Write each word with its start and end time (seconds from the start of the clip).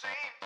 same 0.00 0.41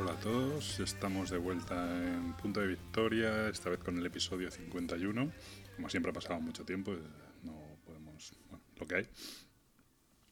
Hola 0.00 0.12
a 0.12 0.20
todos, 0.20 0.78
estamos 0.78 1.28
de 1.28 1.38
vuelta 1.38 1.74
en 1.74 2.32
Punto 2.34 2.60
de 2.60 2.68
Victoria, 2.68 3.48
esta 3.48 3.68
vez 3.68 3.80
con 3.80 3.98
el 3.98 4.06
episodio 4.06 4.48
51. 4.48 5.32
Como 5.74 5.88
siempre 5.88 6.10
ha 6.10 6.12
pasado 6.12 6.40
mucho 6.40 6.64
tiempo, 6.64 6.92
eh, 6.92 6.98
no 7.42 7.80
podemos... 7.84 8.32
Bueno, 8.48 8.64
lo 8.78 8.86
que 8.86 8.94
hay. 8.94 9.08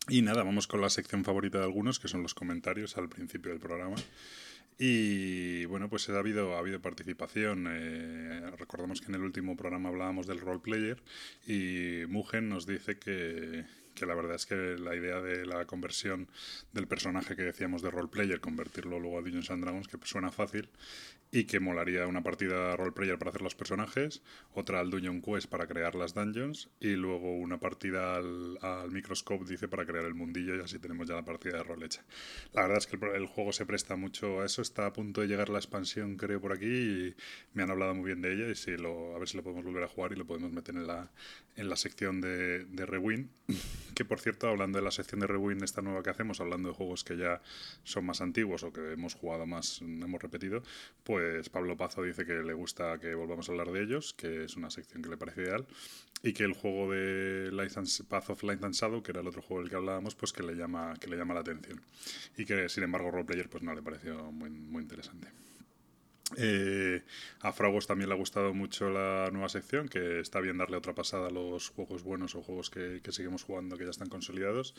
Y 0.08 0.22
nada, 0.22 0.44
vamos 0.44 0.68
con 0.68 0.80
la 0.80 0.88
sección 0.88 1.24
favorita 1.24 1.58
de 1.58 1.64
algunos, 1.64 1.98
que 1.98 2.06
son 2.06 2.22
los 2.22 2.32
comentarios 2.32 2.96
al 2.96 3.08
principio 3.08 3.50
del 3.50 3.58
programa. 3.58 3.96
Y 4.78 5.64
bueno, 5.64 5.90
pues 5.90 6.08
ha 6.10 6.16
habido, 6.16 6.54
ha 6.54 6.60
habido 6.60 6.80
participación. 6.80 7.66
eh, 7.68 8.48
recordamos 8.56 9.00
que 9.00 9.08
en 9.08 9.16
el 9.16 9.22
último 9.22 9.56
programa 9.56 9.88
hablábamos 9.88 10.28
del 10.28 10.38
roleplayer 10.38 11.02
y 11.44 12.04
Mugen 12.06 12.48
nos 12.48 12.66
dice 12.68 13.00
que, 13.00 13.64
que 13.96 14.06
la 14.06 14.14
verdad 14.14 14.36
es 14.36 14.46
que 14.46 14.54
la 14.54 14.94
idea 14.94 15.20
de 15.20 15.44
la 15.44 15.64
conversión 15.64 16.28
del 16.72 16.86
personaje 16.86 17.34
que 17.34 17.42
decíamos 17.42 17.82
de 17.82 17.90
roleplayer, 17.90 18.40
convertirlo 18.40 19.00
luego 19.00 19.18
a 19.18 19.22
Dungeons 19.22 19.50
and 19.50 19.64
Dragons, 19.64 19.88
que 19.88 19.98
suena 20.04 20.30
fácil 20.30 20.68
y 21.36 21.44
que 21.44 21.60
molaría 21.60 22.06
una 22.06 22.22
partida 22.22 22.74
roleplayer 22.76 23.18
para 23.18 23.28
hacer 23.28 23.42
los 23.42 23.54
personajes, 23.54 24.22
otra 24.54 24.80
al 24.80 24.88
Dungeon 24.88 25.20
Quest 25.20 25.50
para 25.50 25.66
crear 25.66 25.94
las 25.94 26.14
dungeons 26.14 26.70
y 26.80 26.96
luego 26.96 27.36
una 27.36 27.60
partida 27.60 28.16
al, 28.16 28.58
al 28.62 28.90
Microscope, 28.90 29.44
dice, 29.44 29.68
para 29.68 29.84
crear 29.84 30.06
el 30.06 30.14
mundillo 30.14 30.56
y 30.56 30.60
así 30.60 30.78
tenemos 30.78 31.06
ya 31.06 31.14
la 31.14 31.26
partida 31.26 31.58
de 31.58 31.62
rol 31.62 31.82
hecha. 31.82 32.02
La 32.54 32.62
verdad 32.62 32.78
es 32.78 32.86
que 32.86 32.96
el, 32.96 33.16
el 33.16 33.26
juego 33.26 33.52
se 33.52 33.66
presta 33.66 33.96
mucho 33.96 34.40
a 34.40 34.46
eso, 34.46 34.62
está 34.62 34.86
a 34.86 34.94
punto 34.94 35.20
de 35.20 35.26
llegar 35.26 35.50
la 35.50 35.58
expansión 35.58 36.16
creo 36.16 36.40
por 36.40 36.54
aquí 36.54 36.64
y 36.64 37.14
me 37.52 37.62
han 37.62 37.70
hablado 37.70 37.94
muy 37.94 38.06
bien 38.06 38.22
de 38.22 38.32
ella 38.32 38.48
y 38.48 38.54
si 38.54 38.74
lo, 38.78 39.14
a 39.14 39.18
ver 39.18 39.28
si 39.28 39.36
lo 39.36 39.42
podemos 39.42 39.62
volver 39.62 39.84
a 39.84 39.88
jugar 39.88 40.12
y 40.12 40.16
lo 40.16 40.24
podemos 40.26 40.50
meter 40.52 40.74
en 40.74 40.86
la, 40.86 41.10
en 41.56 41.68
la 41.68 41.76
sección 41.76 42.22
de, 42.22 42.64
de 42.64 42.86
Rewind. 42.86 43.28
Que 43.96 44.04
por 44.04 44.20
cierto, 44.20 44.46
hablando 44.46 44.78
de 44.78 44.84
la 44.84 44.90
sección 44.90 45.20
de 45.20 45.26
Rewind, 45.26 45.62
esta 45.62 45.80
nueva 45.80 46.02
que 46.02 46.10
hacemos, 46.10 46.42
hablando 46.42 46.68
de 46.68 46.74
juegos 46.74 47.02
que 47.02 47.16
ya 47.16 47.40
son 47.82 48.04
más 48.04 48.20
antiguos 48.20 48.62
o 48.62 48.70
que 48.70 48.92
hemos 48.92 49.14
jugado 49.14 49.46
más, 49.46 49.80
hemos 49.80 50.20
repetido, 50.20 50.62
pues 51.02 51.25
Pablo 51.50 51.76
Pazo 51.76 52.02
dice 52.02 52.24
que 52.24 52.34
le 52.34 52.52
gusta 52.54 52.98
que 52.98 53.14
volvamos 53.14 53.48
a 53.48 53.52
hablar 53.52 53.70
de 53.70 53.82
ellos, 53.82 54.14
que 54.14 54.44
es 54.44 54.56
una 54.56 54.70
sección 54.70 55.02
que 55.02 55.08
le 55.08 55.16
parece 55.16 55.42
ideal, 55.42 55.66
y 56.22 56.32
que 56.32 56.44
el 56.44 56.52
juego 56.52 56.90
de 56.92 57.50
Light 57.52 57.72
Path 58.08 58.30
of 58.30 58.42
Light 58.42 58.62
and 58.64 58.74
Shadow, 58.74 59.02
que 59.02 59.12
era 59.12 59.20
el 59.20 59.28
otro 59.28 59.42
juego 59.42 59.62
del 59.62 59.70
que 59.70 59.76
hablábamos, 59.76 60.14
pues 60.14 60.32
que 60.32 60.42
le 60.42 60.54
llama, 60.54 60.94
que 61.00 61.08
le 61.08 61.16
llama 61.16 61.34
la 61.34 61.40
atención. 61.40 61.80
Y 62.36 62.44
que 62.44 62.68
sin 62.68 62.84
embargo 62.84 63.10
Roleplayer 63.10 63.48
pues 63.48 63.62
no 63.62 63.74
le 63.74 63.82
pareció 63.82 64.32
muy, 64.32 64.50
muy 64.50 64.82
interesante. 64.82 65.28
Eh, 66.36 67.04
a 67.40 67.52
Fragos 67.52 67.86
también 67.86 68.08
le 68.08 68.14
ha 68.16 68.18
gustado 68.18 68.52
mucho 68.52 68.90
la 68.90 69.30
nueva 69.30 69.48
sección, 69.48 69.88
que 69.88 70.18
está 70.18 70.40
bien 70.40 70.58
darle 70.58 70.76
otra 70.76 70.92
pasada 70.92 71.28
a 71.28 71.30
los 71.30 71.68
juegos 71.68 72.02
buenos 72.02 72.34
o 72.34 72.42
juegos 72.42 72.68
que, 72.68 73.00
seguimos 73.10 73.44
jugando 73.44 73.78
que 73.78 73.84
ya 73.84 73.90
están 73.90 74.08
consolidados 74.08 74.74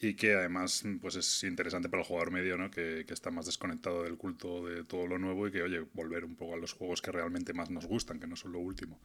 y 0.00 0.14
que 0.14 0.34
además 0.34 0.82
pues 1.00 1.14
es 1.14 1.44
interesante 1.44 1.88
para 1.88 2.02
el 2.02 2.08
jugador 2.08 2.32
medio, 2.32 2.58
¿no? 2.58 2.70
que, 2.72 3.06
está 3.08 3.30
más 3.30 3.46
desconectado 3.46 4.02
del 4.02 4.16
culto 4.16 4.66
de 4.66 4.82
todo 4.82 5.06
lo 5.06 5.18
nuevo 5.18 5.46
y 5.46 5.52
que, 5.52 5.62
oye, 5.62 5.80
volver 5.94 6.24
un 6.24 6.34
poco 6.34 6.54
a 6.54 6.56
los 6.56 6.72
juegos 6.72 7.00
que 7.00 7.12
realmente 7.12 7.52
más 7.52 7.70
nos 7.70 7.86
gustan, 7.86 8.18
que 8.18 8.26
no 8.26 8.34
son 8.34 8.52
lo 8.52 8.58
último 8.58 8.98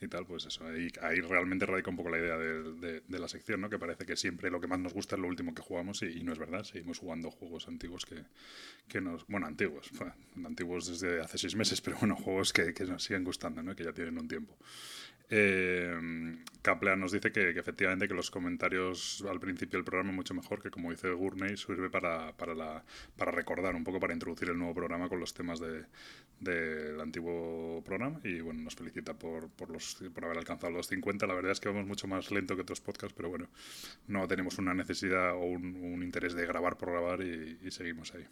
y 0.00 0.06
tal, 0.06 0.26
pues 0.26 0.46
eso, 0.46 0.64
ahí, 0.66 0.88
ahí 1.02 1.20
realmente 1.20 1.66
radica 1.66 1.90
un 1.90 1.96
poco 1.96 2.10
la 2.10 2.18
idea 2.18 2.38
de, 2.38 3.02
la 3.08 3.28
sección, 3.28 3.60
¿no? 3.60 3.68
que 3.68 3.78
parece 3.78 4.06
que 4.06 4.16
siempre 4.16 4.50
lo 4.50 4.60
que 4.60 4.68
más 4.68 4.78
nos 4.78 4.94
gusta 4.94 5.16
es 5.16 5.20
lo 5.20 5.26
último 5.26 5.52
que 5.52 5.62
jugamos 5.62 6.02
y, 6.02 6.22
no 6.22 6.32
es 6.32 6.38
verdad, 6.38 6.62
seguimos 6.62 6.98
jugando 6.98 7.30
juegos 7.30 7.66
antiguos 7.66 8.06
que, 8.06 8.22
que 8.88 9.00
nos, 9.00 9.26
bueno, 9.26 9.46
antiguos, 9.48 9.90
antiguos 10.44 10.86
desde 10.86 11.20
hace 11.20 11.39
seis 11.40 11.56
meses, 11.56 11.80
pero 11.84 11.96
bueno, 11.98 12.16
juegos 12.16 12.52
que, 12.52 12.72
que 12.74 12.84
nos 12.84 13.02
siguen 13.04 13.24
gustando, 13.24 13.62
¿no? 13.62 13.74
que 13.76 13.84
ya 13.84 13.92
tienen 13.92 14.18
un 14.18 14.28
tiempo. 14.28 14.56
Eh, 15.32 15.96
nos 16.96 17.12
dice 17.12 17.30
que, 17.30 17.54
que 17.54 17.60
efectivamente 17.60 18.08
que 18.08 18.14
los 18.14 18.30
comentarios 18.30 19.24
al 19.30 19.38
principio 19.40 19.78
del 19.78 19.84
programa 19.84 20.12
mucho 20.12 20.34
mejor, 20.34 20.60
que 20.62 20.70
como 20.70 20.90
dice 20.90 21.10
Gurney, 21.10 21.56
sirve 21.56 21.88
para, 21.88 22.32
para, 22.36 22.54
la, 22.54 22.84
para 23.16 23.30
recordar 23.30 23.74
un 23.76 23.84
poco, 23.84 24.00
para 24.00 24.12
introducir 24.12 24.48
el 24.48 24.58
nuevo 24.58 24.74
programa 24.74 25.08
con 25.08 25.20
los 25.20 25.32
temas 25.34 25.60
de- 25.60 25.84
del 26.40 26.98
antiguo 27.00 27.82
programa 27.84 28.18
y 28.24 28.40
bueno, 28.40 28.62
nos 28.62 28.74
felicita 28.74 29.14
por, 29.14 29.50
por, 29.50 29.70
los, 29.70 29.96
por 30.14 30.24
haber 30.24 30.38
alcanzado 30.38 30.72
los 30.72 30.86
50. 30.88 31.26
La 31.26 31.34
verdad 31.34 31.52
es 31.52 31.60
que 31.60 31.68
vamos 31.68 31.86
mucho 31.86 32.06
más 32.08 32.30
lento 32.30 32.56
que 32.56 32.62
otros 32.62 32.80
podcasts, 32.80 33.14
pero 33.16 33.28
bueno, 33.28 33.48
no 34.08 34.26
tenemos 34.26 34.58
una 34.58 34.74
necesidad 34.74 35.34
o 35.34 35.40
un, 35.44 35.76
un 35.76 36.02
interés 36.02 36.34
de 36.34 36.46
grabar 36.46 36.76
por 36.78 36.90
grabar 36.90 37.20
y- 37.22 37.58
y 37.62 37.70
seguimos 37.70 38.14
ahí. 38.14 38.26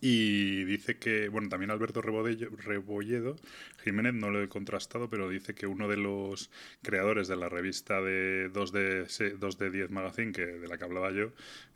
Y 0.00 0.64
dice 0.64 0.96
que, 0.96 1.28
bueno, 1.28 1.48
también 1.50 1.70
Alberto 1.70 2.00
Rebodello- 2.02 2.50
Rebolledo 2.56 3.36
Jiménez, 3.84 4.14
no 4.14 4.30
lo 4.30 4.42
he 4.42 4.48
contrastado, 4.48 5.10
pero 5.10 5.28
dice 5.28 5.54
que 5.54 5.66
uno 5.66 5.88
de 5.88 5.98
los 5.98 6.50
creadores 6.82 7.28
de 7.28 7.36
la 7.36 7.50
revista 7.50 8.00
de 8.00 8.48
2 8.48 8.72
de, 8.72 9.06
se- 9.08 9.30
2 9.32 9.58
de 9.58 9.70
10 9.70 9.90
Magazine, 9.90 10.32
que, 10.32 10.46
de 10.46 10.68
la 10.68 10.78
que 10.78 10.84
hablaba 10.84 11.12
yo, 11.12 11.32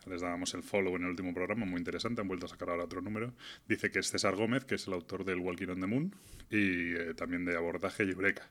les 0.06 0.22
dábamos 0.22 0.54
el 0.54 0.62
follow 0.62 0.96
en 0.96 1.02
el 1.02 1.10
último 1.10 1.34
programa, 1.34 1.66
muy 1.66 1.78
interesante, 1.78 2.22
han 2.22 2.28
vuelto 2.28 2.46
a 2.46 2.48
sacar 2.48 2.70
ahora 2.70 2.84
otro 2.84 3.02
número, 3.02 3.34
dice 3.68 3.90
que 3.90 3.98
es 3.98 4.08
César 4.10 4.36
Gómez, 4.36 4.64
que 4.64 4.76
es 4.76 4.86
el 4.86 4.94
autor 4.94 5.24
del 5.24 5.38
Walking 5.40 5.68
on 5.68 5.80
the 5.80 5.86
Moon, 5.86 6.14
y 6.50 6.94
eh, 6.94 7.14
también 7.14 7.44
de 7.44 7.56
Abordaje 7.56 8.04
y 8.04 8.10
Eureka. 8.10 8.48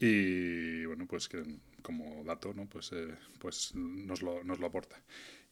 Y 0.00 0.84
bueno, 0.86 1.06
pues 1.06 1.28
que 1.28 1.42
como 1.82 2.22
dato, 2.24 2.52
¿no? 2.54 2.66
Pues, 2.66 2.92
eh, 2.92 3.08
pues 3.38 3.74
nos, 3.74 4.22
lo, 4.22 4.42
nos 4.44 4.58
lo 4.58 4.66
aporta. 4.66 4.96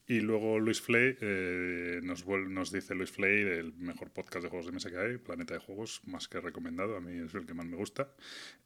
Y 0.08 0.20
luego 0.20 0.60
Luis 0.60 0.80
Flay, 0.80 1.16
eh, 1.20 1.98
nos, 2.04 2.24
nos 2.26 2.70
dice 2.70 2.94
Luis 2.94 3.10
Flay, 3.10 3.40
el 3.42 3.72
mejor 3.74 4.12
podcast 4.12 4.44
de 4.44 4.50
juegos 4.50 4.66
de 4.66 4.72
mesa 4.72 4.88
que 4.88 4.98
hay, 4.98 5.16
Planeta 5.18 5.54
de 5.54 5.58
Juegos, 5.60 6.00
más 6.06 6.28
que 6.28 6.40
recomendado, 6.40 6.96
a 6.96 7.00
mí 7.00 7.24
es 7.26 7.34
el 7.34 7.44
que 7.44 7.54
más 7.54 7.66
me 7.66 7.76
gusta. 7.76 8.14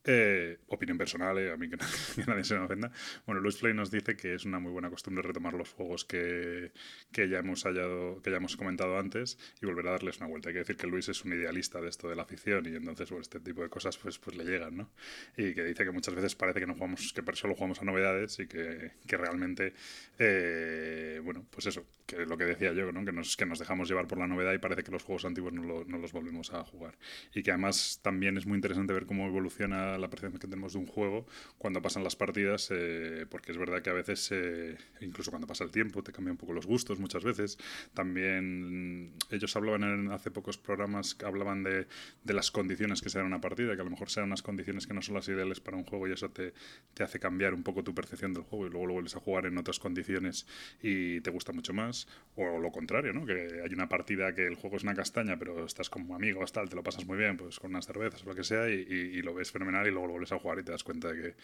Eh, 0.05 0.59
opinión 0.67 0.99
personal, 0.99 1.39
eh, 1.39 1.51
a 1.51 1.57
mí 1.57 1.71
que, 1.71 1.79
na- 1.79 1.87
que 2.15 2.25
nadie 2.27 2.45
se 2.45 2.59
me 2.59 2.65
ofenda. 2.65 2.93
Bueno, 3.25 3.41
Luis 3.41 3.57
Flay 3.57 3.73
nos 3.73 3.91
dice 3.91 4.17
que 4.17 4.35
es 4.35 4.45
una 4.45 4.59
muy 4.59 4.71
buena 4.71 4.91
costumbre 4.91 5.23
retomar 5.23 5.55
los 5.55 5.71
juegos 5.71 6.05
que, 6.05 6.73
que, 7.11 7.29
ya 7.31 7.39
hemos 7.39 7.63
hallado, 7.65 8.21
que 8.21 8.31
ya 8.31 8.37
hemos 8.37 8.57
comentado 8.59 8.99
antes 8.99 9.39
y 9.63 9.67
volver 9.67 9.89
a 9.89 9.93
darles 9.93 10.19
una 10.19 10.27
vuelta. 10.27 10.51
Hay 10.51 10.55
que 10.55 10.59
decir 10.61 10.77
que 10.77 10.87
Luis 10.89 11.09
es 11.09 11.25
un 11.25 11.33
idealista 11.33 11.81
de 11.81 11.89
esto 11.89 12.07
de 12.11 12.17
la 12.17 12.23
afición 12.23 12.67
y 12.67 12.77
entonces 12.77 13.09
bueno, 13.09 13.23
este 13.23 13.41
tipo 13.41 13.63
de 13.63 13.71
cosas 13.71 13.97
pues, 13.97 14.19
pues 14.19 14.37
le 14.37 14.45
llegan, 14.45 14.77
¿no? 14.77 14.91
Y 15.39 15.55
que 15.55 15.65
dice 15.65 15.85
que 15.85 15.91
muchas 15.91 16.15
veces 16.15 16.35
parece 16.35 16.61
que 16.61 16.67
no 16.67 16.75
jugamos, 16.75 17.15
que 17.15 17.23
solo 17.37 17.55
jugamos 17.55 17.81
a 17.81 17.85
novedades 17.87 18.39
y 18.41 18.47
que, 18.47 18.93
que 19.07 19.17
realmente, 19.17 19.73
eh, 20.19 21.21
bueno, 21.33 21.47
pues 21.51 21.67
eso, 21.67 21.85
que 22.07 22.27
lo 22.27 22.37
que 22.37 22.45
decía 22.45 22.73
yo, 22.73 22.91
¿no? 22.93 23.05
Que 23.05 23.13
nos, 23.13 23.37
que 23.37 23.47
nos 23.47 23.59
dejamos 23.61 23.89
llevar 23.89 24.07
por 24.09 24.19
la 24.19 24.27
novedad 24.27 24.53
y 24.53 24.59
parece 24.59 24.83
que 24.83 24.91
los 24.91 25.05
juegos 25.05 25.25
antiguos 25.25 25.53
no, 25.53 25.63
lo- 25.63 25.85
no 25.85 25.99
los 25.99 26.13
volvemos 26.13 26.53
a 26.53 26.65
jugar. 26.65 26.99
Y 27.35 27.43
que 27.43 27.53
además 27.53 28.01
también 28.03 28.37
es 28.37 28.47
muy 28.47 28.57
interesante 28.57 28.93
ver 28.93 29.07
cómo 29.07 29.27
evoluciona 29.27 29.97
la 29.97 30.11
percepción 30.11 30.41
que 30.41 30.49
tenemos 30.49 30.73
de 30.73 30.81
un 30.81 30.87
juego 30.87 31.27
cuando 31.59 31.81
pasan 31.83 32.03
las 32.03 32.17
partidas, 32.17 32.69
eh, 32.73 33.27
porque 33.31 33.53
es 33.53 33.59
verdad 33.59 33.81
que 33.83 33.91
a 33.91 33.93
veces, 33.93 34.29
eh, 34.33 34.77
incluso 35.01 35.31
cuando 35.31 35.47
pasa 35.47 35.65
el 35.65 35.71
tiempo, 35.71 36.03
te 36.03 36.13
cambia 36.13 36.33
un 36.33 36.39
poco 36.39 36.53
los 36.53 36.67
gustos 36.67 36.99
muchas 36.99 37.23
veces. 37.23 37.59
También 37.95 39.05
mm, 39.07 39.13
ellos 39.31 39.55
hablaban 39.57 39.83
en 39.85 40.13
hace 40.13 40.31
pocos 40.31 40.59
programas 40.59 41.17
hablaban 41.25 41.63
de, 41.63 41.87
de 42.25 42.35
las 42.35 42.51
condiciones 42.51 43.03
que 43.03 43.09
se 43.11 43.19
dan 43.19 43.27
una 43.27 43.41
partida, 43.41 43.75
que 43.75 43.83
a 43.83 43.85
lo 43.85 43.91
mejor 43.91 44.11
sean 44.11 44.27
unas 44.27 44.43
condiciones 44.43 44.87
que 44.87 44.95
no 44.95 45.03
son 45.03 45.15
las 45.15 45.29
ideales 45.29 45.61
para 45.61 45.77
un 45.77 45.85
juego 45.85 46.09
y 46.09 46.13
eso 46.13 46.31
te, 46.31 46.53
te 46.95 47.03
hace 47.03 47.19
cambiar 47.21 47.55
un 47.55 47.63
poco 47.63 47.85
tu 47.85 47.95
percepción 47.95 48.33
del 48.33 48.43
juego 48.45 48.67
y 48.67 48.71
luego 48.71 48.87
lo 48.87 48.93
vuelves 48.95 49.17
a 49.17 49.21
jugar 49.21 49.47
en 49.47 49.59
otras 49.59 49.79
condiciones 49.79 50.47
y 50.83 51.20
te 51.23 51.31
gusta 51.31 51.53
mucho 51.53 51.73
más. 51.73 52.09
O 52.37 52.59
lo 52.59 52.71
contrario, 52.71 53.13
¿no? 53.13 53.27
Que 53.27 53.61
hay 53.65 53.73
una 53.73 53.89
partida 53.89 54.35
que 54.35 54.47
el 54.47 54.55
juego 54.55 54.77
es 54.77 54.83
una 54.83 54.95
castaña, 54.95 55.39
pero 55.39 55.65
estás 55.65 55.91
como 55.91 56.15
amigos, 56.15 56.53
tal, 56.53 56.69
te 56.69 56.77
lo 56.77 56.83
pasas 56.83 57.07
muy 57.07 57.19
bien, 57.19 57.37
pues 57.37 57.59
con 57.59 57.71
unas 57.71 57.87
cervezas 57.87 58.23
o 58.25 58.29
lo 58.29 58.35
que 58.35 58.45
sea 58.45 58.69
y, 58.69 59.21
lo 59.21 59.35
ves 59.35 59.51
fenomenal 59.51 59.87
y 59.87 59.91
luego 59.91 60.07
lo 60.07 60.13
vuelves 60.13 60.33
a 60.33 60.39
jugar 60.39 60.59
y 60.61 60.63
te 60.63 60.73
das 60.73 60.83
cuenta 60.83 61.13
de 61.13 61.21
que, 61.21 61.35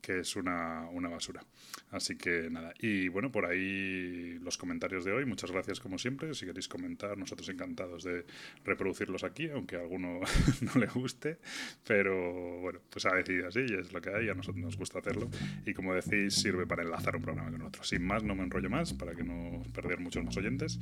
que 0.00 0.20
es 0.20 0.36
una, 0.36 0.88
una 0.92 1.08
basura. 1.08 1.44
Así 1.90 2.16
que 2.16 2.48
nada. 2.50 2.72
Y 2.78 3.08
bueno, 3.08 3.32
por 3.32 3.46
ahí 3.46 4.38
los 4.40 4.58
comentarios 4.58 5.04
de 5.04 5.12
hoy. 5.12 5.24
Muchas 5.24 5.50
gracias 5.50 5.80
como 5.80 5.98
siempre. 5.98 6.34
Si 6.34 6.46
queréis 6.46 6.68
comentar, 6.68 7.16
nosotros 7.18 7.48
encantados 7.48 8.04
de 8.04 8.24
reproducirlos 8.64 9.24
aquí, 9.24 9.48
aunque 9.48 9.76
a 9.76 9.80
alguno 9.80 10.20
no 10.60 10.80
le 10.80 10.86
guste. 10.86 11.38
Pero 11.86 12.60
bueno, 12.60 12.80
pues 12.90 13.06
ha 13.06 13.14
decidido 13.14 13.48
así 13.48 13.60
y 13.68 13.74
es 13.74 13.92
lo 13.92 14.00
que 14.00 14.10
hay. 14.10 14.28
A 14.28 14.34
nosotros 14.34 14.62
nos 14.62 14.76
gusta 14.76 14.98
hacerlo. 14.98 15.28
Y 15.66 15.74
como 15.74 15.94
decís, 15.94 16.34
sirve 16.34 16.66
para 16.66 16.82
enlazar 16.82 17.16
un 17.16 17.22
programa 17.22 17.50
con 17.50 17.62
otro. 17.62 17.82
Sin 17.84 18.06
más, 18.06 18.22
no 18.22 18.34
me 18.34 18.44
enrollo 18.44 18.70
más 18.70 18.92
para 18.92 19.14
que 19.14 19.23
no 19.24 19.62
perder 19.72 20.00
muchos 20.00 20.24
más 20.24 20.36
oyentes. 20.36 20.78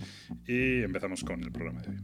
Y 0.46 0.82
empezamos 0.82 1.24
con 1.24 1.42
el 1.42 1.52
programa 1.52 1.82
de 1.82 1.90
hoy. 1.90 1.98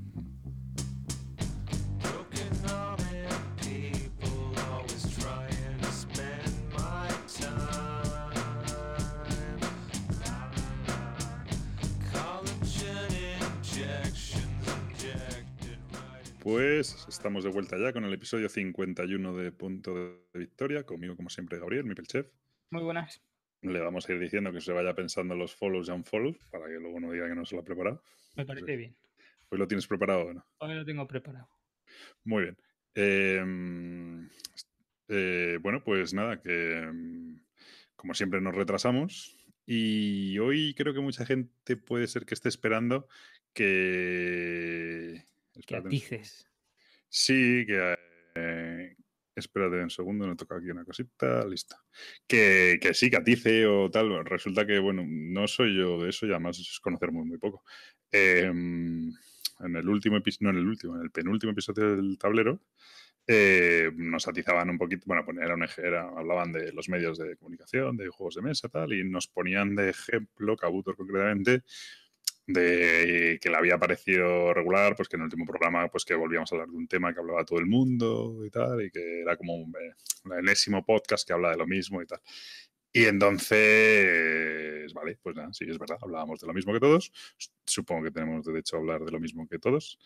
Pues 16.48 17.04
estamos 17.10 17.44
de 17.44 17.50
vuelta 17.50 17.76
ya 17.76 17.92
con 17.92 18.04
el 18.04 18.12
episodio 18.14 18.48
51 18.48 19.36
de 19.36 19.52
Punto 19.52 19.94
de 19.94 20.18
Victoria. 20.32 20.84
Conmigo, 20.84 21.14
como 21.14 21.28
siempre, 21.28 21.58
Gabriel, 21.58 21.84
mi 21.84 21.94
chef. 22.06 22.26
Muy 22.70 22.82
buenas. 22.84 23.20
Le 23.62 23.80
vamos 23.80 24.08
a 24.08 24.12
ir 24.12 24.20
diciendo 24.20 24.52
que 24.52 24.60
se 24.60 24.72
vaya 24.72 24.94
pensando 24.94 25.34
los 25.34 25.54
follows 25.54 25.88
y 25.88 25.90
unfollows 25.90 26.38
para 26.50 26.66
que 26.66 26.74
luego 26.74 27.00
no 27.00 27.12
diga 27.12 27.28
que 27.28 27.34
no 27.34 27.44
se 27.44 27.56
lo 27.56 27.62
ha 27.62 27.64
preparado. 27.64 28.02
Me 28.36 28.46
parece 28.46 28.76
bien. 28.76 28.96
Hoy 29.50 29.58
lo 29.58 29.66
tienes 29.66 29.86
preparado, 29.86 30.26
o 30.26 30.34
¿no? 30.34 30.46
Hoy 30.58 30.74
lo 30.74 30.84
tengo 30.84 31.06
preparado. 31.06 31.48
Muy 32.24 32.42
bien. 32.44 32.58
Em, 32.94 34.28
eh, 35.08 35.58
bueno, 35.60 35.82
pues 35.82 36.14
nada, 36.14 36.40
que 36.40 36.78
em, 36.78 37.40
como 37.96 38.14
siempre 38.14 38.40
nos 38.40 38.54
retrasamos 38.54 39.36
y 39.66 40.38
hoy 40.38 40.74
creo 40.74 40.94
que 40.94 41.00
mucha 41.00 41.26
gente 41.26 41.76
puede 41.76 42.06
ser 42.06 42.24
que 42.24 42.34
esté 42.34 42.48
esperando 42.48 43.08
que... 43.52 45.24
Que 45.66 45.80
dices. 45.82 46.48
Sí, 47.08 47.64
que... 47.66 47.97
espérate 49.38 49.82
un 49.82 49.90
segundo, 49.90 50.26
me 50.26 50.36
toca 50.36 50.56
aquí 50.56 50.70
una 50.70 50.84
cosita, 50.84 51.44
listo. 51.46 51.76
Que, 52.26 52.78
que 52.80 52.94
sí, 52.94 53.10
que 53.10 53.16
atice 53.16 53.66
o 53.66 53.90
tal. 53.90 54.24
Resulta 54.24 54.66
que, 54.66 54.78
bueno, 54.78 55.04
no 55.06 55.46
soy 55.48 55.76
yo 55.76 56.02
de 56.02 56.10
eso 56.10 56.26
y 56.26 56.30
además 56.30 56.58
es 56.58 56.80
conocer 56.80 57.12
muy, 57.12 57.24
muy 57.26 57.38
poco. 57.38 57.64
Em, 58.10 59.12
en 59.60 59.76
el 59.76 59.88
último 59.88 60.16
episodio, 60.16 60.52
no 60.52 60.58
en 60.58 60.64
el 60.64 60.68
último, 60.68 60.96
en 60.96 61.02
el 61.02 61.10
penúltimo 61.10 61.52
episodio 61.52 61.96
del 61.96 62.18
tablero, 62.18 62.60
eh, 63.26 63.90
nos 63.96 64.26
atizaban 64.26 64.70
un 64.70 64.78
poquito, 64.78 65.04
bueno, 65.06 65.24
pues 65.24 65.36
era 65.38 65.54
un 65.54 65.64
era- 65.78 66.08
hablaban 66.08 66.52
de 66.52 66.72
los 66.72 66.88
medios 66.88 67.18
de 67.18 67.36
comunicación, 67.36 67.96
de 67.96 68.08
juegos 68.08 68.36
de 68.36 68.42
mesa, 68.42 68.68
tal, 68.68 68.92
y 68.94 69.04
nos 69.04 69.26
ponían 69.28 69.74
de 69.76 69.90
ejemplo, 69.90 70.56
Cabutor 70.56 70.96
concretamente, 70.96 71.62
de 72.48 73.38
que 73.42 73.50
le 73.50 73.56
había 73.56 73.78
parecido 73.78 74.54
regular, 74.54 74.96
pues 74.96 75.06
que 75.08 75.16
en 75.16 75.20
el 75.20 75.26
último 75.26 75.44
programa, 75.44 75.86
pues 75.88 76.04
que 76.06 76.14
volvíamos 76.14 76.50
a 76.50 76.54
hablar 76.56 76.68
de 76.70 76.76
un 76.76 76.88
tema 76.88 77.12
que 77.12 77.20
hablaba 77.20 77.44
todo 77.44 77.58
el 77.58 77.66
mundo 77.66 78.42
y 78.44 78.50
tal, 78.50 78.82
y 78.82 78.90
que 78.90 79.20
era 79.20 79.36
como 79.36 79.54
un, 79.54 79.74
eh, 79.76 79.92
el 80.24 80.38
enésimo 80.38 80.84
podcast 80.84 81.26
que 81.26 81.34
habla 81.34 81.50
de 81.50 81.58
lo 81.58 81.66
mismo 81.66 82.00
y 82.00 82.06
tal. 82.06 82.20
Y 82.90 83.04
entonces, 83.04 84.92
vale, 84.94 85.18
pues 85.22 85.36
nada, 85.36 85.52
sí, 85.52 85.66
es 85.68 85.78
verdad, 85.78 85.98
hablábamos 86.00 86.40
de 86.40 86.46
lo 86.46 86.54
mismo 86.54 86.72
que 86.72 86.80
todos. 86.80 87.12
Supongo 87.66 88.04
que 88.04 88.10
tenemos 88.12 88.46
derecho 88.46 88.76
a 88.76 88.78
hablar 88.78 89.04
de 89.04 89.12
lo 89.12 89.20
mismo 89.20 89.46
que 89.46 89.58
todos. 89.58 89.98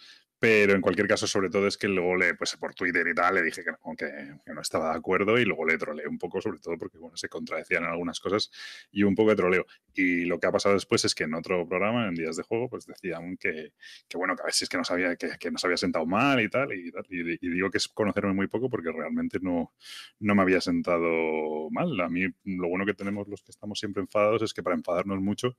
Pero 0.42 0.74
en 0.74 0.80
cualquier 0.80 1.06
caso, 1.06 1.28
sobre 1.28 1.50
todo 1.50 1.68
es 1.68 1.78
que 1.78 1.86
luego 1.86 2.16
le, 2.16 2.34
pues 2.34 2.56
por 2.56 2.74
Twitter 2.74 3.06
y 3.06 3.14
tal, 3.14 3.36
le 3.36 3.42
dije 3.42 3.62
que 3.62 3.70
no, 3.70 3.78
que, 3.96 4.06
que 4.44 4.52
no 4.52 4.60
estaba 4.60 4.90
de 4.90 4.96
acuerdo 4.98 5.38
y 5.38 5.44
luego 5.44 5.64
le 5.64 5.78
troleé 5.78 6.08
un 6.08 6.18
poco, 6.18 6.40
sobre 6.40 6.58
todo 6.58 6.76
porque, 6.76 6.98
bueno, 6.98 7.16
se 7.16 7.28
contradecían 7.28 7.84
en 7.84 7.90
algunas 7.90 8.18
cosas 8.18 8.50
y 8.90 9.04
un 9.04 9.14
poco 9.14 9.30
de 9.30 9.36
troleo. 9.36 9.66
Y 9.94 10.24
lo 10.24 10.40
que 10.40 10.48
ha 10.48 10.52
pasado 10.52 10.74
después 10.74 11.04
es 11.04 11.14
que 11.14 11.24
en 11.24 11.34
otro 11.34 11.64
programa, 11.68 12.08
en 12.08 12.14
Días 12.16 12.34
de 12.36 12.42
Juego, 12.42 12.68
pues 12.68 12.86
decían 12.86 13.36
que, 13.36 13.72
que 14.08 14.18
bueno, 14.18 14.34
que 14.34 14.42
a 14.42 14.46
veces 14.46 14.68
que 14.68 14.78
nos 14.78 14.90
había, 14.90 15.14
que, 15.14 15.30
que 15.38 15.50
nos 15.52 15.64
había 15.64 15.76
sentado 15.76 16.06
mal 16.06 16.40
y 16.40 16.48
tal, 16.50 16.72
y. 16.72 16.90
Y- 17.08 17.38
y 17.40 17.50
digo 17.50 17.70
que 17.70 17.78
es 17.78 17.88
conocerme 17.88 18.32
muy 18.34 18.48
poco 18.48 18.68
porque 18.70 18.90
realmente 18.92 19.38
no, 19.40 19.72
no 20.18 20.34
me 20.34 20.42
había 20.42 20.60
sentado 20.60 21.70
mal. 21.70 22.00
A 22.00 22.08
mí 22.08 22.26
lo 22.44 22.68
bueno 22.68 22.84
que 22.86 22.94
tenemos 22.94 23.28
los 23.28 23.42
que 23.42 23.50
estamos 23.52 23.78
siempre 23.78 24.02
enfadados 24.02 24.42
es 24.42 24.52
que 24.54 24.62
para 24.62 24.76
enfadarnos 24.76 25.20
mucho, 25.20 25.56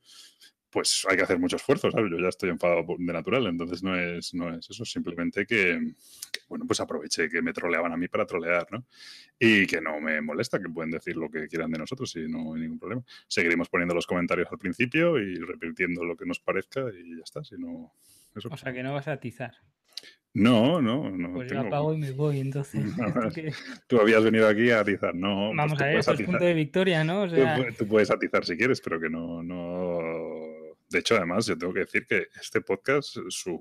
pues 0.74 1.06
hay 1.10 1.16
que 1.16 1.24
hacer 1.24 1.40
mucho 1.40 1.56
esfuerzo, 1.56 1.90
¿sabes? 1.92 2.12
Yo 2.12 2.18
ya 2.20 2.28
estoy 2.30 2.50
enfadado 2.50 2.84
de 2.98 3.14
natural, 3.14 3.46
entonces 3.48 3.84
no 3.84 3.96
es, 3.98 4.34
no 4.34 4.54
es 4.58 4.70
eso, 4.70 4.84
simplemente 4.84 5.46
que, 5.46 5.80
que, 6.32 6.40
bueno, 6.50 6.66
pues 6.66 6.80
aproveché 6.80 7.30
que 7.30 7.42
me 7.42 7.54
troleaban 7.54 7.94
a 7.94 7.98
mí 7.98 8.08
para 8.08 8.26
trolear, 8.26 8.68
¿no? 8.72 8.86
Y 9.40 9.66
que 9.68 9.80
no 9.80 10.02
me 10.02 10.20
molesta, 10.22 10.60
que 10.60 10.68
pueden 10.70 10.92
decir 10.92 11.16
lo 11.16 11.30
que 11.30 11.48
quieran 11.48 11.72
de 11.72 11.80
nosotros 11.80 12.14
y 12.16 12.28
no 12.28 12.54
hay 12.56 12.62
ningún 12.62 12.80
problema. 12.80 13.04
Seguiremos 13.28 13.70
poniendo 13.70 13.94
los 13.96 14.08
comentarios 14.08 14.48
al 14.52 14.58
principio 14.58 15.20
y 15.20 15.36
repitiendo 15.36 16.04
lo 16.04 16.18
que 16.18 16.26
nos 16.26 16.40
parezca 16.40 16.82
y 16.92 17.18
ya 17.18 17.24
está, 17.24 17.44
si 17.44 17.56
no... 17.58 17.94
Eso. 18.36 18.50
O 18.52 18.58
sea 18.58 18.74
que 18.74 18.82
no 18.82 18.94
vas 18.94 19.08
a 19.08 19.12
atizar. 19.14 19.54
No, 20.34 20.82
no, 20.82 21.12
no. 21.12 21.34
Pues 21.34 21.48
yo 21.52 21.58
tengo- 21.58 21.68
apago 21.68 21.94
y 21.94 21.98
me 22.00 22.12
voy, 22.14 22.40
entonces. 22.40 22.84
¿Tú 23.88 24.00
habías 24.02 24.24
venido 24.24 24.48
aquí 24.48 24.72
a 24.72 24.80
atizar, 24.80 25.14
no. 25.14 25.50
pues 25.50 25.58
Vamos 25.58 25.80
a 25.82 25.86
ver, 25.86 25.98
esto 25.98 26.12
es 26.14 26.16
atizar. 26.16 26.32
punto 26.32 26.46
de 26.46 26.54
victoria, 26.56 27.04
¿no? 27.04 27.22
O 27.22 27.28
Tú, 27.30 27.36
sea, 27.36 27.56
pu- 27.58 27.78
tú 27.78 27.88
puedes 27.88 28.10
atizar 28.10 28.44
si 28.44 28.58
quieres, 28.58 28.82
pero 28.82 29.00
que 29.00 29.10
no, 29.12 29.44
no. 29.44 30.00
De 30.94 31.00
hecho, 31.00 31.16
además, 31.16 31.48
yo 31.48 31.58
tengo 31.58 31.74
que 31.74 31.82
decir 31.82 32.06
que 32.06 32.28
este 32.40 32.62
podcast, 32.62 33.18
su. 33.30 33.60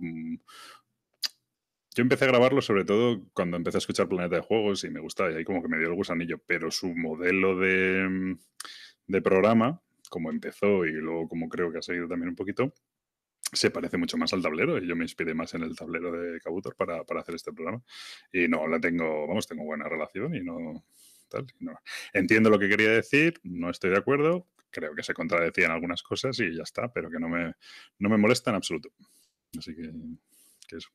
Yo 1.94 2.02
empecé 2.02 2.24
a 2.24 2.28
grabarlo 2.28 2.60
sobre 2.60 2.84
todo 2.84 3.22
cuando 3.32 3.56
empecé 3.56 3.78
a 3.78 3.80
escuchar 3.80 4.08
Planeta 4.08 4.36
de 4.36 4.42
Juegos 4.42 4.84
y 4.84 4.90
me 4.90 5.00
gustaba, 5.00 5.32
y 5.32 5.36
ahí 5.36 5.44
como 5.44 5.62
que 5.62 5.68
me 5.68 5.78
dio 5.78 5.88
el 5.88 5.94
gusanillo, 5.94 6.38
pero 6.46 6.70
su 6.70 6.94
modelo 6.94 7.58
de, 7.58 8.36
de 9.06 9.22
programa, 9.22 9.82
como 10.10 10.30
empezó 10.30 10.84
y 10.84 10.92
luego 10.92 11.26
como 11.28 11.48
creo 11.48 11.72
que 11.72 11.78
ha 11.78 11.82
seguido 11.82 12.08
también 12.08 12.30
un 12.30 12.36
poquito, 12.36 12.74
se 13.52 13.70
parece 13.70 13.96
mucho 13.96 14.16
más 14.18 14.32
al 14.32 14.42
tablero 14.42 14.78
y 14.78 14.86
yo 14.86 14.96
me 14.96 15.04
inspiré 15.04 15.34
más 15.34 15.54
en 15.54 15.62
el 15.62 15.76
tablero 15.76 16.12
de 16.12 16.40
Kabutor 16.40 16.76
para, 16.76 17.02
hacer 17.18 17.34
este 17.34 17.52
programa. 17.52 17.82
Y 18.32 18.48
no, 18.48 18.66
la 18.66 18.78
tengo, 18.78 19.26
vamos, 19.26 19.46
tengo 19.46 19.64
buena 19.64 19.88
relación 19.88 20.34
y 20.34 20.42
no. 20.42 20.84
Entiendo 22.12 22.50
lo 22.50 22.58
que 22.58 22.68
quería 22.68 22.90
decir, 22.90 23.40
no 23.42 23.70
estoy 23.70 23.90
de 23.90 23.98
acuerdo, 23.98 24.46
creo 24.72 24.94
que 24.94 25.02
se 25.02 25.14
contradecían 25.14 25.70
algunas 25.70 26.02
cosas 26.02 26.38
y 26.40 26.56
ya 26.56 26.62
está, 26.62 26.92
pero 26.92 27.10
que 27.10 27.20
no 27.20 27.28
me, 27.28 27.54
no 27.98 28.08
me 28.08 28.16
molesta 28.16 28.50
en 28.50 28.56
absoluto. 28.56 28.90
Así 29.56 29.74
que, 29.74 29.92
que 30.66 30.76
eso. 30.76 30.88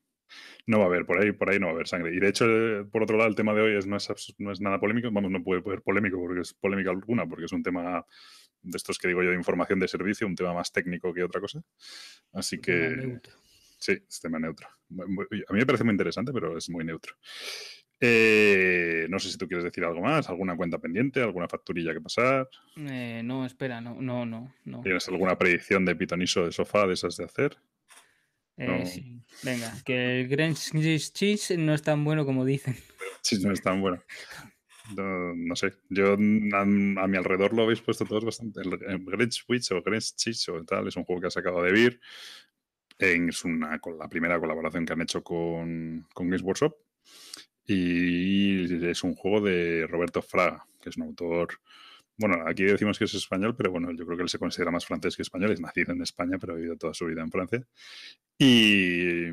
No 0.66 0.78
va 0.78 0.84
a 0.84 0.88
haber, 0.88 1.06
por 1.06 1.18
ahí, 1.18 1.32
por 1.32 1.48
ahí 1.48 1.58
no 1.58 1.66
va 1.66 1.72
a 1.72 1.74
haber 1.76 1.88
sangre. 1.88 2.14
Y 2.14 2.20
de 2.20 2.28
hecho, 2.28 2.44
eh, 2.46 2.84
por 2.84 3.02
otro 3.02 3.16
lado, 3.16 3.30
el 3.30 3.36
tema 3.36 3.54
de 3.54 3.62
hoy 3.62 3.76
es, 3.76 3.86
no, 3.86 3.96
es, 3.96 4.34
no 4.38 4.52
es 4.52 4.60
nada 4.60 4.78
polémico, 4.78 5.10
vamos, 5.10 5.30
no 5.30 5.42
puede 5.42 5.62
ser 5.62 5.80
polémico 5.82 6.18
porque 6.18 6.40
es 6.42 6.52
polémica 6.52 6.90
alguna, 6.90 7.26
porque 7.26 7.46
es 7.46 7.52
un 7.52 7.62
tema 7.62 8.04
de 8.60 8.76
estos 8.76 8.98
que 8.98 9.08
digo 9.08 9.22
yo 9.22 9.30
de 9.30 9.36
información 9.36 9.78
de 9.78 9.88
servicio, 9.88 10.26
un 10.26 10.36
tema 10.36 10.52
más 10.52 10.72
técnico 10.72 11.14
que 11.14 11.22
otra 11.22 11.40
cosa. 11.40 11.62
Así 12.32 12.56
un 12.56 12.62
tema 12.62 12.88
que... 12.88 13.06
neutro. 13.06 13.32
Sí, 13.78 13.92
es 13.92 14.20
tema 14.20 14.38
neutro. 14.40 14.66
A 14.68 15.06
mí 15.06 15.58
me 15.58 15.66
parece 15.66 15.84
muy 15.84 15.92
interesante, 15.92 16.32
pero 16.32 16.58
es 16.58 16.68
muy 16.68 16.84
neutro. 16.84 17.14
Eh, 18.00 19.06
no 19.08 19.18
sé 19.18 19.30
si 19.30 19.38
tú 19.38 19.48
quieres 19.48 19.64
decir 19.64 19.84
algo 19.84 20.00
más, 20.00 20.28
alguna 20.28 20.56
cuenta 20.56 20.78
pendiente, 20.78 21.20
alguna 21.20 21.48
facturilla 21.48 21.92
que 21.92 22.00
pasar. 22.00 22.48
Eh, 22.76 23.22
no, 23.24 23.44
espera, 23.44 23.80
no, 23.80 24.00
no, 24.00 24.24
no. 24.24 24.54
no. 24.64 24.82
¿Tienes 24.82 25.08
alguna 25.08 25.36
predicción 25.36 25.84
de 25.84 25.96
pitoniso 25.96 26.44
de 26.44 26.52
sofá 26.52 26.86
de 26.86 26.94
esas 26.94 27.16
de 27.16 27.24
hacer? 27.24 27.56
Eh, 28.56 28.66
no. 28.66 28.86
sí. 28.86 29.20
Venga, 29.42 29.72
que 29.84 30.20
el 30.20 30.28
Grinch 30.28 31.12
Cheese 31.12 31.56
no 31.56 31.74
es 31.74 31.82
tan 31.82 32.04
bueno 32.04 32.24
como 32.24 32.44
dicen. 32.44 32.76
Sí, 33.20 33.36
no 33.44 33.52
es 33.52 33.60
tan 33.60 33.80
bueno. 33.80 34.00
No, 34.96 35.34
no 35.34 35.56
sé, 35.56 35.74
yo 35.90 36.12
a, 36.12 36.60
a 36.62 36.64
mi 36.64 37.16
alrededor 37.16 37.52
lo 37.52 37.64
habéis 37.64 37.82
puesto 37.82 38.06
todos 38.06 38.24
bastante. 38.24 38.60
El, 38.60 38.72
el 38.86 39.04
Witch 39.48 39.72
o 39.72 39.82
Cheese 40.16 40.50
o 40.50 40.64
tal 40.64 40.86
es 40.88 40.96
un 40.96 41.04
juego 41.04 41.20
que 41.20 41.26
ha 41.26 41.30
sacado 41.30 41.62
de 41.62 41.72
Beer. 41.72 42.00
Es 42.96 43.44
una, 43.44 43.78
con 43.80 43.98
la 43.98 44.08
primera 44.08 44.38
colaboración 44.40 44.86
que 44.86 44.92
han 44.92 45.02
hecho 45.02 45.22
con, 45.22 46.06
con 46.14 46.28
Games 46.28 46.42
Workshop. 46.42 46.74
Y 47.70 48.86
es 48.86 49.04
un 49.04 49.14
juego 49.14 49.42
de 49.42 49.86
Roberto 49.86 50.22
Fraga, 50.22 50.66
que 50.80 50.88
es 50.88 50.96
un 50.96 51.02
autor. 51.02 51.60
Bueno, 52.16 52.42
aquí 52.46 52.64
decimos 52.64 52.98
que 52.98 53.04
es 53.04 53.14
español, 53.14 53.54
pero 53.54 53.70
bueno, 53.70 53.92
yo 53.92 54.06
creo 54.06 54.16
que 54.16 54.22
él 54.22 54.28
se 54.30 54.38
considera 54.38 54.70
más 54.70 54.86
francés 54.86 55.14
que 55.14 55.22
español. 55.22 55.52
Es 55.52 55.60
nacido 55.60 55.92
en 55.92 56.00
España, 56.00 56.38
pero 56.38 56.54
ha 56.54 56.56
vivido 56.56 56.76
toda 56.78 56.94
su 56.94 57.04
vida 57.04 57.20
en 57.20 57.30
Francia. 57.30 57.62
Y, 58.38 59.26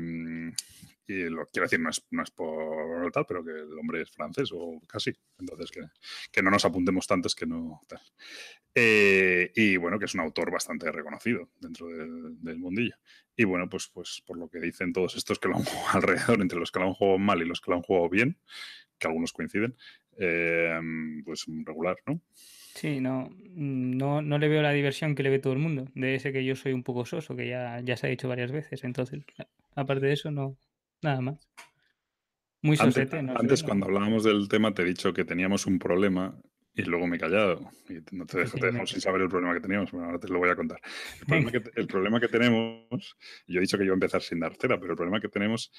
y 1.08 1.30
lo 1.30 1.46
quiero 1.46 1.64
decir, 1.64 1.80
no 1.80 1.88
es, 1.88 2.06
no 2.10 2.22
es 2.22 2.30
por 2.30 3.10
tal, 3.10 3.24
pero 3.26 3.42
que 3.42 3.52
el 3.52 3.78
hombre 3.78 4.02
es 4.02 4.10
francés 4.10 4.50
o 4.52 4.82
casi. 4.86 5.12
Entonces, 5.38 5.70
que, 5.70 5.80
que 6.30 6.42
no 6.42 6.50
nos 6.50 6.64
apuntemos 6.66 7.06
tantos 7.06 7.34
que 7.34 7.46
no. 7.46 7.80
Tal. 7.88 8.00
Eh, 8.74 9.50
y 9.54 9.78
bueno, 9.78 9.98
que 9.98 10.04
es 10.04 10.14
un 10.14 10.20
autor 10.20 10.50
bastante 10.50 10.92
reconocido 10.92 11.48
dentro 11.58 11.86
del, 11.86 12.36
del 12.42 12.58
mundillo. 12.58 12.96
Y 13.36 13.44
bueno, 13.44 13.68
pues, 13.68 13.88
pues 13.92 14.22
por 14.26 14.38
lo 14.38 14.48
que 14.48 14.58
dicen 14.58 14.92
todos 14.92 15.16
estos 15.16 15.38
que 15.38 15.48
lo 15.48 15.56
han 15.56 15.64
jugado 15.64 15.98
alrededor, 15.98 16.40
entre 16.40 16.58
los 16.58 16.70
que 16.70 16.80
lo 16.80 16.86
han 16.86 16.94
jugado 16.94 17.18
mal 17.18 17.42
y 17.42 17.46
los 17.46 17.60
que 17.60 17.70
lo 17.70 17.76
han 17.76 17.82
jugado 17.82 18.08
bien, 18.08 18.38
que 18.98 19.06
algunos 19.06 19.32
coinciden, 19.32 19.76
eh, 20.18 20.80
pues 21.24 21.44
regular, 21.64 21.96
¿no? 22.06 22.20
Sí, 22.74 23.00
no, 23.00 23.30
no, 23.54 24.20
no 24.20 24.38
le 24.38 24.48
veo 24.48 24.60
la 24.60 24.72
diversión 24.72 25.14
que 25.14 25.22
le 25.22 25.30
ve 25.30 25.38
todo 25.38 25.54
el 25.54 25.58
mundo. 25.58 25.86
De 25.94 26.14
ese 26.14 26.32
que 26.32 26.44
yo 26.44 26.54
soy 26.56 26.72
un 26.72 26.82
poco 26.82 27.06
soso, 27.06 27.34
que 27.34 27.48
ya, 27.48 27.80
ya 27.80 27.96
se 27.96 28.06
ha 28.06 28.10
dicho 28.10 28.28
varias 28.28 28.52
veces. 28.52 28.84
Entonces, 28.84 29.24
aparte 29.74 30.06
de 30.06 30.12
eso, 30.12 30.30
no, 30.30 30.58
nada 31.02 31.20
más. 31.22 31.48
Muy 32.60 32.76
Antes, 32.78 32.94
sosete, 32.94 33.22
no 33.22 33.34
antes 33.38 33.62
cuando 33.62 33.86
hablábamos 33.86 34.24
del 34.24 34.48
tema, 34.48 34.74
te 34.74 34.82
he 34.82 34.84
dicho 34.84 35.14
que 35.14 35.24
teníamos 35.24 35.66
un 35.66 35.78
problema 35.78 36.38
y 36.76 36.82
luego 36.82 37.06
me 37.06 37.16
he 37.16 37.20
callado. 37.20 37.70
Y 37.88 37.94
no 38.14 38.26
te 38.26 38.38
dejo, 38.38 38.58
te 38.58 38.70
dejo 38.70 38.86
sin 38.86 39.00
saber 39.00 39.22
el 39.22 39.28
problema 39.28 39.54
que 39.54 39.60
teníamos. 39.60 39.90
Bueno, 39.90 40.06
ahora 40.06 40.18
te 40.20 40.28
lo 40.28 40.38
voy 40.38 40.50
a 40.50 40.56
contar. 40.56 40.80
El 41.20 41.26
problema, 41.26 41.50
que, 41.50 41.62
el 41.74 41.86
problema 41.86 42.20
que 42.20 42.28
tenemos, 42.28 43.16
yo 43.46 43.58
he 43.58 43.60
dicho 43.62 43.78
que 43.78 43.84
iba 43.84 43.92
a 43.92 43.94
empezar 43.94 44.22
sin 44.22 44.40
dar 44.40 44.54
cera, 44.54 44.78
pero 44.78 44.92
el 44.92 44.96
problema 44.96 45.20
que 45.20 45.28
tenemos 45.28 45.72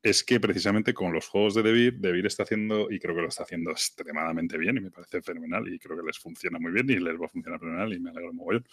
es 0.00 0.22
que 0.22 0.38
precisamente 0.38 0.94
con 0.94 1.12
los 1.12 1.26
juegos 1.26 1.54
de 1.56 1.62
Devir, 1.64 1.94
Devir 1.98 2.24
está 2.26 2.44
haciendo, 2.44 2.88
y 2.88 3.00
creo 3.00 3.16
que 3.16 3.22
lo 3.22 3.28
está 3.28 3.42
haciendo 3.42 3.72
extremadamente 3.72 4.56
bien, 4.56 4.76
y 4.76 4.80
me 4.80 4.92
parece 4.92 5.20
fenomenal, 5.22 5.66
y 5.66 5.78
creo 5.80 5.96
que 5.96 6.06
les 6.06 6.18
funciona 6.20 6.60
muy 6.60 6.70
bien, 6.70 6.88
y 6.88 7.00
les 7.00 7.20
va 7.20 7.26
a 7.26 7.28
funcionar 7.28 7.58
fenomenal, 7.58 7.92
y 7.92 7.98
me 7.98 8.10
alegro 8.10 8.32
mogollón. 8.32 8.64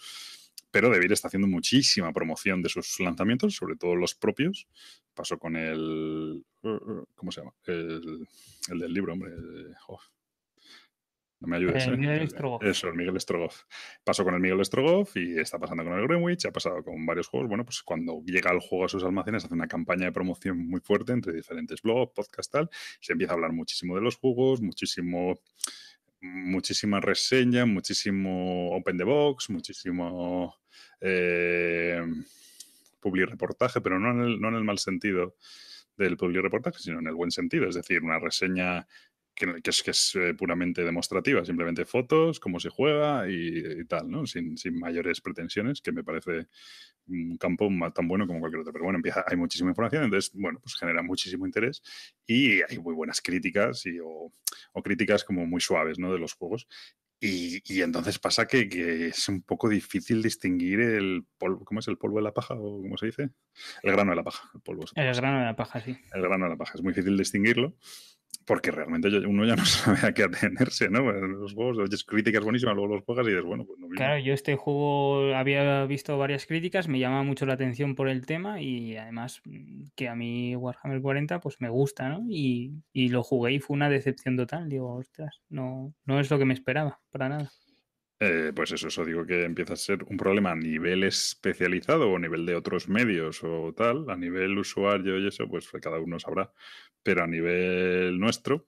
Pero 0.70 0.88
Devir 0.88 1.10
está 1.12 1.26
haciendo 1.26 1.48
muchísima 1.48 2.12
promoción 2.12 2.62
de 2.62 2.68
sus 2.68 3.00
lanzamientos, 3.00 3.56
sobre 3.56 3.74
todo 3.76 3.96
los 3.96 4.14
propios. 4.14 4.68
Pasó 5.14 5.36
con 5.38 5.56
el. 5.56 6.44
¿Cómo 7.14 7.32
se 7.32 7.40
llama? 7.40 7.54
El, 7.64 8.26
el 8.70 8.78
del 8.78 8.92
libro, 8.92 9.12
hombre. 9.14 9.32
el- 9.32 9.74
jo. 9.80 9.98
No 11.40 11.48
me 11.48 11.56
ayudes. 11.56 11.86
El 11.86 11.94
¿eh? 11.94 11.96
Miguel 11.98 12.28
Strogoff. 12.30 12.62
Eso, 12.62 12.88
el 12.88 12.94
Miguel 12.94 13.20
Strogoff. 13.20 13.64
Pasó 14.02 14.24
con 14.24 14.34
el 14.34 14.40
Miguel 14.40 14.64
Strogoff 14.64 15.16
y 15.16 15.38
está 15.38 15.58
pasando 15.58 15.84
con 15.84 15.92
el 15.92 16.06
Greenwich, 16.06 16.46
ha 16.46 16.52
pasado 16.52 16.82
con 16.82 17.04
varios 17.04 17.28
juegos. 17.28 17.48
Bueno, 17.48 17.64
pues 17.64 17.82
cuando 17.82 18.22
llega 18.24 18.50
el 18.52 18.60
juego 18.60 18.86
a 18.86 18.88
sus 18.88 19.04
almacenes, 19.04 19.44
hace 19.44 19.54
una 19.54 19.68
campaña 19.68 20.06
de 20.06 20.12
promoción 20.12 20.66
muy 20.66 20.80
fuerte 20.80 21.12
entre 21.12 21.32
diferentes 21.32 21.82
blogs, 21.82 22.12
podcasts, 22.14 22.50
tal. 22.50 22.70
Se 23.00 23.12
empieza 23.12 23.32
a 23.32 23.34
hablar 23.34 23.52
muchísimo 23.52 23.96
de 23.96 24.02
los 24.02 24.16
juegos, 24.16 24.62
muchísimo 24.62 25.38
muchísima 26.20 27.00
reseña, 27.00 27.66
muchísimo 27.66 28.74
open 28.74 28.96
the 28.96 29.04
box, 29.04 29.50
muchísimo 29.50 30.56
eh, 31.00 32.02
public 33.00 33.28
reportaje, 33.28 33.80
pero 33.80 33.98
no 33.98 34.10
en, 34.10 34.20
el, 34.20 34.40
no 34.40 34.48
en 34.48 34.54
el 34.54 34.64
mal 34.64 34.78
sentido 34.78 35.36
del 35.96 36.16
public 36.16 36.42
reportaje, 36.42 36.78
sino 36.78 36.98
en 36.98 37.06
el 37.06 37.14
buen 37.14 37.30
sentido, 37.30 37.68
es 37.68 37.74
decir, 37.74 38.02
una 38.02 38.18
reseña 38.18 38.86
que, 39.36 39.60
que 39.62 39.70
es, 39.70 39.82
que 39.82 39.90
es 39.92 40.14
eh, 40.16 40.34
puramente 40.34 40.82
demostrativa, 40.82 41.44
simplemente 41.44 41.84
fotos, 41.84 42.40
cómo 42.40 42.58
se 42.58 42.70
juega 42.70 43.28
y, 43.28 43.80
y 43.80 43.84
tal, 43.84 44.10
¿no? 44.10 44.26
Sin, 44.26 44.56
sin, 44.56 44.78
mayores 44.78 45.20
pretensiones, 45.20 45.80
que 45.82 45.92
me 45.92 46.02
parece 46.02 46.46
un 47.06 47.36
campo 47.36 47.68
tan 47.94 48.08
bueno 48.08 48.26
como 48.26 48.40
cualquier 48.40 48.62
otro. 48.62 48.72
Pero 48.72 48.84
bueno, 48.84 48.96
empieza, 48.96 49.24
hay 49.26 49.36
muchísima 49.36 49.70
información, 49.70 50.04
entonces, 50.04 50.32
bueno, 50.34 50.58
pues 50.60 50.74
genera 50.74 51.02
muchísimo 51.02 51.46
interés 51.46 51.82
y 52.26 52.62
hay 52.62 52.78
muy 52.78 52.94
buenas 52.94 53.20
críticas 53.20 53.84
y, 53.86 54.00
o, 54.00 54.32
o 54.72 54.82
críticas 54.82 55.22
como 55.22 55.46
muy 55.46 55.60
suaves, 55.60 55.98
¿no? 55.98 56.12
De 56.12 56.18
los 56.18 56.32
juegos. 56.32 56.66
Y, 57.18 57.62
y, 57.72 57.80
entonces 57.80 58.18
pasa 58.18 58.46
que, 58.46 58.68
que, 58.68 59.06
es 59.06 59.28
un 59.28 59.40
poco 59.40 59.70
difícil 59.70 60.22
distinguir 60.22 60.80
el 60.80 61.24
polvo, 61.38 61.64
¿cómo 61.64 61.80
es 61.80 61.88
el 61.88 61.96
polvo 61.96 62.18
de 62.18 62.24
la 62.24 62.34
paja 62.34 62.54
o 62.54 62.82
cómo 62.82 62.98
se 62.98 63.06
dice? 63.06 63.30
El 63.82 63.92
grano 63.92 64.10
de 64.10 64.16
la 64.16 64.22
paja. 64.22 64.50
El, 64.54 64.60
polvo 64.60 64.84
el 64.94 65.14
grano 65.14 65.38
de 65.38 65.44
la 65.46 65.56
paja, 65.56 65.80
sí. 65.80 65.96
El 66.12 66.22
grano 66.22 66.44
de 66.44 66.50
la 66.50 66.56
paja. 66.58 66.72
Es 66.74 66.82
muy 66.82 66.92
difícil 66.92 67.16
distinguirlo 67.16 67.74
porque 68.44 68.70
realmente 68.70 69.08
uno 69.26 69.44
ya 69.44 69.56
no 69.56 69.64
sabe 69.64 69.98
a 70.02 70.12
qué 70.12 70.24
atenerse, 70.24 70.88
¿no? 70.88 71.10
Los 71.12 71.54
juegos, 71.54 71.78
oyes 71.78 72.04
críticas 72.04 72.44
buenísimas, 72.44 72.74
luego 72.74 72.94
los 72.94 73.04
juegas 73.04 73.26
y 73.26 73.30
dices, 73.30 73.44
bueno, 73.44 73.64
pues 73.64 73.78
no 73.78 73.86
mismo. 73.86 73.96
Claro, 73.96 74.18
yo 74.18 74.34
este 74.34 74.56
juego 74.56 75.34
había 75.34 75.84
visto 75.86 76.16
varias 76.18 76.46
críticas, 76.46 76.88
me 76.88 76.98
llama 76.98 77.22
mucho 77.22 77.46
la 77.46 77.54
atención 77.54 77.94
por 77.94 78.08
el 78.08 78.26
tema 78.26 78.60
y 78.60 78.96
además 78.96 79.40
mm, 79.44 79.84
que 79.94 80.08
a 80.08 80.14
mí 80.14 80.56
Warhammer 80.56 81.00
40 81.00 81.40
pues 81.40 81.60
me 81.60 81.68
gusta, 81.68 82.08
¿no? 82.08 82.24
Y, 82.28 82.82
y 82.92 83.08
lo 83.08 83.22
jugué 83.22 83.52
y 83.52 83.60
fue 83.60 83.74
una 83.74 83.88
decepción 83.88 84.36
total, 84.36 84.68
digo, 84.68 84.94
ostras, 84.94 85.40
no, 85.48 85.94
no 86.04 86.20
es 86.20 86.30
lo 86.30 86.38
que 86.38 86.44
me 86.44 86.54
esperaba, 86.54 87.00
para 87.10 87.28
nada. 87.28 87.50
Eh, 88.18 88.52
pues 88.54 88.72
eso, 88.72 88.88
eso 88.88 89.04
digo 89.04 89.26
que 89.26 89.44
empieza 89.44 89.74
a 89.74 89.76
ser 89.76 90.02
un 90.04 90.16
problema 90.16 90.52
a 90.52 90.56
nivel 90.56 91.04
especializado 91.04 92.10
o 92.10 92.16
a 92.16 92.18
nivel 92.18 92.46
de 92.46 92.54
otros 92.54 92.88
medios 92.88 93.44
o 93.44 93.74
tal, 93.76 94.08
a 94.08 94.16
nivel 94.16 94.56
usuario 94.56 95.18
y 95.18 95.28
eso, 95.28 95.46
pues 95.48 95.68
cada 95.82 95.98
uno 95.98 96.18
sabrá. 96.18 96.50
Pero 97.02 97.24
a 97.24 97.26
nivel 97.26 98.18
nuestro, 98.18 98.66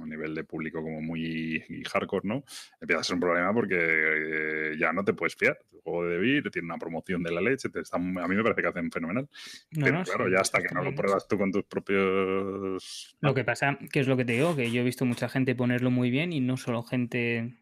a 0.00 0.06
nivel 0.06 0.34
de 0.34 0.42
público 0.42 0.82
como 0.82 1.00
muy 1.00 1.62
hardcore, 1.92 2.26
¿no? 2.28 2.44
Empieza 2.80 3.00
a 3.00 3.04
ser 3.04 3.14
un 3.14 3.20
problema 3.20 3.54
porque 3.54 3.76
eh, 3.78 4.76
ya 4.78 4.92
no 4.92 5.04
te 5.04 5.14
puedes 5.14 5.36
fiar. 5.36 5.58
El 5.72 5.80
juego 5.80 6.06
de 6.06 6.18
Vir 6.18 6.50
tiene 6.50 6.66
una 6.66 6.78
promoción 6.78 7.22
de 7.22 7.32
la 7.32 7.40
leche, 7.40 7.68
te 7.68 7.80
está, 7.80 7.98
a 7.98 8.00
mí 8.00 8.34
me 8.34 8.42
parece 8.42 8.62
que 8.62 8.68
hacen 8.68 8.90
fenomenal. 8.90 9.28
No, 9.70 9.84
Pero 9.84 9.98
no, 9.98 10.04
claro, 10.04 10.26
sí, 10.26 10.32
ya 10.32 10.40
hasta 10.40 10.60
que 10.60 10.74
no 10.74 10.82
lo 10.82 10.94
pruebas 10.94 11.26
tú 11.28 11.38
con 11.38 11.52
tus 11.52 11.64
propios... 11.64 13.16
Lo 13.20 13.34
que 13.34 13.44
pasa, 13.44 13.78
que 13.92 14.00
es 14.00 14.08
lo 14.08 14.16
que 14.16 14.24
te 14.24 14.32
digo, 14.32 14.56
que 14.56 14.70
yo 14.70 14.80
he 14.80 14.84
visto 14.84 15.04
mucha 15.04 15.28
gente 15.28 15.54
ponerlo 15.54 15.90
muy 15.90 16.10
bien 16.10 16.32
y 16.32 16.40
no 16.40 16.56
solo 16.56 16.82
gente 16.82 17.61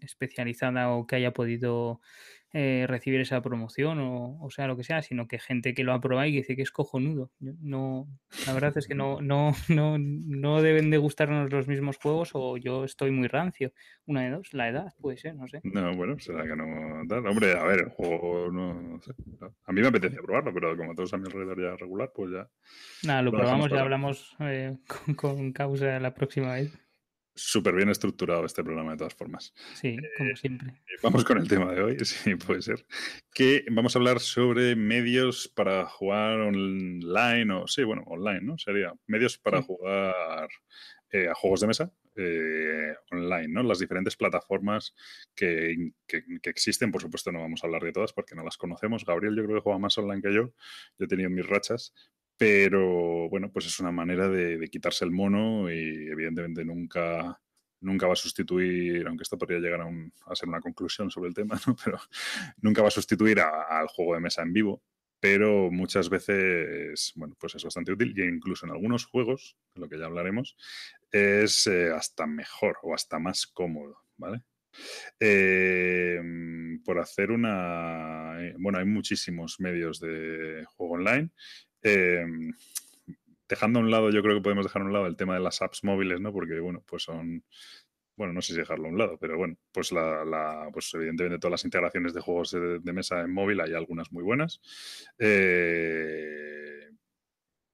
especializada 0.00 0.90
o 0.90 1.06
que 1.06 1.16
haya 1.16 1.32
podido 1.32 2.00
eh, 2.52 2.86
recibir 2.88 3.20
esa 3.20 3.42
promoción 3.42 3.98
o, 3.98 4.38
o, 4.40 4.50
sea 4.50 4.66
lo 4.66 4.76
que 4.76 4.84
sea, 4.84 5.02
sino 5.02 5.28
que 5.28 5.38
gente 5.38 5.74
que 5.74 5.84
lo 5.84 5.92
ha 5.92 6.00
probado 6.00 6.28
y 6.28 6.32
que 6.32 6.38
dice 6.38 6.56
que 6.56 6.62
es 6.62 6.70
cojonudo. 6.70 7.30
No, 7.38 8.08
la 8.46 8.54
verdad 8.54 8.78
es 8.78 8.86
que 8.86 8.94
no, 8.94 9.20
no, 9.20 9.52
no, 9.68 9.98
no 9.98 10.62
deben 10.62 10.90
de 10.90 10.96
gustarnos 10.96 11.52
los 11.52 11.68
mismos 11.68 11.98
juegos 11.98 12.30
o 12.34 12.56
yo 12.56 12.84
estoy 12.84 13.10
muy 13.10 13.28
rancio. 13.28 13.72
Una 14.06 14.22
de 14.22 14.30
dos, 14.30 14.54
la 14.54 14.68
edad, 14.68 14.94
puede 15.00 15.18
ser, 15.18 15.34
no 15.34 15.48
sé. 15.48 15.60
No, 15.64 15.94
bueno, 15.96 16.18
será 16.18 16.44
que 16.44 16.56
no 16.56 17.02
tal. 17.08 17.26
Hombre, 17.26 17.52
a 17.52 17.64
ver, 17.64 17.80
el 17.80 17.88
juego 17.90 18.50
no, 18.50 18.80
no 18.80 19.00
sé. 19.00 19.12
A 19.64 19.72
mí 19.72 19.80
me 19.80 19.88
apetecía 19.88 20.22
probarlo, 20.22 20.54
pero 20.54 20.76
como 20.76 20.94
todos 20.94 21.12
a 21.12 21.18
mi 21.18 21.26
alrededor 21.26 21.60
ya 21.60 21.76
regular, 21.76 22.12
pues 22.14 22.30
ya. 22.30 22.48
Nada, 23.02 23.22
lo, 23.22 23.32
lo 23.32 23.38
probamos 23.38 23.70
y 23.70 23.76
hablamos 23.76 24.36
eh, 24.40 24.78
con, 24.86 25.14
con 25.14 25.52
causa 25.52 25.98
la 25.98 26.14
próxima 26.14 26.54
vez. 26.54 26.85
Súper 27.38 27.74
bien 27.74 27.90
estructurado 27.90 28.46
este 28.46 28.64
programa 28.64 28.92
de 28.92 28.96
todas 28.96 29.14
formas. 29.14 29.52
Sí, 29.74 29.96
como 30.16 30.34
siempre. 30.36 30.72
Vamos 31.02 31.22
con 31.22 31.36
el 31.36 31.46
tema 31.46 31.70
de 31.74 31.82
hoy, 31.82 31.96
sí, 32.04 32.34
puede 32.36 32.62
ser. 32.62 32.86
Que 33.34 33.64
vamos 33.70 33.94
a 33.94 33.98
hablar 33.98 34.20
sobre 34.20 34.74
medios 34.74 35.46
para 35.46 35.84
jugar 35.86 36.40
online, 36.40 37.52
o 37.52 37.66
sí, 37.66 37.84
bueno, 37.84 38.02
online, 38.06 38.40
¿no? 38.40 38.56
Sería 38.56 38.94
medios 39.06 39.36
para 39.36 39.58
Sí. 39.58 39.64
jugar 39.66 40.48
eh, 41.12 41.28
a 41.28 41.34
juegos 41.34 41.60
de 41.60 41.66
mesa 41.66 41.92
eh, 42.16 42.94
online, 43.12 43.48
¿no? 43.48 43.62
Las 43.62 43.78
diferentes 43.78 44.16
plataformas 44.16 44.94
que, 45.34 45.92
que- 46.06 46.24
que 46.42 46.50
existen, 46.50 46.90
por 46.90 47.02
supuesto 47.02 47.30
no 47.30 47.40
vamos 47.40 47.62
a 47.62 47.66
hablar 47.66 47.82
de 47.82 47.92
todas 47.92 48.14
porque 48.14 48.34
no 48.34 48.42
las 48.42 48.56
conocemos. 48.56 49.04
Gabriel 49.04 49.36
yo 49.36 49.44
creo 49.44 49.56
que 49.56 49.62
juega 49.62 49.78
más 49.78 49.96
online 49.98 50.22
que 50.22 50.32
yo, 50.34 50.54
yo 50.98 51.04
he 51.04 51.06
tenido 51.06 51.28
mis 51.28 51.46
rachas, 51.46 51.92
pero 52.36 53.28
bueno, 53.30 53.50
pues 53.52 53.66
es 53.66 53.80
una 53.80 53.92
manera 53.92 54.28
de, 54.28 54.68
quitarse 54.70 55.04
el 55.04 55.10
mono 55.10 55.70
y 55.72 56.08
evidentemente 56.10 56.64
nunca 56.64 57.40
nunca 57.80 58.06
va 58.06 58.14
a 58.14 58.16
sustituir, 58.16 59.06
aunque 59.06 59.22
esto 59.22 59.38
podría 59.38 59.58
llegar 59.60 59.82
a, 59.82 59.84
un- 59.86 60.12
a 60.26 60.34
ser 60.34 60.48
una 60.48 60.60
conclusión 60.60 61.10
sobre 61.10 61.28
el 61.28 61.34
tema, 61.34 61.60
¿no? 61.66 61.76
pero 61.84 61.98
nunca 62.62 62.82
va 62.82 62.88
a 62.88 62.90
sustituir 62.90 63.40
al 63.40 63.86
juego 63.88 64.14
de 64.14 64.20
mesa 64.20 64.42
en 64.42 64.52
vivo, 64.52 64.82
pero 65.20 65.70
muchas 65.70 66.08
veces, 66.08 67.12
bueno, 67.16 67.36
pues 67.38 67.54
es 67.54 67.64
bastante 67.64 67.92
útil 67.92 68.14
y 68.16 68.22
incluso 68.22 68.66
en 68.66 68.72
algunos 68.72 69.04
juegos, 69.06 69.56
de 69.74 69.80
lo 69.82 69.88
que 69.88 69.98
ya 69.98 70.06
hablaremos, 70.06 70.56
es 71.12 71.66
eh, 71.66 71.90
hasta 71.92 72.26
mejor 72.26 72.78
o 72.82 72.94
hasta 72.94 73.18
más 73.18 73.46
cómodo, 73.46 73.98
¿vale? 74.16 74.42
Eh, 75.20 76.20
por 76.84 76.98
hacer 76.98 77.30
una... 77.30 78.36
eh, 78.40 78.54
Bueno, 78.58 78.78
hay 78.78 78.84
muchísimos 78.86 79.60
medios 79.60 80.00
de 80.00 80.64
juego 80.76 80.94
online. 80.94 81.30
Eh, 81.82 82.24
dejando 83.48 83.78
a 83.78 83.82
un 83.82 83.90
lado, 83.90 84.10
yo 84.10 84.22
creo 84.22 84.36
que 84.36 84.42
podemos 84.42 84.64
dejar 84.64 84.82
a 84.82 84.84
un 84.84 84.92
lado 84.92 85.06
el 85.06 85.16
tema 85.16 85.34
de 85.34 85.40
las 85.40 85.62
apps 85.62 85.84
móviles, 85.84 86.20
¿no? 86.20 86.32
Porque, 86.32 86.58
bueno, 86.60 86.82
pues 86.86 87.04
son 87.04 87.44
bueno, 88.16 88.32
no 88.32 88.40
sé 88.40 88.54
si 88.54 88.58
dejarlo 88.60 88.86
a 88.86 88.90
un 88.90 88.98
lado, 88.98 89.18
pero 89.18 89.36
bueno, 89.36 89.56
pues 89.72 89.92
la, 89.92 90.70
pues 90.72 90.92
evidentemente 90.94 91.38
todas 91.38 91.52
las 91.52 91.64
integraciones 91.66 92.14
de 92.14 92.22
juegos 92.22 92.50
de, 92.52 92.92
mesa 92.94 93.20
en 93.20 93.30
móvil 93.30 93.60
hay 93.60 93.74
algunas 93.74 94.10
muy 94.10 94.22
buenas. 94.22 94.60
Eh, 95.18 96.88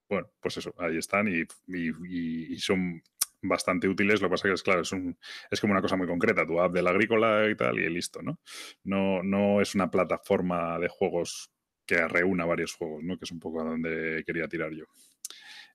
bueno, 0.08 0.28
pues 0.40 0.56
eso, 0.56 0.74
ahí 0.78 0.98
están 0.98 1.28
y 1.28 2.58
son 2.58 3.00
bastante 3.42 3.88
útiles. 3.88 4.20
Lo 4.20 4.28
que 4.28 4.32
pasa 4.32 4.48
que 4.48 4.54
es 4.54 4.62
claro, 4.62 4.82
es, 4.82 4.92
un, 4.92 5.18
es 5.50 5.60
como 5.60 5.72
una 5.72 5.82
cosa 5.82 5.96
muy 5.96 6.06
concreta, 6.06 6.46
tu 6.46 6.60
app 6.60 6.72
del 6.72 6.86
agrícola 6.86 7.48
y 7.50 7.56
tal, 7.56 7.78
y 7.78 7.88
listo, 7.90 8.22
¿no? 8.22 8.38
No, 8.84 9.22
no 9.22 9.60
es 9.60 9.74
una 9.74 9.90
plataforma 9.90 10.78
de 10.78 10.88
juegos 10.88 11.50
que 11.92 12.08
reúna 12.08 12.44
varios 12.46 12.74
juegos, 12.74 13.02
¿no? 13.02 13.18
Que 13.18 13.24
es 13.24 13.30
un 13.30 13.40
poco 13.40 13.60
a 13.60 13.64
donde 13.64 14.22
quería 14.26 14.48
tirar 14.48 14.72
yo. 14.72 14.84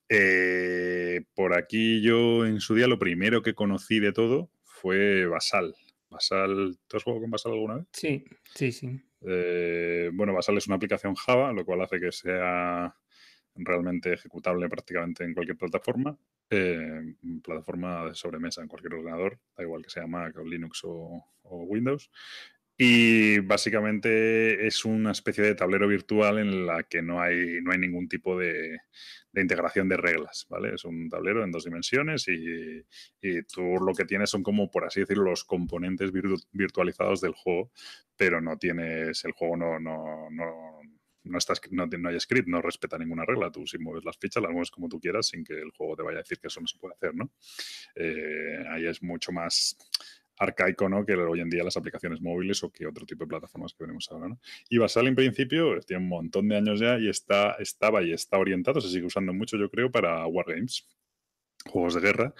Eh, 0.09 1.21
por 1.35 1.53
aquí 1.55 2.01
yo 2.01 2.45
en 2.45 2.59
su 2.59 2.73
día 2.73 2.87
lo 2.87 2.97
primero 2.97 3.41
que 3.41 3.53
conocí 3.53 3.99
de 3.99 4.13
todo 4.13 4.49
fue 4.63 5.25
Basal. 5.27 5.75
Basal, 6.09 6.77
¿tú 6.87 6.97
has 6.97 7.03
jugado 7.03 7.21
con 7.21 7.31
Basal 7.31 7.51
alguna 7.51 7.75
vez? 7.75 7.85
Sí, 7.91 8.23
sí, 8.55 8.71
sí. 8.71 8.99
Eh, 9.21 10.09
bueno, 10.13 10.33
Basal 10.33 10.57
es 10.57 10.67
una 10.67 10.77
aplicación 10.77 11.13
Java, 11.15 11.51
lo 11.53 11.65
cual 11.65 11.81
hace 11.81 11.99
que 11.99 12.11
sea 12.11 12.95
realmente 13.55 14.13
ejecutable 14.13 14.69
prácticamente 14.69 15.23
en 15.23 15.33
cualquier 15.33 15.57
plataforma. 15.57 16.17
eh, 16.49 17.13
plataforma 17.43 18.05
de 18.05 18.15
sobremesa 18.15 18.61
en 18.61 18.69
cualquier 18.69 18.93
ordenador, 18.93 19.37
da 19.55 19.63
igual 19.63 19.83
que 19.83 19.89
sea 19.89 20.07
Mac 20.07 20.37
o 20.37 20.45
Linux 20.45 20.81
o, 20.85 21.25
o 21.43 21.63
Windows. 21.63 22.09
Y 22.79 23.39
básicamente 23.39 24.67
es 24.67 24.85
una 24.85 25.11
especie 25.11 25.43
de 25.43 25.55
tablero 25.55 25.87
virtual 25.87 26.37
en 26.37 26.67
la 26.67 26.83
que 26.83 27.01
no 27.01 27.19
hay, 27.19 27.59
no 27.63 27.71
hay 27.71 27.79
ningún 27.79 28.07
tipo 28.07 28.37
de, 28.37 28.77
de 29.31 29.41
integración 29.41 29.89
de 29.89 29.97
reglas, 29.97 30.45
¿vale? 30.49 30.75
Es 30.75 30.85
un 30.85 31.09
tablero 31.09 31.43
en 31.43 31.51
dos 31.51 31.65
dimensiones 31.65 32.27
y, 32.27 32.83
tú 33.51 33.77
lo 33.83 33.93
que 33.95 34.05
tienes 34.05 34.29
son 34.29 34.43
como, 34.43 34.69
por 34.69 34.85
así 34.85 34.99
decirlo, 34.99 35.23
los 35.23 35.43
componentes 35.43 36.11
virtu- 36.13 36.47
virtualizados 36.51 37.21
del 37.21 37.33
juego, 37.33 37.71
pero 38.15 38.41
no 38.41 38.57
tienes, 38.57 39.25
el 39.25 39.31
juego 39.31 39.57
no, 39.57 39.79
no, 39.79 40.29
no, 40.29 40.81
no, 41.23 41.37
no, 41.71 41.87
no 41.87 42.09
hay 42.09 42.19
script, 42.19 42.47
no 42.47 42.61
respeta 42.61 42.97
ninguna 42.97 43.25
regla. 43.25 43.51
Tú 43.51 43.65
si 43.65 43.77
mueves 43.77 44.05
las 44.05 44.17
fichas, 44.17 44.41
las 44.41 44.51
mueves 44.51 44.71
como 44.71 44.87
tú 44.87 44.99
quieras 44.99 45.27
sin 45.27 45.43
que 45.43 45.53
el 45.53 45.71
juego 45.71 45.95
te 45.95 46.03
vaya 46.03 46.19
a 46.19 46.21
decir 46.21 46.39
que 46.39 46.47
eso 46.47 46.61
no 46.61 46.67
se 46.67 46.77
puede 46.77 46.93
hacer, 46.93 47.15
¿no? 47.15 47.31
Eh, 47.95 48.63
ahí 48.69 48.85
es 48.85 49.01
mucho 49.03 49.31
más 49.31 49.77
arcaico, 50.37 50.87
¿no? 50.89 51.05
Que 51.05 51.15
hoy 51.15 51.41
en 51.41 51.49
día 51.49 51.63
las 51.63 51.77
aplicaciones 51.77 52.21
móviles 52.21 52.63
o 52.63 52.71
que 52.71 52.85
otro 52.87 53.05
tipo 53.05 53.23
de 53.23 53.29
plataformas 53.29 53.73
que 53.73 53.83
veremos 53.83 54.07
ahora, 54.11 54.29
¿no? 54.29 54.39
Y 54.69 54.77
Basal 54.77 55.07
en 55.07 55.15
principio 55.15 55.79
tiene 55.81 56.03
un 56.03 56.09
montón 56.09 56.47
de 56.47 56.57
años 56.57 56.79
ya 56.79 56.99
y 56.99 57.09
está, 57.09 57.53
estaba 57.59 58.03
y 58.03 58.11
está 58.11 58.37
orientado, 58.37 58.81
se 58.81 58.89
sigue 58.89 59.05
usando 59.05 59.33
mucho, 59.33 59.57
yo 59.57 59.69
creo, 59.69 59.91
para 59.91 60.25
Wargames 60.27 60.87
juegos 61.67 61.95
de 61.95 62.01
guerra 62.01 62.33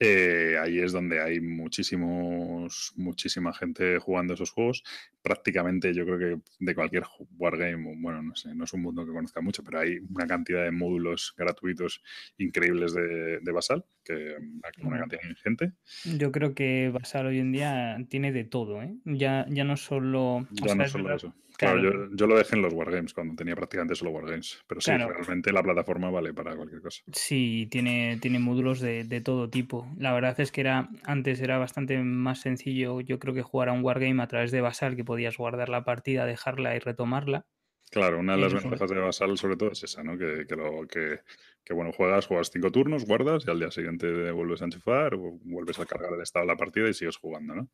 eh, 0.00 0.56
ahí 0.60 0.80
es 0.80 0.92
donde 0.92 1.20
hay 1.20 1.40
muchísimos, 1.40 2.92
muchísima 2.96 3.52
gente 3.54 3.98
jugando 3.98 4.34
esos 4.34 4.50
juegos. 4.50 4.82
Prácticamente 5.22 5.94
yo 5.94 6.04
creo 6.04 6.18
que 6.18 6.42
de 6.58 6.74
cualquier 6.74 7.04
wargame, 7.38 7.94
bueno, 7.96 8.22
no 8.22 8.34
sé, 8.34 8.54
no 8.54 8.64
es 8.64 8.72
un 8.72 8.82
mundo 8.82 9.06
que 9.06 9.12
conozca 9.12 9.40
mucho, 9.40 9.62
pero 9.62 9.80
hay 9.80 9.98
una 10.10 10.26
cantidad 10.26 10.64
de 10.64 10.72
módulos 10.72 11.34
gratuitos 11.36 12.02
increíbles 12.38 12.94
de, 12.94 13.38
de 13.40 13.52
Basal, 13.52 13.84
que 14.04 14.36
una, 14.36 14.88
una 14.88 14.98
cantidad 15.00 15.22
ingente. 15.28 15.72
Yo 16.04 16.32
creo 16.32 16.54
que 16.54 16.90
Basal 16.92 17.26
hoy 17.26 17.38
en 17.38 17.52
día 17.52 17.96
tiene 18.08 18.32
de 18.32 18.44
todo, 18.44 18.82
¿eh? 18.82 18.94
Ya, 19.04 19.46
ya 19.48 19.64
no 19.64 19.76
solo. 19.76 20.36
o 20.36 20.46
Ya 20.50 20.66
sea, 20.66 20.74
no 20.74 20.88
solo 20.88 21.14
eso. 21.14 21.34
Claro, 21.56 21.80
claro. 21.80 22.08
yo, 22.10 22.16
yo 22.16 22.26
lo 22.26 22.36
dejé 22.36 22.56
en 22.56 22.62
los 22.62 22.72
wargames 22.72 23.14
cuando 23.14 23.34
tenía 23.36 23.54
prácticamente 23.56 23.94
solo 23.94 24.10
wargames. 24.10 24.62
Pero 24.66 24.80
sí, 24.80 24.90
Claro. 24.90 25.08
realmente 25.08 25.52
la 25.52 25.62
plataforma 25.62 26.10
vale 26.10 26.34
para 26.34 26.56
cualquier 26.56 26.80
cosa. 26.82 27.02
Sí, 27.12 27.68
tiene, 27.70 28.18
tiene 28.20 28.38
módulos 28.38 28.80
de, 28.80 29.04
de 29.04 29.20
todo 29.20 29.48
tipo. 29.50 29.86
La 29.98 30.12
verdad 30.12 30.38
es 30.40 30.50
que 30.52 30.60
era 30.62 30.88
antes 31.04 31.40
era 31.40 31.58
bastante 31.58 31.98
más 32.02 32.40
sencillo, 32.40 33.00
yo 33.00 33.18
creo 33.18 33.34
que 33.34 33.42
jugar 33.42 33.68
a 33.68 33.72
un 33.72 33.84
wargame 33.84 34.22
a 34.22 34.26
través 34.26 34.50
de 34.50 34.60
Basal, 34.60 34.96
que 34.96 35.04
podías 35.04 35.36
guardar 35.36 35.68
la 35.68 35.84
partida, 35.84 36.26
dejarla 36.26 36.74
y 36.76 36.78
retomarla. 36.80 37.46
Claro, 37.90 38.18
una 38.18 38.34
de 38.34 38.42
las 38.42 38.54
ventajas 38.54 38.90
de 38.90 38.98
Basal 38.98 39.38
sobre 39.38 39.56
todo 39.56 39.70
es 39.70 39.84
esa, 39.84 40.02
¿no? 40.02 40.18
Que, 40.18 40.46
que, 40.48 40.56
lo, 40.56 40.86
que, 40.88 41.20
que, 41.64 41.74
bueno, 41.74 41.92
juegas, 41.92 42.26
juegas 42.26 42.50
cinco 42.52 42.72
turnos, 42.72 43.04
guardas 43.04 43.44
y 43.46 43.50
al 43.50 43.60
día 43.60 43.70
siguiente 43.70 44.32
vuelves 44.32 44.62
a 44.62 44.64
enchufar 44.64 45.14
o 45.14 45.38
vuelves 45.44 45.78
a 45.78 45.86
cargar 45.86 46.12
el 46.14 46.20
estado 46.22 46.44
de 46.46 46.52
la 46.52 46.56
partida 46.56 46.88
y 46.88 46.94
sigues 46.94 47.16
jugando, 47.18 47.54
¿no? 47.54 47.68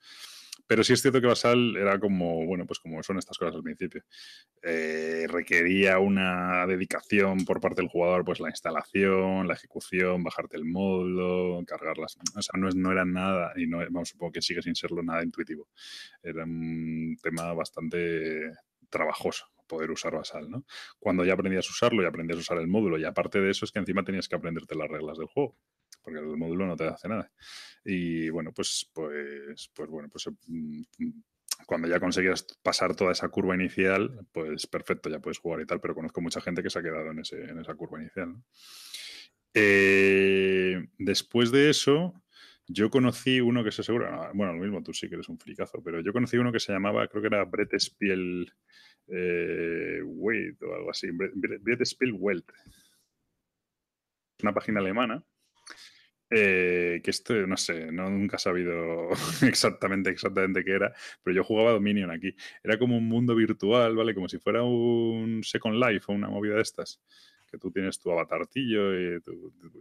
Pero 0.67 0.85
sí 0.85 0.93
es 0.93 1.03
cierto 1.03 1.21
que 1.21 1.27
Basal 1.27 1.77
era 1.77 1.99
como, 1.99 2.47
bueno, 2.47 2.67
pues 2.67 2.79
como 2.79 3.03
son 3.03 3.19
estas 3.19 3.39
cosas 3.39 3.55
al 3.55 3.63
principio. 3.63 4.05
Eh, 4.63 5.27
requería 5.29 5.99
una 5.99 6.67
dedicación 6.67 7.45
por 7.45 7.61
parte 7.61 7.83
del 7.83 7.91
jugador, 7.91 8.25
pues 8.25 8.41
la 8.41 8.49
instalación, 8.49 9.47
la 9.49 9.55
ejecución, 9.55 10.23
bajarte 10.23 10.57
el 10.57 10.65
módulo, 10.65 11.63
cargarlas. 11.67 12.17
O 12.37 12.43
sea, 12.43 12.59
no, 12.59 12.69
es, 12.69 12.77
no 12.77 12.93
era 12.93 13.05
nada, 13.05 13.53
y 13.57 13.67
no, 13.67 13.79
vamos, 13.79 14.11
supongo 14.11 14.33
que 14.33 14.43
sigue 14.43 14.63
sin 14.63 14.75
serlo 14.75 15.03
nada 15.03 15.23
intuitivo. 15.23 15.69
Era 16.23 16.45
un 16.45 17.17
tema 17.23 17.53
bastante 17.53 18.53
trabajoso 18.89 19.47
poder 19.71 19.91
usar 19.91 20.15
Basal, 20.15 20.51
¿no? 20.51 20.65
Cuando 20.99 21.25
ya 21.25 21.35
aprendías 21.35 21.67
a 21.69 21.71
usarlo 21.71 22.03
y 22.03 22.07
aprendías 22.07 22.39
a 22.39 22.41
usar 22.41 22.59
el 22.59 22.67
módulo, 22.67 22.99
y 22.99 23.05
aparte 23.05 23.41
de 23.41 23.51
eso 23.51 23.65
es 23.65 23.71
que 23.71 23.79
encima 23.79 24.03
tenías 24.03 24.29
que 24.29 24.35
aprenderte 24.35 24.75
las 24.75 24.89
reglas 24.89 25.17
del 25.17 25.29
juego, 25.29 25.57
porque 26.03 26.19
el 26.19 26.37
módulo 26.37 26.67
no 26.67 26.77
te 26.77 26.85
hace 26.85 27.09
nada. 27.09 27.31
Y 27.85 28.29
bueno, 28.31 28.53
pues, 28.53 28.91
pues, 28.93 29.71
pues 29.75 29.89
bueno, 29.89 30.09
pues 30.09 30.29
mm, 30.47 30.83
cuando 31.67 31.89
ya 31.89 32.01
conseguías 32.01 32.47
pasar 32.63 32.95
toda 32.95 33.13
esa 33.13 33.29
curva 33.29 33.55
inicial, 33.55 34.27
pues 34.33 34.67
perfecto, 34.67 35.09
ya 35.09 35.21
puedes 35.21 35.39
jugar 35.39 35.61
y 35.61 35.67
tal, 35.67 35.81
pero 35.81 35.95
conozco 35.95 36.21
mucha 36.21 36.41
gente 36.41 36.63
que 36.63 36.71
se 36.71 36.79
ha 36.79 36.83
quedado 36.83 37.11
en, 37.11 37.21
ese, 37.21 37.43
en 37.45 37.59
esa 37.59 37.75
curva 37.75 38.01
inicial. 38.01 38.35
Eh, 39.55 40.89
después 40.99 41.51
de 41.51 41.71
eso, 41.71 42.23
yo 42.67 42.91
conocí 42.91 43.41
uno 43.41 43.65
que 43.65 43.73
se 43.73 43.83
asegura, 43.83 44.31
bueno, 44.35 44.53
lo 44.55 44.61
mismo 44.61 44.83
tú 44.83 44.93
sí 44.93 45.09
que 45.09 45.17
eres 45.17 45.29
un 45.29 45.39
fricazo, 45.39 45.83
pero 45.83 46.01
yo 46.01 46.13
conocí 46.13 46.37
uno 46.37 46.53
que 46.53 46.61
se 46.61 46.73
llamaba, 46.73 47.09
creo 47.09 47.23
que 47.23 47.29
era 47.29 47.45
Brett 47.45 47.79
Spiel 47.79 48.53
eh, 49.09 50.01
o 50.05 50.75
algo 50.75 50.91
así, 50.91 51.11
Brett, 51.11 51.33
Brett 51.35 51.85
Spiel 51.85 52.13
Welt. 52.13 52.51
Una 54.43 54.55
página 54.55 54.81
alemana 54.81 55.23
eh, 56.31 57.01
que 57.03 57.11
esto, 57.11 57.35
no 57.47 57.57
sé, 57.57 57.91
no, 57.91 58.09
nunca 58.09 58.37
he 58.37 58.39
sabido 58.39 59.11
exactamente, 59.43 60.11
exactamente 60.11 60.65
qué 60.65 60.73
era, 60.73 60.95
pero 61.23 61.35
yo 61.35 61.45
jugaba 61.45 61.73
Dominion 61.73 62.11
aquí. 62.11 62.35
Era 62.63 62.79
como 62.79 62.97
un 62.97 63.09
mundo 63.09 63.35
virtual, 63.35 63.97
¿vale? 63.97 64.15
Como 64.15 64.29
si 64.29 64.39
fuera 64.39 64.63
un 64.63 65.43
Second 65.43 65.83
Life 65.83 66.05
o 66.09 66.13
una 66.13 66.29
movida 66.29 66.55
de 66.55 66.63
estas. 66.63 67.01
Que 67.51 67.59
tú 67.59 67.73
tienes 67.73 67.99
tu 67.99 68.13
avatartillo 68.13 68.95
y 68.95 69.21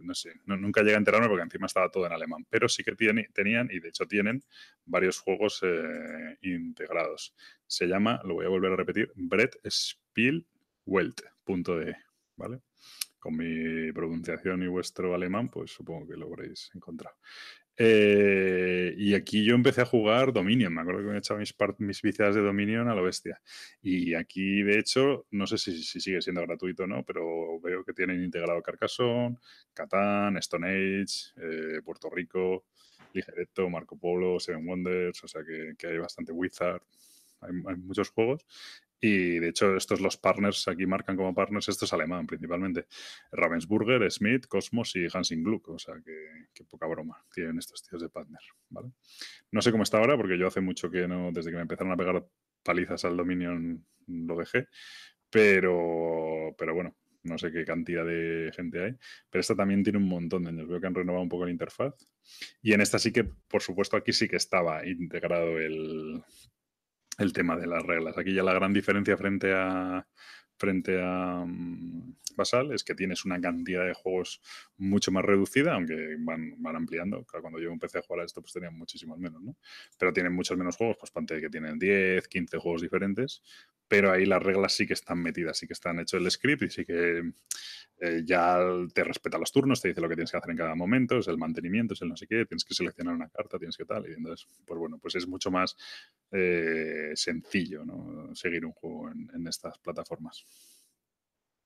no 0.02 0.12
sé, 0.12 0.32
nunca 0.44 0.80
llegué 0.82 0.96
a 0.96 0.98
enterarme 0.98 1.28
porque 1.28 1.44
encima 1.44 1.66
estaba 1.66 1.88
todo 1.88 2.04
en 2.04 2.12
alemán, 2.12 2.44
pero 2.50 2.68
sí 2.68 2.82
que 2.82 2.96
tiene, 2.96 3.28
tenían, 3.32 3.68
y 3.70 3.78
de 3.78 3.90
hecho 3.90 4.06
tienen, 4.06 4.42
varios 4.86 5.20
juegos 5.20 5.60
eh, 5.62 6.36
integrados. 6.42 7.32
Se 7.68 7.86
llama, 7.86 8.20
lo 8.24 8.34
voy 8.34 8.46
a 8.46 8.48
volver 8.48 8.72
a 8.72 8.76
repetir, 8.76 9.12
Brett 9.14 9.56
Spiel 9.70 10.44
¿vale? 12.36 12.60
Con 13.20 13.36
mi 13.36 13.92
pronunciación 13.92 14.62
y 14.62 14.66
vuestro 14.66 15.14
alemán, 15.14 15.48
pues 15.48 15.70
supongo 15.70 16.08
que 16.08 16.16
lo 16.16 16.26
habréis 16.26 16.70
encontrado. 16.74 17.16
Eh, 17.82 18.94
y 18.98 19.14
aquí 19.14 19.42
yo 19.42 19.54
empecé 19.54 19.80
a 19.80 19.86
jugar 19.86 20.34
Dominion, 20.34 20.74
me 20.74 20.82
acuerdo 20.82 21.00
que 21.00 21.12
me 21.12 21.18
echaba 21.18 21.40
mis, 21.40 21.54
mis 21.78 22.02
viciadas 22.02 22.34
de 22.34 22.42
Dominion 22.42 22.88
a 22.88 22.94
lo 22.94 23.02
bestia. 23.02 23.40
Y 23.80 24.14
aquí, 24.14 24.62
de 24.62 24.78
hecho, 24.78 25.26
no 25.30 25.46
sé 25.46 25.56
si, 25.56 25.82
si, 25.82 26.00
sigue 26.00 26.20
siendo 26.20 26.42
gratuito 26.42 26.84
o 26.84 26.86
no, 26.86 27.04
pero 27.04 27.58
veo 27.60 27.82
que 27.84 27.94
tienen 27.94 28.22
integrado 28.22 28.60
Carcassonne, 28.62 29.38
Catán, 29.72 30.36
Stone 30.38 30.68
Age, 30.68 31.32
eh, 31.36 31.80
Puerto 31.82 32.10
Rico, 32.10 32.66
Ligeretto, 33.14 33.70
Marco 33.70 33.98
Polo, 33.98 34.38
Seven 34.38 34.66
Wonders, 34.66 35.24
o 35.24 35.28
sea 35.28 35.42
que, 35.42 35.74
que 35.78 35.86
hay 35.86 35.98
bastante 35.98 36.32
Wizard, 36.32 36.82
hay, 37.40 37.50
hay 37.66 37.76
muchos 37.76 38.10
juegos. 38.10 38.44
Y 39.00 39.38
de 39.38 39.48
hecho, 39.48 39.76
estos 39.76 40.00
los 40.00 40.18
partners, 40.18 40.68
aquí 40.68 40.84
marcan 40.86 41.16
como 41.16 41.34
partners, 41.34 41.68
esto 41.70 41.86
es 41.86 41.92
alemán 41.92 42.26
principalmente. 42.26 42.86
Ravensburger, 43.32 44.10
Smith, 44.10 44.46
Cosmos 44.46 44.94
y 44.96 45.06
Hansing 45.12 45.42
Gluck. 45.42 45.68
O 45.68 45.78
sea 45.78 45.94
que, 46.04 46.64
poca 46.64 46.86
broma 46.86 47.24
tienen 47.32 47.58
estos 47.58 47.82
tíos 47.82 48.02
de 48.02 48.10
partner. 48.10 48.40
No 49.50 49.62
sé 49.62 49.70
cómo 49.70 49.84
está 49.84 49.98
ahora, 49.98 50.16
porque 50.16 50.38
yo 50.38 50.46
hace 50.46 50.60
mucho 50.60 50.90
que 50.90 51.08
no, 51.08 51.32
desde 51.32 51.50
que 51.50 51.56
me 51.56 51.62
empezaron 51.62 51.92
a 51.92 51.96
pegar 51.96 52.26
palizas 52.62 53.04
al 53.06 53.16
Dominion, 53.16 53.84
lo 54.06 54.36
dejé. 54.36 54.66
Pero, 55.30 56.54
pero 56.58 56.74
bueno, 56.74 56.94
no 57.22 57.38
sé 57.38 57.50
qué 57.52 57.64
cantidad 57.64 58.04
de 58.04 58.52
gente 58.54 58.84
hay. 58.84 58.96
Pero 59.30 59.40
esta 59.40 59.54
también 59.54 59.82
tiene 59.82 59.98
un 59.98 60.08
montón 60.08 60.42
de 60.42 60.50
años. 60.50 60.68
Veo 60.68 60.80
que 60.80 60.86
han 60.86 60.94
renovado 60.94 61.22
un 61.22 61.28
poco 61.30 61.46
la 61.46 61.50
interfaz. 61.50 61.94
Y 62.60 62.74
en 62.74 62.82
esta 62.82 62.98
sí 62.98 63.12
que, 63.12 63.24
por 63.24 63.62
supuesto, 63.62 63.96
aquí 63.96 64.12
sí 64.12 64.28
que 64.28 64.36
estaba 64.36 64.86
integrado 64.86 65.58
el, 65.58 66.22
el 67.18 67.32
tema 67.32 67.56
de 67.56 67.66
las 67.66 67.82
reglas. 67.82 68.16
Aquí 68.18 68.34
ya 68.34 68.42
la 68.42 68.54
gran 68.54 68.72
diferencia 68.72 69.16
frente 69.16 69.52
a 69.54 70.06
frente 70.60 71.00
a 71.02 71.40
um, 71.40 72.14
Basal 72.36 72.72
es 72.72 72.84
que 72.84 72.94
tienes 72.94 73.24
una 73.24 73.40
cantidad 73.40 73.84
de 73.86 73.94
juegos 73.94 74.40
mucho 74.76 75.10
más 75.10 75.24
reducida, 75.24 75.74
aunque 75.74 76.16
van, 76.18 76.54
van 76.58 76.76
ampliando. 76.76 77.24
Claro, 77.24 77.42
cuando 77.42 77.58
yo 77.58 77.70
empecé 77.70 77.98
a 77.98 78.02
jugar 78.02 78.22
a 78.22 78.24
esto, 78.26 78.40
pues 78.40 78.52
tenían 78.52 78.76
muchísimos 78.76 79.18
menos, 79.18 79.42
¿no? 79.42 79.56
Pero 79.98 80.12
tienen 80.12 80.34
muchos 80.34 80.56
menos 80.56 80.76
juegos, 80.76 80.96
pues 81.00 81.10
ponte 81.10 81.40
que 81.40 81.48
tienen 81.48 81.78
10, 81.78 82.28
15 82.28 82.58
juegos 82.58 82.82
diferentes, 82.82 83.42
pero 83.90 84.12
ahí 84.12 84.24
las 84.24 84.40
reglas 84.40 84.72
sí 84.72 84.86
que 84.86 84.92
están 84.92 85.20
metidas, 85.20 85.58
sí 85.58 85.66
que 85.66 85.72
están 85.72 85.98
hecho 85.98 86.16
el 86.16 86.30
script 86.30 86.62
y 86.62 86.70
sí 86.70 86.84
que 86.84 87.32
eh, 87.98 88.22
ya 88.24 88.60
te 88.94 89.02
respeta 89.02 89.36
los 89.36 89.50
turnos, 89.50 89.82
te 89.82 89.88
dice 89.88 90.00
lo 90.00 90.08
que 90.08 90.14
tienes 90.14 90.30
que 90.30 90.36
hacer 90.36 90.52
en 90.52 90.56
cada 90.56 90.76
momento, 90.76 91.18
es 91.18 91.26
el 91.26 91.38
mantenimiento, 91.38 91.94
es 91.94 92.02
el 92.02 92.08
no 92.08 92.16
sé 92.16 92.28
qué, 92.28 92.46
tienes 92.46 92.64
que 92.64 92.72
seleccionar 92.72 93.16
una 93.16 93.28
carta, 93.28 93.58
tienes 93.58 93.76
que 93.76 93.84
tal, 93.84 94.08
y 94.08 94.12
entonces, 94.12 94.46
pues 94.64 94.78
bueno, 94.78 94.98
pues 94.98 95.16
es 95.16 95.26
mucho 95.26 95.50
más 95.50 95.76
eh, 96.30 97.10
sencillo, 97.14 97.84
¿no? 97.84 98.32
Seguir 98.36 98.64
un 98.64 98.70
juego 98.70 99.10
en, 99.10 99.48
estas 99.48 99.76
plataformas. 99.78 100.46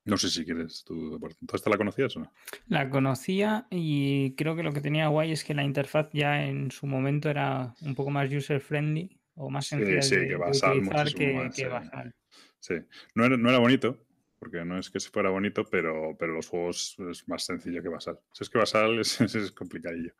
No 0.07 0.17
sé 0.17 0.31
si 0.31 0.47
quieres 0.47 0.83
tú. 0.83 1.21
¿Tú 1.47 1.57
esta 1.57 1.69
la 1.69 1.77
conocías 1.77 2.17
o 2.17 2.21
no? 2.21 2.33
La 2.69 2.89
conocía 2.89 3.67
y 3.71 4.35
creo 4.35 4.57
que 4.57 4.63
lo 4.63 4.73
que 4.73 4.81
tenía 4.81 5.09
guay 5.09 5.33
es 5.33 5.45
que 5.45 5.53
la 5.53 5.65
interfaz 5.65 6.09
ya 6.15 6.47
en 6.47 6.71
su 6.71 6.87
momento 6.87 7.29
era 7.29 7.75
un 7.83 7.95
poco 7.95 8.11
más 8.11 8.33
user 8.33 8.61
friendly 8.61 9.21
o 9.35 9.51
más 9.51 9.67
sencilla 9.67 10.03
sí, 10.03 10.11
sí, 10.11 10.21
de, 10.21 10.29
que 10.29 10.37
Basal, 10.37 10.73
de 10.73 10.79
utilizar 10.79 11.15
que, 11.15 11.33
más, 11.35 11.55
que 11.55 11.63
sí. 11.63 11.69
Basal. 11.69 12.15
Sí, 12.61 12.75
no 13.15 13.25
era, 13.25 13.37
no 13.37 13.49
era, 13.49 13.59
bonito, 13.59 13.99
porque 14.39 14.65
no 14.65 14.79
es 14.79 14.91
que 14.91 15.01
fuera 15.01 15.31
bonito, 15.31 15.65
pero, 15.65 16.17
pero 16.19 16.33
los 16.33 16.49
juegos 16.49 16.97
es 17.11 17.29
más 17.29 17.45
sencillo 17.45 17.83
que 17.83 17.89
Basal. 17.89 18.19
Si 18.33 18.45
es 18.45 18.51
que 18.51 18.59
Basal 18.59 18.99
es, 18.99 19.21
es 19.21 19.53
complicadillo. 19.53 20.15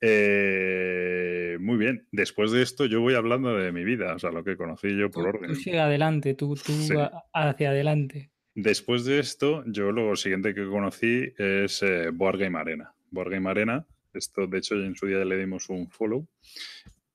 Eh, 0.00 1.56
muy 1.60 1.76
bien, 1.76 2.06
después 2.12 2.52
de 2.52 2.62
esto 2.62 2.86
yo 2.86 3.00
voy 3.00 3.14
hablando 3.14 3.56
de 3.56 3.72
mi 3.72 3.84
vida, 3.84 4.14
o 4.14 4.18
sea, 4.18 4.30
lo 4.30 4.44
que 4.44 4.56
conocí 4.56 4.96
yo 4.96 5.10
por 5.10 5.24
tú, 5.24 5.28
orden. 5.30 5.50
Tú 5.50 5.56
sigue 5.56 5.80
adelante, 5.80 6.34
tú, 6.34 6.54
tú 6.54 6.72
sí. 6.72 6.94
hacia 7.32 7.70
adelante. 7.70 8.30
Después 8.54 9.04
de 9.04 9.20
esto, 9.20 9.62
yo 9.66 9.92
lo 9.92 10.16
siguiente 10.16 10.52
que 10.52 10.66
conocí 10.66 11.32
es 11.38 11.80
eh, 11.82 12.10
Board 12.10 12.38
Game 12.38 12.58
Arena. 12.58 12.92
Board 13.10 13.30
Game 13.30 13.48
Arena, 13.48 13.86
esto 14.12 14.46
de 14.46 14.58
hecho 14.58 14.74
en 14.74 14.96
su 14.96 15.06
día 15.06 15.24
le 15.24 15.36
dimos 15.36 15.68
un 15.68 15.88
follow. 15.88 16.26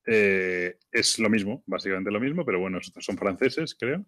Eh, 0.05 0.77
es 0.91 1.19
lo 1.19 1.29
mismo, 1.29 1.63
básicamente 1.65 2.11
lo 2.11 2.19
mismo, 2.19 2.45
pero 2.45 2.59
bueno, 2.59 2.79
son 2.81 3.17
franceses, 3.17 3.75
creo. 3.75 4.05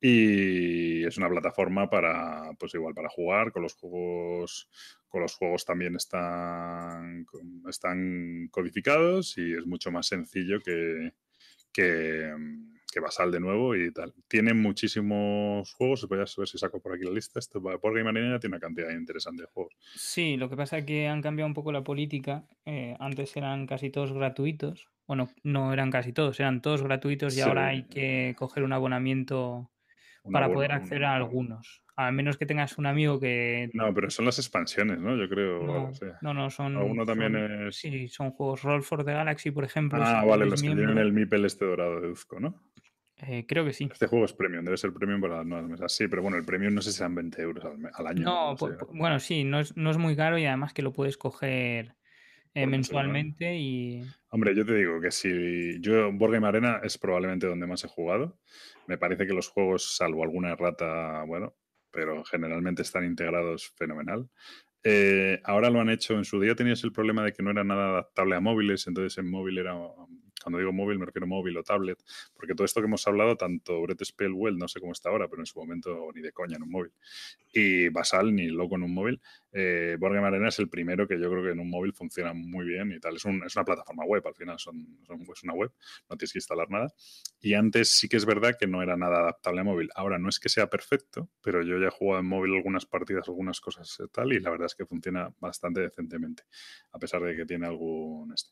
Y 0.00 1.04
es 1.04 1.16
una 1.16 1.28
plataforma 1.28 1.88
para, 1.88 2.52
pues 2.58 2.74
igual, 2.74 2.94
para 2.94 3.08
jugar 3.08 3.52
con 3.52 3.62
los 3.62 3.74
juegos. 3.74 4.68
Con 5.08 5.22
los 5.22 5.34
juegos 5.36 5.64
también 5.64 5.94
están, 5.94 7.26
están 7.68 8.48
codificados 8.50 9.36
y 9.36 9.52
es 9.52 9.66
mucho 9.66 9.92
más 9.92 10.06
sencillo 10.06 10.60
que, 10.60 11.12
que, 11.72 12.32
que 12.92 13.00
Basal 13.00 13.32
de 13.32 13.40
nuevo 13.40 13.74
y 13.74 13.90
tal. 13.90 14.12
Tiene 14.28 14.52
muchísimos 14.52 15.72
juegos, 15.72 16.06
voy 16.06 16.18
a 16.18 16.24
ver 16.36 16.46
si 16.46 16.58
saco 16.58 16.80
por 16.80 16.94
aquí 16.94 17.04
la 17.04 17.10
lista. 17.10 17.38
Esto 17.38 17.60
por 17.62 17.96
Game 17.96 18.08
Arena 18.10 18.38
tiene 18.38 18.56
una 18.56 18.60
cantidad 18.60 18.90
interesante 18.90 19.42
de 19.42 19.48
juegos. 19.48 19.74
Sí, 19.94 20.36
lo 20.36 20.50
que 20.50 20.56
pasa 20.56 20.78
es 20.78 20.84
que 20.84 21.08
han 21.08 21.22
cambiado 21.22 21.46
un 21.46 21.54
poco 21.54 21.72
la 21.72 21.82
política. 21.82 22.44
Eh, 22.66 22.94
antes 23.00 23.34
eran 23.36 23.66
casi 23.66 23.90
todos 23.90 24.12
gratuitos. 24.12 24.88
Bueno, 25.06 25.30
no 25.42 25.72
eran 25.72 25.90
casi 25.90 26.12
todos, 26.12 26.38
eran 26.38 26.60
todos 26.60 26.82
gratuitos 26.82 27.32
y 27.32 27.36
sí. 27.36 27.42
ahora 27.42 27.68
hay 27.68 27.84
que 27.84 28.34
coger 28.38 28.62
un 28.62 28.72
abonamiento 28.72 29.70
para 30.30 30.52
poder 30.52 30.72
acceder 30.72 31.04
a 31.04 31.16
algunos. 31.16 31.82
al 31.96 32.12
menos 32.12 32.36
que 32.36 32.46
tengas 32.46 32.78
un 32.78 32.86
amigo 32.86 33.20
que... 33.20 33.68
No, 33.74 33.92
pero 33.92 34.10
son 34.10 34.24
las 34.24 34.38
expansiones, 34.38 34.98
¿no? 34.98 35.16
Yo 35.16 35.28
creo. 35.28 35.60
o 35.60 35.92
No, 36.22 36.32
no, 36.32 36.50
son... 36.50 36.76
Alguno 36.76 37.04
también 37.04 37.32
son- 37.32 37.66
es. 37.68 37.76
Sí, 37.76 38.08
son 38.08 38.30
juegos 38.30 38.62
Roll 38.62 38.82
for 38.82 39.04
the 39.04 39.12
Galaxy, 39.12 39.50
por 39.50 39.64
ejemplo. 39.64 40.02
Ah, 40.02 40.24
vale, 40.24 40.46
los 40.46 40.62
que 40.62 40.68
tienen 40.74 40.98
el 40.98 41.12
MIPEL 41.12 41.44
este 41.44 41.64
dorado 41.64 42.00
de 42.00 42.08
Uzco, 42.08 42.40
¿no? 42.40 42.54
Eh, 43.26 43.44
creo 43.46 43.64
que 43.64 43.72
sí. 43.72 43.88
Este 43.90 44.06
juego 44.06 44.24
es 44.24 44.32
premium, 44.32 44.64
debe 44.64 44.76
ser 44.76 44.92
premium 44.92 45.20
para 45.20 45.38
las 45.38 45.46
nuevas 45.46 45.68
mesas. 45.68 45.92
Sí, 45.92 46.08
pero 46.08 46.22
bueno, 46.22 46.36
el 46.36 46.44
premium 46.44 46.74
no 46.74 46.82
sé 46.82 46.92
si 46.92 46.98
sean 46.98 47.14
20 47.14 47.42
euros 47.42 47.64
al, 47.64 48.06
año. 48.06 48.24
No, 48.24 48.50
no 48.52 48.56
pu- 48.56 48.70
sé, 48.70 48.78
pu- 48.78 48.98
bueno, 48.98 49.20
sí, 49.20 49.44
no 49.44 49.60
es, 49.60 49.76
no 49.76 49.90
es 49.90 49.98
muy 49.98 50.16
caro 50.16 50.38
y 50.38 50.46
además 50.46 50.72
que 50.72 50.82
lo 50.82 50.92
puedes 50.92 51.16
coger 51.16 51.94
eh, 52.54 52.66
mensualmente 52.66 53.56
y... 53.56 54.02
Hombre, 54.30 54.54
yo 54.54 54.64
te 54.64 54.74
digo 54.74 55.00
que 55.00 55.10
si 55.10 55.80
yo 55.80 56.10
Board 56.12 56.32
Game 56.32 56.46
Arena 56.46 56.80
es 56.82 56.96
probablemente 56.98 57.46
donde 57.46 57.66
más 57.66 57.84
he 57.84 57.88
jugado. 57.88 58.38
Me 58.86 58.98
parece 58.98 59.26
que 59.26 59.34
los 59.34 59.48
juegos, 59.48 59.96
salvo 59.96 60.22
alguna 60.24 60.52
errata, 60.52 61.22
bueno, 61.24 61.54
pero 61.90 62.24
generalmente 62.24 62.82
están 62.82 63.04
integrados 63.04 63.72
fenomenal. 63.76 64.28
Eh, 64.84 65.40
ahora 65.44 65.70
lo 65.70 65.80
han 65.80 65.90
hecho, 65.90 66.14
en 66.14 66.24
su 66.24 66.40
día 66.40 66.56
tenías 66.56 66.82
el 66.82 66.92
problema 66.92 67.24
de 67.24 67.32
que 67.32 67.42
no 67.42 67.50
era 67.50 67.62
nada 67.62 67.90
adaptable 67.90 68.34
a 68.34 68.40
móviles, 68.40 68.86
entonces 68.86 69.16
en 69.18 69.30
móvil 69.30 69.58
era, 69.58 69.74
cuando 70.42 70.58
digo 70.58 70.72
móvil 70.72 70.98
me 70.98 71.06
refiero 71.06 71.24
a 71.26 71.28
móvil 71.28 71.56
o 71.56 71.62
tablet, 71.62 71.98
porque 72.34 72.54
todo 72.54 72.64
esto 72.64 72.80
que 72.80 72.86
hemos 72.86 73.06
hablado, 73.06 73.36
tanto 73.36 73.80
Brett 73.82 74.02
Spellwell, 74.04 74.56
no 74.58 74.68
sé 74.68 74.80
cómo 74.80 74.92
está 74.92 75.08
ahora, 75.10 75.28
pero 75.28 75.42
en 75.42 75.46
su 75.46 75.58
momento 75.58 76.10
ni 76.14 76.20
de 76.22 76.32
coña 76.32 76.56
en 76.56 76.62
un 76.64 76.70
móvil, 76.70 76.92
y 77.52 77.88
Basal 77.90 78.34
ni 78.34 78.46
loco 78.48 78.76
en 78.76 78.82
un 78.84 78.94
móvil, 78.94 79.20
eh, 79.52 79.96
Arena 80.00 80.48
es 80.48 80.58
el 80.58 80.68
primero 80.68 81.06
que 81.06 81.20
yo 81.20 81.30
creo 81.30 81.42
que 81.42 81.50
en 81.50 81.60
un 81.60 81.68
móvil 81.68 81.92
funciona 81.92 82.32
muy 82.32 82.64
bien 82.64 82.92
y 82.92 83.00
tal. 83.00 83.16
Es, 83.16 83.24
un- 83.24 83.42
es 83.44 83.54
una 83.56 83.64
plataforma 83.64 84.04
web, 84.04 84.26
al 84.26 84.34
final 84.34 84.56
es 84.56 84.66
una 85.42 85.52
web, 85.54 85.72
no 86.08 86.16
tienes 86.16 86.32
que 86.32 86.38
instalar 86.38 86.70
nada. 86.70 86.92
Y 87.40 87.54
antes 87.54 87.90
sí 87.90 88.08
que 88.08 88.16
es 88.16 88.24
verdad 88.24 88.56
que 88.58 88.66
no 88.66 88.82
era 88.82 88.96
nada 88.96 89.18
adaptable 89.20 89.60
a 89.60 89.64
móvil. 89.64 89.90
Ahora 89.94 90.18
no 90.18 90.28
es 90.28 90.38
que 90.40 90.48
sea 90.48 90.68
perfecto, 90.70 91.28
pero 91.42 91.62
yo 91.62 91.78
ya 91.78 91.88
he 91.88 91.90
jugado 91.90 92.20
en 92.20 92.26
móvil 92.28 92.54
algunas 92.54 92.86
partidas, 92.86 93.28
algunas 93.28 93.60
cosas 93.60 93.96
y 94.02 94.08
tal, 94.08 94.32
y 94.32 94.40
la 94.40 94.50
verdad 94.50 94.66
es 94.66 94.74
que 94.74 94.86
funciona 94.86 95.34
bastante 95.40 95.80
decentemente, 95.80 96.44
a 96.92 96.98
pesar 96.98 97.22
de 97.22 97.36
que 97.36 97.44
tiene 97.44 97.66
algún... 97.66 98.32
este. 98.32 98.50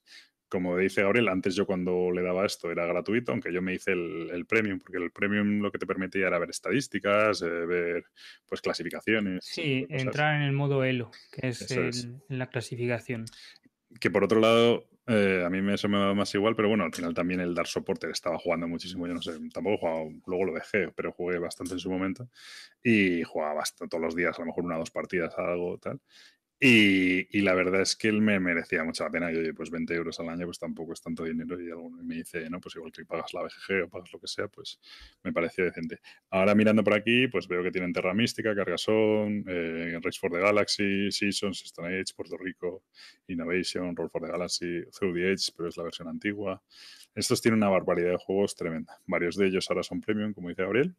Como 0.50 0.76
dice 0.76 1.02
Gabriel, 1.02 1.28
antes 1.28 1.54
yo 1.54 1.64
cuando 1.64 2.10
le 2.10 2.22
daba 2.22 2.44
esto 2.44 2.70
era 2.72 2.84
gratuito, 2.84 3.30
aunque 3.30 3.52
yo 3.52 3.62
me 3.62 3.72
hice 3.72 3.92
el, 3.92 4.30
el 4.32 4.46
premium, 4.46 4.80
porque 4.80 4.98
el 4.98 5.12
premium 5.12 5.60
lo 5.62 5.70
que 5.70 5.78
te 5.78 5.86
permitía 5.86 6.26
era 6.26 6.38
ver 6.40 6.50
estadísticas, 6.50 7.40
eh, 7.42 7.46
ver 7.48 8.04
pues 8.46 8.60
clasificaciones. 8.60 9.44
Sí, 9.44 9.86
entrar 9.88 10.34
en 10.34 10.42
el 10.42 10.52
modo 10.52 10.82
Elo, 10.84 11.12
que 11.30 11.48
es, 11.48 11.70
el- 11.70 12.16
la 12.28 12.48
clasificación. 12.48 13.26
Que 14.00 14.10
por 14.10 14.24
otro 14.24 14.40
lado, 14.40 14.88
eh, 15.06 15.42
a 15.44 15.50
mí 15.50 15.62
me, 15.62 15.74
eso 15.74 15.88
me 15.88 15.98
va 15.98 16.14
más 16.14 16.34
igual, 16.34 16.54
pero 16.56 16.68
bueno, 16.68 16.84
al 16.84 16.92
final 16.94 17.14
también 17.14 17.40
el 17.40 17.54
Dark 17.54 17.68
Supporter 17.68 18.10
estaba 18.10 18.38
jugando 18.38 18.66
muchísimo. 18.68 19.06
Yo 19.06 19.14
no 19.14 19.22
sé, 19.22 19.32
tampoco 19.52 19.74
he 19.74 19.78
jugado, 19.78 20.10
luego 20.26 20.44
lo 20.46 20.54
dejé, 20.54 20.88
pero 20.94 21.12
jugué 21.12 21.38
bastante 21.38 21.74
en 21.74 21.78
su 21.80 21.90
momento. 21.90 22.28
Y 22.82 23.22
jugaba 23.22 23.54
bastante 23.54 23.90
todos 23.90 24.02
los 24.02 24.16
días, 24.16 24.36
a 24.36 24.42
lo 24.42 24.46
mejor 24.46 24.64
una 24.64 24.76
o 24.76 24.80
dos 24.80 24.90
partidas, 24.90 25.36
algo 25.38 25.78
tal. 25.78 26.00
Y, 26.62 27.40
la 27.40 27.54
verdad 27.54 27.80
es 27.80 27.96
que 27.96 28.08
él 28.08 28.20
me 28.20 28.38
merecía 28.38 28.84
mucha 28.84 29.04
la 29.04 29.10
pena. 29.10 29.32
Y 29.32 29.36
oye, 29.36 29.54
pues 29.54 29.70
20 29.70 29.94
euros 29.94 30.20
al 30.20 30.28
año, 30.28 30.44
pues 30.44 30.58
tampoco 30.58 30.92
es 30.92 31.00
tanto 31.00 31.24
dinero. 31.24 31.58
Y 31.58 31.70
alguno 31.70 32.02
me 32.02 32.16
dice, 32.16 32.50
no, 32.50 32.60
pues 32.60 32.76
igual 32.76 32.92
que 32.92 33.06
pagas 33.06 33.32
la 33.32 33.42
BGG 33.42 33.84
o 33.84 33.88
pagas 33.88 34.12
lo 34.12 34.20
que 34.20 34.26
sea, 34.26 34.46
pues 34.48 34.78
me 35.22 35.32
pareció 35.32 35.64
decente. 35.64 36.00
Ahora 36.28 36.54
mirando 36.54 36.84
por 36.84 36.92
aquí, 36.92 37.28
pues 37.28 37.48
veo 37.48 37.62
que 37.62 37.70
tienen 37.70 37.94
Terra 37.94 38.12
Mística, 38.12 38.54
Cargason, 38.54 39.42
eh, 39.48 39.98
Race 40.02 40.18
for 40.20 40.30
the 40.30 40.38
Galaxy, 40.38 41.10
Seasons, 41.10 41.62
Stone 41.62 41.98
Age, 41.98 42.12
Puerto 42.14 42.36
Rico, 42.36 42.82
Innovation, 43.28 43.96
Roll 43.96 44.10
for 44.10 44.20
the 44.20 44.28
Galaxy, 44.28 44.82
Through 44.90 45.14
the 45.14 45.32
Age, 45.32 45.52
pero 45.56 45.70
es 45.70 45.78
la 45.78 45.84
versión 45.84 46.08
antigua. 46.08 46.62
Estos 47.14 47.40
tienen 47.40 47.58
una 47.58 47.70
barbaridad 47.70 48.10
de 48.10 48.18
juegos 48.18 48.54
tremenda. 48.54 49.00
Varios 49.06 49.36
de 49.36 49.46
ellos 49.46 49.66
ahora 49.70 49.82
son 49.82 50.02
premium, 50.02 50.34
como 50.34 50.50
dice 50.50 50.62
Gabriel. 50.62 50.94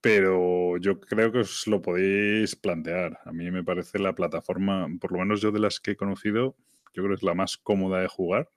Pero 0.00 0.76
yo 0.78 1.00
creo 1.00 1.32
que 1.32 1.38
os 1.40 1.66
lo 1.66 1.82
podéis 1.82 2.54
plantear. 2.56 3.18
A 3.24 3.32
mí 3.32 3.50
me 3.50 3.64
parece 3.64 3.98
la 3.98 4.14
plataforma, 4.14 4.86
por 5.00 5.12
lo 5.12 5.18
menos 5.18 5.40
yo 5.40 5.50
de 5.50 5.58
las 5.60 5.80
que 5.80 5.92
he 5.92 5.96
conocido, 5.96 6.56
yo 6.94 7.02
creo 7.02 7.08
que 7.08 7.14
es 7.16 7.22
la 7.22 7.34
más 7.34 7.56
cómoda 7.56 8.00
de 8.00 8.08
jugar 8.08 8.48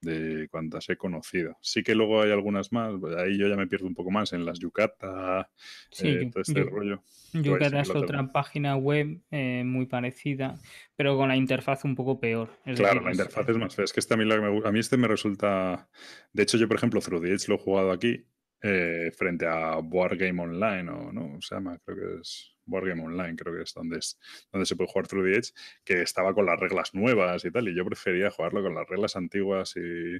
de 0.00 0.48
cuantas 0.50 0.88
he 0.88 0.96
conocido. 0.96 1.56
Sí 1.60 1.84
que 1.84 1.94
luego 1.94 2.22
hay 2.22 2.32
algunas 2.32 2.72
más, 2.72 2.92
pues 3.00 3.14
ahí 3.16 3.38
yo 3.38 3.46
ya 3.46 3.54
me 3.56 3.68
pierdo 3.68 3.86
un 3.86 3.94
poco 3.94 4.10
más 4.10 4.32
en 4.32 4.44
las 4.44 4.58
Yucata, 4.58 5.48
Sí, 5.92 6.08
eh, 6.08 6.28
todo 6.32 6.42
este 6.42 6.64
rollo. 6.64 7.02
Yucata 7.32 7.66
sí 7.68 7.74
que 7.76 7.80
es 7.82 7.90
otra 7.90 8.18
tengo. 8.18 8.32
página 8.32 8.76
web 8.76 9.20
eh, 9.30 9.62
muy 9.64 9.86
parecida, 9.86 10.58
pero 10.96 11.16
con 11.16 11.28
la 11.28 11.36
interfaz 11.36 11.84
un 11.84 11.94
poco 11.94 12.18
peor. 12.18 12.50
Es 12.66 12.78
Claro, 12.78 12.94
decir, 12.96 13.04
la 13.04 13.12
es- 13.12 13.18
interfaz 13.20 13.48
es 13.48 13.56
más 13.58 13.76
fea. 13.76 13.84
Es 13.84 13.92
que 13.92 14.00
este 14.00 14.14
a 14.14 14.16
mí, 14.16 14.24
la 14.24 14.34
que 14.34 14.40
me 14.40 14.48
gu- 14.50 14.66
a 14.66 14.72
mí 14.72 14.80
este 14.80 14.96
me 14.96 15.06
resulta... 15.06 15.88
De 16.32 16.42
hecho, 16.42 16.58
yo, 16.58 16.66
por 16.66 16.76
ejemplo, 16.78 17.00
Through 17.00 17.22
the 17.22 17.32
Edge 17.32 17.46
lo 17.48 17.54
he 17.54 17.58
jugado 17.58 17.92
aquí 17.92 18.26
eh, 18.62 19.10
frente 19.16 19.46
a 19.46 19.76
Board 19.76 20.16
Game 20.18 20.40
Online, 20.42 20.88
o 20.90 21.12
no, 21.12 21.40
se 21.40 21.54
llama, 21.54 21.78
creo 21.84 21.96
que 21.96 22.20
es 22.20 22.54
Board 22.64 22.88
Game 22.88 23.02
Online, 23.02 23.34
creo 23.36 23.54
que 23.56 23.62
es 23.62 23.74
donde, 23.74 23.98
es 23.98 24.18
donde 24.52 24.66
se 24.66 24.76
puede 24.76 24.88
jugar 24.90 25.08
Through 25.08 25.24
the 25.32 25.38
Edge, 25.38 25.50
que 25.84 26.02
estaba 26.02 26.32
con 26.32 26.46
las 26.46 26.58
reglas 26.60 26.94
nuevas 26.94 27.44
y 27.44 27.50
tal, 27.50 27.68
y 27.68 27.74
yo 27.76 27.84
prefería 27.84 28.30
jugarlo 28.30 28.62
con 28.62 28.74
las 28.74 28.88
reglas 28.88 29.16
antiguas 29.16 29.74
y, 29.76 30.16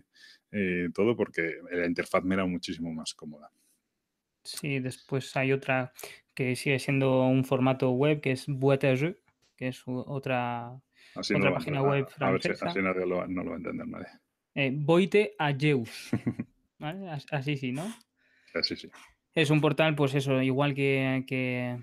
y 0.51 0.91
todo 0.93 1.15
porque 1.17 1.57
la 1.71 1.87
interfaz 1.87 2.25
me 2.25 2.35
era 2.35 2.45
muchísimo 2.45 2.93
más 2.93 3.15
cómoda. 3.15 3.51
Sí, 4.45 4.81
después 4.81 5.37
hay 5.37 5.53
otra 5.53 5.93
que 6.35 6.57
sigue 6.57 6.81
siendo 6.81 7.23
un 7.29 7.45
formato 7.45 7.91
web 7.93 8.21
que 8.21 8.33
es 8.33 8.49
Boîte 8.49 9.17
que 9.57 9.69
es 9.69 9.83
otra, 9.87 10.81
Así 11.15 11.35
no 11.35 11.39
otra 11.39 11.51
a 11.51 11.55
página 11.55 11.83
web 11.83 12.09
a- 12.19 12.27
a 12.27 12.31
ver 12.33 12.43
si- 12.43 12.49
francesa. 12.49 12.71
así 12.71 12.83
nadie 12.83 13.07
lo- 13.07 13.27
no 13.29 13.45
lo 13.45 13.51
va 13.51 13.57
a 13.57 13.59
entender 13.59 13.87
nadie. 13.87 14.07
Eh, 14.57 14.73
Boite 14.75 15.35
a 15.39 15.53
Jeus. 15.55 16.11
Así 17.31 17.57
sí, 17.57 17.71
¿no? 17.71 17.85
Sí. 18.63 18.91
Es 19.35 19.51
un 19.51 19.61
portal, 19.61 19.95
pues 19.95 20.15
eso, 20.15 20.43
igual 20.43 20.75
que, 20.75 21.25
que, 21.27 21.79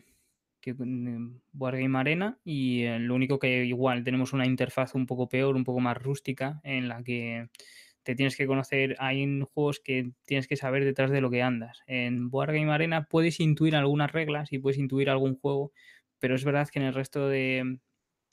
que 0.61 0.73
mm, 0.73 1.41
Board 1.51 1.77
Game 1.79 1.97
Arena, 1.97 2.39
y 2.43 2.83
eh, 2.83 2.99
lo 2.99 3.15
único 3.15 3.39
que 3.39 3.65
igual 3.65 4.03
tenemos 4.03 4.33
una 4.33 4.45
interfaz 4.45 4.93
un 4.93 5.05
poco 5.05 5.27
peor, 5.27 5.55
un 5.55 5.63
poco 5.63 5.79
más 5.79 5.97
rústica, 5.97 6.61
en 6.63 6.87
la 6.87 7.03
que 7.03 7.47
te 8.03 8.15
tienes 8.15 8.35
que 8.37 8.47
conocer, 8.47 8.95
hay 8.99 9.41
juegos 9.53 9.79
que 9.79 10.11
tienes 10.25 10.47
que 10.47 10.55
saber 10.55 10.85
detrás 10.85 11.11
de 11.11 11.21
lo 11.21 11.29
que 11.29 11.41
andas. 11.41 11.81
En 11.87 12.29
Board 12.29 12.53
Game 12.53 12.71
Arena 12.71 13.05
puedes 13.05 13.39
intuir 13.39 13.75
algunas 13.75 14.11
reglas 14.11 14.51
y 14.51 14.59
puedes 14.59 14.77
intuir 14.77 15.09
algún 15.09 15.35
juego, 15.35 15.71
pero 16.19 16.35
es 16.35 16.43
verdad 16.43 16.67
que 16.69 16.79
en 16.79 16.85
el 16.85 16.93
resto 16.93 17.27
de, 17.27 17.79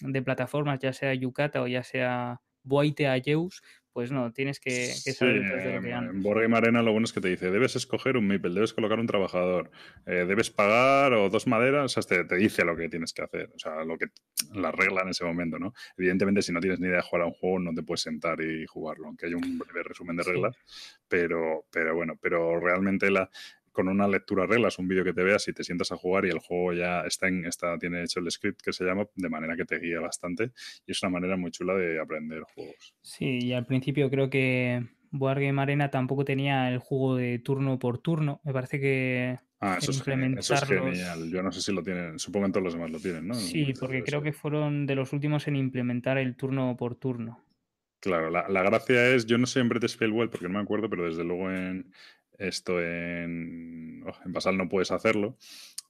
de 0.01 0.23
plataformas, 0.23 0.79
ya 0.81 0.93
sea 0.93 1.15
Yucata 1.15 1.63
o 1.63 1.67
ya 1.67 1.83
sea 1.83 2.41
Boite 2.63 3.09
Ajeus, 3.09 3.63
pues 3.97 4.13
no, 4.13 4.31
tienes 4.31 4.61
que, 4.61 4.71
que 4.73 5.13
Sí, 5.13 5.15
saber 5.15 5.41
de 5.41 5.73
lo 5.73 5.81
que 5.81 5.89
en 5.91 6.23
Board 6.23 6.43
Game 6.43 6.55
Arena 6.55 6.83
lo 6.83 6.93
bueno 6.93 7.07
es 7.07 7.15
que 7.15 7.23
te 7.23 7.29
dice, 7.29 7.51
debes 7.51 7.77
escoger 7.77 8.19
un 8.19 8.27
Meeple, 8.27 8.53
debes 8.53 8.75
colocar 8.75 9.01
un 9.01 9.07
trabajador, 9.07 9.71
eh, 10.05 10.27
debes 10.29 10.51
pagar 10.51 11.15
o 11.15 11.31
dos 11.31 11.47
maderas, 11.47 11.97
o 11.97 12.03
sea, 12.03 12.19
te, 12.23 12.29
te 12.29 12.37
dice 12.37 12.63
lo 12.67 12.77
que 12.77 12.91
tienes 12.91 13.15
que 13.15 13.23
hacer, 13.23 13.51
o 13.55 13.59
sea, 13.59 13.85
lo 13.85 13.97
que 13.97 14.09
la 14.53 14.71
regla 14.71 15.01
en 15.01 15.09
ese 15.09 15.25
momento, 15.25 15.59
¿no? 15.59 15.73
Evidentemente, 15.97 16.43
si 16.43 16.53
no 16.53 16.61
tienes 16.61 16.79
ni 16.79 16.89
idea 16.89 16.97
de 16.97 17.03
jugar 17.05 17.23
a 17.23 17.27
un 17.29 17.33
juego, 17.33 17.59
no 17.59 17.73
te 17.73 17.83
puedes 17.83 18.03
sentar 18.03 18.39
y 18.43 18.67
jugarlo, 18.67 19.07
aunque 19.07 19.29
hay 19.29 19.33
un 19.33 19.57
breve 19.57 19.83
resumen 19.85 20.15
de 20.15 20.25
Sí. 20.25 20.31
reglas, 20.31 20.55
pero, 21.09 21.65
pero 21.73 21.95
bueno, 21.95 22.19
pero 22.21 22.61
realmente 22.61 23.11
la, 23.11 23.31
con 23.77 23.89
una 23.89 24.09
lectura 24.09 24.43
de 24.45 24.55
reglas, 24.55 24.79
un 24.79 24.89
vídeo 24.89 25.05
que 25.05 25.13
te 25.13 25.23
veas 25.23 25.47
y 25.49 25.53
te 25.53 25.63
sientas 25.63 25.93
a 25.93 25.97
jugar 25.97 26.25
y 26.25 26.31
el 26.31 26.39
juego 26.39 26.73
ya 26.73 27.03
está 27.03 27.29
en, 27.29 27.45
está, 27.45 27.79
tiene 27.79 28.03
hecho 28.03 28.21
el 28.21 28.31
script 28.31 28.61
que 28.63 28.73
se 28.73 28.85
llama, 28.85 29.07
de 29.15 29.29
manera 29.29 29.55
que 29.55 29.67
te 29.67 29.79
guía 29.79 30.01
bastante 30.01 30.51
y 30.87 30.93
es 30.93 31.03
una 31.03 31.11
manera 31.11 31.37
muy 31.37 31.51
chula 31.51 31.75
de 31.75 32.01
aprender 32.01 32.43
juegos. 32.55 32.95
Sí, 33.03 33.39
y 33.43 33.53
al 33.53 33.67
principio 33.67 34.09
creo 34.09 34.31
que 34.31 34.83
Board 35.11 35.41
Game 35.41 35.61
Arena 35.61 35.91
tampoco 35.91 36.25
tenía 36.25 36.71
el 36.71 36.79
juego 36.79 37.17
de 37.17 37.39
turno 37.39 37.79
por 37.79 37.99
turno. 37.99 38.41
Me 38.45 38.53
parece 38.55 38.81
que 38.81 39.39
Ah, 39.61 39.77
eso 39.81 39.91
es, 39.91 40.03
genial, 40.03 40.39
eso 40.39 40.55
es 40.55 40.63
implementarlos- 40.63 40.95
genial. 40.95 41.31
Yo 41.31 41.43
no 41.43 41.53
sé 41.53 41.61
si 41.63 41.73
lo 41.73 41.83
tienen, 41.83 42.19
supongo 42.19 42.47
que 42.47 42.53
todos 42.53 42.65
los 42.65 42.75
demás 42.75 42.91
lo 42.91 42.99
tienen, 42.99 43.29
¿no? 43.29 43.35
Sí, 43.35 43.73
porque 43.79 44.03
creo 44.03 44.23
que 44.23 44.33
fueron 44.33 44.87
de 44.87 44.95
los 44.95 45.13
últimos 45.13 45.47
en 45.49 45.57
implementar 45.57 46.19
el 46.19 46.35
turno 46.37 46.77
por 46.79 46.95
turno. 46.97 47.43
Claro, 48.01 48.31
la, 48.31 48.47
la 48.49 48.63
gracia 48.63 49.09
es, 49.15 49.25
yo 49.27 49.39
no 49.39 49.47
sé 49.47 49.61
en 49.61 49.69
British 49.71 49.97
Failwell 49.97 50.29
porque 50.29 50.47
no 50.47 50.53
me 50.55 50.61
acuerdo, 50.61 50.89
pero 50.91 51.07
desde 51.07 51.25
luego 51.25 51.51
en 51.51 51.91
esto 52.39 52.81
en, 52.81 54.03
oh, 54.07 54.15
en 54.25 54.33
Basal 54.33 54.57
no 54.57 54.69
puedes 54.69 54.91
hacerlo. 54.91 55.37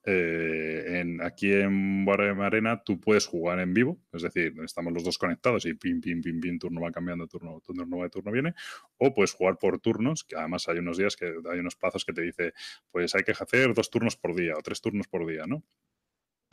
Eh, 0.08 1.00
en, 1.00 1.20
aquí 1.20 1.52
en 1.52 2.04
Board 2.04 2.40
Arena 2.40 2.80
tú 2.84 3.00
puedes 3.00 3.26
jugar 3.26 3.58
en 3.58 3.74
vivo, 3.74 3.98
es 4.12 4.22
decir, 4.22 4.54
estamos 4.64 4.92
los 4.92 5.02
dos 5.02 5.18
conectados 5.18 5.66
y 5.66 5.74
pim, 5.74 6.00
pim, 6.00 6.22
pim, 6.22 6.40
pim, 6.40 6.60
turno 6.60 6.80
va 6.80 6.92
cambiando, 6.92 7.26
turno, 7.26 7.60
turno 7.60 7.98
va, 7.98 8.08
turno 8.08 8.30
viene, 8.30 8.54
o 8.98 9.12
puedes 9.12 9.32
jugar 9.32 9.58
por 9.58 9.80
turnos, 9.80 10.22
que 10.22 10.36
además 10.36 10.68
hay 10.68 10.78
unos 10.78 10.96
días 10.96 11.16
que 11.16 11.26
hay 11.50 11.58
unos 11.58 11.74
plazos 11.74 12.04
que 12.04 12.12
te 12.12 12.22
dice, 12.22 12.52
pues 12.92 13.16
hay 13.16 13.24
que 13.24 13.32
hacer 13.32 13.74
dos 13.74 13.90
turnos 13.90 14.16
por 14.16 14.36
día 14.36 14.54
o 14.56 14.62
tres 14.62 14.80
turnos 14.80 15.08
por 15.08 15.26
día, 15.26 15.44
¿no? 15.44 15.64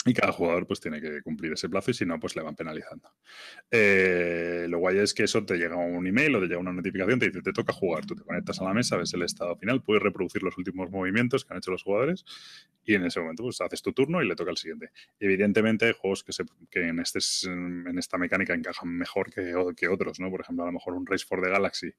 Y 0.05 0.13
cada 0.13 0.33
jugador 0.33 0.67
pues 0.67 0.81
tiene 0.81 0.99
que 0.99 1.21
cumplir 1.21 1.53
ese 1.53 1.69
plazo 1.69 1.91
y 1.91 1.93
si 1.93 2.05
no, 2.05 2.19
pues 2.19 2.35
le 2.35 2.41
van 2.41 2.55
penalizando. 2.55 3.09
Eh, 3.71 4.65
lo 4.69 4.79
guay 4.79 4.97
es 4.97 5.13
que 5.13 5.23
eso 5.23 5.45
te 5.45 5.57
llega 5.57 5.77
un 5.77 6.05
email 6.05 6.35
o 6.35 6.41
te 6.41 6.47
llega 6.47 6.59
una 6.59 6.73
notificación, 6.73 7.19
te 7.19 7.27
dice, 7.27 7.41
te 7.41 7.53
toca 7.53 7.71
jugar, 7.71 8.05
tú 8.05 8.15
te 8.15 8.23
conectas 8.23 8.59
a 8.59 8.65
la 8.65 8.73
mesa, 8.73 8.97
ves 8.97 9.13
el 9.13 9.21
estado 9.21 9.55
final, 9.55 9.81
puedes 9.81 10.03
reproducir 10.03 10.43
los 10.43 10.57
últimos 10.57 10.89
movimientos 10.89 11.45
que 11.45 11.53
han 11.53 11.59
hecho 11.59 11.71
los 11.71 11.83
jugadores 11.83 12.25
y 12.85 12.95
en 12.95 13.05
ese 13.05 13.19
momento 13.19 13.43
pues 13.43 13.61
haces 13.61 13.81
tu 13.81 13.93
turno 13.93 14.21
y 14.21 14.27
le 14.27 14.35
toca 14.35 14.51
al 14.51 14.57
siguiente. 14.57 14.91
Evidentemente 15.19 15.85
hay 15.85 15.93
juegos 15.93 16.23
que, 16.23 16.33
se, 16.33 16.43
que 16.69 16.87
en, 16.87 16.99
este, 16.99 17.19
en 17.45 17.97
esta 17.97 18.17
mecánica 18.17 18.53
encajan 18.53 18.89
mejor 18.89 19.31
que, 19.31 19.53
que 19.75 19.87
otros, 19.87 20.19
¿no? 20.19 20.29
Por 20.29 20.41
ejemplo, 20.41 20.63
a 20.63 20.67
lo 20.67 20.73
mejor 20.73 20.93
un 20.93 21.05
Race 21.05 21.25
for 21.25 21.41
the 21.41 21.49
Galaxy 21.49 21.93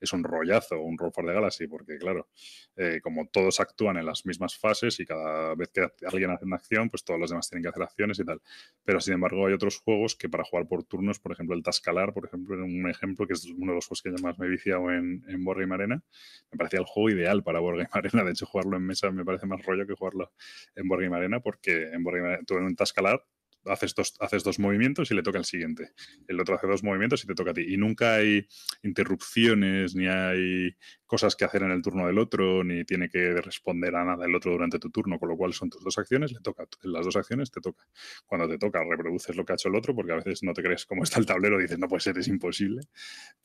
es 0.00 0.12
un 0.12 0.24
rollazo, 0.24 0.80
un 0.80 0.98
Roll 0.98 1.12
for 1.12 1.24
the 1.24 1.32
Galaxy, 1.32 1.66
porque 1.66 1.98
claro, 1.98 2.28
eh, 2.76 3.00
como 3.02 3.26
todos 3.28 3.60
actúan 3.60 3.96
en 3.96 4.06
las 4.06 4.26
mismas 4.26 4.56
fases 4.58 5.00
y 5.00 5.06
cada 5.06 5.54
vez 5.54 5.70
que 5.72 5.88
alguien 6.06 6.30
hace 6.30 6.44
una 6.44 6.56
acción, 6.56 6.90
pues 6.90 7.04
todos 7.04 7.18
los 7.18 7.30
demás 7.30 7.48
tienen 7.48 7.62
que 7.62 7.68
hacer 7.70 7.82
acciones 7.82 8.18
y 8.18 8.24
tal. 8.24 8.40
Pero 8.84 9.00
sin 9.00 9.14
embargo 9.14 9.46
hay 9.46 9.54
otros 9.54 9.78
juegos 9.78 10.16
que 10.16 10.28
para 10.28 10.44
jugar 10.44 10.68
por 10.68 10.84
turnos, 10.84 11.18
por 11.18 11.32
ejemplo 11.32 11.56
el 11.56 11.62
Tascalar, 11.62 12.12
por 12.12 12.26
ejemplo, 12.26 12.56
un 12.56 12.88
ejemplo 12.88 13.26
que 13.26 13.32
es 13.32 13.44
uno 13.46 13.72
de 13.72 13.76
los 13.76 13.86
juegos 13.86 14.02
que 14.02 14.10
yo 14.10 14.16
más 14.22 14.38
me 14.38 14.46
he 14.46 14.48
viciado 14.50 14.90
en, 14.90 15.24
en 15.28 15.44
Game 15.44 15.74
Arena, 15.74 16.02
me 16.50 16.58
parecía 16.58 16.80
el 16.80 16.86
juego 16.86 17.10
ideal 17.10 17.42
para 17.42 17.60
Board 17.60 17.76
Game 17.78 17.88
Arena. 17.92 18.24
De 18.24 18.32
hecho, 18.32 18.46
jugarlo 18.46 18.76
en 18.76 18.84
mesa 18.84 19.10
me 19.10 19.24
parece 19.24 19.46
más 19.46 19.64
rollo 19.64 19.86
que 19.86 19.94
jugarlo 19.94 20.25
en 20.74 20.88
Board 20.88 21.02
Game 21.02 21.16
Arena, 21.16 21.40
porque 21.40 21.90
en 21.92 22.02
Board 22.02 22.16
Game 22.16 22.28
Arena, 22.28 22.44
tú 22.46 22.56
en 22.56 22.64
un 22.64 22.76
Tascalar 22.76 23.22
haces 23.66 23.94
dos, 23.94 24.14
haces 24.20 24.44
dos 24.44 24.58
movimientos 24.58 25.10
y 25.10 25.14
le 25.14 25.22
toca 25.22 25.38
el 25.38 25.44
siguiente. 25.44 25.92
El 26.28 26.40
otro 26.40 26.54
hace 26.56 26.66
dos 26.66 26.82
movimientos 26.82 27.24
y 27.24 27.26
te 27.26 27.34
toca 27.34 27.50
a 27.50 27.54
ti. 27.54 27.64
Y 27.68 27.76
nunca 27.76 28.14
hay 28.14 28.46
interrupciones, 28.82 29.94
ni 29.94 30.06
hay 30.06 30.76
cosas 31.06 31.36
que 31.36 31.44
hacer 31.44 31.62
en 31.62 31.70
el 31.70 31.82
turno 31.82 32.06
del 32.06 32.18
otro, 32.18 32.64
ni 32.64 32.84
tiene 32.84 33.08
que 33.08 33.32
responder 33.40 33.94
a 33.94 34.04
nada 34.04 34.26
el 34.26 34.34
otro 34.34 34.52
durante 34.52 34.78
tu 34.78 34.90
turno, 34.90 35.18
con 35.18 35.28
lo 35.28 35.36
cual 35.36 35.52
son 35.52 35.70
tus 35.70 35.82
dos 35.82 35.96
acciones, 35.98 36.32
le 36.32 36.40
toca. 36.40 36.66
En 36.82 36.92
las 36.92 37.04
dos 37.04 37.16
acciones 37.16 37.50
te 37.50 37.60
toca. 37.60 37.86
Cuando 38.26 38.48
te 38.48 38.58
toca, 38.58 38.82
reproduces 38.84 39.36
lo 39.36 39.44
que 39.44 39.52
ha 39.52 39.54
hecho 39.54 39.68
el 39.68 39.76
otro, 39.76 39.94
porque 39.94 40.12
a 40.12 40.16
veces 40.16 40.42
no 40.42 40.52
te 40.52 40.62
crees 40.62 40.84
cómo 40.84 41.04
está 41.04 41.18
el 41.20 41.26
tablero, 41.26 41.58
dices, 41.58 41.78
no 41.78 41.88
puede 41.88 42.00
ser, 42.00 42.18
es 42.18 42.28
imposible. 42.28 42.82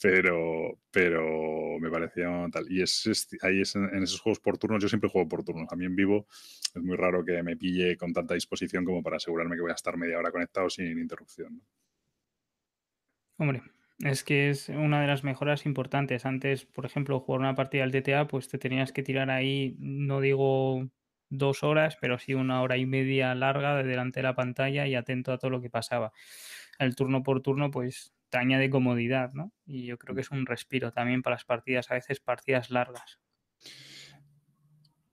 Pero, 0.01 0.79
pero 0.91 1.79
me 1.79 1.89
parecía 1.89 2.47
tal. 2.51 2.65
Y 2.71 2.81
es, 2.81 3.27
ahí 3.41 3.61
es, 3.61 3.75
en 3.75 4.03
esos 4.03 4.19
juegos 4.19 4.39
por 4.39 4.57
turnos, 4.57 4.81
yo 4.81 4.89
siempre 4.89 5.09
juego 5.09 5.27
por 5.29 5.43
turnos. 5.43 5.67
También 5.67 5.95
vivo, 5.95 6.27
es 6.75 6.81
muy 6.81 6.97
raro 6.97 7.23
que 7.23 7.41
me 7.43 7.57
pille 7.57 7.95
con 7.97 8.11
tanta 8.13 8.33
disposición 8.33 8.85
como 8.85 9.03
para 9.03 9.17
asegurarme 9.17 9.55
que 9.55 9.61
voy 9.61 9.71
a 9.71 9.75
estar 9.75 9.97
media 9.97 10.17
hora 10.17 10.31
conectado 10.31 10.69
sin 10.69 10.97
interrupción. 10.97 11.61
Hombre, 13.37 13.63
es 14.03 14.23
que 14.23 14.49
es 14.49 14.69
una 14.69 15.01
de 15.01 15.07
las 15.07 15.23
mejoras 15.23 15.65
importantes. 15.65 16.25
Antes, 16.25 16.65
por 16.65 16.85
ejemplo, 16.85 17.19
jugar 17.19 17.41
una 17.41 17.55
partida 17.55 17.83
al 17.83 17.91
DTA, 17.91 18.27
pues 18.27 18.47
te 18.47 18.57
tenías 18.57 18.91
que 18.91 19.03
tirar 19.03 19.29
ahí, 19.29 19.75
no 19.79 20.21
digo 20.21 20.87
dos 21.29 21.63
horas, 21.63 21.97
pero 22.01 22.19
sí 22.19 22.33
una 22.33 22.61
hora 22.61 22.77
y 22.77 22.85
media 22.85 23.33
larga 23.35 23.77
de 23.77 23.83
delante 23.83 24.19
de 24.19 24.23
la 24.23 24.35
pantalla 24.35 24.87
y 24.87 24.95
atento 24.95 25.31
a 25.31 25.37
todo 25.37 25.51
lo 25.51 25.61
que 25.61 25.69
pasaba. 25.69 26.11
El 26.79 26.95
turno 26.95 27.23
por 27.23 27.41
turno, 27.41 27.71
pues 27.71 28.13
te 28.29 28.37
añade 28.37 28.69
comodidad, 28.69 29.33
¿no? 29.33 29.51
Y 29.65 29.85
yo 29.85 29.97
creo 29.97 30.15
que 30.15 30.21
es 30.21 30.31
un 30.31 30.45
respiro 30.45 30.91
también 30.91 31.21
para 31.21 31.35
las 31.35 31.45
partidas, 31.45 31.91
a 31.91 31.95
veces 31.95 32.19
partidas 32.19 32.69
largas. 32.69 33.19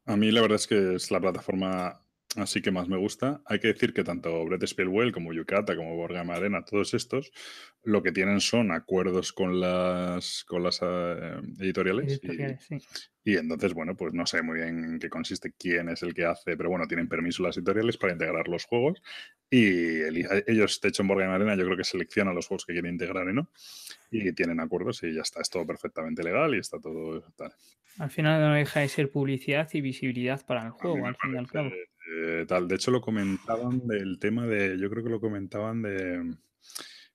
A 0.07 0.17
mí 0.17 0.31
la 0.31 0.41
verdad 0.41 0.57
es 0.57 0.67
que 0.67 0.95
es 0.95 1.11
la 1.11 1.21
plataforma 1.21 2.01
así 2.43 2.63
que 2.63 2.71
más 2.71 2.89
me 2.89 2.97
gusta. 2.97 3.41
Hay 3.47 3.59
que 3.59 3.69
decir 3.69 3.93
que 3.93 4.05
tanto 4.05 4.45
Brett 4.45 4.63
Spielwell 4.63 5.13
como 5.13 5.33
Yukata 5.33 5.77
como 5.77 5.97
Borga 5.97 6.21
Arena, 6.21 6.65
todos 6.65 6.95
estos, 6.95 7.33
lo 7.83 8.03
que 8.03 8.13
tienen 8.13 8.41
son 8.41 8.73
acuerdos 8.73 9.33
con 9.33 9.61
las, 9.61 10.45
con 10.45 10.63
las 10.63 10.81
eh, 10.83 11.41
editoriales. 11.59 12.21
y, 13.25 13.37
entonces, 13.37 13.75
bueno, 13.75 13.97
pues 13.97 14.15
no 14.15 14.27
sé 14.27 14.43
muy 14.43 14.59
bien 14.59 14.85
en 14.85 14.99
qué 14.99 15.09
consiste, 15.09 15.53
quién 15.59 15.89
es 15.89 16.03
el 16.03 16.15
que 16.15 16.25
hace, 16.25 16.57
pero 16.57 16.71
bueno, 16.71 16.87
tienen 16.87 17.09
permiso 17.09 17.43
las 17.43 17.57
editoriales 17.57 17.97
para 17.97 18.13
integrar 18.13 18.49
los 18.49 18.65
juegos. 18.65 19.03
Y 19.51 20.03
ellos, 20.47 20.81
de 20.81 20.89
hecho, 20.89 21.03
en 21.03 21.09
Borga 21.09 21.35
Arena 21.35 21.57
yo 21.57 21.65
creo 21.65 21.77
que 21.77 21.85
seleccionan 21.85 22.35
los 22.35 22.47
juegos 22.47 22.67
que 22.67 22.73
quieren 22.73 22.93
integrar 22.93 23.29
y 23.29 23.35
no. 23.35 23.51
Y 24.11 24.33
tienen 24.33 24.61
acuerdos 24.61 25.03
y 25.03 25.15
ya 25.15 25.23
está, 25.23 25.41
es 25.41 25.51
todo 25.51 25.67
perfectamente 25.67 26.23
legal 26.23 26.55
y 26.55 26.59
está 26.59 26.79
todo 26.79 27.23
tal. 27.37 27.53
Al 27.99 28.11
final 28.11 28.41
no 28.41 28.55
deja 28.55 28.81
de 28.81 28.89
ser 28.89 29.11
publicidad 29.11 29.69
y 29.73 29.81
visibilidad 29.81 30.45
para 30.47 30.65
el 30.65 30.71
juego, 30.71 31.05
al 31.07 31.17
fin 31.17 31.35
y 31.35 31.39
al 31.39 31.49
cabo. 31.49 31.71
Eh, 32.11 32.47
tal. 32.49 32.69
De 32.69 32.77
hecho, 32.77 32.91
lo 32.91 33.01
comentaban 33.01 33.87
del 33.87 34.19
tema 34.19 34.47
de. 34.47 34.79
Yo 34.79 34.89
creo 34.91 35.05
que 35.05 35.11
lo 35.11 35.21
comentaban 35.21 35.83
de. 35.83 36.35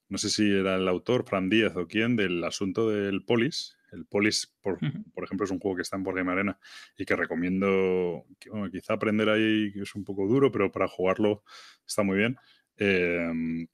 No 0.10 0.18
sé 0.18 0.30
si 0.30 0.52
era 0.52 0.76
el 0.76 0.88
autor, 0.88 1.26
Fran 1.28 1.50
Díaz 1.50 1.76
o 1.76 1.88
quién, 1.88 2.16
del 2.16 2.44
asunto 2.44 2.90
del 2.90 3.24
Polis. 3.24 3.76
El 3.92 4.06
Polis, 4.06 4.54
por, 4.62 4.80
por 5.14 5.24
ejemplo, 5.24 5.46
es 5.46 5.52
un 5.52 5.60
juego 5.60 5.76
que 5.76 5.82
está 5.84 5.98
en 5.98 6.04
Board 6.04 6.18
Game 6.18 6.32
Arena 6.32 6.60
y 6.98 7.06
que 7.06 7.16
recomiendo. 7.16 8.26
quizá 8.72 8.94
aprender 8.94 9.30
ahí, 9.30 9.72
que 9.72 9.82
es 9.82 9.96
un 9.96 10.04
poco 10.04 10.28
duro, 10.28 10.52
pero 10.52 10.72
para 10.72 10.88
jugarlo 10.88 11.44
está 11.86 12.04
muy 12.04 12.18
bien. 12.18 12.38
Eh, 12.78 13.68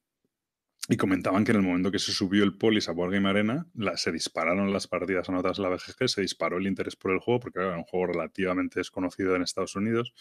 y 0.92 0.98
comentaban 0.98 1.46
que 1.46 1.52
en 1.52 1.58
el 1.58 1.64
momento 1.64 1.92
que 1.92 2.00
se 2.00 2.12
subió 2.12 2.44
el 2.44 2.58
Polis 2.58 2.90
a 2.90 2.94
Wargame 2.94 3.30
Arena, 3.30 3.68
se 3.96 4.12
dispararon 4.12 4.74
las 4.74 4.88
partidas 4.88 5.30
anotadas 5.30 5.60
en 5.60 5.66
la 5.66 5.70
BGG, 5.70 6.10
se 6.10 6.22
disparó 6.22 6.58
el 6.58 6.66
interés 6.66 6.96
por 6.96 7.12
el 7.12 7.20
juego, 7.20 7.40
porque 7.40 7.60
era 7.60 7.78
un 7.78 7.84
juego 7.84 8.08
relativamente 8.08 8.80
desconocido 8.80 9.36
en 9.36 9.44
Estados 9.44 9.76
Unidos, 9.76 10.16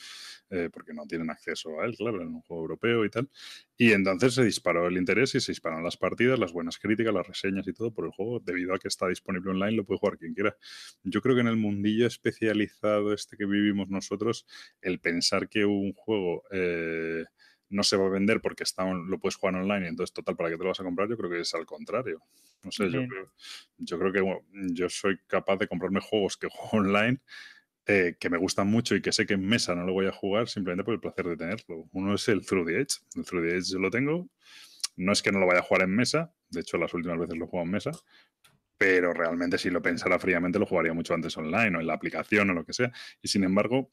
eh, 0.50 0.68
porque 0.70 0.92
no 0.92 1.06
tienen 1.06 1.30
acceso 1.30 1.80
a 1.80 1.86
él, 1.86 1.96
claro, 1.96 2.20
es 2.20 2.26
un 2.26 2.42
juego 2.42 2.64
europeo 2.64 3.06
y 3.06 3.08
tal. 3.08 3.30
Y 3.78 3.92
entonces 3.92 4.34
se 4.34 4.44
disparó 4.44 4.86
el 4.88 4.98
interés 4.98 5.34
y 5.36 5.40
se 5.40 5.52
dispararon 5.52 5.82
las 5.82 5.96
partidas, 5.96 6.38
las 6.38 6.52
buenas 6.52 6.76
críticas, 6.76 7.14
las 7.14 7.26
reseñas 7.26 7.66
y 7.66 7.72
todo 7.72 7.90
por 7.90 8.04
el 8.04 8.10
juego, 8.10 8.38
debido 8.38 8.74
a 8.74 8.78
que 8.78 8.88
está 8.88 9.08
disponible 9.08 9.52
online, 9.52 9.72
lo 9.72 9.86
puede 9.86 10.00
jugar 10.00 10.18
quien 10.18 10.34
quiera. 10.34 10.54
Yo 11.02 11.22
creo 11.22 11.34
que 11.34 11.40
en 11.40 11.48
el 11.48 11.56
mundillo 11.56 12.06
especializado 12.06 13.14
este 13.14 13.38
que 13.38 13.46
vivimos 13.46 13.88
nosotros, 13.88 14.46
el 14.82 15.00
pensar 15.00 15.48
que 15.48 15.64
un 15.64 15.94
juego... 15.94 16.42
Eh, 16.50 17.24
no 17.70 17.82
se 17.82 17.96
va 17.96 18.06
a 18.06 18.10
vender 18.10 18.40
porque 18.40 18.62
está, 18.62 18.84
lo 18.92 19.18
puedes 19.18 19.36
jugar 19.36 19.56
online 19.56 19.86
y 19.86 19.88
entonces 19.88 20.12
total, 20.12 20.36
¿para 20.36 20.50
qué 20.50 20.56
te 20.56 20.62
lo 20.62 20.70
vas 20.70 20.80
a 20.80 20.84
comprar? 20.84 21.08
Yo 21.08 21.16
creo 21.16 21.30
que 21.30 21.40
es 21.40 21.54
al 21.54 21.66
contrario. 21.66 22.22
No 22.62 22.72
sé, 22.72 22.90
yo 22.90 23.06
creo, 23.06 23.32
yo 23.78 23.98
creo, 23.98 24.12
que 24.12 24.72
yo 24.72 24.88
soy 24.88 25.18
capaz 25.26 25.56
de 25.58 25.68
comprarme 25.68 26.00
juegos 26.00 26.36
que 26.36 26.48
juego 26.50 26.86
online 26.86 27.20
eh, 27.86 28.16
que 28.20 28.28
me 28.28 28.36
gustan 28.36 28.66
mucho 28.68 28.94
y 28.94 29.00
que 29.00 29.12
sé 29.12 29.24
que 29.24 29.34
en 29.34 29.46
mesa 29.46 29.74
no 29.74 29.84
lo 29.84 29.94
voy 29.94 30.06
a 30.06 30.12
jugar 30.12 30.48
simplemente 30.48 30.84
por 30.84 30.92
el 30.92 31.00
placer 31.00 31.26
de 31.26 31.36
tenerlo. 31.36 31.88
Uno 31.92 32.14
es 32.14 32.28
el 32.28 32.44
Through 32.44 32.66
the 32.66 32.80
Edge. 32.80 32.98
El 33.14 33.24
Through 33.24 33.48
the 33.48 33.56
Edge 33.56 33.72
yo 33.72 33.78
lo 33.78 33.90
tengo. 33.90 34.28
No 34.96 35.12
es 35.12 35.22
que 35.22 35.32
no 35.32 35.38
lo 35.38 35.46
vaya 35.46 35.60
a 35.60 35.62
jugar 35.62 35.84
en 35.84 35.94
mesa, 35.94 36.34
de 36.50 36.60
hecho 36.60 36.76
las 36.76 36.92
últimas 36.92 37.18
veces 37.18 37.38
lo 37.38 37.46
jugado 37.46 37.66
en 37.66 37.70
mesa, 37.70 37.92
pero 38.76 39.14
realmente 39.14 39.56
si 39.56 39.70
lo 39.70 39.80
pensara 39.80 40.18
fríamente 40.18 40.58
lo 40.58 40.66
jugaría 40.66 40.92
mucho 40.92 41.14
antes 41.14 41.36
online 41.36 41.76
o 41.76 41.80
en 41.80 41.86
la 41.86 41.94
aplicación 41.94 42.50
o 42.50 42.52
lo 42.52 42.64
que 42.64 42.72
sea. 42.72 42.92
Y 43.22 43.28
sin 43.28 43.44
embargo, 43.44 43.88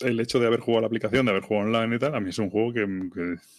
el 0.00 0.20
hecho 0.20 0.38
de 0.38 0.46
haber 0.46 0.60
jugado 0.60 0.82
la 0.82 0.86
aplicación, 0.86 1.26
de 1.26 1.32
haber 1.32 1.42
jugado 1.42 1.66
online 1.66 1.96
y 1.96 1.98
tal, 1.98 2.14
a 2.14 2.20
mí 2.20 2.30
es 2.30 2.38
un 2.38 2.50
juego 2.50 2.72
que, 2.72 2.86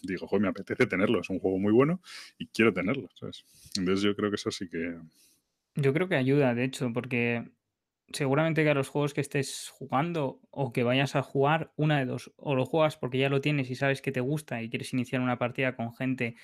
digo, 0.03 0.27
joder, 0.27 0.41
me 0.41 0.47
apetece 0.49 0.85
tenerlo. 0.87 1.21
Es 1.21 1.29
un 1.29 1.39
juego 1.39 1.59
muy 1.59 1.73
bueno 1.73 2.01
y 2.37 2.47
quiero 2.47 2.73
tenerlo, 2.73 3.09
¿sabes? 3.13 3.45
Entonces 3.77 4.03
yo 4.03 4.15
creo 4.15 4.29
que 4.29 4.35
eso 4.35 4.51
sí 4.51 4.69
que... 4.69 4.95
Yo 5.75 5.93
creo 5.93 6.07
que 6.09 6.15
ayuda, 6.15 6.55
de 6.55 6.63
hecho, 6.63 6.91
porque 6.93 7.49
seguramente 8.11 8.63
que 8.63 8.69
a 8.69 8.73
los 8.73 8.89
juegos 8.89 9.13
que 9.13 9.21
estés 9.21 9.69
jugando 9.69 10.41
o 10.49 10.73
que 10.73 10.83
vayas 10.83 11.15
a 11.15 11.21
jugar, 11.21 11.71
una 11.75 11.99
de 11.99 12.05
dos, 12.05 12.31
o 12.37 12.55
lo 12.55 12.65
juegas 12.65 12.97
porque 12.97 13.19
ya 13.19 13.29
lo 13.29 13.41
tienes 13.41 13.69
y 13.69 13.75
sabes 13.75 14.01
que 14.01 14.11
te 14.11 14.21
gusta 14.21 14.61
y 14.61 14.69
quieres 14.69 14.93
iniciar 14.93 15.21
una 15.21 15.37
partida 15.37 15.75
con 15.75 15.93
gente 15.93 16.35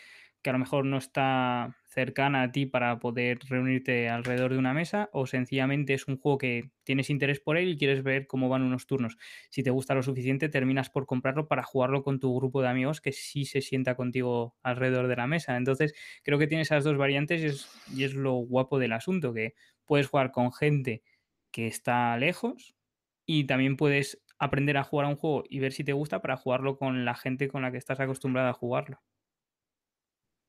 que 0.41 0.49
a 0.51 0.53
lo 0.53 0.60
mejor 0.60 0.86
no 0.86 0.97
está 0.97 1.75
cercana 1.95 2.43
a 2.43 2.51
ti 2.51 2.65
para 2.65 2.99
poder 2.99 3.39
reunirte 3.49 4.10
alrededor 4.10 4.51
de 4.51 4.60
una 4.60 4.73
mesa 4.73 5.10
o 5.13 5.25
sencillamente 5.25 5.93
es 5.93 6.08
un 6.08 6.17
juego 6.19 6.38
que 6.38 6.71
tienes 6.84 7.10
interés 7.10 7.39
por 7.39 7.58
él 7.58 7.69
y 7.69 7.77
quieres 7.77 8.03
ver 8.03 8.27
cómo 8.27 8.49
van 8.49 8.62
unos 8.62 8.86
turnos. 8.86 9.17
Si 9.49 9.63
te 9.63 9.71
gusta 9.71 9.95
lo 9.95 10.03
suficiente, 10.03 10.49
terminas 10.49 10.89
por 10.89 11.05
comprarlo 11.08 11.47
para 11.47 11.63
jugarlo 11.63 12.03
con 12.03 12.19
tu 12.19 12.36
grupo 12.38 12.62
de 12.62 12.67
amigos 12.67 13.01
que 13.01 13.13
sí 13.13 13.45
se 13.45 13.62
sienta 13.62 13.95
contigo 13.95 14.55
alrededor 14.62 15.08
de 15.08 15.15
la 15.15 15.27
mesa. 15.27 15.58
Entonces, 15.58 15.93
creo 16.23 16.38
que 16.38 16.47
tiene 16.47 16.63
esas 16.63 16.84
dos 16.84 16.97
variantes 16.97 17.67
y 17.95 18.03
es, 18.03 18.13
lo 18.13 18.34
guapo 18.34 18.77
del 18.77 18.91
asunto, 18.93 19.34
que 19.34 19.55
puedes 19.86 20.08
jugar 20.08 20.31
con 20.31 20.51
gente 20.53 21.01
que 21.51 21.67
está 21.67 22.17
lejos 22.17 22.75
y 23.25 23.45
también 23.45 23.77
puedes 23.77 24.21
aprender 24.38 24.77
a 24.77 24.84
jugar 24.84 25.05
a 25.08 25.10
un 25.10 25.15
juego 25.15 25.43
y 25.49 25.60
ver 25.60 25.71
si 25.73 25.84
te 25.84 25.93
gusta 25.93 26.21
para 26.21 26.38
jugarlo 26.38 26.77
con 26.77 27.05
la 27.05 27.15
gente 27.15 27.47
con 27.47 27.62
la 27.62 27.71
que 27.71 27.77
estás 27.77 27.99
acostumbrada 27.99 28.49
a 28.49 28.53
jugarlo. 28.53 29.01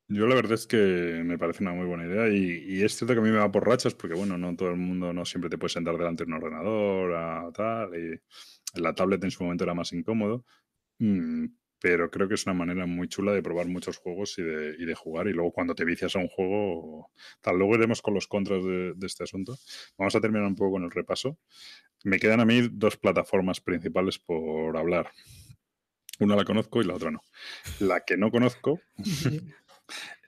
Yo 0.09 0.29
la 0.29 0.37
verdad 0.37 0.53
es 0.53 0.69
que 0.69 1.23
me 1.25 1.37
parece 1.37 1.65
una 1.65 1.73
muy 1.73 1.85
buena 1.85 2.07
idea 2.07 2.29
y, 2.29 2.83
es 2.83 2.97
cierto 2.97 3.15
que 3.15 3.21
a 3.21 3.23
mí 3.23 3.31
me 3.31 3.39
va 3.39 3.51
por 3.51 3.67
rachas 3.67 3.95
porque, 3.95 4.15
bueno, 4.15 4.39
no 4.39 4.55
todo 4.55 4.71
el 4.71 4.77
mundo, 4.77 5.13
no 5.13 5.25
siempre 5.25 5.51
te 5.51 5.59
puedes 5.59 5.73
sentar 5.73 5.97
delante 5.99 6.25
de 6.25 6.29
un 6.29 6.35
ordenador, 6.35 7.15
a 7.15 7.51
tal, 7.53 7.91
y 7.97 8.81
la 8.81 8.95
tablet 8.95 9.23
en 9.25 9.33
su 9.33 9.43
momento 9.43 9.65
era 9.65 9.75
más 9.75 9.93
incómodo, 9.93 10.45
mm, 11.01 11.47
pero 11.81 12.11
creo 12.11 12.29
que 12.29 12.35
es 12.35 12.47
una 12.47 12.55
manera 12.55 12.87
muy 12.87 13.09
chula 13.09 13.33
de 13.33 13.43
probar 13.43 13.67
muchos 13.67 13.99
juegos 13.99 14.39
y 14.39 14.43
de, 14.43 14.77
y 14.79 14.85
de 14.87 14.95
jugar 14.95 15.27
y 15.27 15.33
luego 15.33 15.53
cuando 15.53 15.75
te 15.75 15.85
vicias 15.85 16.15
a 16.15 16.21
un 16.21 16.29
juego, 16.29 17.11
tal, 17.41 17.59
luego 17.59 17.75
iremos 17.75 18.01
con 18.01 18.15
los 18.15 18.29
contras 18.29 18.65
de, 18.65 18.95
de 18.95 19.07
este 19.07 19.25
asunto. 19.25 19.57
Vamos 19.99 20.15
a 20.15 20.21
terminar 20.21 20.47
un 20.47 20.55
poco 20.55 20.73
con 20.73 20.85
el 20.85 20.91
repaso. 20.93 21.39
Me 22.05 22.19
quedan 22.21 22.41
a 22.41 22.45
mí 22.45 22.69
dos 22.73 22.97
plataformas 22.97 23.61
principales 23.61 24.19
por 24.21 24.77
hablar. 24.77 25.11
Una 26.21 26.37
la 26.37 26.45
conozco 26.45 26.81
y 26.81 26.85
la 26.85 26.95
otra 26.95 27.11
no. 27.11 27.21
La 27.81 28.01
que 28.01 28.17
no 28.17 28.31
conozco 28.31 28.81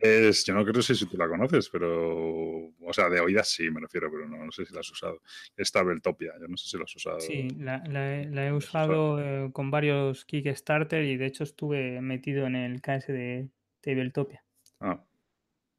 Es, 0.01 0.44
yo 0.44 0.55
no 0.55 0.64
creo 0.64 0.81
si 0.83 1.07
tú 1.07 1.16
la 1.16 1.29
conoces, 1.29 1.68
pero. 1.68 2.73
O 2.81 2.92
sea, 2.92 3.09
de 3.09 3.21
oídas 3.21 3.49
sí, 3.49 3.71
me 3.71 3.81
refiero, 3.81 4.11
pero 4.11 4.29
no, 4.29 4.51
sé 4.53 4.64
si 4.64 4.73
la 4.73 4.81
has 4.81 4.90
usado. 4.90 5.21
Es 5.57 5.73
Tabletopia, 5.73 6.33
yo 6.40 6.49
no 6.49 6.57
sé 6.57 6.68
si 6.68 6.77
la 6.77 6.85
has 6.85 6.94
usado. 6.94 7.21
Sí, 7.21 7.49
la, 7.59 8.47
he 8.47 8.53
usado 8.53 9.21
eh, 9.21 9.51
con 9.53 9.71
varios 9.71 10.25
Kickstarter 10.25 11.05
y 11.05 11.16
de 11.16 11.27
hecho 11.27 11.44
estuve 11.44 12.01
metido 12.01 12.47
en 12.47 12.57
el 12.57 12.81
KS 12.81 13.09
de 13.09 13.49
Tabletopia. 13.81 14.44
Ah, 14.81 15.05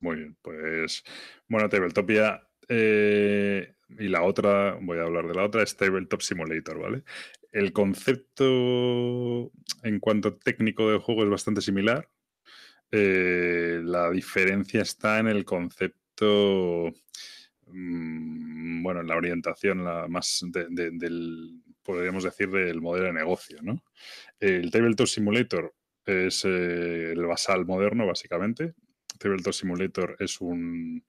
muy 0.02 0.18
bien. 0.18 0.38
Pues. 0.42 1.04
Bueno, 1.48 1.70
Tabletopia. 1.70 2.44
Eh, 2.68 3.74
y 3.98 4.08
la 4.08 4.22
otra, 4.22 4.78
voy 4.80 5.00
a 5.00 5.04
hablar 5.04 5.28
de 5.28 5.34
la 5.34 5.46
otra, 5.46 5.64
es 5.64 5.76
Tabletop 5.76 6.22
Simulator, 6.22 6.80
¿vale? 6.80 7.04
El 7.52 7.74
concepto 7.74 9.52
en 9.82 10.00
cuanto 10.00 10.36
técnico 10.36 10.90
del 10.90 11.00
juego 11.00 11.24
es 11.24 11.30
bastante 11.30 11.62
similar. 11.62 12.08
Eh, 12.92 13.82
la 13.84 14.10
diferencia 14.10 14.82
está 14.82 15.20
en 15.20 15.28
el 15.28 15.46
concepto, 15.46 16.92
mm, 17.68 18.84
bueno, 18.84 19.02
en 19.02 19.08
la 19.08 19.16
orientación 19.18 19.84
la 19.84 20.08
más 20.08 20.44
de- 20.48 20.68
de- 20.70 20.92
del, 20.94 21.62
podríamos 21.84 22.24
decir, 22.24 22.50
del 22.50 22.82
modelo 22.82 23.08
de 23.08 23.14
negocio, 23.14 23.60
¿no? 23.62 23.84
El 24.40 24.72
Tabletop 24.72 25.08
Simulator 25.08 25.74
es 26.06 26.44
eh, 26.46 27.12
el 27.12 27.26
basal 27.26 27.66
moderno, 27.66 28.08
básicamente. 28.08 28.74
Tabletop 29.20 29.54
Simulator 29.54 30.16
es 30.20 30.40
un 30.42 31.04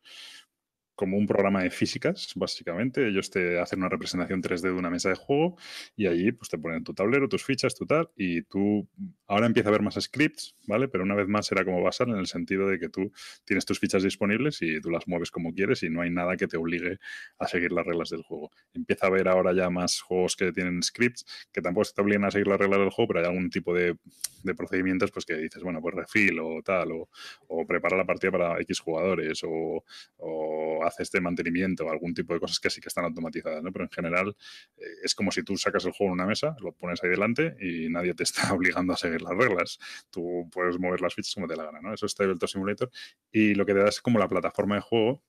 como 1.01 1.17
un 1.17 1.27
programa 1.27 1.63
de 1.63 1.71
físicas, 1.71 2.31
básicamente. 2.37 3.09
Ellos 3.09 3.31
te 3.31 3.59
hacen 3.59 3.79
una 3.79 3.89
representación 3.89 4.43
3D 4.43 4.65
de 4.65 4.73
una 4.73 4.91
mesa 4.91 5.09
de 5.09 5.15
juego 5.15 5.57
y 5.97 6.07
allí 6.07 6.31
pues 6.31 6.51
te 6.51 6.59
ponen 6.59 6.85
tu 6.85 6.93
tablero, 6.93 7.27
tus 7.27 7.43
fichas, 7.43 7.75
tu 7.75 7.87
tal, 7.87 8.11
y 8.17 8.43
tú 8.43 8.87
ahora 9.27 9.47
empieza 9.47 9.71
a 9.71 9.71
haber 9.71 9.81
más 9.81 9.95
scripts, 9.99 10.57
¿vale? 10.67 10.89
Pero 10.89 11.03
una 11.05 11.15
vez 11.15 11.27
más 11.27 11.47
será 11.47 11.65
como 11.65 11.83
basal 11.83 12.11
en 12.11 12.19
el 12.19 12.27
sentido 12.27 12.69
de 12.69 12.79
que 12.79 12.91
tú 12.91 13.11
tienes 13.47 13.65
tus 13.65 13.79
fichas 13.79 14.03
disponibles 14.03 14.61
y 14.61 14.79
tú 14.83 14.91
las 14.91 15.09
mueves 15.09 15.31
como 15.31 15.55
quieres 15.55 15.83
y 15.85 15.89
no 15.89 16.03
hay 16.03 16.11
nada 16.11 16.37
que 16.37 16.47
te 16.47 16.59
obligue 16.59 16.99
a 17.39 17.49
seguir 17.49 17.73
las 17.73 17.87
reglas 17.87 18.11
del 18.11 18.23
juego. 18.23 18.51
Empieza 18.75 19.07
a 19.07 19.09
haber 19.09 19.27
ahora 19.29 19.55
ya 19.55 19.71
más 19.71 20.03
juegos 20.03 20.37
que 20.37 20.53
tienen 20.53 20.83
scripts 20.83 21.25
que 21.51 21.63
tampoco 21.63 21.89
te 21.95 22.03
obligan 22.03 22.27
a 22.27 22.31
seguir 22.31 22.47
las 22.47 22.59
reglas 22.59 22.81
del 22.81 22.91
juego, 22.91 23.09
pero 23.09 23.21
hay 23.21 23.27
algún 23.27 23.49
tipo 23.49 23.73
de, 23.73 23.97
de 24.43 24.55
procedimientos 24.55 25.11
pues 25.11 25.25
que 25.25 25.37
dices, 25.37 25.63
bueno, 25.63 25.81
pues 25.81 25.95
refill 25.95 26.39
o 26.41 26.61
tal, 26.63 26.93
o, 26.93 27.09
o 27.49 27.67
prepara 27.67 27.97
la 27.97 28.05
partida 28.05 28.33
para 28.33 28.61
X 28.61 28.81
jugadores, 28.81 29.43
o, 29.45 29.83
o 30.19 30.85
hace 30.91 31.03
este 31.03 31.21
mantenimiento, 31.21 31.89
algún 31.91 32.15
tipo 32.15 32.35
de 32.35 32.41
cosas 32.41 32.61
que 32.61 32.71
sí 32.71 32.81
que 32.81 32.89
están 32.89 33.05
automatizadas, 33.05 33.63
¿no? 33.63 33.73
Pero 33.73 33.85
en 33.85 33.91
general 33.91 34.37
eh, 34.77 34.83
es 35.03 35.15
como 35.15 35.31
si 35.31 35.43
tú 35.43 35.57
sacas 35.57 35.85
el 35.87 35.93
juego 35.93 36.13
en 36.13 36.21
una 36.21 36.27
mesa, 36.27 36.57
lo 36.61 36.73
pones 36.73 37.03
ahí 37.03 37.11
delante 37.11 37.57
y 37.61 37.89
nadie 37.89 38.15
te 38.15 38.25
está 38.25 38.53
obligando 38.55 38.93
a 38.93 38.97
seguir 38.97 39.23
las 39.23 39.37
reglas. 39.37 39.79
Tú 40.11 40.49
puedes 40.53 40.79
mover 40.79 41.01
las 41.01 41.15
fichas 41.15 41.35
como 41.35 41.47
te 41.47 41.57
la 41.57 41.65
gana, 41.65 41.81
¿no? 41.81 41.95
Eso 41.95 42.07
es 42.07 42.15
Tabletop 42.15 42.49
Simulator. 42.49 42.91
Y 43.33 43.55
lo 43.55 43.65
que 43.65 43.73
te 43.73 43.81
da 43.81 43.89
es 43.89 44.01
como 44.01 44.19
la 44.19 44.29
plataforma 44.29 44.77
de 44.77 44.83
juego 44.83 45.23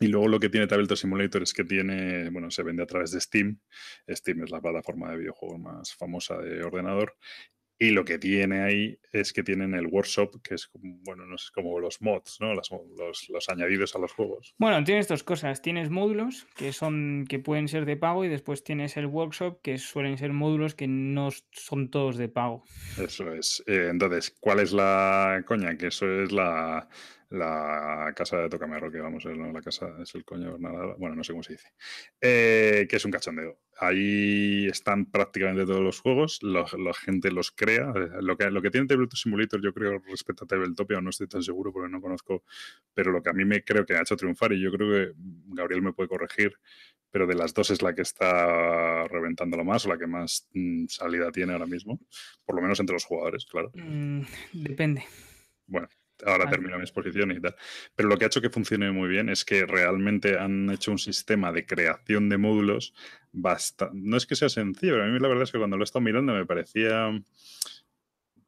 y 0.00 0.08
luego 0.08 0.26
lo 0.26 0.40
que 0.40 0.48
tiene 0.48 0.66
Tabletop 0.66 0.96
Simulator 0.96 1.42
es 1.42 1.52
que 1.52 1.62
tiene, 1.62 2.28
bueno, 2.30 2.50
se 2.50 2.64
vende 2.64 2.82
a 2.82 2.86
través 2.86 3.12
de 3.12 3.20
Steam. 3.20 3.60
Steam 4.08 4.42
es 4.42 4.50
la 4.50 4.60
plataforma 4.60 5.10
de 5.10 5.18
videojuegos 5.18 5.60
más 5.60 5.94
famosa 5.94 6.38
de 6.38 6.64
ordenador. 6.64 7.16
Y 7.78 7.90
lo 7.90 8.04
que 8.04 8.18
tiene 8.18 8.60
ahí 8.62 8.98
es 9.12 9.32
que 9.32 9.42
tienen 9.42 9.74
el 9.74 9.86
workshop, 9.88 10.40
que 10.42 10.54
es 10.54 10.68
como, 10.68 10.98
bueno, 11.04 11.26
no 11.26 11.36
sé, 11.36 11.50
como 11.52 11.80
los 11.80 12.00
mods, 12.00 12.38
¿no? 12.40 12.54
Las- 12.54 12.70
los, 12.70 13.28
los 13.28 13.48
añadidos 13.48 13.96
a 13.96 13.98
los 13.98 14.12
juegos. 14.12 14.54
Bueno, 14.58 14.84
tienes 14.84 15.08
dos 15.08 15.24
cosas. 15.24 15.62
Tienes 15.62 15.90
módulos 15.90 16.46
que 16.56 16.72
son 16.72 17.26
que 17.28 17.38
pueden 17.40 17.66
ser 17.66 17.84
de 17.84 17.96
pago 17.96 18.24
y 18.24 18.28
después 18.28 18.62
tienes 18.62 18.96
el 18.96 19.06
workshop 19.06 19.60
que 19.62 19.78
suelen 19.78 20.16
ser 20.16 20.32
módulos 20.32 20.74
que 20.76 20.86
no 20.86 21.30
son 21.50 21.90
todos 21.90 22.16
de 22.16 22.28
pago. 22.28 22.62
Eso 22.98 23.32
es. 23.34 23.62
Eh, 23.66 23.88
entonces, 23.90 24.30
¿cuál 24.38 24.60
es 24.60 24.72
la 24.72 25.42
coña? 25.46 25.76
Que 25.76 25.88
eso 25.88 26.06
es 26.22 26.30
la, 26.30 26.88
la 27.32 28.12
casa 28.14 28.38
de 28.38 28.48
Tocamerro, 28.48 28.90
que 28.90 29.00
vamos, 29.00 29.24
es, 29.26 29.36
¿no? 29.36 29.50
la 29.52 29.60
casa 29.60 29.88
es 30.02 30.14
el 30.14 30.24
coño, 30.24 30.56
nada, 30.58 30.94
bueno, 30.98 31.14
no 31.16 31.24
sé 31.24 31.32
cómo 31.32 31.42
se 31.42 31.54
dice. 31.54 31.68
Eh, 32.20 32.86
que 32.88 32.96
es 32.96 33.04
un 33.04 33.10
cachondeo. 33.10 33.58
Ahí 33.78 34.66
están 34.68 35.06
prácticamente 35.10 35.64
todos 35.66 35.80
los 35.80 36.00
juegos, 36.00 36.38
lo- 36.42 36.66
la 36.78 36.94
gente 36.94 37.30
los 37.30 37.50
crea. 37.50 37.92
eh, 37.96 38.08
Lo 38.20 38.36
que, 38.36 38.50
lo 38.50 38.60
que 38.62 38.70
tiene 38.70 38.86
Tabletop 38.86 39.16
Simulator, 39.16 39.60
yo 39.62 39.72
creo, 39.72 39.98
respecto 40.06 40.44
a 40.44 40.46
Tabletopia, 40.46 41.00
no 41.00 41.10
estoy 41.10 41.26
tan 41.26 41.42
seguro 41.42 41.72
porque 41.72 41.90
no 41.90 42.00
conozco, 42.00 42.44
pero 42.94 43.10
lo 43.10 43.22
que 43.22 43.30
a 43.30 43.32
mí 43.32 43.44
me 43.44 43.64
creo 43.64 43.84
que 43.86 43.94
ha 43.94 44.02
hecho 44.02 44.16
triunfar, 44.16 44.52
y 44.52 44.60
yo 44.62 44.70
creo 44.70 44.88
que 44.90 45.12
Gabriel 45.48 45.82
me 45.82 45.92
puede 45.92 46.08
corregir, 46.08 46.52
pero 47.10 47.26
de 47.26 47.34
las 47.34 47.52
dos 47.54 47.70
es 47.70 47.82
la 47.82 47.94
que 47.94 48.02
está 48.02 49.06
reventándolo 49.08 49.64
más 49.64 49.84
o 49.84 49.88
la 49.90 49.98
que 49.98 50.06
más 50.06 50.48
mm, 50.54 50.86
salida 50.88 51.30
tiene 51.30 51.52
ahora 51.52 51.66
mismo, 51.66 51.98
por 52.44 52.56
lo 52.56 52.62
menos 52.62 52.78
entre 52.80 52.94
los 52.94 53.04
jugadores, 53.04 53.44
claro. 53.46 53.70
Mm, 53.74 54.22
depende. 54.52 55.04
Bueno, 55.66 55.88
ahora 56.24 56.44
Ah. 56.46 56.50
termino 56.50 56.76
mi 56.76 56.82
exposición 56.82 57.32
y 57.32 57.40
tal. 57.40 57.54
Pero 57.94 58.08
lo 58.08 58.16
que 58.16 58.24
ha 58.24 58.26
hecho 58.28 58.40
que 58.40 58.50
funcione 58.50 58.90
muy 58.92 59.08
bien 59.08 59.28
es 59.28 59.44
que 59.44 59.66
realmente 59.66 60.38
han 60.38 60.70
hecho 60.70 60.90
un 60.90 60.98
sistema 60.98 61.52
de 61.52 61.66
creación 61.66 62.28
de 62.28 62.38
módulos 62.38 62.94
bastante... 63.32 63.96
No 63.98 64.16
es 64.16 64.26
que 64.26 64.36
sea 64.36 64.48
sencillo, 64.48 64.92
pero 64.94 65.04
a 65.04 65.08
mí 65.08 65.18
la 65.18 65.28
verdad 65.28 65.44
es 65.44 65.52
que 65.52 65.58
cuando 65.58 65.76
lo 65.76 65.82
he 65.82 65.84
estado 65.84 66.02
mirando 66.02 66.32
me 66.32 66.46
parecía... 66.46 67.10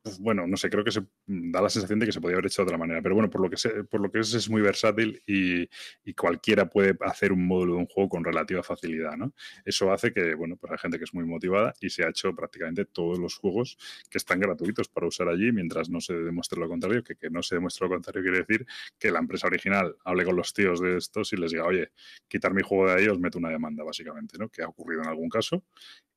pues, 0.04 0.18
Bueno, 0.18 0.46
no 0.46 0.56
sé, 0.58 0.68
creo 0.68 0.84
que 0.84 0.92
se 0.92 1.00
da 1.26 1.62
la 1.62 1.70
sensación 1.70 1.98
de 1.98 2.04
que 2.04 2.12
se 2.12 2.20
podía 2.20 2.34
haber 2.36 2.46
hecho 2.46 2.60
de 2.62 2.66
otra 2.66 2.76
manera. 2.76 3.00
Pero 3.00 3.14
bueno, 3.14 3.30
por 3.30 3.40
lo 3.40 3.48
que, 3.48 3.56
sé, 3.56 3.84
por 3.84 4.02
lo 4.02 4.10
que 4.10 4.20
es, 4.20 4.34
es 4.34 4.50
muy 4.50 4.60
versátil 4.60 5.22
y, 5.26 5.66
y 6.04 6.12
cualquiera 6.14 6.68
puede 6.68 6.94
hacer 7.00 7.32
un 7.32 7.46
módulo 7.46 7.74
de 7.74 7.78
un 7.80 7.86
juego 7.86 8.10
con 8.10 8.22
relativa 8.22 8.62
facilidad, 8.62 9.16
¿no? 9.16 9.32
Eso 9.64 9.90
hace 9.92 10.12
que, 10.12 10.34
bueno, 10.34 10.56
pues 10.58 10.72
hay 10.72 10.78
gente 10.78 10.98
que 10.98 11.04
es 11.04 11.14
muy 11.14 11.24
motivada 11.24 11.72
y 11.80 11.88
se 11.88 12.04
ha 12.04 12.10
hecho 12.10 12.34
prácticamente 12.34 12.84
todos 12.84 13.18
los 13.18 13.36
juegos 13.38 13.78
que 14.10 14.18
están 14.18 14.40
gratuitos 14.40 14.88
para 14.88 15.06
usar 15.06 15.28
allí 15.28 15.52
mientras 15.52 15.88
no 15.88 16.00
se 16.02 16.12
demuestre 16.14 16.60
lo 16.60 16.68
contrario, 16.68 17.02
que 17.02 17.16
que 17.16 17.30
no 17.30 17.42
se 17.42 17.54
demuestre 17.54 17.86
lo 17.88 17.94
contrario 17.94 18.22
quiere 18.22 18.38
decir 18.44 18.66
que 18.98 19.10
la 19.10 19.20
empresa 19.20 19.46
original 19.46 19.96
hable 20.04 20.24
con 20.26 20.36
los 20.36 20.52
tíos 20.52 20.80
de 20.80 20.98
estos 20.98 21.32
y 21.32 21.36
les 21.36 21.52
diga, 21.52 21.64
oye, 21.64 21.92
quitar 22.28 22.52
mi 22.52 22.60
juego 22.62 22.88
de 22.88 22.94
ahí 23.00 23.08
os 23.08 23.18
meto 23.18 23.38
una 23.38 23.48
demanda, 23.48 23.84
básicamente, 23.84 24.36
¿no? 24.38 24.50
Que 24.50 24.62
ha 24.62 24.68
ocurrido 24.68 25.02
en 25.02 25.08
algún 25.08 25.30
caso. 25.30 25.64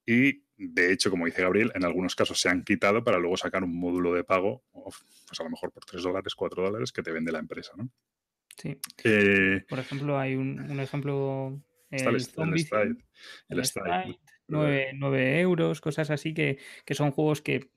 Y 0.08 0.46
de 0.58 0.92
hecho, 0.92 1.12
como 1.12 1.26
dice 1.26 1.42
Gabriel, 1.44 1.72
en 1.76 1.84
algunos 1.84 2.16
casos 2.16 2.40
se 2.40 2.50
han 2.50 2.64
quitado 2.64 3.04
para 3.04 3.20
luego 3.20 3.36
sacar 3.38 3.64
un 3.64 3.78
módulo 3.78 4.14
de 4.14 4.24
pago, 4.24 4.64
pues 4.72 5.40
a 5.40 5.44
lo 5.44 5.50
mejor 5.50 5.72
por 5.72 5.84
3 5.86 6.02
dólares, 6.02 6.34
4 6.34 6.64
dólares, 6.64 6.92
que 6.94 7.04
te 7.04 7.12
vende 7.12 7.32
la 7.32 7.40
empresa, 7.40 7.74
¿no? 7.76 7.92
Sí. 8.58 8.76
Eh, 9.04 9.66
Por 9.70 9.80
ejemplo, 9.80 10.18
hay 10.18 10.36
un, 10.36 10.60
un 10.60 10.80
ejemplo. 10.80 11.62
está 11.92 12.10
el, 12.10 12.16
El 12.16 12.22
Stride, 12.22 12.56
Thing, 12.56 13.04
el 13.50 13.58
el 13.60 13.66
Stride, 13.66 14.02
Stride, 14.02 14.20
9, 14.48 14.92
9 14.96 15.40
euros, 15.42 15.82
cosas 15.82 16.10
así 16.10 16.34
que, 16.34 16.58
que 16.86 16.96
son 16.96 17.12
juegos 17.12 17.42
que 17.42 17.70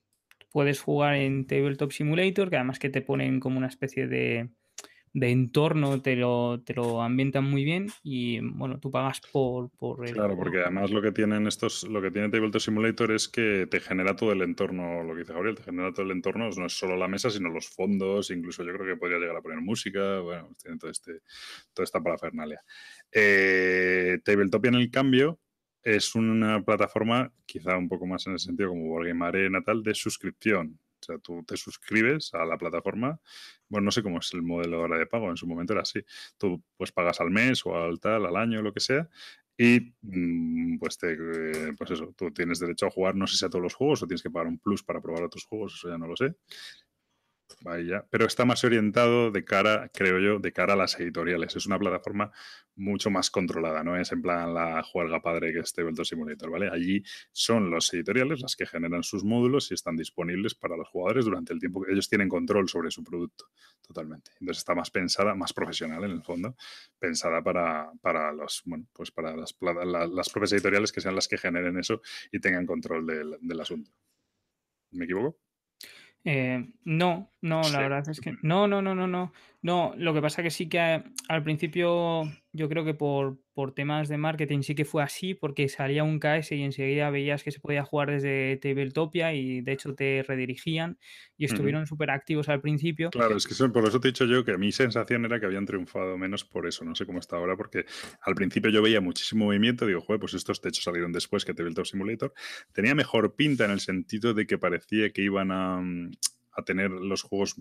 puedes 0.52 0.80
jugar 0.80 1.16
en 1.16 1.46
Tabletop 1.46 1.90
Simulator, 1.90 2.48
que 2.48 2.56
además 2.56 2.78
que 2.78 2.90
te 2.90 3.02
ponen 3.02 3.40
como 3.40 3.58
una 3.58 3.66
especie 3.66 4.06
de, 4.06 4.50
de 5.12 5.30
entorno, 5.30 6.00
te 6.00 6.14
lo, 6.14 6.62
te 6.64 6.72
lo 6.74 7.02
ambientan 7.02 7.44
muy 7.44 7.64
bien 7.64 7.88
y 8.02 8.38
bueno, 8.40 8.78
tú 8.78 8.90
pagas 8.90 9.20
por, 9.32 9.70
por 9.70 10.06
el 10.06 10.14
Claro, 10.14 10.36
porque 10.36 10.60
además 10.60 10.90
lo 10.90 11.02
que 11.02 11.10
tienen 11.10 11.46
estos, 11.48 11.82
lo 11.84 12.00
que 12.00 12.12
tiene 12.12 12.28
Tabletop 12.28 12.60
Simulator 12.60 13.10
es 13.10 13.28
que 13.28 13.66
te 13.68 13.80
genera 13.80 14.14
todo 14.14 14.32
el 14.32 14.42
entorno, 14.42 15.02
lo 15.02 15.14
que 15.14 15.20
dice 15.20 15.32
Gabriel, 15.32 15.56
te 15.56 15.64
genera 15.64 15.92
todo 15.92 16.06
el 16.06 16.12
entorno, 16.12 16.48
no 16.50 16.66
es 16.66 16.72
solo 16.72 16.96
la 16.96 17.08
mesa, 17.08 17.28
sino 17.30 17.48
los 17.48 17.68
fondos, 17.68 18.30
incluso 18.30 18.62
yo 18.62 18.72
creo 18.72 18.86
que 18.86 19.00
podría 19.00 19.18
llegar 19.18 19.36
a 19.36 19.42
poner 19.42 19.60
música, 19.60 20.20
bueno, 20.20 20.54
tiene 20.62 20.78
todo 20.78 20.90
este, 20.90 21.20
toda 21.74 21.84
esta 21.84 22.00
parafernalia. 22.00 22.62
Eh, 23.10 24.20
Tabletopia, 24.24 24.68
en 24.68 24.74
el 24.76 24.90
cambio, 24.90 25.40
es 25.82 26.14
una 26.14 26.62
plataforma, 26.62 27.32
quizá 27.46 27.76
un 27.76 27.88
poco 27.88 28.06
más 28.06 28.26
en 28.26 28.34
el 28.34 28.38
sentido 28.38 28.68
como 28.68 28.92
Wargame 28.92 29.26
Arena, 29.26 29.62
tal, 29.62 29.82
de 29.82 29.94
suscripción. 29.94 30.78
O 31.00 31.04
sea, 31.04 31.18
tú 31.18 31.42
te 31.44 31.56
suscribes 31.56 32.32
a 32.34 32.44
la 32.44 32.58
plataforma. 32.58 33.18
Bueno, 33.68 33.86
no 33.86 33.90
sé 33.90 34.02
cómo 34.02 34.18
es 34.18 34.32
el 34.34 34.42
modelo 34.42 34.80
ahora 34.80 34.98
de 34.98 35.06
pago, 35.06 35.30
en 35.30 35.36
su 35.36 35.46
momento 35.46 35.72
era 35.72 35.82
así. 35.82 36.04
Tú 36.36 36.62
pues 36.76 36.92
pagas 36.92 37.20
al 37.20 37.30
mes 37.30 37.64
o 37.64 37.76
al 37.76 38.00
tal, 38.00 38.26
al 38.26 38.36
año, 38.36 38.62
lo 38.62 38.72
que 38.72 38.80
sea, 38.80 39.08
y 39.62 39.92
mm, 40.00 40.78
pues, 40.78 40.96
te, 40.96 41.12
eh, 41.12 41.74
pues 41.76 41.90
eso, 41.90 42.14
tú 42.16 42.30
tienes 42.30 42.60
derecho 42.60 42.86
a 42.86 42.90
jugar, 42.90 43.14
no 43.14 43.26
sé 43.26 43.36
si 43.36 43.44
a 43.44 43.50
todos 43.50 43.62
los 43.62 43.74
juegos 43.74 44.02
o 44.02 44.06
tienes 44.06 44.22
que 44.22 44.30
pagar 44.30 44.48
un 44.48 44.58
plus 44.58 44.82
para 44.82 45.02
probar 45.02 45.24
otros 45.24 45.44
juegos, 45.44 45.74
eso 45.74 45.90
ya 45.90 45.98
no 45.98 46.06
lo 46.06 46.16
sé. 46.16 46.34
Pero 48.10 48.26
está 48.26 48.44
más 48.44 48.64
orientado 48.64 49.30
de 49.30 49.44
cara, 49.44 49.90
creo 49.92 50.18
yo, 50.18 50.38
de 50.38 50.52
cara 50.52 50.74
a 50.74 50.76
las 50.76 50.98
editoriales. 50.98 51.56
Es 51.56 51.66
una 51.66 51.78
plataforma 51.78 52.30
mucho 52.76 53.10
más 53.10 53.30
controlada, 53.30 53.84
no 53.84 53.96
es 53.96 54.10
en 54.12 54.22
plan 54.22 54.54
la 54.54 54.82
juerga 54.82 55.20
padre 55.20 55.52
que 55.52 55.58
es 55.60 55.72
Tabletop 55.74 56.04
Simulator, 56.06 56.50
¿vale? 56.50 56.68
Allí 56.70 57.02
son 57.32 57.70
los 57.70 57.92
editoriales 57.92 58.40
las 58.40 58.56
que 58.56 58.64
generan 58.66 59.02
sus 59.02 59.22
módulos 59.24 59.70
y 59.70 59.74
están 59.74 59.96
disponibles 59.96 60.54
para 60.54 60.76
los 60.76 60.88
jugadores 60.88 61.26
durante 61.26 61.52
el 61.52 61.58
tiempo 61.60 61.82
que 61.82 61.92
ellos 61.92 62.08
tienen 62.08 62.28
control 62.30 62.68
sobre 62.68 62.90
su 62.90 63.04
producto, 63.04 63.46
totalmente. 63.86 64.30
Entonces 64.40 64.58
está 64.62 64.74
más 64.74 64.90
pensada, 64.90 65.34
más 65.34 65.52
profesional 65.52 66.04
en 66.04 66.12
el 66.12 66.22
fondo, 66.22 66.56
pensada 66.98 67.42
para, 67.42 67.90
para 68.00 68.32
los, 68.32 68.62
bueno, 68.64 68.86
pues 68.94 69.10
para 69.10 69.36
las, 69.36 69.54
la- 69.60 70.06
las 70.06 70.28
propias 70.30 70.52
editoriales 70.52 70.92
que 70.92 71.00
sean 71.02 71.14
las 71.16 71.28
que 71.28 71.36
generen 71.36 71.78
eso 71.78 72.00
y 72.32 72.40
tengan 72.40 72.64
control 72.66 73.06
del 73.06 73.60
asunto. 73.60 73.90
¿Me 74.92 75.04
equivoco? 75.04 75.36
Eh, 76.24 76.68
no, 76.84 77.30
no, 77.40 77.64
Sí. 77.64 77.72
la 77.72 77.78
verdad 77.80 78.08
es 78.08 78.20
que 78.20 78.34
no, 78.42 78.66
no, 78.68 78.82
no, 78.82 78.94
no, 78.94 79.06
no. 79.06 79.32
No, 79.62 79.94
lo 79.96 80.12
que 80.14 80.20
pasa 80.22 80.42
que 80.42 80.50
sí 80.50 80.68
que 80.68 81.02
al 81.28 81.42
principio 81.42 82.24
yo 82.52 82.68
creo 82.68 82.84
que 82.84 82.94
por, 82.94 83.38
por 83.54 83.72
temas 83.74 84.08
de 84.08 84.18
marketing 84.18 84.62
sí 84.62 84.74
que 84.74 84.84
fue 84.84 85.02
así, 85.02 85.34
porque 85.34 85.68
salía 85.68 86.02
un 86.04 86.18
KS 86.18 86.54
y 86.56 86.62
enseguida 86.62 87.10
veías 87.10 87.44
que 87.44 87.50
se 87.52 87.60
podía 87.60 87.84
jugar 87.84 88.10
desde 88.10 88.56
Tabletopia 88.56 89.32
y 89.34 89.60
de 89.60 89.72
hecho 89.72 89.94
te 89.94 90.22
redirigían 90.26 90.98
y 91.36 91.44
estuvieron 91.44 91.86
súper 91.86 92.10
activos 92.10 92.48
al 92.48 92.60
principio. 92.60 93.10
Claro, 93.10 93.36
es 93.36 93.46
que 93.46 93.54
eso- 93.54 93.72
por 93.72 93.86
eso 93.86 94.00
te 94.00 94.08
he 94.08 94.10
dicho 94.10 94.24
yo 94.26 94.44
que 94.44 94.58
mi 94.58 94.72
sensación 94.72 95.24
era 95.24 95.38
que 95.38 95.46
habían 95.46 95.66
triunfado 95.66 96.18
menos 96.18 96.44
por 96.44 96.66
eso, 96.66 96.84
no 96.84 96.94
sé 96.94 97.06
cómo 97.06 97.20
está 97.20 97.36
ahora, 97.36 97.56
porque 97.56 97.84
al 98.22 98.34
principio 98.34 98.70
yo 98.70 98.82
veía 98.82 99.00
muchísimo 99.00 99.46
movimiento, 99.46 99.86
digo, 99.86 100.00
joder, 100.00 100.20
pues 100.20 100.34
estos 100.34 100.60
techos 100.60 100.84
salieron 100.84 101.12
después 101.12 101.44
que 101.44 101.54
Tabletop 101.54 101.86
Simulator. 101.86 102.32
Tenía 102.72 102.94
mejor 102.94 103.34
pinta 103.36 103.64
en 103.64 103.70
el 103.70 103.80
sentido 103.80 104.34
de 104.34 104.46
que 104.46 104.58
parecía 104.58 105.10
que 105.10 105.22
iban 105.22 105.50
a, 105.52 105.80
mm, 105.80 106.10
tener 106.64 106.90
los 106.90 107.22
juegos, 107.22 107.56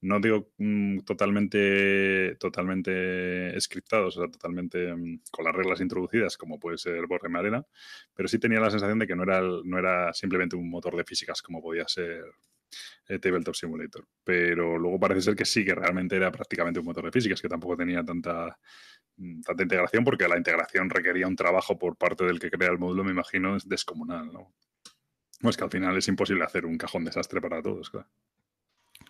no 0.00 0.20
digo 0.20 0.50
mm, 0.58 1.00
totalmente, 1.00 2.36
totalmente 2.36 3.60
scriptados, 3.60 4.16
o 4.16 4.20
sea, 4.22 4.30
totalmente 4.30 4.94
mm, 4.94 5.22
con 5.30 5.44
las 5.44 5.54
reglas 5.54 5.80
introducidas, 5.80 6.36
como 6.36 6.58
puede 6.58 6.78
ser 6.78 7.06
Borrem 7.06 7.36
Arena, 7.36 7.64
pero 8.14 8.28
sí 8.28 8.38
tenía 8.38 8.60
la 8.60 8.70
sensación 8.70 8.98
de 8.98 9.06
que 9.06 9.16
no 9.16 9.22
era, 9.24 9.40
no 9.40 9.78
era 9.78 10.12
simplemente 10.12 10.56
un 10.56 10.70
motor 10.70 10.96
de 10.96 11.04
físicas 11.04 11.42
como 11.42 11.62
podía 11.62 11.86
ser 11.88 12.24
eh, 13.08 13.18
Tabletop 13.18 13.54
Simulator. 13.54 14.06
Pero 14.24 14.78
luego 14.78 14.98
parece 15.00 15.22
ser 15.22 15.36
que 15.36 15.44
sí, 15.44 15.64
que 15.64 15.74
realmente 15.74 16.16
era 16.16 16.30
prácticamente 16.30 16.80
un 16.80 16.86
motor 16.86 17.04
de 17.04 17.12
físicas, 17.12 17.40
que 17.40 17.48
tampoco 17.48 17.76
tenía 17.76 18.04
tanta, 18.04 18.58
mm, 19.16 19.42
tanta 19.42 19.62
integración, 19.62 20.04
porque 20.04 20.28
la 20.28 20.36
integración 20.36 20.90
requería 20.90 21.26
un 21.26 21.36
trabajo 21.36 21.78
por 21.78 21.96
parte 21.96 22.24
del 22.24 22.38
que 22.38 22.50
crea 22.50 22.70
el 22.70 22.78
módulo, 22.78 23.04
me 23.04 23.12
imagino, 23.12 23.56
es 23.56 23.68
descomunal, 23.68 24.32
¿no? 24.32 24.54
Es 25.42 25.56
que 25.56 25.64
al 25.64 25.70
final 25.70 25.96
es 25.96 26.08
imposible 26.08 26.44
hacer 26.44 26.64
un 26.66 26.78
cajón 26.78 27.04
desastre 27.04 27.40
para 27.40 27.62
todos, 27.62 27.90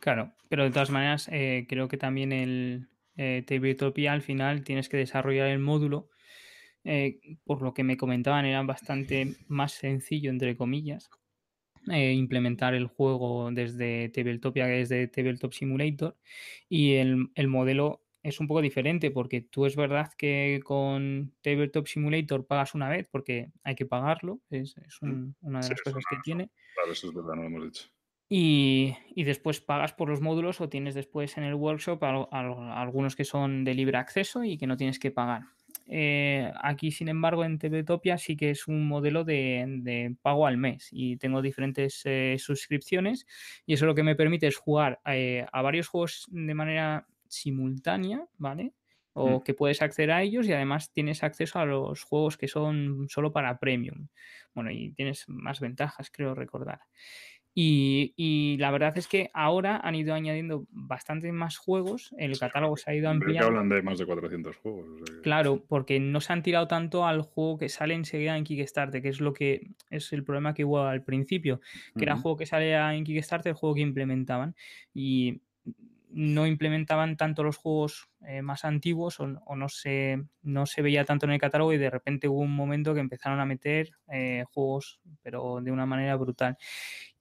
claro. 0.00 0.34
Pero 0.48 0.64
de 0.64 0.70
todas 0.70 0.90
maneras, 0.90 1.28
eh, 1.32 1.66
creo 1.68 1.88
que 1.88 1.96
también 1.96 2.32
el 2.32 2.88
eh, 3.16 3.44
Tabletopia 3.46 4.12
al 4.12 4.22
final 4.22 4.64
tienes 4.64 4.88
que 4.88 4.96
desarrollar 4.96 5.48
el 5.48 5.58
módulo. 5.58 6.10
eh, 6.84 7.20
por 7.44 7.62
lo 7.62 7.74
que 7.74 7.84
me 7.84 7.96
comentaban, 7.96 8.44
era 8.46 8.62
bastante 8.62 9.36
más 9.48 9.72
sencillo, 9.72 10.30
entre 10.30 10.56
comillas, 10.56 11.10
implementar 11.86 12.74
el 12.74 12.86
juego 12.86 13.50
desde 13.52 14.08
Tabletopia 14.10 14.66
desde 14.66 15.08
Tabletop 15.08 15.52
Simulator. 15.52 16.16
Y 16.68 16.94
el, 16.94 17.30
el 17.34 17.48
modelo 17.48 18.01
es 18.22 18.40
un 18.40 18.46
poco 18.48 18.60
diferente 18.62 19.10
porque 19.10 19.40
tú 19.42 19.66
es 19.66 19.76
verdad 19.76 20.10
que 20.16 20.60
con 20.64 21.34
Tabletop 21.42 21.86
Simulator 21.86 22.46
pagas 22.46 22.74
una 22.74 22.88
vez 22.88 23.08
porque 23.10 23.50
hay 23.64 23.74
que 23.74 23.86
pagarlo, 23.86 24.40
es, 24.50 24.76
es 24.78 25.00
un- 25.02 25.34
una 25.40 25.60
de 25.60 25.64
Sí, 25.66 25.70
las 25.72 25.82
cosas 25.82 26.04
que 26.10 26.16
tiene. 26.24 26.50
Claro, 26.74 26.92
eso 26.92 27.08
es 27.08 27.14
verdad, 27.14 27.34
no 27.34 27.42
lo 27.42 27.48
hemos 27.48 27.64
dicho. 27.64 27.88
Y, 28.28 28.96
y 29.14 29.24
después 29.24 29.60
pagas 29.60 29.92
por 29.92 30.08
los 30.08 30.22
módulos 30.22 30.60
o 30.62 30.68
tienes 30.70 30.94
después 30.94 31.36
en 31.36 31.44
el 31.44 31.54
workshop 31.54 32.02
al- 32.04 32.28
al- 32.30 32.70
algunos 32.72 33.14
que 33.14 33.24
son 33.26 33.62
de 33.64 33.74
libre 33.74 33.98
acceso 33.98 34.42
y 34.42 34.56
que 34.56 34.66
no 34.66 34.76
tienes 34.78 34.98
que 34.98 35.10
pagar. 35.10 35.42
Eh, 35.86 36.50
aquí, 36.62 36.92
sin 36.92 37.08
embargo, 37.08 37.44
en 37.44 37.58
Tabletopia 37.58 38.16
sí 38.16 38.36
que 38.36 38.50
es 38.50 38.68
un 38.68 38.86
modelo 38.88 39.24
de, 39.24 39.64
de 39.82 40.16
pago 40.22 40.46
al 40.46 40.56
mes 40.56 40.88
y 40.92 41.18
tengo 41.18 41.42
diferentes 41.42 42.00
eh, 42.06 42.36
suscripciones 42.38 43.26
y 43.66 43.74
eso 43.74 43.84
lo 43.84 43.94
que 43.94 44.02
me 44.04 44.14
permite 44.16 44.46
es 44.46 44.56
jugar 44.56 45.00
eh, 45.04 45.44
a 45.52 45.60
varios 45.60 45.88
juegos 45.88 46.26
de 46.30 46.54
manera 46.54 47.06
simultánea, 47.32 48.26
¿vale? 48.38 48.74
O 49.14 49.40
Mm. 49.40 49.42
que 49.42 49.54
puedes 49.54 49.82
acceder 49.82 50.10
a 50.12 50.22
ellos 50.22 50.46
y 50.46 50.52
además 50.52 50.90
tienes 50.92 51.22
acceso 51.22 51.58
a 51.58 51.66
los 51.66 52.02
juegos 52.02 52.36
que 52.38 52.48
son 52.48 53.06
solo 53.08 53.32
para 53.32 53.58
premium. 53.58 54.08
Bueno, 54.54 54.70
y 54.70 54.92
tienes 54.92 55.24
más 55.28 55.60
ventajas, 55.60 56.10
creo 56.10 56.34
recordar. 56.34 56.80
Y, 57.54 58.14
y 58.16 58.56
la 58.56 58.70
verdad 58.70 58.96
es 58.96 59.06
que 59.08 59.30
ahora 59.34 59.76
han 59.76 59.94
ido 59.94 60.14
añadiendo 60.14 60.66
bastante 60.70 61.30
más 61.32 61.58
juegos, 61.58 62.14
el 62.16 62.38
catálogo 62.38 62.78
se 62.78 62.90
ha 62.90 62.94
ido 62.94 63.02
que 63.02 63.08
ampliando. 63.08 63.46
hablan 63.48 63.68
de 63.68 63.82
más 63.82 63.98
de 63.98 64.06
400 64.06 64.56
juegos. 64.56 64.86
o 64.88 64.96
sea 65.06 65.16
que- 65.16 65.20
Claro, 65.20 65.62
porque 65.68 66.00
no 66.00 66.22
se 66.22 66.32
han 66.32 66.42
tirado 66.42 66.66
tanto 66.66 67.06
al 67.06 67.20
juego 67.20 67.58
que 67.58 67.68
sale 67.68 67.92
enseguida 67.92 68.38
en 68.38 68.44
Kickstarter, 68.44 69.02
que 69.02 69.10
es 69.10 69.20
lo 69.20 69.34
que 69.34 69.72
es 69.90 70.10
el 70.14 70.24
problema 70.24 70.54
que 70.54 70.64
hubo 70.64 70.80
al 70.80 71.04
principio, 71.04 71.60
que 71.98 72.04
era 72.04 72.14
Ujú. 72.14 72.22
juego 72.22 72.36
que 72.38 72.46
salía 72.46 72.94
en 72.94 73.04
Kickstarter, 73.04 73.50
el 73.50 73.56
juego 73.56 73.74
que 73.74 73.82
implementaban. 73.82 74.56
Y 74.94 75.42
no 76.12 76.46
implementaban 76.46 77.16
tanto 77.16 77.42
los 77.42 77.56
juegos 77.56 78.08
eh, 78.26 78.42
más 78.42 78.64
antiguos 78.64 79.18
o, 79.20 79.24
o 79.24 79.56
no, 79.56 79.68
se, 79.68 80.22
no 80.42 80.66
se 80.66 80.82
veía 80.82 81.04
tanto 81.04 81.26
en 81.26 81.32
el 81.32 81.40
catálogo 81.40 81.72
y 81.72 81.78
de 81.78 81.90
repente 81.90 82.28
hubo 82.28 82.40
un 82.40 82.54
momento 82.54 82.94
que 82.94 83.00
empezaron 83.00 83.40
a 83.40 83.46
meter 83.46 83.90
eh, 84.08 84.44
juegos, 84.52 85.00
pero 85.22 85.60
de 85.60 85.70
una 85.70 85.86
manera 85.86 86.16
brutal. 86.16 86.56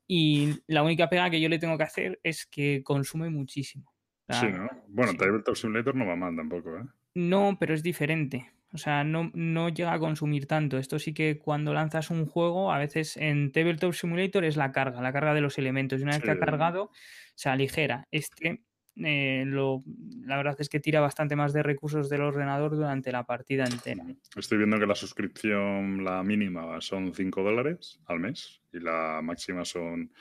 Y 0.08 0.56
la 0.68 0.84
única 0.84 1.10
pega 1.10 1.30
que 1.30 1.40
yo 1.40 1.48
le 1.48 1.60
tengo 1.60 1.78
que 1.78 1.84
hacer 1.84 2.20
es 2.24 2.46
que 2.46 2.84
consume 2.84 3.30
muchísimo. 3.30 3.94
O 4.28 4.34
sea, 4.34 4.42
Sí, 4.42 4.48
¿no? 4.48 4.70
Bueno, 4.88 5.12
sí. 5.12 5.18
Tabletop 5.18 5.56
Simulator 5.56 5.96
no 5.96 6.06
va 6.06 6.16
mal 6.16 6.36
tampoco, 6.36 6.78
¿eh? 6.78 6.84
No, 7.16 7.58
pero 7.60 7.74
es 7.74 7.84
diferente. 7.84 8.52
O 8.74 8.78
sea, 8.78 9.04
no, 9.04 9.32
no 9.34 9.70
llega 9.70 9.94
a 9.94 10.00
consumir 10.00 10.48
tanto. 10.48 10.78
Esto 10.78 10.98
sí 10.98 11.14
que 11.14 11.40
cuando 11.40 11.74
lanzas 11.74 12.10
un 12.10 12.26
juego, 12.26 12.72
a 12.72 12.78
veces 12.78 13.18
en 13.18 13.52
Tabletop 13.52 13.94
Simulator 13.94 14.46
es 14.46 14.56
la 14.56 14.72
carga, 14.72 15.02
la 15.02 15.12
carga 15.12 15.34
de 15.34 15.42
los 15.42 15.58
elementos. 15.58 16.00
Y 16.00 16.04
una 16.04 16.14
vez 16.14 16.24
que 16.24 16.32
ha 16.32 16.40
cargado, 16.40 16.92
se 17.36 17.50
aligera. 17.50 18.08
Este, 18.12 18.64
eh, 18.96 19.44
lo, 19.48 19.84
la 20.26 20.38
verdad 20.38 20.56
es 20.60 20.70
que 20.70 20.80
tira 20.80 21.00
bastante 21.02 21.36
más 21.36 21.54
de 21.54 21.64
recursos 21.64 22.10
del 22.10 22.22
ordenador 22.22 22.76
durante 22.76 23.12
la 23.12 23.24
partida 23.26 23.66
entera. 23.66 24.06
Estoy 24.36 24.58
viendo 24.58 24.80
que 24.80 24.86
la 24.86 24.96
suscripción, 24.96 26.04
la 26.04 26.24
mínima, 26.24 26.80
son 26.82 27.14
5 27.14 27.42
dólares 27.44 28.00
al 28.06 28.20
mes 28.20 28.62
y 28.74 28.80
la 28.80 29.22
máxima 29.24 29.66
son 29.66 30.12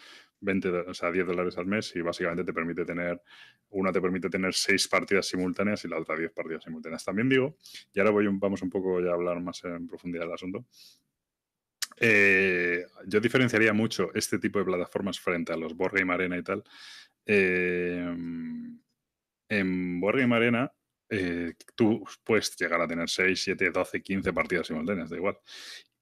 20, 0.41 0.68
do- 0.71 0.85
o 0.89 0.95
sea, 0.95 1.11
10 1.11 1.27
dólares 1.27 1.59
al 1.59 1.66
mes 1.66 1.95
y 1.97 2.01
básicamente 2.01 2.45
te 2.45 2.53
permite 2.53 2.85
tener, 2.85 3.21
una 3.71 3.93
te 3.93 4.01
permite 4.01 4.29
tener 4.31 4.55
6 4.55 4.89
partidas 4.89 5.27
simultáneas 5.27 5.85
y 5.85 5.89
la 5.89 5.99
otra 5.99 6.16
10 6.16 6.33
partidas 6.33 6.64
simultáneas. 6.64 7.05
También 7.05 7.29
digo, 7.29 7.57
y 7.93 8.01
ahora 8.01 8.11
voy 8.12 8.27
vamos 8.31 8.62
un 8.62 8.71
poco 8.71 9.01
ya 9.01 9.11
a 9.11 9.14
hablar 9.14 9.41
más 9.41 9.62
en 9.64 9.87
profundidad 9.87 10.25
del 10.25 10.33
asunto, 10.35 10.64
eh, 12.03 12.87
yo 13.07 13.21
diferenciaría 13.21 13.73
mucho 13.73 14.11
este 14.14 14.39
tipo 14.39 14.59
de 14.59 14.64
plataformas 14.64 15.21
frente 15.21 15.53
a 15.53 15.57
los 15.57 15.77
Board 15.77 15.95
Game 15.99 16.12
Arena 16.12 16.39
y 16.39 16.43
tal. 16.43 16.64
Eh, 17.33 18.12
en 19.49 20.01
Board 20.01 20.18
Game 20.18 20.35
Arena 20.35 20.72
eh, 21.09 21.55
tú 21.76 22.05
puedes 22.24 22.57
llegar 22.57 22.81
a 22.81 22.89
tener 22.89 23.09
6, 23.09 23.41
7, 23.41 23.70
12, 23.70 24.03
15 24.03 24.33
partidas 24.33 24.66
simultáneas, 24.66 25.11
da 25.11 25.16
igual. 25.16 25.39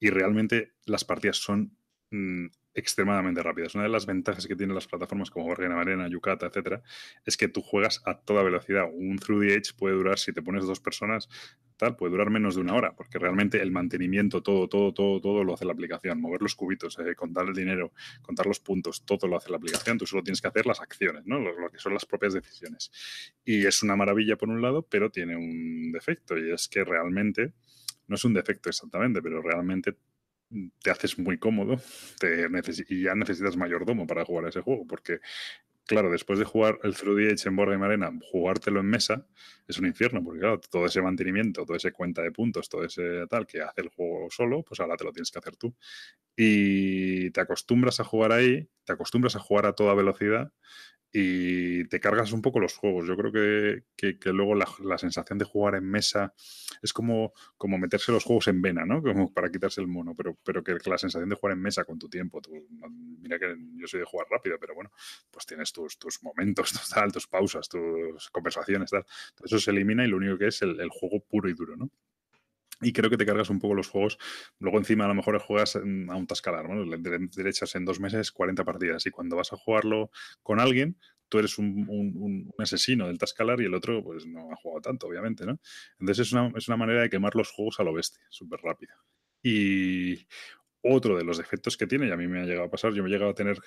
Y 0.00 0.08
realmente 0.08 0.72
las 0.86 1.04
partidas 1.04 1.36
son 1.36 1.76
mm, 2.10 2.46
extremadamente 2.72 3.42
rápidas. 3.42 3.74
Una 3.74 3.84
de 3.84 3.90
las 3.90 4.06
ventajas 4.06 4.46
que 4.46 4.56
tienen 4.56 4.74
las 4.74 4.86
plataformas 4.86 5.30
como 5.30 5.44
Board 5.44 5.60
Game 5.62 5.74
Arena, 5.74 6.08
Yucata, 6.08 6.46
etcétera, 6.46 6.82
es 7.26 7.36
que 7.36 7.48
tú 7.48 7.60
juegas 7.60 8.02
a 8.06 8.18
toda 8.18 8.42
velocidad. 8.42 8.88
Un 8.90 9.18
Through 9.18 9.48
the 9.48 9.54
Edge 9.54 9.74
puede 9.76 9.96
durar, 9.96 10.18
si 10.18 10.32
te 10.32 10.40
pones 10.40 10.64
dos 10.66 10.80
personas, 10.80 11.28
puede 11.96 12.12
durar 12.12 12.30
menos 12.30 12.54
de 12.56 12.60
una 12.60 12.74
hora, 12.74 12.94
porque 12.94 13.18
realmente 13.18 13.60
el 13.62 13.70
mantenimiento, 13.70 14.42
todo, 14.42 14.68
todo, 14.68 14.92
todo, 14.92 15.20
todo 15.20 15.44
lo 15.44 15.54
hace 15.54 15.64
la 15.64 15.72
aplicación. 15.72 16.20
Mover 16.20 16.42
los 16.42 16.54
cubitos, 16.54 16.98
eh, 16.98 17.14
contar 17.14 17.46
el 17.46 17.54
dinero, 17.54 17.92
contar 18.22 18.46
los 18.46 18.60
puntos, 18.60 19.04
todo 19.04 19.26
lo 19.28 19.36
hace 19.36 19.50
la 19.50 19.56
aplicación. 19.56 19.98
Tú 19.98 20.06
solo 20.06 20.22
tienes 20.22 20.40
que 20.40 20.48
hacer 20.48 20.66
las 20.66 20.80
acciones, 20.80 21.24
¿no? 21.26 21.38
Lo, 21.38 21.70
que 21.70 21.78
son 21.78 21.94
las 21.94 22.04
propias 22.04 22.34
decisiones. 22.34 22.90
Y 23.44 23.66
es 23.66 23.82
una 23.82 23.96
maravilla 23.96 24.36
por 24.36 24.48
un 24.48 24.60
lado, 24.60 24.82
pero 24.82 25.10
tiene 25.10 25.36
un 25.36 25.92
defecto, 25.92 26.36
y 26.36 26.52
es 26.52 26.68
que 26.68 26.84
realmente, 26.84 27.52
no 28.06 28.16
es 28.16 28.24
un 28.24 28.34
defecto 28.34 28.68
exactamente, 28.68 29.22
pero 29.22 29.40
realmente 29.40 29.96
te 30.82 30.90
haces 30.90 31.18
muy 31.18 31.38
cómodo 31.38 31.78
te 32.18 32.48
y 32.88 33.02
ya 33.02 33.14
necesitas 33.14 33.56
mayordomo 33.56 34.06
para 34.06 34.24
jugar 34.24 34.46
a 34.46 34.48
ese 34.48 34.62
juego, 34.62 34.86
porque 34.86 35.20
claro, 35.88 36.10
después 36.10 36.38
de 36.38 36.44
jugar 36.44 36.78
el 36.84 36.94
Through 36.94 37.16
the 37.16 37.30
Edge 37.30 37.48
en 37.48 37.56
Game 37.56 37.84
Arena, 37.84 38.12
jugártelo 38.30 38.80
en 38.80 38.86
mesa 38.86 39.26
es 39.66 39.78
un 39.78 39.86
infierno, 39.86 40.22
porque 40.22 40.40
claro, 40.40 40.60
todo 40.60 40.86
ese 40.86 41.02
mantenimiento, 41.02 41.64
todo 41.64 41.76
ese 41.76 41.92
cuenta 41.92 42.22
de 42.22 42.30
puntos, 42.30 42.68
todo 42.68 42.84
ese 42.84 43.26
tal 43.28 43.46
que 43.46 43.62
hace 43.62 43.80
el 43.80 43.88
juego 43.88 44.28
solo, 44.30 44.62
pues 44.62 44.80
ahora 44.80 44.96
te 44.96 45.04
lo 45.04 45.12
tienes 45.12 45.30
que 45.30 45.38
hacer 45.38 45.56
tú. 45.56 45.74
Y 46.36 47.30
te 47.30 47.40
acostumbras 47.40 48.00
a 48.00 48.04
jugar 48.04 48.32
ahí, 48.32 48.68
te 48.84 48.92
acostumbras 48.92 49.34
a 49.34 49.40
jugar 49.40 49.66
a 49.66 49.72
toda 49.72 49.94
velocidad 49.94 50.52
y 51.12 51.84
te 51.88 52.00
cargas 52.00 52.32
un 52.32 52.42
poco 52.42 52.60
los 52.60 52.74
juegos. 52.76 53.06
Yo 53.06 53.16
creo 53.16 53.32
que, 53.32 53.84
que- 54.18 54.30
luego 54.32 54.54
la, 54.54 54.68
la 54.80 54.98
sensación 54.98 55.38
de 55.38 55.44
jugar 55.44 55.74
en 55.76 55.84
mesa 55.84 56.34
es 56.82 56.92
como, 56.92 57.32
como 57.56 57.78
meterse 57.78 58.12
los 58.12 58.24
juegos 58.24 58.48
en 58.48 58.60
vena, 58.62 58.84
¿no? 58.84 59.02
Como 59.28 59.32
para 59.32 59.50
quitarse 59.50 59.80
el 59.80 59.88
mono, 59.88 60.14
pero, 60.14 60.36
pero 60.44 60.62
que 60.62 60.76
la 60.90 60.98
sensación 60.98 61.28
de 61.28 61.36
jugar 61.36 61.56
en 61.56 61.62
mesa 61.62 61.84
con 61.84 61.98
tu 61.98 62.08
tiempo, 62.08 62.40
tu- 62.40 62.52
mira 63.20 63.38
que 63.38 63.54
yo 63.76 63.86
soy 63.86 64.00
de 64.00 64.06
jugar 64.06 64.26
rápido, 64.30 64.58
pero 64.60 64.74
bueno, 64.74 64.90
pues 65.30 65.46
tienes 65.46 65.72
tus, 65.72 65.98
tus 65.98 66.22
momentos, 66.22 66.72
tus, 66.72 66.88
tal, 66.90 67.10
pausas, 67.30 67.68
tus 67.68 68.30
conversaciones, 68.30 68.90
tal. 68.90 69.04
Todo 69.34 69.46
eso 69.46 69.58
se 69.58 69.70
elimina 69.70 70.04
y 70.04 70.08
lo 70.08 70.16
único 70.18 70.38
que 70.38 70.48
es 70.48 70.62
el, 70.62 70.78
el 70.80 70.88
juego 70.90 71.20
puro 71.20 71.48
y 71.48 71.54
duro, 71.54 71.76
¿no? 71.76 71.90
Y 72.80 72.92
creo 72.92 73.10
que 73.10 73.16
te 73.16 73.26
cargas 73.26 73.50
un 73.50 73.58
poco 73.58 73.74
los 73.74 73.88
juegos. 73.88 74.18
Luego 74.60 74.78
encima 74.78 75.04
a 75.04 75.08
lo 75.08 75.14
mejor 75.14 75.38
juegas 75.40 75.76
a 75.76 75.80
un 75.80 76.26
tascalar, 76.26 76.68
¿no? 76.68 76.84
Le- 76.84 76.98
Derechas 77.34 77.74
en 77.74 77.84
dos 77.84 78.00
meses 78.00 78.30
40 78.32 78.64
partidas 78.64 79.04
y 79.06 79.10
cuando 79.10 79.36
vas 79.36 79.52
a 79.52 79.56
jugarlo 79.56 80.10
con 80.42 80.60
alguien, 80.60 80.96
tú 81.28 81.38
eres 81.38 81.58
un, 81.58 82.50
asesino 82.58 83.06
del 83.06 83.18
tascalar 83.18 83.60
y 83.60 83.64
el 83.64 83.74
otro 83.74 84.02
pues 84.02 84.26
no 84.26 84.50
ha 84.52 84.56
jugado 84.56 84.80
tanto, 84.82 85.06
obviamente, 85.08 85.44
¿no? 85.46 85.58
Entonces 85.98 86.26
es 86.28 86.32
una, 86.32 86.52
es 86.56 86.68
una 86.68 86.76
manera 86.76 87.02
de 87.02 87.10
quemar 87.10 87.34
los 87.34 87.50
juegos 87.50 87.80
a 87.80 87.84
lo 87.84 87.92
bestia, 87.92 88.24
súper 88.30 88.60
rápida. 88.62 88.94
Y 89.42 90.26
otro 90.82 91.16
de 91.16 91.24
los 91.24 91.38
defectos 91.38 91.76
que 91.76 91.86
tiene, 91.86 92.08
y 92.08 92.10
a 92.12 92.16
mí 92.16 92.26
me 92.28 92.40
ha 92.40 92.44
llegado 92.44 92.66
a 92.66 92.70
pasar, 92.70 92.92
yo 92.92 93.02
me 93.02 93.08
he 93.08 93.12
llegado 93.12 93.30
a 93.32 93.34
tener, 93.34 93.58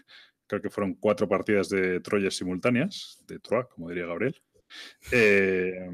creo 0.47 0.62
que 0.62 0.70
fueron 0.70 0.95
cuatro 0.95 1.28
partidas 1.28 1.70
de 1.70 1.99
Troyes 1.99 2.36
simultáneas, 2.38 3.24
de 3.28 3.39
Troa, 3.39 3.68
como 3.70 3.89
diría 3.89 4.05
Gabriel, 4.05 4.41
eh, 5.12 5.88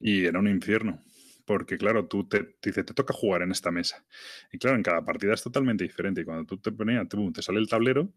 y 0.00 0.24
era 0.26 0.38
un 0.38 0.48
infierno. 0.48 1.02
Porque, 1.46 1.78
claro, 1.78 2.06
tú 2.06 2.28
te, 2.28 2.42
te 2.60 2.70
dice, 2.70 2.84
te 2.84 2.92
toca 2.94 3.14
jugar 3.14 3.42
en 3.42 3.52
esta 3.52 3.70
mesa. 3.70 4.04
Y 4.52 4.58
claro, 4.58 4.76
en 4.76 4.82
cada 4.82 5.04
partida 5.04 5.32
es 5.34 5.42
totalmente 5.42 5.84
diferente. 5.84 6.22
Y 6.22 6.24
cuando 6.24 6.44
tú 6.44 6.58
te 6.58 6.72
ponías, 6.72 7.08
tú, 7.08 7.32
te 7.32 7.40
sale 7.42 7.60
el 7.60 7.68
tablero, 7.68 8.12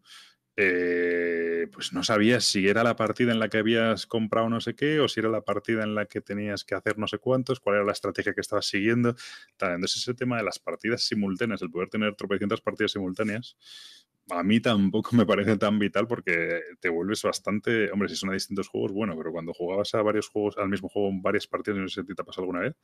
eh, 0.56 1.68
pues 1.72 1.92
no 1.92 2.02
sabías 2.02 2.44
si 2.44 2.68
era 2.68 2.82
la 2.84 2.96
partida 2.96 3.32
en 3.32 3.38
la 3.38 3.48
que 3.48 3.58
habías 3.58 4.06
comprado 4.06 4.48
no 4.50 4.60
sé 4.60 4.74
qué, 4.74 5.00
o 5.00 5.08
si 5.08 5.20
era 5.20 5.28
la 5.30 5.42
partida 5.42 5.84
en 5.84 5.94
la 5.94 6.06
que 6.06 6.20
tenías 6.20 6.64
que 6.64 6.74
hacer 6.74 6.98
no 6.98 7.06
sé 7.08 7.18
cuántos, 7.18 7.60
cuál 7.60 7.76
era 7.76 7.84
la 7.84 7.92
estrategia 7.92 8.34
que 8.34 8.40
estabas 8.40 8.66
siguiendo. 8.66 9.14
Tal. 9.56 9.74
Entonces, 9.74 10.02
ese 10.02 10.14
tema 10.14 10.36
de 10.36 10.42
las 10.44 10.58
partidas 10.58 11.02
simultáneas, 11.02 11.62
el 11.62 11.70
poder 11.70 11.88
tener 11.88 12.14
tropecientas 12.16 12.60
partidas 12.60 12.92
simultáneas, 12.92 13.56
a 14.30 14.42
mí 14.42 14.60
tampoco 14.60 15.10
me 15.16 15.26
parece 15.26 15.56
tan 15.56 15.78
vital 15.78 16.06
porque 16.06 16.60
te 16.80 16.88
vuelves 16.88 17.22
bastante. 17.22 17.90
Hombre, 17.90 18.08
si 18.08 18.16
son 18.16 18.30
a 18.30 18.34
distintos 18.34 18.68
juegos, 18.68 18.92
bueno, 18.92 19.16
pero 19.16 19.32
cuando 19.32 19.52
jugabas 19.52 19.94
a 19.94 20.02
varios 20.02 20.28
juegos, 20.28 20.56
al 20.58 20.68
mismo 20.68 20.88
juego 20.88 21.08
en 21.08 21.22
varias 21.22 21.46
partidas, 21.46 21.78
no 21.78 21.88
sé 21.88 22.02
si 22.02 22.14
te 22.14 22.22
ha 22.22 22.24
pasado 22.24 22.42
alguna 22.42 22.60
vez, 22.60 22.74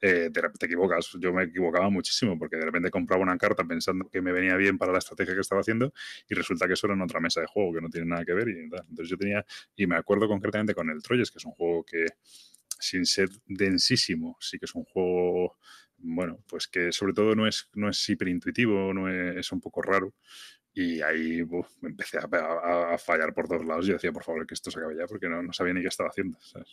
eh, 0.00 0.30
te, 0.32 0.40
te 0.58 0.66
equivocas. 0.66 1.10
Yo 1.20 1.32
me 1.32 1.44
equivocaba 1.44 1.90
muchísimo 1.90 2.38
porque 2.38 2.56
de 2.56 2.64
repente 2.64 2.90
compraba 2.90 3.22
una 3.22 3.36
carta 3.36 3.64
pensando 3.64 4.08
que 4.08 4.20
me 4.20 4.32
venía 4.32 4.56
bien 4.56 4.78
para 4.78 4.92
la 4.92 4.98
estrategia 4.98 5.34
que 5.34 5.40
estaba 5.40 5.60
haciendo 5.60 5.92
y 6.28 6.34
resulta 6.34 6.66
que 6.66 6.74
eso 6.74 6.86
era 6.86 6.94
en 6.94 7.02
otra 7.02 7.20
mesa 7.20 7.40
de 7.40 7.46
juego 7.46 7.74
que 7.74 7.80
no 7.80 7.88
tiene 7.88 8.06
nada 8.06 8.24
que 8.24 8.34
ver. 8.34 8.48
Y. 8.48 8.58
Entonces 8.60 9.08
yo 9.08 9.16
tenía, 9.16 9.44
y 9.76 9.86
me 9.86 9.96
acuerdo 9.96 10.28
concretamente 10.28 10.74
con 10.74 10.90
el 10.90 11.02
Troyes, 11.02 11.30
que 11.30 11.38
es 11.38 11.44
un 11.44 11.52
juego 11.52 11.84
que 11.84 12.06
sin 12.80 13.06
ser 13.06 13.28
densísimo, 13.46 14.36
sí 14.40 14.58
que 14.58 14.66
es 14.66 14.74
un 14.74 14.84
juego 14.84 15.56
bueno, 15.98 16.38
pues 16.48 16.68
que 16.68 16.92
sobre 16.92 17.12
todo 17.12 17.34
no 17.34 17.46
es, 17.46 17.68
no 17.74 17.88
es 17.88 18.08
hiperintuitivo, 18.08 18.94
no 18.94 19.08
es, 19.08 19.36
es 19.36 19.52
un 19.52 19.60
poco 19.60 19.82
raro. 19.82 20.14
Y 20.80 21.02
ahí 21.02 21.42
uf, 21.42 21.66
me 21.80 21.88
empecé 21.88 22.18
a, 22.18 22.28
a- 22.32 22.94
a 22.94 22.98
fallar 22.98 23.34
por 23.34 23.48
todos 23.48 23.64
lados. 23.64 23.86
Yo 23.86 23.94
decía, 23.94 24.12
por 24.12 24.22
favor, 24.22 24.46
que 24.46 24.54
esto 24.54 24.70
se 24.70 24.78
acabe 24.78 24.96
ya, 24.96 25.06
porque 25.06 25.28
no, 25.28 25.42
no 25.42 25.52
sabía 25.52 25.74
ni 25.74 25.82
qué 25.82 25.88
estaba 25.88 26.08
haciendo. 26.10 26.38
¿sabes? 26.40 26.68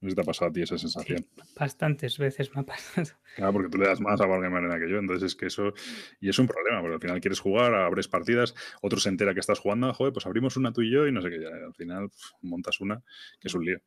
No 0.00 0.08
sé 0.08 0.10
si 0.10 0.14
te 0.16 0.20
ha 0.22 0.24
pasado 0.24 0.50
a 0.50 0.52
ti 0.52 0.62
esa 0.62 0.76
sensación. 0.78 1.26
Bastantes 1.58 2.18
veces 2.18 2.54
me 2.54 2.60
ha 2.62 2.64
pasado. 2.64 3.08
Claro, 3.36 3.52
porque 3.52 3.68
tú 3.68 3.78
le 3.78 3.88
das 3.88 4.00
más 4.00 4.20
a 4.20 4.26
Wargame 4.26 4.58
Arena 4.58 4.78
que 4.78 4.88
yo. 4.88 4.98
Entonces 4.98 5.32
es 5.32 5.34
que 5.36 5.46
eso. 5.46 5.72
Y 6.20 6.28
es 6.28 6.38
un 6.38 6.46
problema, 6.46 6.80
porque 6.80 6.94
al 6.94 7.00
final 7.00 7.20
quieres 7.20 7.40
jugar, 7.40 7.74
abres 7.74 8.06
partidas, 8.06 8.54
otro 8.80 9.00
se 9.00 9.08
entera 9.08 9.34
que 9.34 9.40
estás 9.40 9.58
jugando, 9.58 9.92
joder, 9.92 10.12
pues 10.12 10.24
abrimos 10.24 10.56
una 10.56 10.72
tú 10.72 10.82
y 10.82 10.90
yo 10.92 11.06
y 11.08 11.12
no 11.12 11.20
sé 11.20 11.30
qué. 11.30 11.40
Ya, 11.40 11.48
al 11.48 11.74
final 11.74 12.08
pf, 12.10 12.32
montas 12.42 12.80
una 12.80 13.02
que 13.40 13.48
es 13.48 13.54
un 13.54 13.64
lío. 13.64 13.80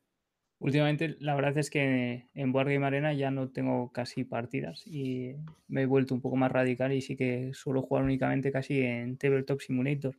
Últimamente, 0.60 1.16
la 1.20 1.36
verdad 1.36 1.56
es 1.58 1.70
que 1.70 2.28
en 2.34 2.54
Wargame 2.54 2.84
Arena 2.84 3.12
ya 3.12 3.30
no 3.30 3.48
tengo 3.48 3.92
casi 3.92 4.24
partidas 4.24 4.84
y 4.86 5.36
me 5.68 5.82
he 5.82 5.86
vuelto 5.86 6.14
un 6.14 6.20
poco 6.20 6.34
más 6.36 6.50
radical 6.50 6.92
y 6.92 7.00
sí 7.00 7.16
que 7.16 7.50
suelo 7.54 7.82
jugar 7.82 8.04
únicamente 8.04 8.50
casi 8.50 8.80
en 8.80 9.16
Tabletop 9.18 9.60
Simulator. 9.60 10.16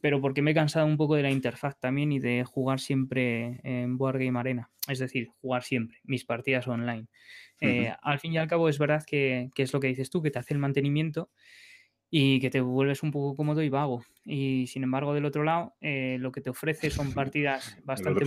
Pero 0.00 0.20
porque 0.20 0.40
me 0.42 0.52
he 0.52 0.54
cansado 0.54 0.86
un 0.86 0.96
poco 0.96 1.16
de 1.16 1.22
la 1.22 1.30
interfaz 1.32 1.80
también 1.80 2.12
y 2.12 2.20
de 2.20 2.44
jugar 2.44 2.78
siempre 2.78 3.60
en 3.64 3.96
Wargame 3.98 4.38
Arena. 4.38 4.70
Es 4.88 5.00
decir, 5.00 5.28
jugar 5.40 5.64
siempre 5.64 5.98
mis 6.04 6.24
partidas 6.24 6.68
online. 6.68 7.06
Eh, 7.60 7.92
Al 8.02 8.20
fin 8.20 8.34
y 8.34 8.38
al 8.38 8.46
cabo 8.46 8.68
es 8.68 8.78
verdad 8.78 9.02
que, 9.04 9.50
que 9.54 9.64
es 9.64 9.72
lo 9.72 9.80
que 9.80 9.88
dices 9.88 10.10
tú, 10.10 10.22
que 10.22 10.30
te 10.30 10.38
hace 10.38 10.54
el 10.54 10.60
mantenimiento 10.60 11.30
y 12.08 12.38
que 12.40 12.50
te 12.50 12.60
vuelves 12.60 13.02
un 13.02 13.10
poco 13.10 13.34
cómodo 13.34 13.62
y 13.62 13.68
vago. 13.68 14.04
Y 14.24 14.66
sin 14.68 14.84
embargo, 14.84 15.12
del 15.12 15.24
otro 15.24 15.42
lado, 15.42 15.74
eh, 15.80 16.18
lo 16.20 16.30
que 16.30 16.40
te 16.40 16.50
ofrece 16.50 16.90
son 16.90 17.12
partidas 17.14 17.78
bastante... 17.84 18.26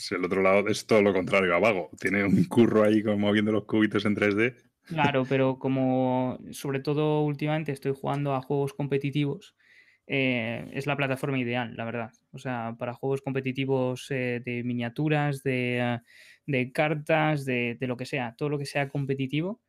Si 0.00 0.14
el 0.14 0.24
otro 0.24 0.42
lado 0.42 0.66
es 0.68 0.86
todo 0.86 1.02
lo 1.02 1.12
contrario, 1.12 1.54
a 1.54 1.60
vago. 1.60 1.90
Tiene 2.00 2.24
un 2.24 2.44
curro 2.44 2.82
ahí 2.84 3.02
como 3.02 3.18
moviendo 3.18 3.52
los 3.52 3.64
cubitos 3.64 4.04
en 4.04 4.16
3D. 4.16 4.56
Claro, 4.86 5.24
pero 5.28 5.58
como 5.58 6.38
sobre 6.52 6.80
todo 6.80 7.22
últimamente 7.22 7.72
estoy 7.72 7.92
jugando 7.94 8.34
a 8.34 8.42
juegos 8.42 8.72
competitivos, 8.74 9.54
eh, 10.06 10.68
es 10.72 10.86
la 10.86 10.96
plataforma 10.96 11.38
ideal, 11.38 11.76
la 11.76 11.84
verdad. 11.84 12.12
O 12.32 12.38
sea, 12.38 12.74
para 12.78 12.94
juegos 12.94 13.20
competitivos 13.22 14.10
eh, 14.10 14.40
de 14.44 14.64
miniaturas, 14.64 15.42
de, 15.42 16.00
de 16.46 16.72
cartas, 16.72 17.44
de, 17.44 17.76
de 17.78 17.86
lo 17.86 17.96
que 17.96 18.06
sea, 18.06 18.34
todo 18.36 18.48
lo 18.48 18.58
que 18.58 18.66
sea 18.66 18.88
competitivo, 18.88 19.60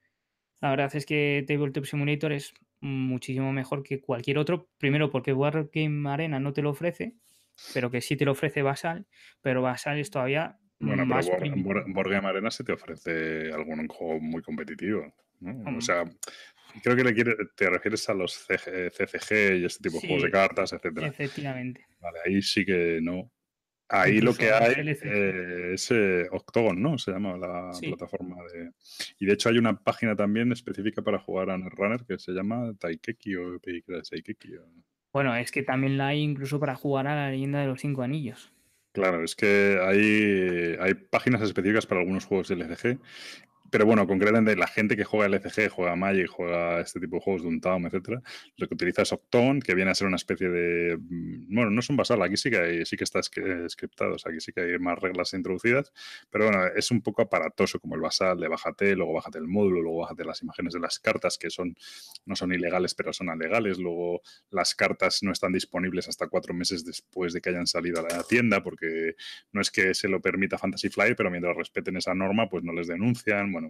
la 0.62 0.70
verdad 0.70 0.96
es 0.96 1.06
que 1.06 1.44
Tabletop 1.48 1.86
Simulator 1.86 2.32
es 2.32 2.54
muchísimo 2.80 3.52
mejor 3.52 3.84
que 3.84 4.00
cualquier 4.00 4.38
otro. 4.38 4.70
Primero 4.78 5.10
porque 5.10 5.34
Wargame 5.34 6.10
Arena 6.10 6.40
no 6.40 6.54
te 6.54 6.62
lo 6.62 6.70
ofrece, 6.70 7.16
pero 7.74 7.90
que 7.92 8.02
sí 8.02 8.16
te 8.16 8.26
lo 8.26 8.32
ofrece 8.32 8.62
Basal, 8.62 9.06
pero 9.42 9.62
Basal 9.62 10.00
es 10.00 10.10
todavía 10.10 10.58
Bueno, 10.80 11.06
más 11.06 11.30
pero 11.30 12.10
Game 12.10 12.28
Arena 12.28 12.50
se 12.52 12.64
te 12.64 12.72
ofrece 12.74 13.52
algún 13.54 13.88
juego 13.88 14.20
muy 14.20 14.42
competitivo. 14.42 15.14
¿no? 15.40 15.54
Mm. 15.54 15.78
O 15.78 15.82
sea, 15.82 16.04
creo 16.84 16.96
que 16.96 17.04
le 17.04 17.14
quiere- 17.14 17.36
te 17.56 17.70
refieres 17.70 18.08
a 18.10 18.14
los 18.14 18.34
CG 18.34 18.92
CCG 18.92 19.58
y 19.58 19.66
este 19.66 19.84
tipo 19.90 20.00
de 20.02 20.08
juegos 20.08 20.24
de 20.24 20.32
cartas, 20.32 20.74
etcétera. 20.74 21.08
efectivamente. 21.08 21.86
Vale, 22.00 22.20
ahí 22.26 22.42
sí 22.42 22.66
que 22.66 23.00
no. 23.02 23.32
Ahí 23.94 24.22
lo 24.22 24.34
que 24.34 24.50
hay 24.52 24.74
eh, 25.04 25.72
es 25.74 25.92
eh, 25.92 26.26
Octogon, 26.32 26.82
¿no? 26.82 26.98
Se 26.98 27.12
llama 27.12 27.38
la 27.38 27.74
Sí. 27.74 27.88
plataforma 27.88 28.38
de. 28.54 28.72
Y 29.20 29.26
de 29.26 29.34
hecho 29.34 29.50
hay 29.50 29.58
una 29.58 29.78
página 29.78 30.16
también 30.16 30.50
específica 30.54 31.02
para 31.02 31.20
jugar 31.20 31.50
a 31.50 31.58
Netrunner 31.58 32.06
que 32.08 32.18
se 32.18 32.32
llama 32.32 32.74
Taikeki 32.80 33.36
o 33.36 33.60
Taikeki. 33.60 34.56
o- 34.56 34.66
Bueno, 35.14 35.36
es 35.36 35.52
que 35.52 35.64
también 35.64 35.98
la 35.98 36.08
hay 36.08 36.22
incluso 36.22 36.60
para 36.60 36.76
jugar 36.76 37.08
a 37.08 37.16
la 37.16 37.30
leyenda 37.30 37.60
de 37.60 37.68
los 37.68 37.82
cinco 37.82 38.02
anillos. 38.02 38.52
Claro, 38.94 39.24
es 39.24 39.36
que 39.36 39.80
hay, 39.82 40.76
hay 40.80 40.94
páginas 40.94 41.42
específicas 41.42 41.86
para 41.86 42.02
algunos 42.02 42.26
juegos 42.26 42.50
de 42.50 42.56
LCG. 42.56 43.00
Pero 43.72 43.86
bueno, 43.86 44.06
concretamente 44.06 44.56
la 44.56 44.68
gente 44.68 44.96
que 44.96 45.04
juega 45.06 45.26
LCG, 45.28 45.70
juega 45.70 45.96
Magic, 45.96 46.28
juega 46.28 46.82
este 46.82 47.00
tipo 47.00 47.16
de 47.16 47.22
juegos 47.22 47.42
de 47.44 47.48
Untown, 47.48 47.86
etcétera, 47.86 48.22
lo 48.58 48.68
que 48.68 48.74
utiliza 48.76 49.02
es 49.02 49.14
Octon, 49.14 49.62
que 49.62 49.74
viene 49.74 49.92
a 49.92 49.96
ser 49.96 50.08
una 50.08 50.18
especie 50.18 50.50
de. 50.50 50.98
mm, 50.98 51.56
Bueno, 51.56 51.72
no 51.72 51.80
es 51.80 51.90
un 51.90 51.98
basal, 51.98 52.22
aquí 52.22 52.38
sí 52.38 52.50
que 52.52 52.58
hay, 52.58 52.86
sí 52.86 52.98
que 52.98 53.06
está 53.06 53.22
scriptado, 53.24 54.16
o 54.16 54.20
sea, 54.20 54.32
aquí 54.32 54.42
sí 54.42 54.52
que 54.52 54.62
hay 54.62 54.78
más 54.80 55.00
reglas 55.00 55.34
introducidas, 55.34 55.92
pero 56.30 56.46
bueno, 56.46 56.68
es 56.76 56.92
un 56.92 57.02
poco 57.02 57.22
aparatoso 57.24 57.80
como 57.80 57.96
el 57.96 58.02
basal 58.02 58.40
de 58.40 58.48
bájate, 58.48 58.96
luego 58.96 59.14
bájate 59.14 59.38
el 59.40 59.48
módulo, 59.48 59.82
luego 59.82 60.00
bájate 60.00 60.26
las 60.26 60.42
imágenes 60.44 60.74
de 60.74 60.80
las 60.80 61.00
cartas, 61.00 61.38
que 61.38 61.50
son 61.50 61.76
no 62.26 62.36
son 62.36 62.54
ilegales, 62.54 62.94
pero 62.96 63.14
son 63.14 63.30
alegales, 63.30 63.78
luego 63.80 64.22
las 64.50 64.76
cartas 64.76 65.24
no 65.24 65.32
están 65.32 65.54
disponibles 65.54 66.08
hasta 66.08 66.28
cuatro 66.28 66.54
meses 66.54 66.86
después 66.86 67.34
de 67.34 67.42
que 67.42 67.50
hayan 67.50 67.68
salido 67.68 68.00
a 68.00 68.04
la 68.04 68.24
tienda, 68.24 68.62
porque 68.64 69.16
no 69.52 69.62
es 69.62 69.72
que 69.72 69.94
se 69.94 70.08
lo 70.08 70.22
permita 70.22 70.58
Fantasy 70.58 70.90
Flight, 70.90 71.16
pero 71.18 71.32
mientras 71.32 71.56
respeten 71.56 71.98
esa 71.98 72.14
norma, 72.14 72.50
pues 72.50 72.64
no 72.64 72.74
les 72.74 72.88
denuncian. 72.88 73.52
Bueno, 73.52 73.61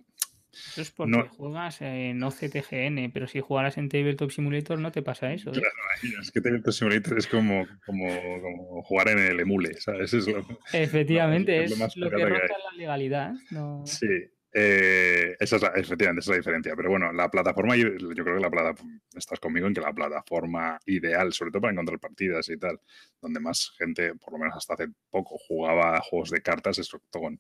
Eso 0.53 0.81
es 0.81 0.91
porque 0.91 1.11
No. 1.17 1.27
juegas 1.29 1.81
en 1.81 2.21
OCTGN, 2.21 3.09
pero 3.13 3.25
si 3.27 3.39
jugaras 3.39 3.77
en 3.77 3.87
Tabletop 3.87 4.31
Simulator 4.31 4.77
no 4.79 4.91
te 4.91 5.01
pasa 5.01 5.31
eso. 5.31 5.49
¿eh? 5.49 5.53
Claro, 5.53 6.21
es 6.21 6.29
que 6.31 6.41
Tabletop 6.41 6.73
Simulator 6.73 7.17
es 7.17 7.27
como, 7.27 7.65
como, 7.85 8.07
como 8.41 8.83
jugar 8.83 9.07
en 9.09 9.19
el 9.19 9.39
emule, 9.39 9.79
¿sabes? 9.79 10.13
Es 10.13 10.27
lo- 10.27 10.45
Efectivamente, 10.73 11.63
es 11.63 11.71
lo 11.79 11.85
es 11.85 11.95
lo 11.95 12.09
que 12.09 12.15
que 12.17 12.21
la 12.29 12.71
legalidad. 12.75 13.33
No... 13.49 13.83
Sí, 13.85 14.07
eh, 14.53 15.37
esa 15.39 15.55
es 15.55 15.61
la, 15.61 15.69
efectivamente, 15.69 16.19
esa 16.19 16.31
es 16.31 16.35
la 16.35 16.37
diferencia. 16.37 16.75
Pero 16.75 16.89
bueno, 16.89 17.13
la 17.13 17.31
plataforma, 17.31 17.77
yo 17.77 17.87
yo 17.97 18.09
creo 18.23 18.35
que 18.35 18.41
la 18.41 18.51
plataforma, 18.51 18.99
estás 19.15 19.39
conmigo 19.39 19.67
en 19.67 19.73
que 19.73 19.79
la 19.81 19.93
plataforma 19.93 20.77
ideal, 20.85 21.31
sobre 21.31 21.51
todo 21.51 21.61
para 21.61 21.71
encontrar 21.71 21.99
partidas 21.99 22.49
y 22.49 22.57
tal, 22.57 22.77
donde 23.21 23.39
más 23.39 23.71
gente, 23.77 24.13
por 24.15 24.33
lo 24.33 24.39
menos 24.39 24.57
hasta 24.57 24.73
hace 24.73 24.87
poco, 25.09 25.37
jugaba 25.47 25.97
juegos 26.01 26.29
de 26.29 26.41
cartas, 26.41 26.77
es 26.79 26.93
Octogon. 26.93 27.39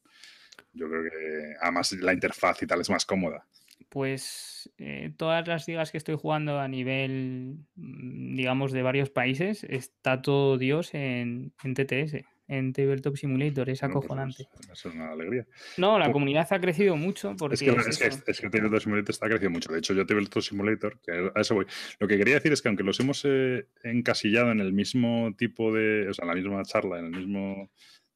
Yo 0.73 0.87
creo 0.89 1.03
que 1.03 1.53
además 1.61 1.91
la 1.93 2.13
interfaz 2.13 2.61
y 2.63 2.67
tal 2.67 2.81
es 2.81 2.89
más 2.89 3.05
cómoda. 3.05 3.45
Pues 3.89 4.71
eh, 4.77 5.11
todas 5.17 5.45
las 5.47 5.67
ligas 5.67 5.91
que 5.91 5.97
estoy 5.97 6.15
jugando 6.15 6.59
a 6.59 6.67
nivel, 6.69 7.57
mm, 7.75 8.35
digamos, 8.35 8.71
de 8.71 8.83
varios 8.83 9.09
países, 9.09 9.65
está 9.65 10.21
todo 10.21 10.57
Dios 10.57 10.93
en, 10.93 11.51
en 11.63 11.73
TTS, 11.73 12.23
en 12.47 12.71
Tabletop 12.73 13.17
Simulator, 13.17 13.69
es 13.69 13.79
pues 13.81 13.89
acojonante. 13.89 14.43
es- 14.71 14.71
es 14.71 14.85
una 14.85 15.11
alegría. 15.11 15.45
No, 15.77 15.99
la 15.99 16.05
Pues- 16.05 16.13
comunidad 16.13 16.47
ha 16.51 16.61
crecido 16.61 16.95
mucho 16.95 17.35
porque 17.37 17.55
Es 17.55 17.61
que, 17.63 17.69
es 17.71 17.97
que, 17.97 18.07
eso. 18.07 18.23
es 18.27 18.39
que 18.39 18.49
Tabletop 18.49 18.79
Simulator 18.81 19.09
está 19.09 19.27
creciendo 19.27 19.55
mucho. 19.57 19.71
De 19.73 19.79
hecho, 19.79 19.93
yo 19.93 20.05
Tabletop 20.05 20.41
Simulator, 20.41 20.99
que 21.01 21.31
a 21.35 21.41
eso 21.41 21.55
voy. 21.55 21.65
Lo 21.99 22.07
que 22.07 22.17
quería 22.17 22.35
decir 22.35 22.53
es 22.53 22.61
que 22.61 22.69
aunque 22.69 22.83
los 22.83 22.97
hemos 23.01 23.23
eh, 23.25 23.67
encasillado 23.83 24.51
en 24.51 24.61
el 24.61 24.71
mismo 24.71 25.33
tipo 25.37 25.73
de, 25.73 26.07
o 26.09 26.13
sea, 26.13 26.23
en 26.23 26.29
la 26.29 26.35
misma 26.35 26.63
charla, 26.63 26.99
en 26.99 27.05
el 27.05 27.11
mismo 27.11 27.69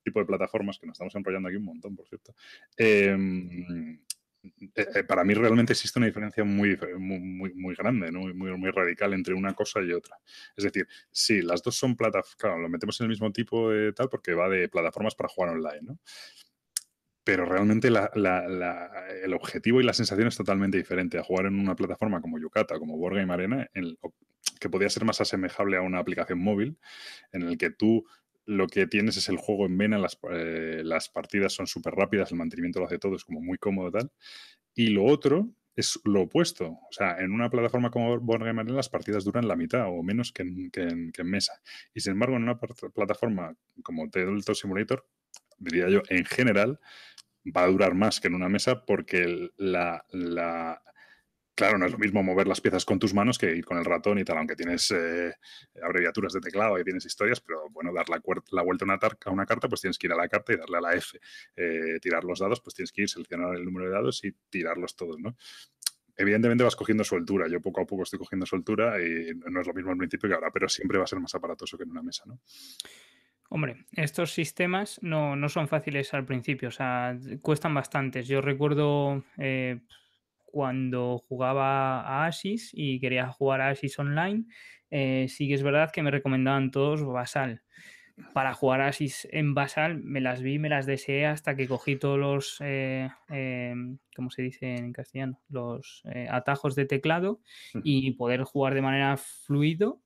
tipo 0.06 0.20
de 0.20 0.26
plataformas, 0.26 0.80
que 0.80 0.88
nos 0.88 0.94
estamos 0.94 1.16
enrollando 1.16 1.50
aquí 1.50 1.58
un 1.58 1.66
montón, 1.66 1.96
por 1.96 2.08
cierto, 2.08 2.34
eh, 2.78 3.18
eh, 4.76 5.04
para 5.04 5.24
mí 5.24 5.34
realmente 5.34 5.74
existe 5.74 6.00
una 6.00 6.06
diferencia 6.06 6.44
muy, 6.44 6.78
muy, 6.98 7.54
muy, 7.56 7.76
grande, 7.76 8.12
muy, 8.12 8.34
muy, 8.34 8.70
radical 8.70 9.14
entre 9.14 9.34
una 9.34 9.54
cosa 9.54 9.82
y 9.82 9.92
otra. 9.92 10.18
Es 10.56 10.64
decir, 10.64 10.88
sí, 11.12 11.42
las 11.42 11.64
dos 11.64 11.76
son 11.76 11.96
plataformas, 11.96 12.36
claro, 12.36 12.60
lo 12.60 12.70
metemos 12.70 13.00
en 13.02 13.06
el 13.06 13.10
mismo 13.10 13.32
tipo 13.32 13.72
de 13.72 13.92
tal 13.94 14.08
porque 14.08 14.34
va 14.34 14.48
de 14.48 14.70
plataformas 14.70 15.16
para 15.16 15.30
jugar 15.30 15.52
online, 15.52 15.82
¿no? 15.82 16.00
pero 17.26 17.44
realmente 17.44 17.88
el 17.88 19.34
objetivo 19.34 19.82
y 19.82 19.84
la 19.84 19.94
sensación 19.94 20.28
es 20.28 20.38
totalmente 20.38 20.78
diferente 20.78 21.18
a 21.18 21.24
jugar 21.24 21.48
en 21.48 21.60
una 21.60 21.76
plataforma 21.76 22.22
como 22.22 22.38
Yucata, 22.38 22.78
como 22.78 22.98
Board 22.98 23.16
Game 23.16 23.34
Arena, 23.34 23.68
en 23.74 23.98
que 24.60 24.70
podría 24.70 24.92
ser 24.92 25.06
más 25.06 25.20
asemejable 25.20 25.76
a 25.76 25.82
una 25.82 25.98
aplicación 25.98 26.40
móvil, 26.40 26.78
en 27.32 27.42
el 27.42 27.58
que 27.58 27.72
tú 27.72 28.06
lo 28.46 28.68
que 28.68 28.88
tienes 28.88 29.18
es 29.18 29.30
el 29.30 29.38
juego 29.38 29.66
en 29.66 29.78
vena, 29.78 29.98
las, 29.98 30.18
eh, 30.32 30.82
las 30.84 31.10
partidas 31.10 31.54
son 31.54 31.68
súper 31.68 31.94
rápidas, 31.96 32.32
el 32.32 32.38
mantenimiento 32.38 32.80
lo 32.80 32.86
hace 32.86 33.00
todo, 33.00 33.16
es 33.16 33.26
como 33.26 33.42
muy 33.42 33.58
cómodo 33.58 33.92
tal. 33.92 34.12
Y 34.76 34.88
lo 34.90 35.06
otro 35.06 35.50
es 35.76 36.00
lo 36.06 36.24
opuesto. 36.24 36.68
O 36.68 36.92
sea, 36.92 37.18
en 37.20 37.32
una 37.32 37.50
plataforma 37.50 37.92
como 37.92 38.20
Board 38.20 38.44
Game 38.46 38.64
las 38.66 38.90
partidas 38.90 39.24
duran 39.26 39.48
la 39.48 39.56
mitad 39.56 39.88
o 39.88 40.04
menos 40.04 40.32
que 40.32 40.44
en, 40.44 40.72
que 40.72 40.82
en- 40.84 41.12
mesa. 41.26 41.54
Y 41.94 42.02
sin 42.02 42.14
embargo, 42.14 42.36
en 42.38 42.44
una 42.44 42.60
plataforma 42.60 43.56
como 43.84 44.10
Tabletop 44.10 44.56
Simulator, 44.56 45.08
diría 45.58 45.90
yo, 45.90 46.02
en 46.10 46.26
general, 46.26 46.80
va 47.56 47.64
a 47.64 47.68
durar 47.68 47.94
más 47.96 48.20
que 48.20 48.28
en 48.28 48.36
una 48.36 48.50
mesa 48.50 48.86
porque 48.86 49.52
la, 49.58 50.06
la- 50.12 50.82
Claro, 51.56 51.78
no 51.78 51.86
es 51.86 51.94
lo 51.94 51.98
mismo 51.98 52.22
mover 52.22 52.48
las 52.48 52.60
piezas 52.60 52.84
con 52.84 53.00
tus 53.00 53.14
manos 53.14 53.38
que 53.38 53.56
ir 53.56 53.64
con 53.64 53.78
el 53.78 53.86
ratón 53.86 54.20
y 54.20 54.26
tal, 54.26 54.38
aunque 54.38 54.58
tienes 54.58 54.92
eh, 54.92 55.34
abreviaturas 55.82 56.34
de 56.34 56.42
teclado 56.42 56.78
y 56.78 56.84
tienes 56.84 57.06
historias, 57.06 57.40
pero 57.40 57.70
bueno, 57.70 57.94
dar 57.94 58.10
la, 58.10 58.22
la 58.52 58.62
vuelta 58.62 58.84
a 58.84 58.88
una, 58.88 59.00
una 59.32 59.46
carta, 59.46 59.70
pues 59.70 59.80
tienes 59.80 59.98
que 59.98 60.08
ir 60.08 60.14
a 60.14 60.18
la 60.18 60.28
carta 60.28 60.52
y 60.52 60.58
darle 60.58 60.78
a 60.78 60.82
la 60.82 60.94
F. 60.94 61.18
Eh, 61.56 62.00
tirar 62.02 62.26
los 62.26 62.40
dados, 62.40 62.60
pues 62.60 62.76
tienes 62.76 62.92
que 62.92 63.04
ir, 63.04 63.10
seleccionar 63.10 63.56
el 63.56 63.64
número 63.64 63.86
de 63.86 63.94
dados 63.94 64.22
y 64.26 64.34
tirarlos 64.50 64.98
todos, 64.98 65.18
¿no? 65.20 65.38
evidentemente 66.18 66.64
vas 66.64 66.76
cogiendo 66.76 67.04
soltura. 67.04 67.48
Yo 67.50 67.62
poco 67.62 67.82
a 67.82 67.86
poco 67.86 68.04
estoy 68.04 68.20
cogiendo 68.20 68.46
soltura 68.46 69.02
y 69.02 69.32
no 69.50 69.62
es 69.62 69.68
lo 69.68 69.74
mismo 69.74 69.92
al 69.92 69.98
principio 69.98 70.30
que 70.30 70.36
ahora, 70.36 70.52
pero 70.52 70.70
siempre 70.70 70.98
va 70.98 71.04
a 71.04 71.08
ser 71.08 71.20
más 71.20 71.36
aparatoso 71.36 71.78
que 71.78 71.84
en 71.84 71.92
una 71.92 72.02
mesa, 72.02 72.24
¿no? 72.26 72.40
Hombre, 73.50 73.86
estos 73.92 74.34
sistemas 74.34 75.00
no, 75.02 75.36
no 75.36 75.50
son 75.50 75.68
fáciles 75.68 76.14
al 76.14 76.26
principio, 76.26 76.70
o 76.70 76.72
sea, 76.72 77.18
cuestan 77.42 77.74
bastantes. 77.74 78.28
Yo 78.28 78.42
recuerdo 78.42 79.24
eh, 79.38 79.82
cuando 80.56 81.18
jugaba 81.28 82.00
a 82.00 82.28
Asis 82.28 82.70
y 82.72 83.02
quería 83.02 83.28
jugar 83.28 83.60
a 83.60 83.72
Asis 83.72 84.00
online, 84.00 84.46
eh, 84.90 85.26
sí 85.28 85.50
que 85.50 85.54
es 85.54 85.64
verdad 85.64 85.92
que 85.92 86.02
me 86.02 86.12
recomendaban 86.12 86.72
todos 86.72 87.04
Basal. 87.04 87.62
Para 88.34 88.54
jugar 88.54 88.80
a 88.80 88.88
Asis 88.88 89.28
en 89.34 89.54
Basal 89.54 90.02
me 90.02 90.22
las 90.22 90.42
vi, 90.42 90.58
me 90.58 90.70
las 90.70 90.86
deseé 90.86 91.26
hasta 91.26 91.58
que 91.58 91.68
cogí 91.68 91.98
todos 91.98 92.18
los, 92.18 92.58
eh, 92.62 93.10
em, 93.28 93.98
¿cómo 94.16 94.30
se 94.30 94.44
dice 94.44 94.78
en 94.78 94.94
castellano? 94.94 95.42
Los 95.50 96.04
eh, 96.06 96.30
atajos 96.32 96.74
de 96.76 96.86
teclado 96.86 97.42
y 97.84 98.10
poder 98.12 98.44
jugar 98.44 98.76
de 98.76 98.82
manera 98.82 99.18
fluido 99.18 100.05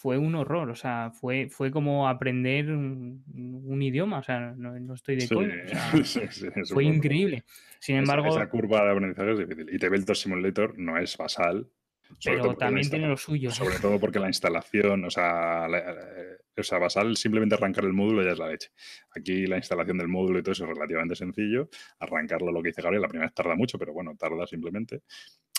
fue 0.00 0.16
un 0.16 0.36
horror, 0.36 0.70
o 0.70 0.76
sea, 0.76 1.10
fue, 1.10 1.48
fue 1.50 1.72
como 1.72 2.08
aprender 2.08 2.70
un, 2.70 3.24
un 3.34 3.82
idioma, 3.82 4.18
o 4.20 4.22
sea, 4.22 4.54
no, 4.56 4.78
no 4.78 4.94
estoy 4.94 5.16
de 5.16 5.22
Sí, 5.26 5.34
coña, 5.34 5.54
o 5.64 5.68
sea, 6.04 6.04
sí, 6.04 6.20
sí, 6.30 6.46
fue 6.72 6.84
increíble. 6.84 7.42
Sin 7.80 7.96
embargo, 7.96 8.28
esa 8.28 8.48
curva 8.48 8.84
de 8.84 8.92
aprendizaje 8.92 9.32
es 9.32 9.38
difícil. 9.40 9.74
Y 9.74 9.78
Tabletop 9.78 10.14
Simulator 10.14 10.78
no 10.78 10.96
es 10.98 11.16
basal, 11.16 11.68
pero 12.24 12.54
también 12.54 12.88
tiene 12.88 13.08
lo 13.08 13.16
suyo. 13.16 13.50
sobre 13.50 13.78
todo 13.80 13.98
porque 13.98 14.20
la 14.20 14.28
instalación, 14.28 15.04
o 15.04 15.10
sea, 15.10 15.66
la- 15.66 15.78
eh, 15.78 16.36
o 16.56 16.62
sea, 16.62 16.78
basal 16.78 17.16
simplemente 17.16 17.56
arrancar 17.56 17.84
el 17.84 17.92
módulo 17.92 18.22
ya 18.22 18.32
es 18.32 18.38
la 18.38 18.48
leche. 18.48 18.70
Aquí 19.16 19.46
la 19.46 19.56
instalación 19.56 19.98
del 19.98 20.08
módulo 20.08 20.38
y 20.38 20.42
todo 20.42 20.52
eso 20.52 20.64
es 20.64 20.70
relativamente 20.70 21.16
sencillo. 21.16 21.68
Arrancarlo, 21.98 22.52
lo 22.52 22.62
que 22.62 22.68
dice 22.68 22.82
Gabriel, 22.82 23.02
la 23.02 23.08
primera 23.08 23.26
vez 23.28 23.34
tarda 23.34 23.54
mucho, 23.56 23.78
pero 23.78 23.92
bueno, 23.92 24.14
tarda 24.16 24.46
simplemente. 24.46 25.02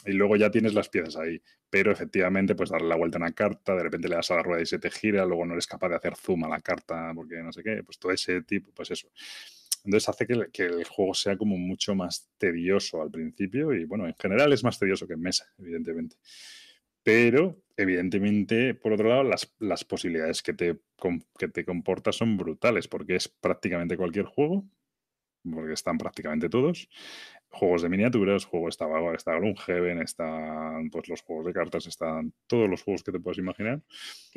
Y 0.05 0.13
luego 0.13 0.35
ya 0.37 0.49
tienes 0.49 0.73
las 0.73 0.89
piezas 0.89 1.17
ahí. 1.17 1.41
Pero 1.69 1.91
efectivamente, 1.91 2.55
pues 2.55 2.69
darle 2.69 2.87
la 2.87 2.95
vuelta 2.95 3.17
a 3.17 3.21
una 3.21 3.33
carta, 3.33 3.75
de 3.75 3.83
repente 3.83 4.07
le 4.07 4.15
das 4.15 4.31
a 4.31 4.35
la 4.35 4.43
rueda 4.43 4.61
y 4.61 4.65
se 4.65 4.79
te 4.79 4.89
gira, 4.89 5.25
luego 5.25 5.45
no 5.45 5.53
eres 5.53 5.67
capaz 5.67 5.89
de 5.89 5.95
hacer 5.95 6.15
zoom 6.15 6.45
a 6.45 6.49
la 6.49 6.61
carta 6.61 7.11
porque 7.13 7.37
no 7.43 7.51
sé 7.51 7.61
qué, 7.63 7.83
pues 7.83 7.99
todo 7.99 8.11
ese 8.11 8.41
tipo, 8.43 8.71
pues 8.73 8.91
eso. 8.91 9.09
Entonces 9.85 10.09
hace 10.09 10.25
que, 10.27 10.33
el- 10.63 10.83
juego 10.85 11.13
sea 11.13 11.37
como 11.37 11.57
mucho 11.57 11.95
más 11.95 12.29
tedioso 12.37 13.01
al 13.01 13.11
principio 13.11 13.73
y 13.73 13.85
bueno, 13.85 14.07
en 14.07 14.15
general 14.15 14.51
es 14.53 14.63
más 14.63 14.79
tedioso 14.79 15.07
que 15.07 15.13
en 15.13 15.21
mesa, 15.21 15.45
evidentemente. 15.57 16.17
Pero, 17.03 17.61
evidentemente, 17.77 18.73
por 18.75 18.93
otro 18.93 19.09
lado, 19.09 19.23
las, 19.23 19.53
las 19.59 19.83
posibilidades 19.85 20.41
que 20.43 20.53
te, 20.53 20.79
que 21.37 21.47
te 21.47 21.65
comporta 21.65 22.11
son 22.11 22.37
brutales, 22.37 22.87
porque 22.87 23.15
es 23.15 23.27
prácticamente 23.29 23.97
cualquier 23.97 24.25
juego, 24.25 24.65
porque 25.43 25.73
están 25.73 25.97
prácticamente 25.97 26.49
todos. 26.49 26.89
Juegos 27.51 27.81
de 27.81 27.89
miniaturas, 27.89 28.45
juego 28.45 28.69
está, 28.69 28.85
está 29.15 29.35
Gloomhaven, 29.35 30.01
están 30.01 30.89
pues, 30.91 31.07
los 31.09 31.21
juegos 31.21 31.47
de 31.47 31.53
cartas, 31.53 31.87
están 31.87 32.31
todos 32.45 32.69
los 32.69 32.83
juegos 32.83 33.03
que 33.03 33.11
te 33.11 33.19
puedas 33.19 33.39
imaginar. 33.39 33.81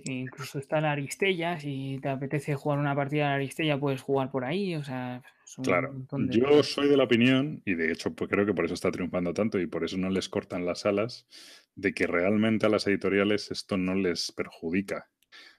Incluso 0.05 0.59
está 0.59 0.81
la 0.81 0.93
Aristella, 0.93 1.61
si 1.61 1.99
te 2.01 2.09
apetece 2.09 2.55
jugar 2.55 2.79
una 2.79 2.95
partida 2.95 3.25
de 3.25 3.29
la 3.29 3.35
Aristella, 3.37 3.79
puedes 3.79 4.01
jugar 4.01 4.31
por 4.31 4.45
ahí, 4.45 4.75
o 4.77 4.83
sea, 4.83 5.23
son 5.45 5.63
un 5.63 5.65
Claro, 5.65 5.93
montón 5.93 6.27
de... 6.27 6.39
yo 6.39 6.63
soy 6.63 6.89
de 6.89 6.97
la 6.97 7.05
opinión, 7.05 7.61
y 7.67 7.75
de 7.75 7.93
hecho 7.93 8.15
pues 8.15 8.31
creo 8.31 8.47
que 8.47 8.55
por 8.55 8.65
eso 8.65 8.75
está 8.75 8.91
triunfando 8.91 9.35
tanto 9.35 9.61
y 9.61 9.67
por 9.67 9.85
eso 9.85 9.99
no 9.99 10.09
les 10.09 10.31
cortan 10.31 10.65
las 10.65 10.87
alas, 10.87 11.29
de 11.75 11.93
que 11.93 12.07
realmente 12.07 12.65
a 12.65 12.71
las 12.71 12.87
editoriales 12.87 13.51
esto 13.51 13.77
no 13.77 13.95
les 13.95 14.33
perjudica. 14.33 15.11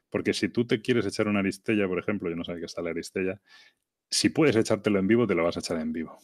Porque 0.10 0.34
si 0.34 0.50
tú 0.50 0.66
te 0.66 0.82
quieres 0.82 1.06
echar 1.06 1.28
una 1.28 1.40
Aristella, 1.40 1.88
por 1.88 2.00
ejemplo, 2.00 2.30
yo 2.30 2.36
no 2.36 2.44
sé 2.44 2.56
qué 2.60 2.66
está 2.66 2.82
la 2.82 2.92
Aristella, 2.92 3.40
si 4.10 4.30
puedes 4.30 4.56
echártelo 4.56 5.00
en 5.00 5.08
vivo, 5.08 5.26
te 5.28 5.36
lo 5.36 5.44
vas 5.44 5.58
a 5.58 5.60
echar 5.60 5.80
en 5.80 5.92
vivo. 5.92 6.20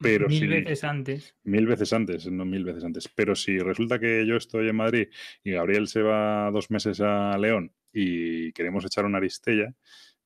Pero 0.00 0.28
mil 0.28 0.38
si, 0.38 0.46
veces 0.46 0.84
antes. 0.84 1.36
Mil 1.44 1.66
veces 1.66 1.92
antes, 1.92 2.26
no 2.30 2.44
mil 2.44 2.64
veces 2.64 2.84
antes. 2.84 3.08
Pero 3.08 3.34
si 3.34 3.58
resulta 3.58 3.98
que 3.98 4.26
yo 4.26 4.36
estoy 4.36 4.68
en 4.68 4.76
Madrid 4.76 5.08
y 5.44 5.52
Gabriel 5.52 5.88
se 5.88 6.02
va 6.02 6.50
dos 6.50 6.70
meses 6.70 7.00
a 7.00 7.36
León 7.36 7.72
y 7.92 8.52
queremos 8.52 8.84
echar 8.84 9.04
una 9.04 9.18
Aristella, 9.18 9.74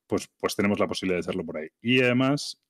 pues, 0.06 0.28
pues 0.38 0.54
tenemos 0.54 0.78
la 0.78 0.86
posibilidad 0.86 1.16
de 1.16 1.22
echarlo 1.22 1.44
por 1.44 1.56
ahí. 1.56 1.68
Y 1.80 2.00
además, 2.00 2.62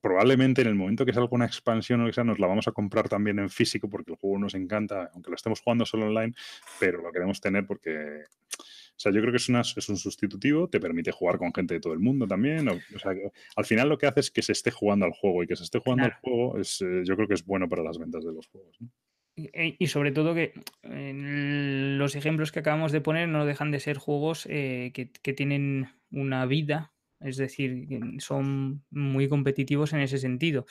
probablemente 0.00 0.62
en 0.62 0.68
el 0.68 0.74
momento 0.74 1.06
que 1.06 1.12
salga 1.12 1.28
una 1.30 1.46
expansión 1.46 2.00
o 2.00 2.06
que 2.06 2.12
sea, 2.12 2.24
nos 2.24 2.38
la 2.38 2.46
vamos 2.46 2.66
a 2.68 2.72
comprar 2.72 3.08
también 3.08 3.38
en 3.38 3.50
físico 3.50 3.88
porque 3.88 4.12
el 4.12 4.18
juego 4.18 4.38
nos 4.38 4.54
encanta, 4.54 5.10
aunque 5.14 5.30
lo 5.30 5.36
estemos 5.36 5.60
jugando 5.60 5.86
solo 5.86 6.06
online, 6.06 6.34
pero 6.78 7.02
lo 7.02 7.12
queremos 7.12 7.40
tener 7.40 7.66
porque... 7.66 8.24
O 8.60 8.98
sea, 9.02 9.12
yo 9.12 9.20
creo 9.20 9.32
que 9.32 9.38
es, 9.38 9.48
una, 9.48 9.60
es 9.62 9.88
un 9.88 9.96
sustitutivo, 9.96 10.68
te 10.68 10.78
permite 10.80 11.10
jugar 11.12 11.38
con 11.38 11.52
gente 11.54 11.74
de 11.74 11.80
todo 11.80 11.92
el 11.92 12.00
mundo 12.00 12.26
también. 12.26 12.68
O, 12.68 12.74
o 12.74 12.98
sea, 12.98 13.14
que 13.14 13.30
al 13.56 13.64
final 13.64 13.88
lo 13.88 13.98
que 13.98 14.06
hace 14.06 14.20
es 14.20 14.30
que 14.30 14.42
se 14.42 14.52
esté 14.52 14.70
jugando 14.70 15.06
al 15.06 15.12
juego 15.12 15.42
y 15.42 15.46
que 15.46 15.56
se 15.56 15.64
esté 15.64 15.78
jugando 15.78 16.04
Claro. 16.04 16.14
al 16.16 16.20
juego 16.20 16.58
es, 16.58 16.80
eh, 16.82 17.02
yo 17.04 17.16
creo 17.16 17.26
que 17.28 17.34
es 17.34 17.44
bueno 17.44 17.68
para 17.68 17.82
las 17.82 17.98
ventas 17.98 18.24
de 18.24 18.32
los 18.32 18.46
juegos. 18.48 18.76
¿no? 18.80 18.90
Y, 19.36 19.50
y 19.78 19.86
sobre 19.86 20.12
todo 20.12 20.34
que 20.34 20.52
eh, 20.82 21.12
los 21.96 22.14
ejemplos 22.14 22.52
que 22.52 22.58
acabamos 22.58 22.92
de 22.92 23.00
poner 23.00 23.28
no 23.28 23.46
dejan 23.46 23.70
de 23.70 23.80
ser 23.80 23.96
juegos 23.96 24.46
eh, 24.50 24.90
que, 24.92 25.10
que 25.10 25.32
tienen 25.32 25.88
una 26.10 26.44
vida, 26.46 26.92
es 27.20 27.36
decir, 27.36 27.86
son 28.18 28.84
muy 28.90 29.28
competitivos 29.28 29.92
en 29.92 30.00
ese 30.00 30.18
sentido. 30.18 30.66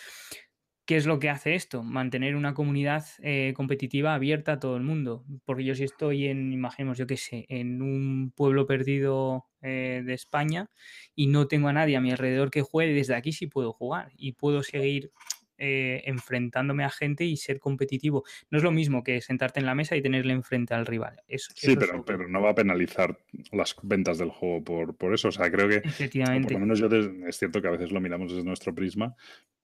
¿Qué 0.90 0.96
es 0.96 1.06
lo 1.06 1.20
que 1.20 1.30
hace 1.30 1.54
esto? 1.54 1.84
Mantener 1.84 2.36
una 2.36 2.56
comunidad 2.56 3.06
eh, 3.22 3.54
competitiva 3.56 4.16
abierta 4.16 4.54
a 4.54 4.60
todo 4.60 4.76
el 4.76 4.82
mundo. 4.82 5.24
Porque 5.46 5.64
yo 5.64 5.76
si 5.76 5.84
estoy 5.84 6.26
en, 6.26 6.52
imaginemos, 6.52 6.98
yo 6.98 7.06
qué 7.06 7.16
sé, 7.16 7.46
en 7.48 7.84
un 7.84 8.34
pueblo 8.36 8.66
perdido 8.66 9.46
eh, 9.62 10.02
de 10.04 10.14
España 10.16 10.72
y 11.14 11.28
no 11.28 11.48
tengo 11.48 11.68
a 11.68 11.74
nadie 11.74 11.96
a 11.96 12.02
mi 12.02 12.10
alrededor 12.10 12.50
que 12.50 12.64
juegue, 12.64 12.96
desde 12.96 13.14
aquí 13.14 13.34
sí 13.34 13.46
puedo 13.46 13.72
jugar 13.72 14.12
y 14.18 14.32
puedo 14.32 14.64
seguir 14.64 15.12
eh, 15.60 16.02
enfrentándome 16.06 16.84
a 16.84 16.90
gente 16.90 17.26
y 17.26 17.38
ser 17.38 17.60
competitivo. 17.60 18.24
No 18.50 18.58
es 18.58 18.64
lo 18.64 18.72
mismo 18.72 19.04
que 19.04 19.22
sentarte 19.22 19.60
en 19.60 19.66
la 19.66 19.76
mesa 19.76 19.96
y 19.96 20.02
tenerle 20.02 20.34
enfrente 20.34 20.74
al 20.74 20.86
rival. 20.86 21.22
Eso, 21.28 21.52
Sí, 21.56 21.72
eso 21.72 21.80
pero, 21.80 22.06
pero 22.06 22.28
no 22.28 22.42
va 22.42 22.52
a 22.52 22.56
penalizar 22.56 23.20
las 23.52 23.76
ventas 23.84 24.18
del 24.18 24.30
juego 24.30 24.64
por, 24.64 24.96
por 24.96 25.14
eso. 25.14 25.28
O 25.28 25.32
sea, 25.32 25.52
creo 25.52 25.68
que, 25.68 25.78
o 25.78 25.82
por 25.82 25.90
Efectivamente. 25.90 26.54
lo 26.54 26.60
menos 26.60 26.80
yo, 26.80 26.88
es 27.28 27.38
cierto 27.38 27.62
que 27.62 27.68
a 27.68 27.72
veces 27.72 27.92
lo 27.92 28.00
miramos 28.02 28.32
desde 28.32 28.46
nuestro 28.46 28.74
prisma, 28.74 29.16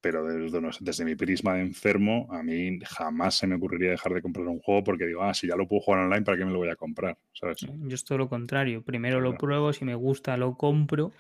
pero 0.02 0.24
desde, 0.26 0.60
desde 0.82 1.06
mi 1.06 1.16
prisma 1.16 1.56
de 1.56 1.62
enfermo, 1.62 2.28
a 2.32 2.44
mí 2.44 2.80
jamás 2.86 3.36
se 3.36 3.48
me 3.48 3.56
ocurriría 3.56 3.92
dejar 3.92 4.14
de 4.14 4.22
comprar 4.22 4.46
un 4.48 4.60
juego 4.60 4.84
porque 4.84 5.08
digo, 5.08 5.24
ah, 5.24 5.34
si 5.34 5.48
ya 5.48 5.56
lo 5.56 5.68
puedo 5.68 5.82
jugar 5.82 6.02
online, 6.02 6.22
¿para 6.24 6.38
qué 6.38 6.46
me 6.46 6.52
lo 6.52 6.60
voy 6.60 6.70
a 6.70 6.76
comprar? 6.76 7.18
¿Sabes? 7.34 7.62
Yo 7.62 7.96
es 7.96 8.04
todo 8.04 8.18
lo 8.20 8.30
contrario. 8.30 8.84
Primero 8.84 9.20
lo 9.20 9.30
Claro. 9.30 9.38
pruebo, 9.40 9.74
si 9.74 9.86
me 9.86 9.96
gusta 9.96 10.38
lo 10.38 10.56
compro 10.58 11.12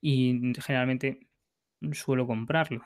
y 0.00 0.52
generalmente 0.64 1.26
suelo 1.92 2.26
comprarlo. 2.26 2.82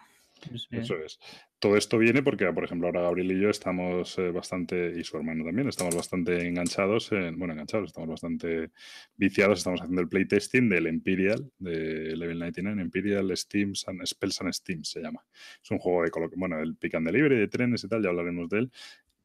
Eso 0.70 0.98
es. 0.98 1.18
Todo 1.58 1.76
esto 1.76 1.98
viene 1.98 2.22
porque, 2.22 2.50
por 2.52 2.64
ejemplo, 2.64 2.88
ahora 2.88 3.02
Gabriel 3.02 3.32
y 3.32 3.40
yo 3.40 3.50
estamos 3.50 4.18
eh, 4.18 4.30
bastante, 4.30 4.92
y 4.98 5.04
su 5.04 5.16
hermano 5.16 5.44
también, 5.44 5.68
estamos 5.68 5.96
bastante 5.96 6.46
enganchados, 6.46 7.10
en, 7.12 7.38
bueno, 7.38 7.54
enganchados, 7.54 7.86
estamos 7.86 8.10
bastante 8.10 8.70
viciados, 9.16 9.58
estamos 9.58 9.80
haciendo 9.80 10.02
el 10.02 10.08
playtesting 10.08 10.68
del 10.68 10.88
Imperial, 10.88 11.50
de 11.58 12.16
Level 12.16 12.38
99, 12.38 12.82
Imperial 12.82 13.36
Steams 13.36 13.86
Spells 14.04 14.40
and 14.42 14.52
Steams 14.52 14.90
se 14.90 15.00
llama. 15.00 15.24
Es 15.62 15.70
un 15.70 15.78
juego 15.78 16.02
de, 16.02 16.10
bueno, 16.36 16.60
el 16.60 16.76
pick 16.76 16.94
and 16.94 17.06
delivery, 17.06 17.36
de 17.36 17.48
trenes 17.48 17.84
y 17.84 17.88
tal, 17.88 18.02
ya 18.02 18.10
hablaremos 18.10 18.48
de 18.50 18.58
él, 18.58 18.72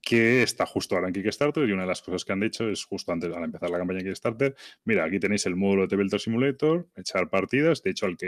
que 0.02 0.42
está 0.44 0.66
justo 0.66 0.96
ahora 0.96 1.08
en 1.08 1.14
Kickstarter 1.14 1.68
y 1.68 1.72
una 1.72 1.84
de 1.84 1.88
las 1.90 2.02
cosas 2.02 2.26
que 2.26 2.34
han 2.34 2.40
dicho 2.40 2.68
es 2.70 2.84
justo 2.86 3.12
antes, 3.12 3.36
al 3.36 3.44
empezar 3.44 3.70
la 3.70 3.78
campaña 3.78 4.00
en 4.00 4.06
Kickstarter, 4.06 4.56
mira, 4.86 5.04
aquí 5.06 5.20
tenéis 5.20 5.46
el 5.46 5.56
módulo 5.56 5.84
de 5.84 5.88
Tabletop 5.90 6.20
Simulator, 6.20 6.88
echar 6.96 7.30
partidas, 7.30 7.84
de 7.84 7.92
hecho, 7.92 8.06
al 8.06 8.18
que 8.18 8.28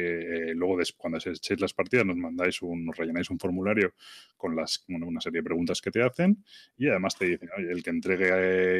eh, 0.51 0.53
luego 0.55 0.78
cuando 0.97 1.17
echéis 1.17 1.59
las 1.61 1.74
partidas 1.74 2.05
nos 2.05 2.17
mandáis 2.17 2.61
un, 2.61 2.91
rellenáis 2.93 3.30
un 3.30 3.39
formulario 3.39 3.93
con 4.38 4.53
una 4.53 5.22
serie 5.22 5.39
de 5.39 5.43
preguntas 5.43 5.82
que 5.82 5.91
te 5.91 6.03
hacen 6.03 6.43
y 6.78 6.88
además 6.89 7.17
te 7.17 7.26
dicen, 7.26 7.49
el 7.57 7.82
que 7.84 7.89
entregue 7.89 8.30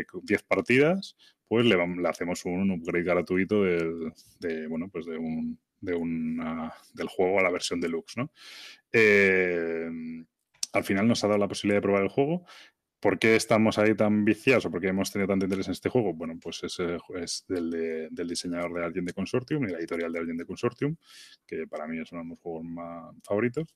eh, 0.02 0.06
10 0.24 0.44
partidas, 0.44 1.16
pues 1.48 1.66
le, 1.66 1.76
le 1.76 2.08
hacemos 2.10 2.46
un 2.46 2.72
upgrade 2.72 3.04
gratuito 3.04 3.64
del- 3.64 4.14
de, 4.40 4.68
bueno, 4.68 4.90
pues 4.90 5.06
de 5.06 5.18
un, 5.18 5.60
de 5.80 5.94
del 6.94 7.08
juego 7.08 7.40
a 7.40 7.44
la 7.44 7.52
versión 7.52 7.80
deluxe, 7.82 8.18
¿no? 8.18 8.32
Eh, 8.92 9.90
al 10.74 10.84
final 10.86 11.08
nos 11.08 11.24
ha 11.24 11.28
dado 11.28 11.40
la 11.40 11.48
posibilidad 11.48 11.78
de 11.78 11.82
probar 11.82 12.04
el 12.04 12.10
juego. 12.10 12.46
¿Por 13.02 13.18
qué 13.20 13.36
estamos 13.36 13.80
ahí 13.80 13.96
tan 13.96 14.24
viciados 14.24 14.66
o 14.66 14.72
por 14.72 14.80
qué 14.80 14.90
hemos 14.90 15.12
tenido 15.12 15.28
tanto 15.28 15.46
interés 15.46 15.68
en 15.68 15.72
este 15.74 15.90
juego? 15.90 16.14
Bueno, 16.14 16.38
pues 16.42 16.62
ju- 16.62 17.18
es 17.20 17.44
del, 17.48 17.72
de- 17.72 18.08
del 18.12 18.28
diseñador 18.28 18.74
de 18.76 18.86
Alguien 18.86 19.06
de 19.06 19.14
Consortium 19.14 19.64
y 19.68 19.72
la 19.72 19.80
editorial 19.80 20.12
de 20.14 20.20
Alguien 20.20 20.38
de 20.38 20.46
Consortium, 20.46 20.96
que 21.48 21.66
para 21.68 21.88
mí 21.88 22.00
es 22.00 22.12
uno 22.12 22.22
de 22.22 22.28
mis 22.30 22.40
juegos 22.40 22.64
más 22.64 23.16
favoritos. 23.24 23.76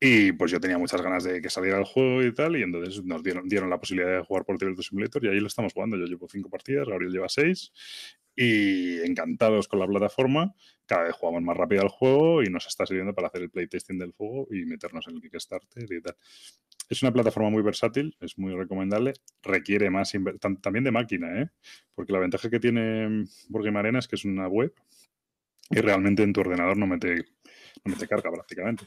Y 0.00 0.32
pues 0.32 0.50
yo 0.50 0.60
tenía 0.60 0.76
muchas 0.78 1.00
ganas 1.02 1.24
de 1.24 1.40
que 1.40 1.48
saliera 1.50 1.78
el 1.78 1.84
juego 1.84 2.22
y 2.22 2.34
tal, 2.34 2.56
y 2.56 2.62
entonces 2.62 3.04
nos 3.04 3.22
dieron, 3.22 3.70
la 3.70 3.78
posibilidad 3.78 4.16
de 4.18 4.24
jugar 4.24 4.44
por 4.44 4.58
Tabletop 4.58 4.82
Simulator 4.84 5.24
y 5.24 5.28
ahí 5.28 5.40
lo 5.40 5.46
estamos 5.46 5.72
jugando. 5.72 5.96
Yo 5.96 6.06
llevo 6.06 6.26
cinco 6.28 6.50
partidas, 6.50 6.88
Gabriel 6.88 7.12
lleva 7.12 7.28
seis, 7.28 7.72
y 8.36 9.00
encantados 9.02 9.68
con 9.68 9.78
la 9.78 9.86
plataforma. 9.86 10.54
Cada 10.86 11.04
vez 11.04 11.14
jugamos 11.14 11.42
más 11.42 11.56
rápido 11.56 11.82
al 11.82 11.88
juego 11.88 12.42
y 12.42 12.46
nos 12.50 12.66
está 12.66 12.86
sirviendo 12.86 13.14
para 13.14 13.28
hacer 13.28 13.42
el 13.42 13.50
playtesting 13.50 13.98
del 13.98 14.12
juego 14.12 14.48
y 14.50 14.64
meternos 14.64 15.06
en 15.08 15.16
el 15.16 15.20
Kickstarter 15.20 15.84
y 15.90 16.00
tal. 16.00 16.16
Es 16.88 17.02
una 17.02 17.12
plataforma 17.12 17.50
muy 17.50 17.62
versátil, 17.62 18.16
es 18.20 18.36
muy 18.38 18.54
recomendable, 18.54 19.14
requiere 19.42 19.88
más 19.88 20.12
también 20.60 20.84
de 20.84 20.90
máquina, 20.90 21.40
¿eh? 21.40 21.48
porque 21.94 22.12
la 22.12 22.18
ventaja 22.18 22.50
que 22.50 22.60
tiene 22.60 23.24
Board 23.48 23.74
Arena 23.76 23.98
es 23.98 24.08
que 24.08 24.16
es 24.16 24.24
una 24.24 24.48
web 24.48 24.74
y 25.70 25.80
realmente 25.80 26.22
en 26.22 26.32
tu 26.32 26.40
ordenador 26.40 26.76
no 26.76 26.86
mete, 26.86 27.24
no 27.84 27.92
mete 27.92 28.06
carga 28.06 28.30
prácticamente. 28.30 28.84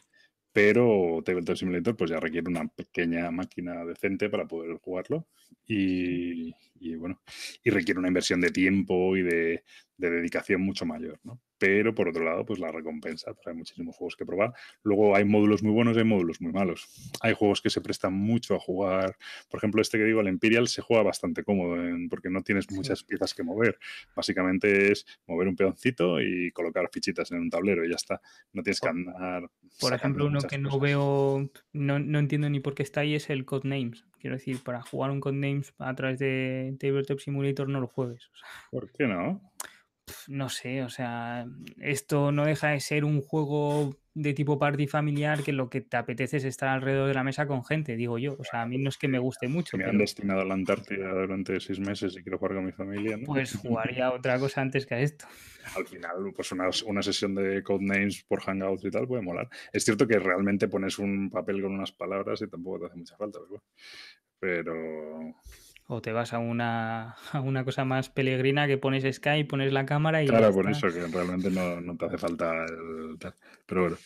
Pero 0.58 1.22
Tabletop 1.24 1.55
Simulator 1.55 1.95
pues 1.95 2.10
ya 2.10 2.20
requiere 2.20 2.49
una 2.49 2.68
pequeña 2.68 3.30
máquina 3.30 3.86
decente 3.86 4.28
para 4.28 4.47
poder 4.47 4.76
jugarlo 4.80 5.28
y, 5.68 6.51
y, 6.80 6.95
bueno, 6.95 7.22
y 7.64 7.70
requiere 7.70 7.99
una 7.99 8.08
inversión 8.08 8.41
de 8.41 8.49
tiempo 8.49 9.16
y 9.16 9.22
de, 9.22 9.64
de 9.97 10.10
dedicación 10.10 10.62
mucho 10.62 10.84
mayor, 10.84 11.20
¿no? 11.24 11.39
Pero 11.60 11.95
por 11.95 12.08
otro 12.10 12.24
lado, 12.24 12.45
pues 12.45 12.60
la 12.60 12.72
recompensa, 12.72 13.34
pues 13.34 13.47
hay 13.47 13.53
muchísimos 13.55 13.95
juegos 13.95 14.16
que 14.16 14.26
probar. 14.26 14.53
Luego 14.84 15.16
hay 15.16 15.26
módulos 15.26 15.64
muy 15.64 15.72
buenos 15.74 15.95
y 15.95 15.99
hay 15.99 16.05
módulos 16.05 16.39
muy 16.41 16.51
malos. 16.51 16.88
Hay 17.22 17.34
juegos 17.34 17.62
que 17.62 17.70
se 17.70 17.82
prestan 17.82 18.14
mucho 18.14 18.55
a 18.55 18.60
jugar. 18.60 19.18
Por 19.49 19.58
ejemplo, 19.60 19.82
este 19.82 19.97
que 19.97 20.03
digo, 20.03 20.22
el 20.22 20.28
Imperial, 20.28 20.68
se 20.68 20.82
juega 20.82 21.03
bastante 21.03 21.43
cómodo 21.43 21.76
en- 21.84 22.10
porque 22.10 22.30
no 22.30 22.41
tienes 22.43 22.70
muchas 22.72 23.03
piezas 23.03 23.34
que 23.34 23.43
mover. 23.43 23.80
Básicamente 24.16 24.91
es 24.91 25.05
mover 25.26 25.47
un 25.47 25.55
peoncito 25.55 26.22
y 26.22 26.51
colocar 26.51 26.89
fichitas 26.91 27.32
en 27.32 27.39
un 27.39 27.49
tablero 27.49 27.86
y 27.86 27.89
ya 27.89 27.95
está. 27.95 28.22
No 28.53 28.62
tienes 28.64 28.80
que 28.80 28.89
andar. 28.89 29.49
Por 29.80 29.93
ejemplo, 29.93 30.26
uno 30.26 30.39
que 30.41 30.58
no 30.58 30.70
cosas. 30.70 30.82
veo, 30.82 31.49
no, 31.74 31.99
no 31.99 32.20
entiendo 32.20 32.49
ni 32.49 32.60
por 32.60 32.76
qué 32.76 32.84
está 32.84 33.01
ahí 33.01 33.16
es 33.16 33.30
el 33.30 33.45
Codenames. 33.45 34.05
Quiero 34.20 34.36
decir, 34.36 34.60
para 34.64 34.82
jugar 34.82 35.12
un 35.12 35.20
Codenames 35.20 35.74
a 35.80 35.93
través 35.95 36.20
de 36.20 36.76
Tabletop 36.80 37.20
Simulator 37.20 37.70
no 37.70 37.80
lo 37.80 37.88
juegues. 37.88 38.30
O 38.34 38.38
sea, 38.38 38.47
¿Por 38.72 38.91
qué 38.91 39.08
no? 39.08 39.41
No 40.28 40.49
sé, 40.49 40.84
o 40.84 40.89
sea, 40.89 41.45
esto 41.80 42.32
no 42.32 42.45
deja 42.45 42.70
de 42.70 42.80
ser 42.80 43.03
un 43.05 43.22
juego 43.22 43.97
de 44.14 44.34
tipo 44.34 44.58
party 44.58 44.88
familiar 44.88 45.43
que 45.43 45.53
lo 45.53 45.70
que 45.70 45.82
te 45.82 45.95
apetece 45.95 46.38
es 46.38 46.43
estar 46.43 46.70
alrededor 46.70 47.08
de 47.08 47.14
la 47.14 47.24
mesa 47.24 47.45
con 47.45 47.64
gente, 47.64 47.95
digo 47.95 48.18
yo. 48.18 48.36
O 48.39 48.43
sea, 48.43 48.64
a 48.64 48.66
mí 48.66 48.78
no 48.80 48.89
es 48.89 48.97
que 48.97 49.08
me 49.08 49.20
guste 49.20 49.47
mucho, 49.47 49.78
me 49.78 49.86
han 49.86 49.97
destinado 49.97 50.41
a 50.41 50.45
la 50.45 50.55
Antártida 50.55 51.10
durante 51.14 51.60
seis 51.60 51.80
meses 51.80 52.16
y 52.18 52.24
quiero 52.24 52.39
jugar 52.39 52.55
con 52.55 52.66
mi 52.66 52.72
familia, 52.72 53.16
¿no? 53.18 53.26
pues 53.26 53.55
jugaría 53.55 54.12
otra 54.14 54.39
cosa 54.39 54.62
antes 54.62 54.86
que 54.86 54.95
a 54.95 54.99
esto. 55.01 55.28
al 55.76 55.86
final, 55.86 56.34
pues 56.36 56.51
una, 56.51 56.70
una 56.88 57.03
sesión 57.03 57.36
de 57.36 57.62
codenames 57.62 58.24
por 58.24 58.41
Hangouts 58.41 58.86
y 58.86 58.89
tal 58.89 59.08
puede 59.08 59.22
molar. 59.22 59.49
Es 59.72 59.86
cierto 59.86 60.08
que 60.08 60.18
realmente 60.18 60.68
pones 60.68 60.97
un 60.97 61.30
papel 61.30 61.62
con 61.62 61.74
unas 61.74 61.91
palabras 61.91 62.41
y 62.41 62.47
tampoco 62.47 62.80
te 62.80 62.86
hace 62.88 62.97
mucha 62.97 63.18
falta, 63.18 63.39
pero, 63.39 63.49
bueno. 63.49 63.64
pero 64.39 65.36
O 65.88 66.01
te 66.01 66.11
vas 66.11 66.33
a 66.33 66.39
una, 66.39 67.15
a 67.31 67.41
una 67.41 67.63
cosa 67.63 67.85
más 67.85 68.09
peregrina 68.09 68.67
que 68.67 68.77
pones 68.77 69.03
Skype, 69.15 69.47
pones 69.49 69.71
la 69.73 69.85
cámara 69.85 70.23
y 70.23 70.27
claro, 70.27 70.53
por 70.53 70.65
está. 70.65 70.71
eso 70.71 70.88
que 70.93 71.07
realmente 71.07 71.49
no, 71.49 71.79
no 71.81 71.95
te 71.97 72.05
hace 72.05 72.17
falta 72.17 72.51
el 72.65 73.17
tal. 73.19 73.33
Pero 73.65 73.81
bueno. 73.81 73.97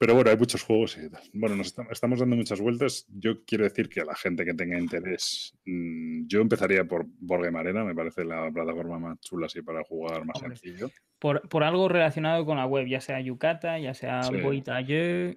Pero 0.00 0.14
bueno, 0.14 0.30
hay 0.30 0.36
muchos 0.36 0.62
juegos 0.62 0.96
y. 0.96 1.08
Bueno, 1.36 1.56
nos 1.56 1.74
estamos, 1.90 2.20
dando 2.20 2.36
muchas 2.36 2.60
vueltas. 2.60 3.06
Yo 3.08 3.44
quiero 3.44 3.64
decir 3.64 3.88
que 3.88 4.00
a 4.00 4.04
la 4.04 4.14
gente 4.14 4.44
que 4.44 4.54
tenga 4.54 4.78
interés, 4.78 5.54
mmm, 5.64 6.26
yo 6.28 6.40
empezaría 6.40 6.84
por 6.84 7.04
Board 7.18 7.44
Game 7.44 7.58
Arena, 7.58 7.84
me 7.84 7.94
parece 7.96 8.24
la 8.24 8.50
plataforma 8.52 8.98
más 9.00 9.20
chula 9.20 9.46
así 9.46 9.60
para 9.62 9.82
jugar 9.82 10.24
más 10.24 10.40
Hombre, 10.40 10.56
sencillo. 10.56 10.90
Por, 11.18 11.48
por 11.48 11.64
algo 11.64 11.88
relacionado 11.88 12.46
con 12.46 12.58
la 12.58 12.66
web, 12.66 12.86
ya 12.86 13.00
sea 13.00 13.20
Yucata, 13.20 13.76
ya 13.80 13.92
sea 13.92 14.22
Sí. 14.22 14.30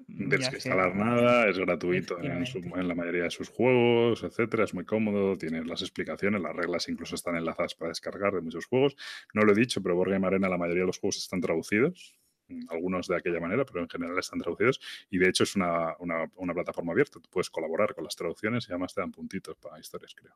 Ya 0.08 0.30
tienes 0.30 0.50
que 0.50 0.56
instalar 0.58 0.96
nada, 0.96 1.50
es 1.50 1.58
gratuito 1.58 2.20
en, 2.20 2.46
su- 2.46 2.60
Efectivamente. 2.60 2.80
en 2.82 2.88
la 2.88 2.94
mayoría 2.94 3.24
de 3.24 3.32
sus 3.32 3.50
juegos, 3.50 4.24
etcétera. 4.24 4.64
Es 4.66 4.76
muy 4.76 4.86
cómodo, 4.86 5.36
tienes 5.38 5.66
las 5.66 5.82
explicaciones, 5.82 6.40
las 6.40 6.56
reglas 6.56 6.88
incluso 6.88 7.16
están 7.16 7.36
enlazadas 7.36 7.74
para 7.74 7.90
descargar 7.90 8.34
de 8.36 8.42
muchos 8.42 8.68
juegos. 8.68 8.96
No 9.34 9.42
lo 9.42 9.54
he 9.54 9.56
dicho, 9.56 9.82
pero 9.82 9.96
Board 9.96 10.12
Game 10.12 10.28
Arena, 10.28 10.50
la 10.50 10.60
mayoría 10.60 10.82
de 10.84 10.88
los 10.88 11.00
juegos 11.00 11.18
están 11.18 11.42
traducidos, 11.42 12.14
mm, 12.20 12.21
algunos 12.70 13.08
de 13.08 13.16
aquella 13.18 13.40
manera, 13.40 13.66
pero 13.66 13.82
en 13.82 13.90
general 13.90 14.18
están 14.20 14.40
traducidos. 14.40 14.80
Y 15.10 15.18
de 15.18 15.30
hecho 15.30 15.44
es 15.44 15.56
una, 15.56 15.96
una- 16.00 16.30
una 16.36 16.54
plataforma 16.54 16.92
abierta, 16.94 17.20
tú 17.20 17.30
puedes 17.30 17.50
colaborar 17.50 17.94
con 17.96 18.04
las 18.04 18.16
traducciones 18.16 18.68
y 18.68 18.72
además 18.72 18.94
te 18.94 19.02
dan 19.02 19.12
puntitos 19.12 19.56
para 19.58 19.80
historias, 19.80 20.14
creo. 20.16 20.34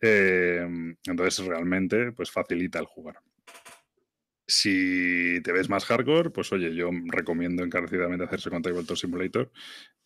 Eh, 0.00 0.66
entonces 1.06 1.44
realmente 1.46 2.12
pues 2.12 2.30
facilita 2.30 2.78
el 2.78 2.86
jugar. 2.86 3.18
Si 4.46 5.40
te 5.42 5.52
ves 5.52 5.68
más 5.68 5.84
hardcore, 5.84 6.30
pues 6.30 6.50
oye, 6.52 6.74
yo 6.74 6.88
recomiendo 7.06 7.62
encarecidamente 7.62 8.24
hacerse 8.24 8.48
con 8.48 8.62
Tabletop 8.62 8.96
Simulator 8.96 9.50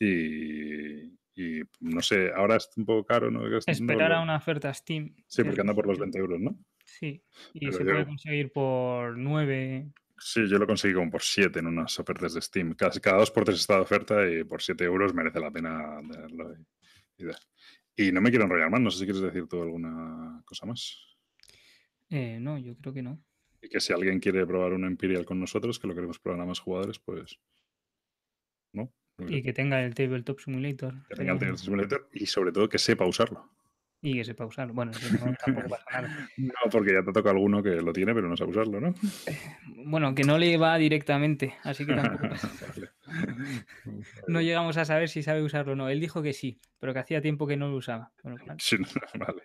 y, 0.00 1.12
y 1.36 1.62
no 1.78 2.02
sé, 2.02 2.32
ahora 2.34 2.56
es 2.56 2.68
un 2.76 2.84
poco 2.84 3.04
caro, 3.06 3.30
¿no? 3.30 3.46
Es- 3.56 3.66
no 3.66 3.72
Esperar 3.72 4.12
a 4.12 4.20
una 4.20 4.36
oferta 4.36 4.74
Steam. 4.74 5.14
Sí, 5.28 5.44
porque 5.44 5.60
anda 5.60 5.74
por 5.74 5.86
los 5.86 5.94
suyo. 5.96 6.04
20 6.06 6.18
euros, 6.18 6.40
¿no? 6.40 6.58
Sí, 6.84 7.22
y 7.52 7.60
Pero 7.60 7.72
se 7.72 7.84
yo- 7.84 7.90
puede 7.92 8.04
conseguir 8.06 8.50
por 8.52 9.16
9. 9.16 9.92
Sí, 10.24 10.48
yo 10.48 10.58
lo 10.58 10.66
conseguí 10.66 10.94
como 10.94 11.10
por 11.10 11.22
7 11.22 11.58
en 11.58 11.66
unas 11.66 11.98
ofertas 11.98 12.34
de 12.34 12.40
Steam. 12.40 12.74
Cada, 12.74 12.92
cada 13.00 13.18
dos 13.18 13.30
por 13.30 13.44
tres 13.44 13.60
está 13.60 13.76
de 13.76 13.80
oferta 13.80 14.28
y 14.28 14.44
por 14.44 14.62
7 14.62 14.84
euros 14.84 15.12
merece 15.12 15.40
la 15.40 15.50
pena 15.50 16.00
tenerlo. 16.10 16.54
Y, 17.16 18.06
y 18.08 18.12
no 18.12 18.20
me 18.20 18.30
quiero 18.30 18.44
enrollar 18.44 18.70
más, 18.70 18.80
no 18.80 18.90
sé 18.90 19.00
si 19.00 19.04
quieres 19.04 19.22
decir 19.22 19.46
tú 19.48 19.60
alguna 19.60 20.42
cosa 20.44 20.66
más. 20.66 20.96
Eh, 22.08 22.38
no, 22.40 22.56
yo 22.58 22.76
creo 22.76 22.94
que 22.94 23.02
no. 23.02 23.22
Y 23.60 23.68
que 23.68 23.80
si 23.80 23.92
alguien 23.92 24.20
quiere 24.20 24.46
probar 24.46 24.72
un 24.72 24.84
Imperial 24.84 25.24
con 25.24 25.40
nosotros, 25.40 25.78
que 25.78 25.86
lo 25.86 25.94
queremos 25.94 26.18
probar 26.18 26.42
a 26.42 26.46
más 26.46 26.60
jugadores, 26.60 26.98
pues. 26.98 27.38
¿No? 28.72 28.92
Y 29.18 29.42
que 29.42 29.52
tenga 29.52 29.84
el 29.84 29.94
Tabletop 29.94 30.40
Simulator. 30.40 30.94
que 31.08 31.16
tenga 31.16 31.32
el 31.32 31.38
Tabletop 31.38 31.64
Simulator 31.64 32.08
y 32.12 32.26
sobre 32.26 32.52
todo 32.52 32.68
que 32.68 32.78
sepa 32.78 33.06
usarlo. 33.06 33.50
Y 34.02 34.14
que 34.14 34.24
sepa 34.24 34.44
usarlo. 34.44 34.74
Bueno, 34.74 34.92
si 34.92 35.14
no, 35.14 35.32
tampoco 35.34 35.68
pasa 35.68 35.84
nada. 35.92 36.28
No, 36.36 36.70
porque 36.70 36.92
ya 36.92 37.04
te 37.04 37.12
toca 37.12 37.30
alguno 37.30 37.62
que 37.62 37.76
lo 37.76 37.92
tiene, 37.92 38.12
pero 38.12 38.28
no 38.28 38.36
sabe 38.36 38.50
usarlo, 38.50 38.80
¿no? 38.80 38.94
Bueno, 39.86 40.14
que 40.14 40.24
no 40.24 40.38
le 40.38 40.56
va 40.56 40.76
directamente, 40.76 41.54
así 41.62 41.86
que 41.86 41.94
tampoco 41.94 42.28
pasa. 42.28 42.50
Vale. 42.68 42.90
No 44.28 44.40
llegamos 44.40 44.76
a 44.76 44.84
saber 44.84 45.08
si 45.08 45.22
sabe 45.22 45.42
usarlo 45.42 45.72
o 45.72 45.76
no. 45.76 45.88
Él 45.88 46.00
dijo 46.00 46.22
que 46.22 46.32
sí, 46.32 46.60
pero 46.78 46.92
que 46.92 47.00
hacía 47.00 47.20
tiempo 47.20 47.46
que 47.46 47.56
no 47.56 47.68
lo 47.68 47.76
usaba. 47.76 48.12
Bueno, 48.22 48.38
claro. 48.38 48.58
Sí, 48.60 48.76
no, 48.78 48.86
vale. 49.26 49.42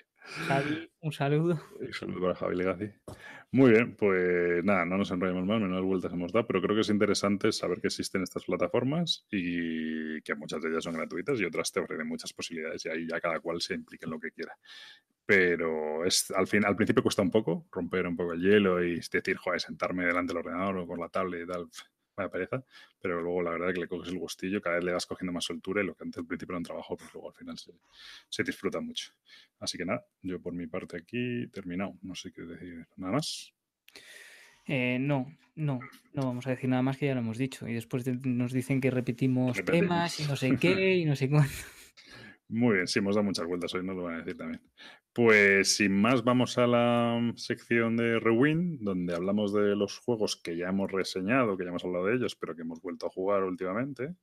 Javi, 0.48 0.90
un 1.00 1.12
saludo. 1.12 1.62
Y 1.82 1.94
saludo 1.94 2.22
para 2.22 2.36
Javi 2.36 2.56
Legacy. 2.56 2.92
Muy 3.52 3.72
bien, 3.72 3.96
pues 3.96 4.62
nada, 4.66 4.86
no 4.86 4.98
nos 4.98 5.10
enrollemos 5.12 5.46
más, 5.46 5.62
menos 5.62 5.82
vueltas 5.82 6.12
hemos 6.12 6.34
dado, 6.34 6.46
pero 6.46 6.62
creo 6.62 6.76
que 6.76 6.82
es 6.82 6.90
interesante 6.90 7.54
saber 7.54 7.80
que 7.80 7.88
existen 7.88 8.22
estas 8.24 8.44
plataformas 8.44 9.26
y 9.32 10.22
que 10.22 10.36
muchas 10.36 10.62
de 10.62 10.70
ellas 10.70 10.84
son 10.84 10.96
gratuitas 10.96 11.40
y 11.40 11.46
otras 11.46 11.72
te 11.72 11.80
ofrecen 11.80 12.08
muchas 12.08 12.34
posibilidades 12.34 12.86
y 12.86 12.90
ahí 12.90 13.08
ya 13.10 13.22
cada 13.22 13.40
cual 13.40 13.62
se 13.62 13.76
implique 13.76 14.04
en 14.04 14.12
lo 14.12 14.20
que 14.20 14.32
quiera. 14.32 14.54
Pero 15.26 16.04
es, 16.04 16.30
al, 16.32 16.48
fin, 16.48 16.66
al 16.66 16.76
principio 16.76 17.04
cuesta 17.04 17.22
un 17.22 17.32
poco 17.32 17.68
romper 17.72 18.08
un 18.08 18.18
poco 18.18 18.34
el 18.34 18.42
hielo 18.42 18.84
y 18.84 19.00
decir, 19.00 19.38
joder, 19.38 19.62
sentarme 19.62 20.06
delante 20.06 20.34
del 20.34 20.46
ordenador 20.46 20.78
o 20.80 20.88
con 20.88 21.00
la 21.00 21.10
tablet 21.10 21.44
y 21.44 21.48
tal, 21.48 21.70
vaya 22.18 22.30
pereza, 22.30 22.64
pero 23.02 23.22
luego 23.22 23.42
la 23.44 23.52
verdad 23.52 23.70
es 23.70 23.76
que 23.76 23.82
le 23.82 23.88
coges 23.88 24.12
el 24.12 24.18
gustillo, 24.20 24.60
cada 24.62 24.76
vez 24.78 24.84
le 24.86 24.92
vas 24.92 25.06
cogiendo 25.06 25.32
más 25.32 25.46
soltura 25.46 25.82
y 25.82 25.86
lo 25.86 25.96
que 25.96 26.04
antes 26.04 26.18
al 26.20 26.26
principio 26.26 26.54
era 26.54 26.58
un 26.58 26.64
trabajo, 26.64 26.98
pues 26.98 27.14
luego 27.14 27.30
al 27.30 27.36
final 27.36 27.58
se, 27.58 27.72
se 28.30 28.44
disfruta 28.44 28.80
mucho. 28.82 29.14
Así 29.60 29.78
que 29.78 29.86
nada, 29.86 30.06
yo 30.22 30.40
por 30.42 30.54
mi 30.54 30.68
parte 30.68 30.98
aquí 30.98 31.48
terminado. 31.48 31.96
No 32.02 32.16
sé 32.16 32.32
qué 32.32 32.42
decir 32.42 32.86
nada 32.98 33.14
más. 33.14 33.54
Eh, 34.66 34.98
no, 35.00 35.34
no, 35.56 35.80
no 36.14 36.24
vamos 36.26 36.46
a 36.48 36.50
decir 36.50 36.70
nada 36.70 36.82
más 36.82 36.98
que 36.98 37.06
ya 37.06 37.14
lo 37.14 37.22
hemos 37.22 37.38
dicho. 37.38 37.68
Y 37.68 37.74
después 37.74 38.04
de- 38.04 38.20
nos 38.24 38.52
dicen 38.52 38.82
que 38.82 38.92
repetimos, 38.92 39.56
Repetimos. 39.58 39.88
temas 39.90 40.20
y 40.20 40.24
no 40.26 40.36
sé 40.36 40.58
qué 40.60 40.96
y 40.98 41.06
no 41.06 41.16
sé 41.16 41.30
cuánto. 41.30 41.54
Muy 42.50 42.76
bien, 42.76 42.88
sí, 42.88 43.00
hemos 43.00 43.16
dado 43.16 43.26
muchas 43.26 43.46
vueltas 43.46 43.74
hoy, 43.74 43.84
nos 43.86 43.96
lo 43.98 44.04
van 44.04 44.16
a 44.16 44.18
decir 44.20 44.38
también. 44.38 44.62
Pues 45.14 45.76
sin 45.76 46.00
más, 46.00 46.24
vamos 46.24 46.58
a 46.58 46.66
la 46.68 47.34
sección 47.36 47.98
de 47.98 48.20
Rewind, 48.20 48.80
donde 48.82 49.16
hablamos 49.16 49.54
de 49.54 49.76
los 49.76 49.98
juegos 50.00 50.36
que 50.38 50.56
ya 50.56 50.70
hemos 50.70 50.92
reseñado, 50.92 51.58
que 51.58 51.64
ya 51.66 51.70
hemos 51.70 51.84
hablado 51.84 52.06
de 52.06 52.16
ellos, 52.16 52.36
pero 52.36 52.56
que 52.56 52.62
hemos 52.62 52.82
vuelto 52.82 53.08
a 53.08 53.10
jugar 53.10 53.44
últimamente. 53.44 54.16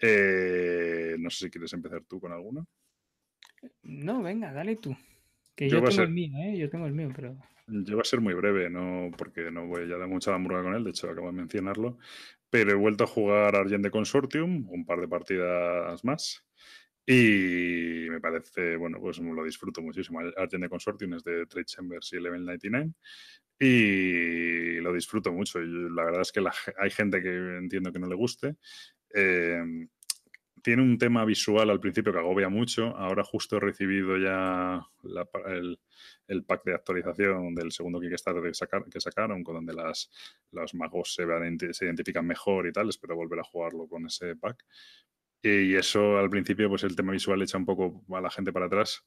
Eh, 0.00 1.16
no 1.18 1.30
sé 1.30 1.46
si 1.46 1.50
quieres 1.50 1.72
empezar 1.72 2.02
tú 2.04 2.20
con 2.20 2.32
alguno. 2.32 2.66
No, 3.82 4.22
venga, 4.22 4.52
dale 4.52 4.76
tú. 4.76 4.94
Que 5.54 5.68
Yo 5.70 5.78
a 5.78 5.80
tengo 5.80 5.92
ser- 5.92 6.04
el 6.06 6.10
mío, 6.10 6.36
¿eh? 6.38 6.58
Yo 6.58 6.68
tengo 6.68 6.86
el 6.86 6.92
mío, 6.92 7.10
pero... 7.14 7.36
Yo 7.66 7.94
voy 7.94 8.02
a 8.02 8.04
ser 8.04 8.20
muy 8.20 8.34
breve, 8.34 8.68
no 8.68 9.10
porque 9.16 9.50
no 9.50 9.66
voy 9.66 9.88
ya 9.88 9.96
de 9.96 10.06
mucha 10.06 10.30
la 10.30 10.36
hamburguesa 10.36 10.64
con 10.64 10.74
él, 10.74 10.84
de 10.84 10.90
hecho 10.90 11.08
acabo 11.08 11.28
de 11.28 11.32
mencionarlo, 11.32 11.96
pero 12.50 12.72
he 12.72 12.74
vuelto 12.74 13.04
a 13.04 13.06
jugar 13.06 13.56
Argent 13.56 13.82
de 13.82 13.90
Consortium, 13.90 14.68
un 14.68 14.84
par 14.84 15.00
de 15.00 15.08
partidas 15.08 16.04
más, 16.04 16.44
y 17.06 18.06
me 18.08 18.20
parece, 18.20 18.76
bueno, 18.76 18.98
pues 19.00 19.18
lo 19.18 19.44
disfruto 19.44 19.82
muchísimo. 19.82 20.20
Argent 20.36 20.68
Consortium 20.68 21.14
es 21.14 21.24
de 21.24 21.46
Trade 21.46 21.66
Chambers 21.66 22.12
y 22.12 22.20
Level 22.20 22.44
99, 22.44 22.92
y 23.58 24.80
lo 24.80 24.92
disfruto 24.92 25.32
mucho. 25.32 25.60
Y 25.60 25.66
la 25.90 26.04
verdad 26.04 26.22
es 26.22 26.32
que 26.32 26.42
hay 26.78 26.90
gente 26.90 27.22
que 27.22 27.58
entiendo 27.58 27.92
que 27.92 27.98
no 27.98 28.06
le 28.06 28.14
guste. 28.14 28.56
Eh, 29.14 29.86
tiene 30.64 30.80
un 30.80 30.96
tema 30.96 31.26
visual 31.26 31.68
al 31.68 31.78
principio 31.78 32.10
que 32.10 32.18
agobia 32.20 32.48
mucho. 32.48 32.96
Ahora 32.96 33.22
justo 33.22 33.58
he 33.58 33.60
recibido 33.60 34.16
ya 34.16 34.80
el, 36.26 36.44
pack 36.44 36.64
de 36.64 36.74
actualización 36.74 37.54
del 37.54 37.70
segundo 37.70 38.00
Kickstarter 38.00 38.42
que, 38.42 38.54
sacar- 38.54 38.88
que 38.90 38.98
sacaron, 38.98 39.44
con 39.44 39.56
donde 39.56 39.74
las, 39.74 40.10
magos 40.72 41.14
se, 41.14 41.26
se 41.74 41.84
identifican 41.84 42.26
mejor 42.26 42.66
y 42.66 42.72
tal. 42.72 42.88
Espero 42.88 43.14
volver 43.14 43.40
a 43.40 43.44
jugarlo 43.44 43.86
con 43.86 44.06
ese 44.06 44.36
pack. 44.36 44.64
Y 45.46 45.74
eso 45.76 46.16
al 46.16 46.30
principio, 46.30 46.70
pues 46.70 46.84
el 46.84 46.96
tema 46.96 47.12
visual 47.12 47.42
echa 47.42 47.58
un 47.58 47.66
poco 47.66 48.02
a 48.16 48.20
la 48.22 48.30
gente 48.30 48.50
para 48.50 48.64
atrás. 48.64 49.04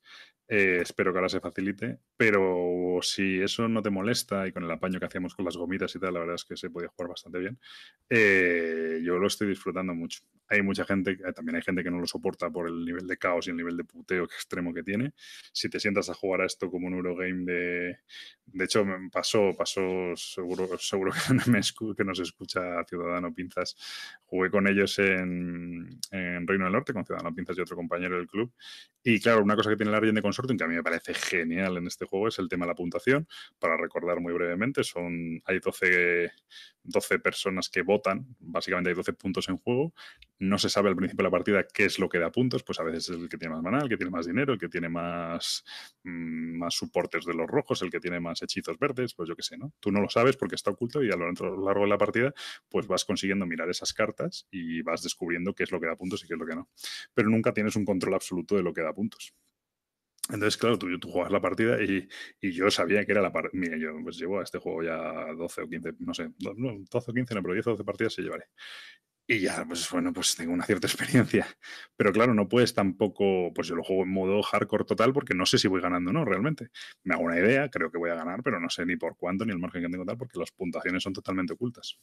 Eh, 0.47 0.79
espero 0.83 1.11
que 1.11 1.17
ahora 1.17 1.29
se 1.29 1.39
facilite. 1.39 1.97
Pero 2.15 2.99
si 3.01 3.41
eso 3.41 3.67
no 3.67 3.81
te 3.81 3.89
molesta 3.89 4.47
y 4.47 4.51
con 4.51 4.63
el 4.63 4.69
apaño 4.69 4.99
que 4.99 5.07
hacíamos 5.07 5.33
con 5.33 5.45
las 5.45 5.57
gomitas 5.57 5.95
y 5.95 5.99
tal, 5.99 6.13
la 6.13 6.19
verdad 6.19 6.35
es 6.35 6.45
que 6.45 6.55
se 6.55 6.69
podía 6.69 6.89
jugar 6.89 7.09
bastante 7.09 7.39
bien. 7.39 7.59
Eh, 8.07 8.99
yo 9.03 9.17
lo 9.17 9.25
estoy 9.25 9.47
disfrutando 9.47 9.95
mucho. 9.95 10.19
Hay 10.49 10.61
mucha 10.61 10.85
gente, 10.85 11.11
eh, 11.11 11.33
también 11.33 11.55
hay 11.57 11.61
gente 11.61 11.83
que 11.83 11.91
no 11.91 11.99
lo 11.99 12.07
soporta 12.07 12.49
por 12.49 12.67
el 12.67 12.85
nivel 12.85 13.07
de 13.07 13.17
caos 13.17 13.47
y 13.47 13.51
el 13.51 13.57
nivel 13.57 13.77
de 13.77 13.83
puteo 13.83 14.23
extremo 14.25 14.73
que 14.73 14.83
tiene. 14.83 15.13
Si 15.51 15.69
te 15.69 15.79
sientas 15.79 16.09
a 16.09 16.13
jugar 16.13 16.41
a 16.41 16.45
esto 16.45 16.69
como 16.71 16.87
un 16.87 16.93
Eurogame 16.95 17.43
de, 17.45 17.97
De 18.45 18.65
hecho, 18.65 18.85
pasó, 19.11 19.53
pasó, 19.57 19.81
seguro, 20.15 20.77
seguro 20.79 21.11
que, 21.11 21.33
me 21.51 21.59
escu- 21.59 21.95
que 21.95 22.03
nos 22.05 22.19
escucha 22.19 22.83
Ciudadano 22.85 23.33
Pinzas. 23.33 23.75
Jugué 24.25 24.49
con 24.49 24.67
ellos 24.67 24.97
en, 24.99 25.99
en 26.11 26.47
Reino 26.47 26.63
del 26.65 26.73
Norte, 26.73 26.93
con 26.93 27.05
Ciudadano 27.05 27.33
Pinzas 27.35 27.57
y 27.57 27.61
otro 27.61 27.75
compañero 27.75 28.15
del 28.17 28.27
club. 28.27 28.53
Y 29.03 29.19
claro, 29.19 29.43
una 29.43 29.55
cosa 29.55 29.69
que 29.69 29.77
tiene 29.77 29.89
el 29.91 29.95
Argent 29.95 30.15
de 30.15 30.21
Consortium, 30.21 30.57
que 30.57 30.63
a 30.63 30.67
mí 30.67 30.75
me 30.75 30.83
parece 30.83 31.13
genial 31.13 31.77
en 31.77 31.87
este 31.87 32.05
juego, 32.05 32.27
es 32.27 32.39
el 32.39 32.49
tema 32.49 32.65
de 32.65 32.71
la 32.71 32.75
puntuación. 32.75 33.27
Para 33.59 33.77
recordar 33.77 34.19
muy 34.19 34.33
brevemente, 34.33 34.83
son, 34.83 35.41
hay 35.45 35.59
12, 35.59 36.31
12 36.83 37.19
personas 37.19 37.69
que 37.69 37.81
votan, 37.83 38.25
básicamente 38.39 38.89
hay 38.89 38.95
12 38.95 39.13
puntos 39.13 39.47
en 39.49 39.57
juego. 39.57 39.93
No 40.39 40.57
se 40.59 40.69
sabe 40.69 40.89
al 40.89 40.95
principio 40.95 41.23
de 41.23 41.29
la 41.29 41.31
partida 41.31 41.67
qué 41.73 41.85
es 41.85 41.97
lo 41.99 42.09
que 42.09 42.19
da 42.19 42.31
puntos, 42.31 42.63
pues 42.63 42.79
a 42.79 42.83
veces 42.83 43.09
es 43.09 43.17
el 43.17 43.27
que 43.29 43.37
tiene 43.37 43.55
más 43.55 43.63
maná, 43.63 43.79
el 43.81 43.89
que 43.89 43.97
tiene 43.97 44.11
más 44.11 44.27
dinero, 44.27 44.53
el 44.53 44.59
que 44.59 44.69
tiene 44.69 44.87
más, 44.89 45.63
mm, 46.03 46.57
más 46.59 46.75
soportes 46.75 47.25
de 47.25 47.33
los 47.33 47.47
rojos, 47.47 47.81
el 47.81 47.89
que 47.89 47.99
tiene 47.99 48.19
más 48.19 48.41
hechizos 48.43 48.77
verdes, 48.77 49.13
pues 49.15 49.27
yo 49.29 49.35
qué 49.35 49.41
sé, 49.43 49.57
¿no? 49.57 49.73
Tú 49.79 49.91
no 49.91 49.99
lo 50.01 50.09
sabes 50.09 50.37
porque 50.37 50.55
está 50.55 50.71
oculto 50.71 51.03
y 51.03 51.11
a 51.11 51.15
lo 51.15 51.31
largo 51.31 51.81
de 51.83 51.87
la 51.87 51.97
partida 51.97 52.33
pues 52.69 52.87
vas 52.87 53.03
consiguiendo 53.05 53.45
mirar 53.45 53.69
esas 53.69 53.93
cartas 53.93 54.47
y 54.51 54.81
vas 54.83 55.01
descubriendo 55.03 55.53
qué 55.55 55.63
es 55.63 55.71
lo 55.71 55.79
que 55.79 55.87
da 55.87 55.95
puntos 55.95 56.23
y 56.23 56.27
qué 56.27 56.33
es 56.35 56.39
lo 56.39 56.45
que 56.45 56.55
no. 56.55 56.69
Pero 57.13 57.29
nunca 57.29 57.53
tienes 57.53 57.75
un 57.75 57.85
control 57.85 58.13
absoluto 58.15 58.55
de 58.55 58.63
lo 58.63 58.73
que 58.73 58.81
da 58.81 58.93
puntos. 58.93 59.33
Entonces, 60.29 60.57
claro, 60.57 60.77
tú, 60.77 60.99
tú 60.99 61.09
juegas 61.09 61.31
la 61.31 61.39
partida 61.39 61.81
y, 61.81 62.05
y 62.41 62.51
yo 62.51 62.69
sabía 62.69 63.05
que 63.05 63.13
era 63.13 63.21
la 63.21 63.31
partida. 63.31 63.51
Mira, 63.61 63.77
yo 63.77 63.91
pues 64.03 64.17
llevo 64.17 64.39
a 64.39 64.43
este 64.43 64.57
juego 64.59 64.83
ya 64.83 65.33
12 65.33 65.61
o 65.61 65.69
15, 65.69 65.93
no 65.99 66.13
sé, 66.13 66.29
do- 66.37 66.53
no, 66.57 66.73
12 66.91 67.11
o 67.11 67.13
15, 67.13 67.33
no, 67.33 67.41
pero 67.41 67.53
10 67.53 67.65
o 67.67 67.71
12 67.71 67.85
partidas 67.85 68.13
se 68.13 68.21
llevaré. 68.23 68.45
Y 69.29 69.41
ya, 69.41 69.65
pues 69.67 69.89
bueno, 69.91 70.13
pues 70.13 70.35
tengo 70.35 70.53
una 70.53 70.65
cierta 70.65 70.87
experiencia. 70.87 71.45
Pero 71.97 72.13
claro, 72.13 72.33
no 72.33 72.47
puedes 72.47 72.73
tampoco, 72.73 73.51
pues 73.53 73.67
yo 73.67 73.75
lo 73.75 73.83
juego 73.83 74.03
en 74.03 74.09
modo 74.09 74.41
hardcore 74.41 74.85
total 74.85 75.11
porque 75.13 75.33
no 75.33 75.45
sé 75.45 75.57
si 75.57 75.67
voy 75.67 75.81
ganando 75.81 76.11
o 76.11 76.13
no 76.13 76.23
realmente. 76.25 76.69
Me 77.03 77.13
hago 77.13 77.23
una 77.25 77.37
idea, 77.37 77.69
creo 77.69 77.91
que 77.91 77.97
voy 77.97 78.09
a 78.09 78.15
ganar, 78.15 78.41
pero 78.43 78.59
no 78.59 78.69
sé 78.69 78.85
ni 78.85 78.95
por 78.95 79.17
cuánto 79.17 79.45
ni 79.45 79.51
el 79.51 79.59
margen 79.59 79.83
que 79.83 79.89
tengo 79.89 80.05
tal 80.05 80.17
porque 80.17 80.39
las 80.39 80.51
puntuaciones 80.51 81.03
son 81.03 81.13
totalmente 81.13 81.53
ocultas. 81.53 81.99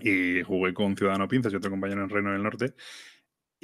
Y 0.00 0.42
jugué 0.42 0.72
con 0.72 0.96
Ciudadano 0.96 1.28
Pinzas 1.28 1.52
y 1.52 1.56
otro 1.56 1.70
compañero 1.70 2.02
en 2.02 2.08
Reino 2.08 2.32
del 2.32 2.42
Norte. 2.42 2.74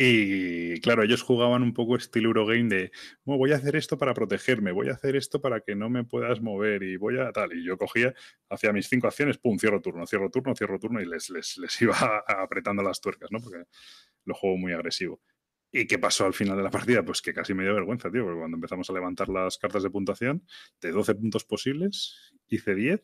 Y 0.00 0.80
claro, 0.80 1.02
ellos 1.02 1.22
jugaban 1.22 1.64
un 1.64 1.74
poco 1.74 1.96
estilo 1.96 2.28
Eurogame 2.28 2.68
de 2.68 2.92
"Bueno, 3.24 3.38
voy 3.38 3.50
a 3.52 3.56
hacer 3.56 3.74
esto 3.74 3.98
para 3.98 4.14
protegerme, 4.14 4.70
voy 4.70 4.88
a 4.90 4.92
hacer 4.92 5.16
esto 5.16 5.40
para 5.40 5.60
que 5.60 5.74
no 5.74 5.90
me 5.90 6.04
puedas 6.04 6.40
mover 6.40 6.84
y 6.84 6.96
voy 6.96 7.18
a 7.18 7.32
tal. 7.32 7.52
Y 7.52 7.64
yo 7.64 7.76
cogía, 7.76 8.14
hacía 8.48 8.72
mis 8.72 8.88
cinco 8.88 9.08
acciones, 9.08 9.38
pum, 9.38 9.58
cierro 9.58 9.80
turno, 9.80 10.06
cierro 10.06 10.30
turno, 10.30 10.54
cierro 10.54 10.78
turno 10.78 11.00
y 11.00 11.06
les, 11.06 11.30
les, 11.30 11.58
les 11.58 11.82
iba 11.82 11.96
apretando 12.28 12.82
las 12.84 13.00
tuercas, 13.00 13.30
¿no? 13.32 13.40
Porque 13.40 13.64
lo 14.24 14.34
juego 14.34 14.56
muy 14.56 14.72
agresivo. 14.72 15.20
¿Y 15.72 15.86
qué 15.86 15.98
pasó 15.98 16.26
al 16.26 16.32
final 16.34 16.56
de 16.56 16.62
la 16.62 16.70
partida? 16.70 17.04
Pues 17.04 17.20
que 17.20 17.34
casi 17.34 17.52
me 17.52 17.64
dio 17.64 17.74
vergüenza, 17.74 18.10
tío, 18.10 18.22
porque 18.24 18.38
cuando 18.38 18.56
empezamos 18.56 18.88
a 18.90 18.92
levantar 18.92 19.28
las 19.28 19.58
cartas 19.58 19.82
de 19.82 19.90
puntuación, 19.90 20.46
de 20.80 20.92
12 20.92 21.14
puntos 21.16 21.44
posibles, 21.44 22.32
hice 22.48 22.74
10 22.76 23.02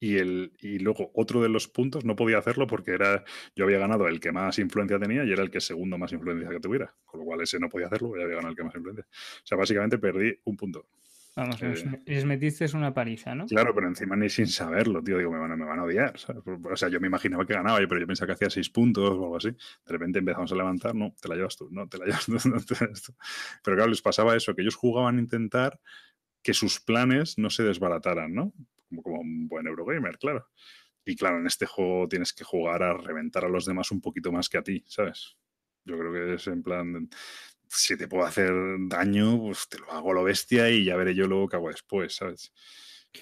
y, 0.00 0.18
el, 0.18 0.52
y 0.60 0.78
luego 0.80 1.10
otro 1.14 1.40
de 1.42 1.48
los 1.48 1.68
puntos 1.68 2.04
no 2.04 2.14
podía 2.16 2.38
hacerlo 2.38 2.66
porque 2.66 2.92
era 2.92 3.24
yo 3.56 3.64
había 3.64 3.78
ganado 3.78 4.06
el 4.08 4.20
que 4.20 4.32
más 4.32 4.58
influencia 4.58 4.98
tenía 4.98 5.24
y 5.24 5.32
era 5.32 5.42
el 5.42 5.50
que 5.50 5.60
segundo 5.60 5.96
más 5.98 6.12
influencia 6.12 6.48
que 6.50 6.60
tuviera. 6.60 6.94
Con 7.04 7.20
lo 7.20 7.26
cual 7.26 7.40
ese 7.40 7.58
no 7.58 7.68
podía 7.68 7.86
hacerlo, 7.86 8.16
ya 8.16 8.24
había 8.24 8.36
ganado 8.36 8.50
el 8.50 8.56
que 8.56 8.64
más 8.64 8.74
influencia. 8.74 9.06
O 9.10 9.46
sea, 9.46 9.56
básicamente 9.58 9.98
perdí 9.98 10.38
un 10.44 10.56
punto. 10.56 10.86
Vamos, 11.36 11.60
Eh, 11.62 11.74
les, 12.06 12.24
metiste 12.24 12.64
una 12.74 12.94
paliza, 12.94 13.34
¿no? 13.34 13.46
Claro, 13.46 13.74
pero 13.74 13.88
encima 13.88 14.14
ni 14.14 14.28
sin 14.28 14.46
saberlo, 14.46 15.02
tío. 15.02 15.18
Digo, 15.18 15.32
me 15.32 15.38
van, 15.38 15.50
a- 15.50 15.56
me 15.56 15.64
van 15.64 15.80
a 15.80 15.84
odiar. 15.84 16.16
¿sabes? 16.16 16.42
O 16.46 16.76
sea, 16.76 16.88
yo 16.88 17.00
me 17.00 17.08
imaginaba 17.08 17.44
que 17.44 17.54
ganaba, 17.54 17.78
pero 17.78 17.98
yo 18.00 18.06
pensaba 18.06 18.28
que 18.28 18.32
hacía 18.34 18.50
seis 18.50 18.70
puntos 18.70 19.10
o 19.10 19.12
algo 19.12 19.36
así. 19.36 19.48
De 19.50 19.56
repente 19.92 20.20
empezamos 20.20 20.52
a 20.52 20.54
levantar, 20.54 20.94
no, 20.94 21.12
te 21.20 21.28
la 21.28 21.34
llevas 21.34 21.56
tú, 21.56 21.68
no, 21.72 21.88
te 21.88 21.98
la 21.98 22.04
llevas 22.06 22.26
tú, 22.26 22.32
no, 22.48 22.60
te 22.60 22.74
la 22.74 22.80
llevas 22.82 23.02
tú. 23.02 23.14
Pero 23.64 23.76
claro, 23.76 23.90
les 23.90 24.00
pasaba 24.02 24.36
eso, 24.36 24.54
que 24.54 24.62
ellos 24.62 24.76
jugaban 24.76 25.16
a 25.18 25.20
intentar 25.20 25.80
que 26.42 26.54
sus 26.54 26.78
planes 26.78 27.36
no 27.36 27.50
se 27.50 27.64
desbarataran, 27.64 28.32
¿no? 28.32 28.52
Como, 28.94 29.02
como 29.02 29.20
un 29.20 29.48
buen 29.48 29.66
Eurogamer, 29.66 30.18
claro. 30.18 30.48
Y 31.04 31.16
claro, 31.16 31.38
en 31.38 31.46
este 31.46 31.66
juego 31.66 32.08
tienes 32.08 32.32
que 32.32 32.44
jugar 32.44 32.82
a 32.82 32.94
reventar 32.96 33.44
a 33.44 33.48
los 33.48 33.66
demás 33.66 33.90
un 33.90 34.00
poquito 34.00 34.32
más 34.32 34.48
que 34.48 34.58
a 34.58 34.62
ti, 34.62 34.82
¿sabes? 34.86 35.36
Yo 35.84 35.98
creo 35.98 36.12
que 36.12 36.34
es 36.34 36.46
en 36.46 36.62
plan, 36.62 37.08
si 37.68 37.96
te 37.96 38.08
puedo 38.08 38.24
hacer 38.24 38.52
daño, 38.88 39.38
pues 39.38 39.68
te 39.68 39.78
lo 39.78 39.90
hago 39.92 40.12
a 40.12 40.14
lo 40.14 40.24
bestia 40.24 40.70
y 40.70 40.84
ya 40.84 40.96
veré 40.96 41.14
yo 41.14 41.26
luego 41.26 41.48
qué 41.48 41.56
hago 41.56 41.68
después, 41.68 42.14
¿sabes? 42.16 42.52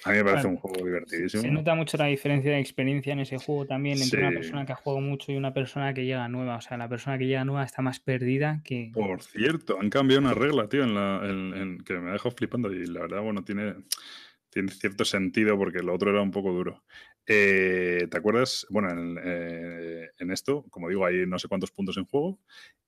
A 0.05 0.09
mí 0.11 0.17
me 0.17 0.23
parece 0.23 0.47
un 0.47 0.55
juego 0.57 0.83
divertidísimo. 0.83 1.43
Se 1.43 1.51
nota 1.51 1.75
mucho 1.75 1.97
la 1.97 2.05
diferencia 2.05 2.51
de 2.51 2.59
experiencia 2.59 3.13
en 3.13 3.19
ese 3.19 3.37
juego 3.37 3.67
también 3.67 4.01
entre 4.01 4.21
una 4.21 4.29
Sí. 4.31 4.35
persona 4.37 4.65
que 4.65 4.71
ha 4.71 4.75
jugado 4.75 5.01
mucho 5.01 5.31
y 5.31 5.35
una 5.35 5.53
persona 5.53 5.93
que 5.93 6.03
llega 6.05 6.27
nueva. 6.29 6.55
O 6.55 6.61
sea, 6.61 6.77
la 6.77 6.89
persona 6.89 7.17
que 7.19 7.27
llega 7.27 7.45
nueva 7.45 7.63
está 7.63 7.83
más 7.83 7.99
perdida 7.99 8.61
que... 8.63 8.89
Por 8.91 9.21
cierto, 9.21 9.77
han 9.79 9.91
cambiado 9.91 10.21
una 10.21 10.33
regla, 10.33 10.67
tío, 10.67 10.83
en 10.83 10.95
la, 10.95 11.21
en- 11.25 11.53
en- 11.53 11.77
que 11.83 11.93
me 11.99 12.09
ha 12.09 12.13
dejado 12.13 12.33
flipando 12.35 12.73
y 12.73 12.87
la 12.87 13.01
verdad, 13.01 13.21
bueno, 13.21 13.43
tiene, 13.43 13.75
tiene 14.53 14.71
cierto 14.71 15.03
sentido 15.05 15.57
porque 15.57 15.81
lo 15.81 15.93
otro 15.93 16.11
era 16.11 16.21
un 16.21 16.31
poco 16.31 16.51
duro. 16.51 16.83
Eh, 17.25 18.07
¿Te 18.09 18.17
acuerdas? 18.17 18.65
Bueno, 18.69 18.91
en, 18.91 19.19
eh, 19.23 20.09
en 20.17 20.31
esto, 20.31 20.65
como 20.69 20.89
digo, 20.89 21.05
hay 21.05 21.25
no 21.25 21.39
sé 21.39 21.47
cuántos 21.47 21.71
puntos 21.71 21.97
en 21.97 22.05
juego 22.05 22.39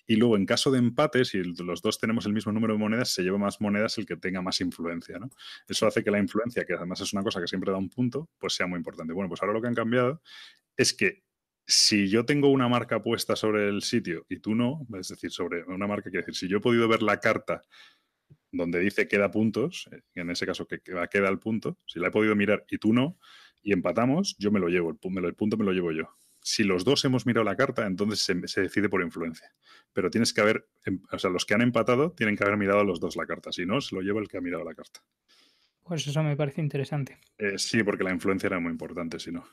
y 0.08 0.18
luego 0.18 0.38
en 0.38 0.46
caso 0.46 0.72
de 0.72 0.78
empate, 0.78 1.26
si 1.26 1.44
los 1.44 1.82
dos 1.82 2.00
tenemos 2.00 2.26
el 2.26 2.34
mismo 2.34 2.52
número 2.52 2.74
de 2.74 2.80
monedas, 2.80 3.10
se 3.10 3.24
lleva 3.24 3.38
más 3.38 3.60
monedas 3.60 3.98
el 3.98 4.06
que 4.06 4.18
tenga 4.18 4.42
más 4.42 4.62
influencia, 4.62 5.18
¿no? 5.18 5.30
Eso 5.68 5.88
hace 5.88 6.04
que 6.04 6.12
la 6.12 6.20
influencia, 6.20 6.66
que 6.66 6.74
además 6.74 7.02
es 7.02 7.14
una 7.14 7.24
cosa 7.24 7.42
que 7.42 7.48
siempre 7.48 7.72
da 7.72 7.78
un 7.78 7.90
punto, 7.90 8.30
pues 8.38 8.54
sea 8.54 8.68
muy 8.68 8.78
importante. 8.78 9.14
Bueno, 9.14 9.30
pues 9.30 9.42
ahora 9.42 9.54
lo 9.54 9.62
que 9.62 9.68
han 9.68 9.74
cambiado 9.74 10.22
es 10.78 10.94
que 10.94 11.24
si 11.68 12.08
yo 12.08 12.26
tengo 12.26 12.50
una 12.50 12.68
marca 12.68 13.02
puesta 13.02 13.36
sobre 13.36 13.68
el 13.68 13.82
sitio 13.82 14.26
y 14.30 14.38
tú 14.40 14.54
no, 14.54 14.86
es 15.00 15.08
decir, 15.08 15.32
sobre 15.32 15.64
una 15.64 15.88
marca, 15.88 16.12
quiere 16.12 16.20
decir, 16.20 16.36
si 16.36 16.48
yo 16.48 16.58
he 16.58 16.62
podido 16.62 16.88
ver 16.88 17.02
la 17.02 17.20
carta 17.20 17.64
donde 18.58 18.80
dice 18.80 19.08
queda 19.08 19.32
puntos, 19.32 19.88
eh, 19.92 20.02
en 20.16 20.30
ese 20.30 20.46
caso 20.46 20.68
que 20.68 20.80
queda, 20.80 21.08
queda 21.08 21.30
el 21.30 21.40
punto, 21.40 21.78
si 21.86 22.00
la 22.00 22.08
he 22.08 22.12
podido 22.12 22.36
mirar 22.36 22.66
y 22.70 22.78
tú 22.78 22.94
no, 22.94 23.18
y 23.62 23.74
empatamos, 23.74 24.36
yo 24.38 24.52
me 24.52 24.60
lo 24.60 24.68
llevo, 24.68 24.90
el, 24.92 24.96
pu- 24.98 25.10
me 25.12 25.22
lo- 25.22 25.28
el 25.28 25.36
punto 25.36 25.58
me 25.58 25.66
lo 25.66 25.72
llevo 25.72 25.92
yo. 25.92 26.10
Si 26.42 26.64
los 26.64 26.84
dos 26.86 27.04
hemos 27.06 27.26
mirado 27.26 27.44
la 27.44 27.56
carta, 27.56 27.88
entonces 27.88 28.20
se, 28.20 28.48
se 28.48 28.62
decide 28.62 28.88
por 28.90 29.02
influencia. 29.02 29.52
Pero 29.94 30.12
tienes 30.12 30.32
que 30.34 30.42
haber, 30.42 30.68
em- 30.86 31.02
o 31.12 31.18
sea, 31.18 31.32
los 31.32 31.46
que 31.46 31.56
han 31.56 31.62
empatado 31.62 32.12
tienen 32.12 32.36
que 32.38 32.44
haber 32.44 32.58
mirado 32.58 32.84
los 32.84 33.00
dos 33.00 33.16
la 33.16 33.26
carta, 33.26 33.52
si 33.52 33.66
no, 33.66 33.82
se 33.82 33.96
lo 33.96 34.02
lleva 34.02 34.22
el 34.22 34.28
que 34.28 34.38
ha 34.38 34.42
mirado 34.42 34.64
la 34.64 34.76
carta. 34.76 35.02
Pues 35.84 36.06
eso 36.08 36.22
me 36.24 36.36
parece 36.36 36.62
interesante. 36.62 37.18
Eh, 37.38 37.58
sí, 37.58 37.84
porque 37.84 38.04
la 38.04 38.12
influencia 38.12 38.48
era 38.48 38.60
muy 38.60 38.72
importante, 38.72 39.20
si 39.20 39.32
no. 39.32 39.48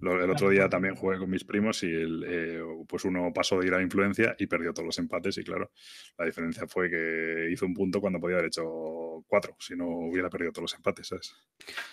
El 0.00 0.30
otro 0.30 0.50
día 0.50 0.68
también 0.68 0.94
jugué 0.94 1.18
con 1.18 1.28
mis 1.30 1.44
primos 1.44 1.82
y 1.82 1.86
el, 1.86 2.24
eh, 2.26 2.60
pues 2.86 3.04
uno 3.04 3.32
pasó 3.32 3.58
de 3.58 3.66
ir 3.66 3.74
a 3.74 3.82
influencia 3.82 4.36
y 4.38 4.46
perdió 4.46 4.72
todos 4.72 4.86
los 4.86 4.98
empates 4.98 5.38
y 5.38 5.44
claro, 5.44 5.72
la 6.16 6.24
diferencia 6.24 6.66
fue 6.68 6.88
que 6.90 7.48
hizo 7.50 7.66
un 7.66 7.74
punto 7.74 8.00
cuando 8.00 8.20
podía 8.20 8.36
haber 8.36 8.46
hecho 8.46 8.64
cuatro, 9.26 9.56
si 9.58 9.74
no 9.76 9.86
hubiera 9.88 10.30
perdido 10.30 10.52
todos 10.52 10.64
los 10.70 10.74
empates, 10.74 11.08
¿sabes? 11.08 11.34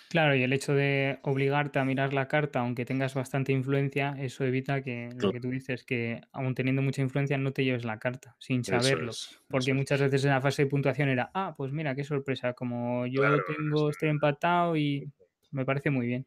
Claro, 0.08 0.36
y 0.36 0.42
el 0.42 0.52
hecho 0.52 0.72
de 0.74 1.18
obligarte 1.22 1.78
a 1.80 1.84
mirar 1.84 2.12
la 2.14 2.28
carta, 2.28 2.60
aunque 2.60 2.84
tengas 2.84 3.14
bastante 3.14 3.52
influencia, 3.52 4.14
eso 4.18 4.44
evita 4.44 4.82
que 4.82 5.10
lo 5.12 5.32
que 5.32 5.40
tú 5.40 5.50
dices, 5.50 5.84
que 5.84 6.20
aún 6.32 6.54
teniendo 6.54 6.80
mucha 6.80 7.02
influencia 7.02 7.38
no 7.38 7.52
te 7.52 7.64
lleves 7.64 7.84
la 7.84 7.98
carta 7.98 8.36
sin 8.38 8.62
saberlo. 8.64 9.18
es, 9.18 9.40
Porque 9.48 9.74
muchas 9.74 10.00
veces 10.00 10.24
en 10.24 10.30
la 10.30 10.40
fase 10.40 10.62
de 10.64 10.70
puntuación 10.70 11.08
era, 11.08 11.30
ah, 11.34 11.54
pues 11.56 11.72
mira, 11.72 11.94
qué 11.96 12.04
sorpresa, 12.04 12.52
como 12.52 13.06
yo 13.06 13.20
Claro, 13.20 13.42
tengo, 13.44 13.90
estoy 13.90 14.08
empatado 14.10 14.76
y 14.76 15.12
me 15.50 15.64
parece 15.64 15.90
muy 15.90 16.06
bien. 16.06 16.26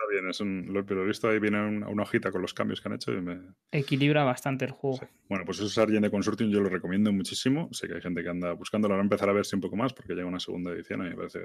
Está 0.00 0.10
bien, 0.10 0.30
es 0.30 0.40
un, 0.40 0.72
lo, 0.72 0.86
pero 0.86 1.02
he 1.02 1.06
visto 1.06 1.28
ahí 1.28 1.38
viene 1.38 1.60
una, 1.60 1.88
una 1.88 2.04
hojita 2.04 2.32
con 2.32 2.40
los 2.40 2.54
cambios 2.54 2.80
que 2.80 2.88
han 2.88 2.94
hecho 2.94 3.12
y 3.12 3.20
me, 3.20 3.38
Equilibra 3.70 4.24
bastante 4.24 4.64
el 4.64 4.70
juego. 4.70 4.96
Sí. 4.96 5.04
Bueno, 5.28 5.44
pues 5.44 5.58
eso 5.58 5.66
es 5.66 5.76
Argent 5.76 6.02
de 6.02 6.10
Consortium, 6.10 6.50
yo 6.50 6.60
lo 6.60 6.70
recomiendo 6.70 7.12
muchísimo. 7.12 7.68
Sé 7.72 7.86
que 7.86 7.96
hay 7.96 8.00
gente 8.00 8.22
que 8.22 8.30
anda 8.30 8.52
buscándolo, 8.54 8.94
ahora 8.94 9.04
empezar 9.04 9.28
a 9.28 9.34
verse 9.34 9.56
un 9.56 9.60
poco 9.60 9.76
más 9.76 9.92
porque 9.92 10.14
llega 10.14 10.26
una 10.26 10.40
segunda 10.40 10.70
edición 10.72 11.06
y 11.06 11.10
me 11.10 11.16
parece 11.16 11.40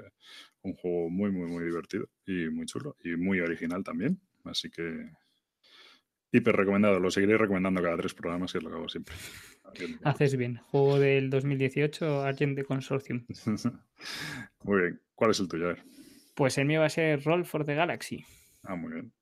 un 0.62 0.72
juego 0.74 1.10
muy, 1.10 1.30
muy, 1.30 1.50
muy 1.50 1.64
divertido 1.64 2.08
y 2.24 2.48
muy 2.48 2.64
chulo 2.64 2.96
y 3.04 3.16
muy 3.16 3.40
original 3.40 3.84
también. 3.84 4.18
Así 4.44 4.70
que 4.70 5.10
hiper 6.32 6.56
recomendado, 6.56 6.98
lo 6.98 7.10
seguiré 7.10 7.36
recomendando 7.36 7.82
cada 7.82 7.98
tres 7.98 8.14
programas, 8.14 8.52
que 8.52 8.58
es 8.58 8.64
lo 8.64 8.70
que 8.70 8.76
hago 8.76 8.88
siempre. 8.88 9.14
Haces 10.04 10.34
bien. 10.36 10.56
Juego 10.70 10.98
del 10.98 11.28
2018, 11.28 12.22
Argent 12.22 12.56
de 12.56 12.64
Consortium. 12.64 13.26
Consortium. 13.26 13.80
muy 14.64 14.80
bien, 14.80 15.02
¿cuál 15.14 15.32
es 15.32 15.40
el 15.40 15.48
tuyo? 15.48 15.66
A 15.66 15.68
ver. 15.74 15.82
Pues 16.34 16.58
el 16.58 16.66
mío 16.66 16.80
va 16.80 16.86
a 16.86 16.90
ser 16.90 17.22
Roll 17.22 17.44
for 17.44 17.64
the 17.64 17.74
Galaxy. 17.74 18.24
Ah, 18.66 18.74
muy 18.76 18.92
bien. 18.92 19.12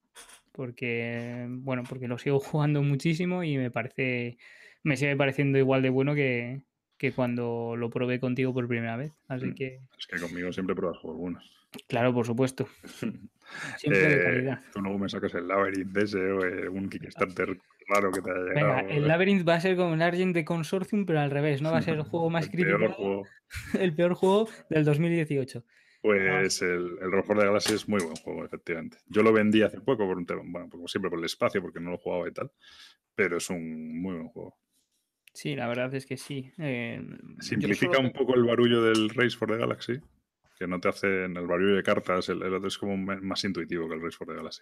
porque 0.53 1.47
bueno, 1.49 1.83
porque 1.89 2.09
lo 2.09 2.19
sigo 2.19 2.39
jugando 2.41 2.83
muchísimo 2.83 3.43
y 3.45 3.57
me 3.57 3.71
parece, 3.71 4.39
me 4.83 4.97
sigue 4.97 5.17
pareciendo 5.17 5.59
igual 5.59 5.83
de 5.83 5.91
bueno 5.91 6.15
que, 6.15 6.63
que 6.99 7.13
cuando 7.13 7.75
lo 7.77 7.91
probé 7.91 8.21
contigo 8.21 8.53
por 8.55 8.69
primera 8.69 8.97
vez. 8.97 9.13
Así 9.29 9.47
Mm. 9.47 9.55
que, 9.55 9.81
Es 9.99 10.07
que 10.07 10.19
conmigo 10.21 10.53
siempre 10.53 10.75
pruebas 10.77 10.99
juegos 10.99 11.21
buenos. 11.21 11.51
claro, 11.89 12.15
por 12.15 12.25
supuesto, 12.27 12.69
siempre 13.79 14.09
de 14.09 14.17
Eh, 14.17 14.23
calidad. 14.25 14.61
tú 14.73 14.81
luego 14.81 14.99
me 14.99 15.09
sacas 15.09 15.35
el 15.35 15.49
Labyrinth 15.49 15.97
ese 15.97 16.19
o 16.19 16.45
eh, 16.45 16.69
un 16.69 16.89
Kickstarter 16.89 17.59
raro 17.89 18.11
que 18.13 18.23
te 18.23 18.31
haya 18.31 18.41
llegado. 18.41 18.55
Venga, 18.77 18.81
el 18.95 19.07
Labyrinth 19.09 19.47
va 19.49 19.55
a 19.57 19.61
ser 19.61 19.77
como 19.77 19.95
el 19.95 20.03
Argent 20.03 20.35
de 20.35 20.45
Consortium, 20.45 21.05
pero 21.05 21.21
al 21.21 21.31
revés, 21.31 21.61
¿no? 21.61 21.71
Va 21.73 21.79
a 21.79 21.83
ser 21.83 21.95
el 21.97 22.03
juego 22.03 22.31
más 22.31 22.45
El 22.47 22.51
peor 22.65 22.93
juego. 22.93 23.27
el 23.79 23.95
peor 23.95 24.15
juego 24.15 24.49
del 24.71 24.85
2018. 24.85 25.65
Pues 26.05 26.61
el, 26.61 26.99
el 27.01 27.11
Rojo 27.11 27.35
de 27.35 27.47
Galaxy 27.47 27.73
es 27.73 27.89
muy 27.89 27.99
buen 28.03 28.15
juego, 28.17 28.45
efectivamente. 28.45 28.99
Yo 29.07 29.23
lo 29.23 29.33
vendí 29.33 29.63
hace 29.63 29.81
poco 29.81 30.07
por 30.07 30.19
un 30.19 30.27
tema, 30.27 30.43
bueno, 30.45 30.69
como 30.69 30.87
siempre 30.87 31.09
por 31.09 31.19
el 31.19 31.25
espacio, 31.25 31.63
porque 31.63 31.81
no 31.81 31.93
lo 31.93 31.97
jugaba 31.97 32.29
y 32.29 32.33
tal, 32.33 32.53
pero 33.15 33.39
es 33.39 33.49
un 33.49 34.03
muy 34.03 34.13
buen 34.15 34.29
juego. 34.29 34.59
Sí, 35.33 35.57
la 35.57 35.67
verdad 35.67 35.95
es 35.95 36.05
que 36.05 36.19
sí. 36.19 36.53
eh, 36.59 37.03
Simplifica 37.41 37.95
solo- 37.97 38.09
un 38.09 38.13
poco 38.13 38.35
el 38.35 38.45
barullo 38.45 38.83
del 38.83 39.09
Race 39.09 39.35
for 39.35 39.49
the 39.51 39.57
Galaxy, 39.57 39.99
que 40.59 40.67
no 40.67 40.79
te 40.79 40.89
hacen 40.89 41.37
el 41.39 41.47
barrio 41.47 41.75
de 41.75 41.83
cartas, 41.83 42.29
el, 42.29 42.43
el 42.43 42.53
otro 42.53 42.69
es 42.69 42.77
como 42.77 42.99
más 42.99 43.43
intuitivo 43.45 43.89
que 43.89 43.95
el 43.95 44.03
Race 44.03 44.17
for 44.19 44.27
the 44.29 44.35
Galaxy. 44.35 44.61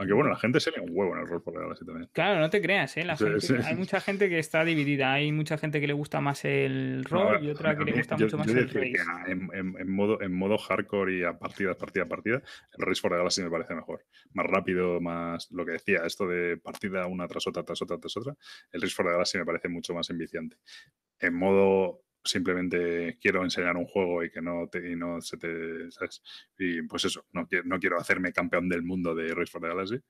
Aunque 0.00 0.14
bueno, 0.14 0.30
la 0.30 0.36
gente 0.36 0.58
se 0.60 0.70
le 0.70 0.80
un 0.80 0.88
huevo 0.92 1.14
en 1.14 1.20
el 1.20 1.28
for 1.28 1.42
the 1.44 1.52
Galaxy 1.60 1.84
también. 1.84 2.08
Claro, 2.12 2.40
no 2.40 2.48
te 2.50 2.60
creas, 2.62 2.96
¿eh? 2.96 3.04
La 3.04 3.16
Sí, 3.16 3.24
gente- 3.24 3.40
sí. 3.40 3.54
hay 3.64 3.76
mucha 3.76 4.00
gente 4.00 4.28
que 4.30 4.38
está 4.38 4.64
dividida. 4.64 5.12
Hay 5.12 5.30
mucha 5.30 5.58
gente 5.58 5.78
que 5.80 5.86
le 5.86 5.92
gusta 5.92 6.20
más 6.22 6.44
el 6.46 7.02
No, 7.10 7.32
rol 7.34 7.44
y 7.44 7.50
otra 7.50 7.76
que 7.76 7.84
le 7.84 7.92
gusta 7.92 8.16
yo- 8.16 8.24
mucho 8.26 8.38
más 8.38 8.48
el 8.48 8.68
race. 8.70 8.92
en, 9.26 9.48
en- 9.52 9.74
en 9.78 9.90
modo, 9.92 10.20
en 10.22 10.32
modo 10.32 10.56
hardcore 10.58 11.18
y 11.18 11.22
a 11.22 11.38
partida, 11.38 11.74
partida, 11.74 12.06
partida, 12.06 12.36
el 12.36 12.86
Race 12.86 13.00
for 13.00 13.10
the 13.10 13.18
Galaxy 13.18 13.42
me 13.42 13.50
parece 13.50 13.74
mejor. 13.74 14.04
Más 14.32 14.46
rápido, 14.46 15.00
más 15.02 15.50
lo 15.52 15.66
que 15.66 15.72
decía, 15.72 16.00
esto 16.06 16.26
de 16.26 16.56
partida 16.56 17.06
una 17.06 17.28
tras 17.28 17.46
otra, 17.46 17.62
tras 17.62 17.82
otra, 17.82 17.98
tras 17.98 18.16
otra. 18.16 18.34
El 18.72 18.80
Race 18.80 18.94
for 18.94 19.04
the 19.04 19.12
Galaxy 19.12 19.36
me 19.38 19.44
parece 19.44 19.68
mucho 19.68 19.92
más 19.94 20.08
enviciante. 20.08 20.56
En 21.18 21.34
modo 21.34 22.00
simplemente 22.24 23.18
quiero 23.20 23.42
enseñar 23.44 23.76
un 23.76 23.86
juego 23.86 24.22
y 24.24 24.30
que 24.30 24.40
no, 24.42 24.68
te, 24.68 24.90
y 24.92 24.96
no 24.96 25.20
se 25.20 25.36
te. 25.36 25.88
Y 26.58 26.82
pues 26.82 27.04
eso, 27.06 27.24
no, 27.32 27.46
quiero- 27.46 27.64
no 27.66 27.78
quiero 27.78 27.98
hacerme 27.98 28.32
campeón 28.32 28.68
del 28.68 28.82
mundo 28.82 29.14
de 29.14 29.34
Race 29.34 29.50
for 29.50 29.60
the 29.60 29.68
Galaxy. 29.68 30.00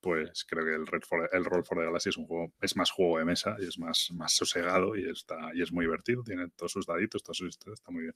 Pues 0.00 0.44
creo 0.44 0.64
que 0.64 0.74
el, 0.74 0.86
Red 0.86 1.02
for- 1.02 1.28
el 1.32 1.44
Roll 1.44 1.64
for 1.64 1.78
the 1.78 1.84
Galaxy 1.84 2.08
es 2.10 2.16
un 2.16 2.26
juego, 2.26 2.52
es 2.60 2.76
más 2.76 2.90
juego 2.90 3.18
de 3.18 3.24
mesa 3.24 3.56
y 3.60 3.66
es 3.66 3.78
más, 3.78 4.10
más 4.14 4.32
sosegado 4.34 4.96
y 4.96 5.08
está 5.10 5.50
y 5.54 5.62
es 5.62 5.72
muy 5.72 5.84
divertido. 5.84 6.22
Tiene 6.22 6.48
todos 6.56 6.72
sus 6.72 6.86
daditos, 6.86 7.22
todas 7.22 7.36
sus 7.38 7.48
historias, 7.48 7.80
está 7.80 7.90
muy 7.92 8.02
bien. 8.02 8.14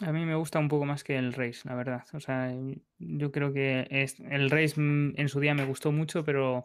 A 0.00 0.10
mí 0.12 0.24
me 0.24 0.34
gusta 0.34 0.58
un 0.58 0.68
poco 0.68 0.84
más 0.84 1.04
que 1.04 1.16
el 1.16 1.32
race, 1.32 1.60
la 1.68 1.74
verdad. 1.74 2.04
O 2.14 2.18
sea, 2.20 2.52
yo 2.98 3.30
creo 3.30 3.52
que 3.52 3.86
es, 3.90 4.18
el 4.20 4.50
race 4.50 4.80
mm, 4.80 5.14
en 5.16 5.28
su 5.28 5.38
día 5.38 5.54
me 5.54 5.64
gustó 5.66 5.92
mucho, 5.92 6.24
pero 6.24 6.64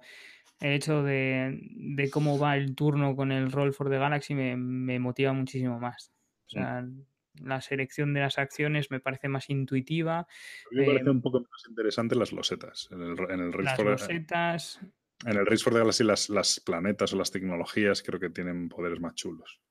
el 0.60 0.74
hecho 0.74 1.04
de, 1.04 1.60
de 1.62 2.10
cómo 2.10 2.40
va 2.40 2.58
el 2.58 2.76
turno 2.76 3.16
con 3.16 3.32
el 3.32 3.52
Roll 3.52 3.74
for 3.74 3.90
the 3.90 3.98
Galaxy 3.98 4.34
me, 4.36 4.56
me 4.58 5.00
motiva 5.00 5.34
muchísimo 5.34 5.80
más. 5.80 6.12
O 6.48 6.50
sea, 6.50 6.86
la 7.36 7.62
selección 7.62 8.14
de 8.14 8.22
las 8.22 8.38
acciones 8.40 8.90
me 8.90 9.00
parece 9.00 9.28
más 9.28 9.50
intuitiva. 9.50 10.20
A 10.20 10.28
mí 10.72 10.78
me 10.78 10.84
Eh, 10.84 10.88
parece 10.88 11.10
un 11.10 11.22
poco 11.22 11.42
más 11.42 11.64
interesante 11.70 12.16
las 12.16 12.32
losetas. 12.32 12.88
En 12.92 13.02
el, 13.02 13.20
en 13.30 13.40
el 13.42 13.54
Race 13.54 13.64
Las 13.64 13.76
for, 13.76 13.86
losetas, 13.86 14.80
en 15.26 15.38
el 15.38 15.46
Race 15.46 15.64
for 15.64 15.74
the 15.74 15.80
Galaxy 15.80 16.04
las, 16.04 16.30
las 16.30 16.60
planetas 16.60 17.14
o 17.14 17.18
las 17.18 17.32
tecnologías 17.32 18.02
creo 18.02 18.20
que 18.20 18.30
tienen 18.30 18.70
poderes 18.70 19.00
más 19.00 19.14
chulos. 19.16 19.62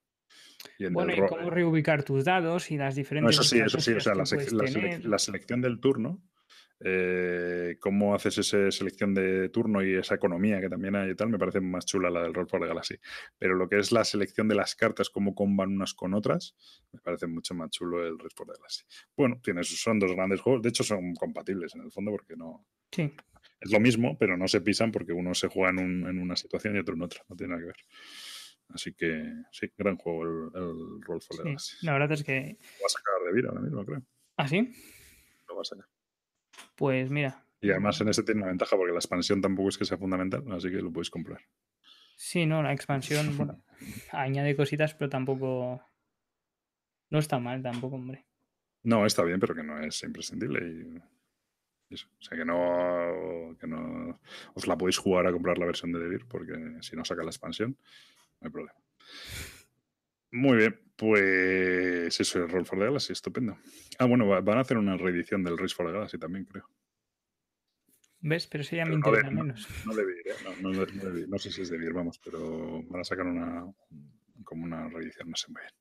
Y 0.78 0.86
en 0.86 0.92
bueno, 0.92 1.12
y 1.14 1.28
cómo 1.28 1.50
reubicar 1.50 2.02
tus 2.02 2.24
dados 2.24 2.70
y 2.70 2.76
las 2.76 2.94
No, 2.94 2.98
diferentes 2.98 3.36
eso 3.36 3.42
sí, 3.44 3.58
eso 3.60 3.80
sí. 3.80 3.92
O 3.94 4.00
sea, 4.00 4.14
la 4.14 5.18
selección 5.18 5.60
del 5.60 5.80
turno, 5.80 6.22
eh, 6.80 7.76
cómo 7.80 8.14
haces 8.14 8.38
esa 8.38 8.70
selección 8.70 9.14
de 9.14 9.48
turno 9.48 9.82
y 9.82 9.94
esa 9.94 10.14
economía 10.14 10.60
que 10.60 10.68
también 10.68 10.94
hay 10.96 11.10
y 11.10 11.14
tal, 11.14 11.28
me 11.30 11.38
parece 11.38 11.60
más 11.60 11.86
chula 11.86 12.10
la 12.10 12.22
del 12.22 12.34
Roll 12.34 12.48
for 12.48 12.60
the 12.60 12.66
Galaxy. 12.66 12.96
Pero 13.38 13.54
lo 13.54 13.68
que 13.68 13.78
es 13.78 13.92
la 13.92 14.04
selección 14.04 14.48
de 14.48 14.54
las 14.54 14.74
cartas, 14.74 15.08
cómo 15.10 15.34
comban 15.34 15.70
unas 15.72 15.94
con 15.94 16.14
otras, 16.14 16.54
me 16.92 17.00
parece 17.00 17.26
mucho 17.26 17.54
más 17.54 17.70
chulo 17.70 18.06
el 18.06 18.18
Roll 18.18 18.30
for 18.34 18.46
the 18.46 18.52
Galaxy. 18.54 18.84
Bueno, 19.16 19.40
tienes, 19.42 19.68
son 19.80 19.98
dos 19.98 20.12
grandes 20.12 20.40
juegos. 20.40 20.62
De 20.62 20.68
hecho, 20.68 20.84
son 20.84 21.14
compatibles 21.14 21.74
en 21.74 21.82
el 21.82 21.90
fondo 21.90 22.10
porque 22.10 22.36
no. 22.36 22.66
Sí. 22.92 23.12
Es 23.60 23.70
lo 23.72 23.80
mismo, 23.80 24.18
pero 24.18 24.36
no 24.36 24.46
se 24.48 24.60
pisan 24.60 24.92
porque 24.92 25.12
uno 25.12 25.34
se 25.34 25.48
juega 25.48 25.70
en, 25.70 25.78
un- 25.78 26.06
en 26.08 26.18
una 26.20 26.36
situación 26.36 26.76
y 26.76 26.78
otro 26.80 26.94
en 26.94 27.02
otra. 27.02 27.22
No 27.28 27.36
tiene 27.36 27.52
nada 27.52 27.62
que 27.62 27.66
ver. 27.68 27.76
Así 28.68 28.92
que 28.94 29.32
sí, 29.52 29.68
gran 29.78 29.96
juego 29.96 30.24
el, 30.24 30.62
el 30.62 31.00
Roll 31.02 31.22
for 31.22 31.36
the 31.36 31.42
Sí, 31.42 31.42
Galaxy. 31.44 31.86
la 31.86 31.92
verdad 31.94 32.12
es 32.12 32.24
que. 32.24 32.58
Lo 32.60 32.82
va 32.82 32.86
a 32.86 32.88
sacar 32.90 33.14
de 33.26 33.32
vida 33.32 33.48
ahora 33.48 33.60
mismo, 33.62 33.84
creo. 33.84 34.02
¿Ah, 34.36 34.46
sí? 34.48 34.72
Lo 35.48 35.54
va 35.56 35.62
a 35.62 35.64
sacar. 35.64 35.86
Pues 36.74 37.10
mira. 37.10 37.44
Y 37.60 37.70
además 37.70 38.00
en 38.00 38.08
este 38.08 38.22
tiene 38.22 38.42
una 38.42 38.48
ventaja 38.48 38.76
porque 38.76 38.92
la 38.92 38.98
expansión 38.98 39.40
tampoco 39.40 39.70
es 39.70 39.78
que 39.78 39.84
sea 39.84 39.98
fundamental, 39.98 40.44
así 40.52 40.70
que 40.70 40.76
lo 40.76 40.92
podéis 40.92 41.10
comprar. 41.10 41.40
Sí, 42.16 42.46
no, 42.46 42.62
la 42.62 42.72
expansión, 42.72 43.36
bueno, 43.36 43.62
añade 44.12 44.56
cositas, 44.56 44.94
pero 44.94 45.08
tampoco. 45.10 45.82
No 47.10 47.18
está 47.18 47.38
mal 47.38 47.62
tampoco, 47.62 47.96
hombre. 47.96 48.26
No, 48.82 49.04
está 49.04 49.22
bien, 49.22 49.38
pero 49.38 49.54
que 49.54 49.62
no 49.62 49.80
es 49.80 50.02
imprescindible. 50.02 51.02
Y 51.90 51.94
eso. 51.94 52.08
O 52.18 52.22
sea, 52.22 52.36
que 52.36 52.44
no, 52.44 53.56
que 53.58 53.66
no 53.66 54.20
os 54.54 54.66
la 54.66 54.76
podéis 54.76 54.98
jugar 54.98 55.26
a 55.26 55.32
comprar 55.32 55.58
la 55.58 55.66
versión 55.66 55.92
de 55.92 56.00
Devir, 56.00 56.26
porque 56.26 56.52
si 56.80 56.96
no 56.96 57.04
saca 57.04 57.22
la 57.22 57.30
expansión, 57.30 57.76
no 58.40 58.46
hay 58.46 58.50
problema. 58.50 58.78
Muy 60.36 60.58
bien, 60.58 60.80
pues 60.96 62.20
eso 62.20 62.44
es 62.44 62.50
Roll 62.50 62.66
for 62.66 62.78
the 62.78 62.84
Galaxy, 62.84 63.12
estupendo. 63.12 63.58
Ah, 63.98 64.04
bueno, 64.04 64.26
va- 64.26 64.40
van 64.42 64.58
a 64.58 64.60
hacer 64.60 64.76
una 64.76 64.96
reedición 64.96 65.42
del 65.42 65.56
Race 65.56 65.74
for 65.74 65.86
the 65.86 65.92
Galaxy 65.92 66.18
también, 66.18 66.44
creo. 66.44 66.68
¿Ves? 68.20 68.46
Pero 68.46 68.62
eso 68.62 68.76
ya 68.76 68.84
me 68.84 68.94
interesa 68.94 69.30
no- 69.30 69.42
menos. 69.44 69.66
No 69.86 69.92
¿eh? 69.98 70.04
no, 70.60 70.72
no, 71.28 71.38
sé 71.38 71.50
si 71.52 71.62
es 71.62 71.70
de 71.70 71.92
vamos, 71.92 72.18
pero 72.18 72.82
van 72.84 73.00
a 73.00 73.04
sacar 73.04 73.26
una 73.26 73.64
como 74.44 74.64
una 74.64 74.88
reedición, 74.88 75.30
no 75.30 75.36
sé 75.36 75.50
muy 75.50 75.60
bien. 75.62 75.72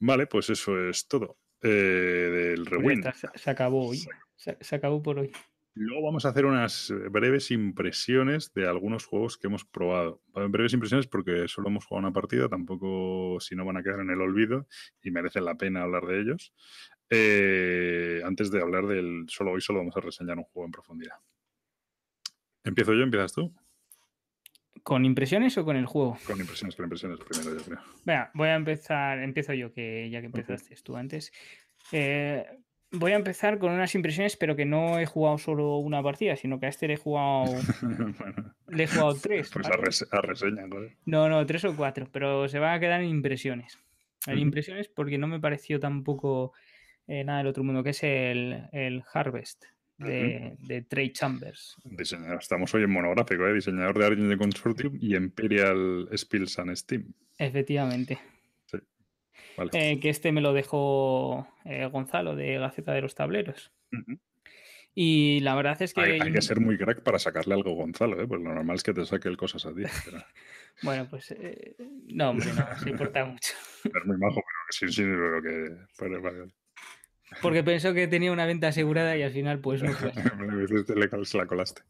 Vale, 0.00 0.26
pues 0.26 0.50
eso 0.50 0.88
es 0.88 1.06
todo. 1.08 1.38
eh, 1.62 1.68
del 1.68 2.64
Pues 2.64 2.70
Rewind. 2.70 3.12
se, 3.14 3.28
se 3.34 3.50
acabó 3.50 3.88
hoy. 3.88 4.04
Se, 4.36 4.56
se 4.60 4.76
acabó 4.76 5.02
por 5.02 5.18
hoy. 5.18 5.32
Luego 5.80 6.06
vamos 6.06 6.24
a 6.24 6.30
hacer 6.30 6.44
unas 6.44 6.90
eh, 6.90 6.94
breves 7.08 7.52
impresiones 7.52 8.52
de 8.52 8.66
algunos 8.66 9.06
juegos 9.06 9.38
que 9.38 9.46
hemos 9.46 9.64
probado. 9.64 10.20
Breves 10.34 10.72
impresiones 10.72 11.06
porque 11.06 11.46
solo 11.46 11.68
hemos 11.68 11.86
jugado 11.86 12.08
una 12.08 12.12
partida, 12.12 12.48
tampoco 12.48 13.38
si 13.38 13.54
no 13.54 13.64
van 13.64 13.76
a 13.76 13.82
quedar 13.84 14.00
en 14.00 14.10
el 14.10 14.20
olvido 14.20 14.66
y 15.02 15.12
merecen 15.12 15.44
la 15.44 15.54
pena 15.54 15.82
hablar 15.82 16.06
de 16.06 16.20
ellos. 16.20 16.52
Eh, 17.10 18.20
antes 18.24 18.50
de 18.50 18.60
hablar 18.60 18.88
del... 18.88 19.26
Solo 19.28 19.52
hoy 19.52 19.60
solo 19.60 19.78
vamos 19.78 19.96
a 19.96 20.00
reseñar 20.00 20.36
un 20.36 20.44
juego 20.44 20.66
en 20.66 20.72
profundidad. 20.72 21.16
¿Empiezo 22.64 22.92
yo? 22.94 23.04
¿Empiezas 23.04 23.32
tú? 23.32 23.54
¿Con 24.82 25.04
impresiones 25.04 25.56
o 25.58 25.64
con 25.64 25.76
el 25.76 25.86
juego? 25.86 26.18
Con 26.26 26.40
impresiones, 26.40 26.74
con 26.74 26.86
impresiones 26.86 27.20
primero, 27.20 27.56
yo 27.56 27.64
creo. 27.64 27.78
Venga, 28.04 28.30
voy 28.34 28.48
a 28.48 28.56
empezar, 28.56 29.20
empiezo 29.20 29.54
yo, 29.54 29.72
que 29.72 30.10
ya 30.10 30.18
que 30.20 30.26
empezaste 30.26 30.74
tú 30.82 30.96
antes. 30.96 31.30
Eh, 31.92 32.44
voy 32.92 33.12
a 33.12 33.16
empezar 33.16 33.58
con 33.58 33.72
unas 33.72 33.94
impresiones, 33.94 34.36
pero 34.36 34.56
que 34.56 34.64
no 34.64 34.98
he 34.98 35.06
jugado 35.06 35.38
solo 35.38 35.76
una 35.78 36.02
partida, 36.02 36.36
sino 36.36 36.58
que 36.58 36.66
a 36.66 36.68
este 36.70 36.88
le 36.88 36.94
he 36.94 36.96
jugado, 36.96 37.44
bueno, 37.82 38.54
le 38.68 38.84
he 38.84 38.86
jugado 38.86 39.14
tres. 39.14 39.50
pues 39.52 39.66
a, 39.66 39.70
¿vale? 39.70 39.82
res- 39.84 40.08
a 40.10 40.20
reseña, 40.20 40.66
joder. 40.68 40.96
No, 41.04 41.28
no, 41.28 41.44
tres 41.46 41.64
o 41.64 41.74
cuatro, 41.76 42.08
pero 42.12 42.48
se 42.48 42.58
van 42.58 42.74
a 42.76 42.80
quedar 42.80 43.00
en 43.00 43.08
impresiones. 43.08 43.78
En 44.26 44.38
impresiones 44.38 44.88
porque 44.88 45.16
no 45.16 45.26
me 45.26 45.40
pareció 45.40 45.78
tampoco 45.80 46.52
eh, 47.06 47.24
nada 47.24 47.38
del 47.38 47.46
otro 47.46 47.64
mundo, 47.64 47.82
que 47.82 47.90
es 47.90 48.02
el, 48.02 48.68
el 48.72 49.02
Harvest 49.14 49.64
de, 49.96 50.56
de 50.58 50.82
Trey 50.82 51.10
Chambers. 51.12 51.76
Diseñador, 51.84 52.38
estamos 52.40 52.74
hoy 52.74 52.82
en 52.82 52.90
monográfico, 52.90 53.46
¿eh? 53.46 53.54
diseñador 53.54 53.98
de 53.98 54.06
Argent 54.06 54.36
Consortium 54.38 54.98
y 55.00 55.16
Imperial 55.16 56.08
Spills 56.16 56.58
and 56.58 56.74
Steam. 56.76 57.12
Efectivamente. 57.38 58.18
Vale. 59.58 59.70
Eh, 59.74 60.00
que 60.00 60.08
este 60.08 60.32
me 60.32 60.40
lo 60.40 60.52
dejó 60.52 61.48
eh, 61.64 61.86
Gonzalo 61.86 62.36
de 62.36 62.58
Gaceta 62.58 62.92
de 62.92 63.02
los 63.02 63.14
Tableros. 63.14 63.72
Y 64.94 65.40
la 65.40 65.54
verdad 65.54 65.80
es 65.82 65.94
que. 65.94 66.00
Hay, 66.00 66.32
que 66.32 66.42
ser 66.42 66.60
muy 66.60 66.78
crack 66.78 67.02
para 67.02 67.18
sacarle 67.18 67.54
algo 67.54 67.70
a 67.70 67.74
Gonzalo, 67.74 68.20
¿eh? 68.20 68.26
Pues 68.26 68.40
lo 68.40 68.54
normal 68.54 68.76
es 68.76 68.82
que 68.82 68.94
te 68.94 69.04
saque 69.04 69.28
el 69.28 69.36
cosas 69.36 69.66
a 69.66 69.74
ti. 69.74 69.82
Pero, 70.04 70.24
Bueno, 70.82 71.06
pues. 71.10 71.30
eh, 71.32 71.76
no, 72.08 72.30
hombre, 72.30 72.52
no, 72.52 72.78
se 72.78 72.90
importa 72.90 73.24
mucho. 73.24 73.52
es 73.84 74.06
muy 74.06 74.16
majo, 74.16 74.40
pero 74.40 74.70
sí, 74.70 74.88
sí, 74.88 75.02
pero 75.02 75.42
que. 75.42 75.76
pero 75.98 76.22
vale. 76.22 76.52
Porque 77.42 77.62
pensó 77.62 77.92
que 77.92 78.08
tenía 78.08 78.32
una 78.32 78.46
venta 78.46 78.68
asegurada 78.68 79.16
y 79.16 79.22
al 79.22 79.30
final, 79.30 79.60
pues 79.60 79.82
no 79.82 79.92
fue. 79.92 80.12
Se 81.24 81.38
la 81.38 81.46
colaste. 81.46 81.82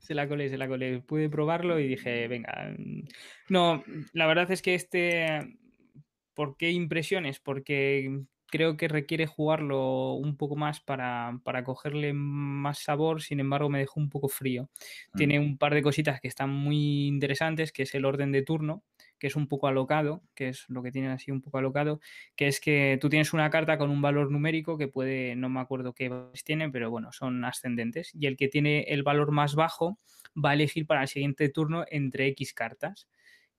Se 0.00 0.14
la 0.14 0.26
colé, 0.26 0.48
se 0.48 0.58
la 0.58 0.68
colé. 0.68 1.00
Pude 1.00 1.28
probarlo 1.28 1.78
y 1.78 1.88
dije, 1.88 2.28
venga. 2.28 2.74
No, 3.48 3.84
la 4.12 4.26
verdad 4.26 4.50
es 4.50 4.62
que 4.62 4.74
este. 4.74 5.56
¿Por 6.34 6.56
qué 6.56 6.70
impresiones? 6.72 7.40
Porque 7.40 8.22
creo 8.46 8.76
que 8.76 8.88
requiere 8.88 9.26
jugarlo 9.26 10.12
un 10.14 10.36
poco 10.36 10.54
más 10.56 10.80
para, 10.80 11.40
para 11.44 11.64
cogerle 11.64 12.12
más 12.12 12.78
sabor, 12.78 13.22
sin 13.22 13.40
embargo 13.40 13.68
me 13.68 13.80
dejó 13.80 13.98
un 14.00 14.10
poco 14.10 14.28
frío. 14.28 14.70
Tiene 15.14 15.40
un 15.40 15.58
par 15.58 15.74
de 15.74 15.82
cositas 15.82 16.20
que 16.20 16.28
están 16.28 16.50
muy 16.50 17.06
interesantes, 17.06 17.72
que 17.72 17.82
es 17.82 17.94
el 17.94 18.04
orden 18.04 18.32
de 18.32 18.42
turno, 18.42 18.84
que 19.18 19.26
es 19.28 19.36
un 19.36 19.48
poco 19.48 19.66
alocado, 19.66 20.22
que 20.34 20.48
es 20.48 20.66
lo 20.68 20.82
que 20.82 20.92
tiene 20.92 21.08
así 21.08 21.30
un 21.30 21.40
poco 21.40 21.58
alocado, 21.58 22.00
que 22.36 22.46
es 22.46 22.60
que 22.60 22.98
tú 23.00 23.08
tienes 23.08 23.32
una 23.32 23.50
carta 23.50 23.78
con 23.78 23.90
un 23.90 24.02
valor 24.02 24.30
numérico 24.30 24.76
que 24.78 24.88
puede, 24.88 25.34
no 25.36 25.48
me 25.48 25.60
acuerdo 25.60 25.92
qué 25.94 26.10
tiene, 26.44 26.70
pero 26.70 26.90
bueno, 26.90 27.10
son 27.12 27.44
ascendentes, 27.44 28.10
y 28.14 28.26
el 28.26 28.36
que 28.36 28.48
tiene 28.48 28.82
el 28.88 29.02
valor 29.02 29.32
más 29.32 29.54
bajo 29.54 29.98
va 30.36 30.50
a 30.50 30.54
elegir 30.54 30.86
para 30.86 31.02
el 31.02 31.08
siguiente 31.08 31.48
turno 31.48 31.84
entre 31.90 32.26
X 32.28 32.52
cartas. 32.54 33.08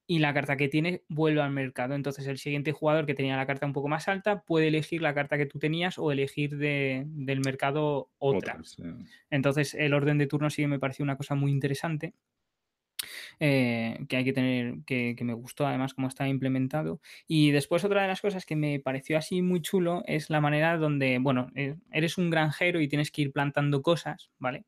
Y 0.08 0.20
la 0.20 0.34
carta 0.36 0.56
que 0.58 0.68
tiene 0.68 1.04
vuelve 1.10 1.42
al 1.42 1.52
mercado. 1.52 1.96
Entonces 1.96 2.28
el 2.28 2.38
siguiente 2.38 2.72
jugador 2.72 3.06
que 3.08 3.16
tenía 3.16 3.38
la 3.38 3.48
carta 3.48 3.66
un 3.66 3.74
poco 3.74 3.88
más 3.88 4.08
alta 4.08 4.42
puede 4.44 4.68
elegir 4.68 5.02
la 5.02 5.14
carta 5.16 5.38
que 5.38 5.48
tú 5.48 5.58
tenías 5.60 5.98
o 5.98 6.12
elegir 6.12 6.58
de- 6.58 7.04
del 7.08 7.42
mercado 7.42 8.12
otra. 8.20 8.60
Sí. 8.64 8.84
Entonces, 9.32 9.74
el 9.74 9.94
orden 9.94 10.18
de 10.20 10.28
turno 10.28 10.50
sí 10.50 10.62
que 10.64 10.68
me 10.68 10.80
pareció 10.80 11.04
una 11.04 11.18
cosa 11.18 11.36
muy 11.36 11.52
interesante. 11.52 12.14
eh, 13.40 14.00
que 14.10 14.18
hay 14.18 14.24
que 14.26 14.34
tener, 14.34 14.76
que, 14.86 15.16
que 15.18 15.24
me 15.24 15.34
gustó 15.34 15.66
además 15.68 15.94
cómo 15.94 16.08
está 16.08 16.28
implementado. 16.28 17.02
Y 17.28 17.52
después 17.52 17.84
otra 17.84 18.02
de 18.02 18.08
las 18.08 18.22
cosas 18.22 18.46
que 18.46 18.56
me 18.56 18.80
pareció 18.80 19.18
así 19.18 19.42
muy 19.42 19.62
chulo 19.62 20.04
es 20.06 20.30
la 20.30 20.42
manera 20.42 20.78
donde, 20.78 21.20
bueno, 21.20 21.50
eh, 21.56 21.76
eres 21.92 22.18
un 22.18 22.30
granjero 22.30 22.80
y 22.82 22.88
tienes 22.88 23.12
que 23.12 23.24
ir 23.24 23.32
plantando 23.32 23.82
cosas, 23.82 24.32
¿vale? 24.40 24.66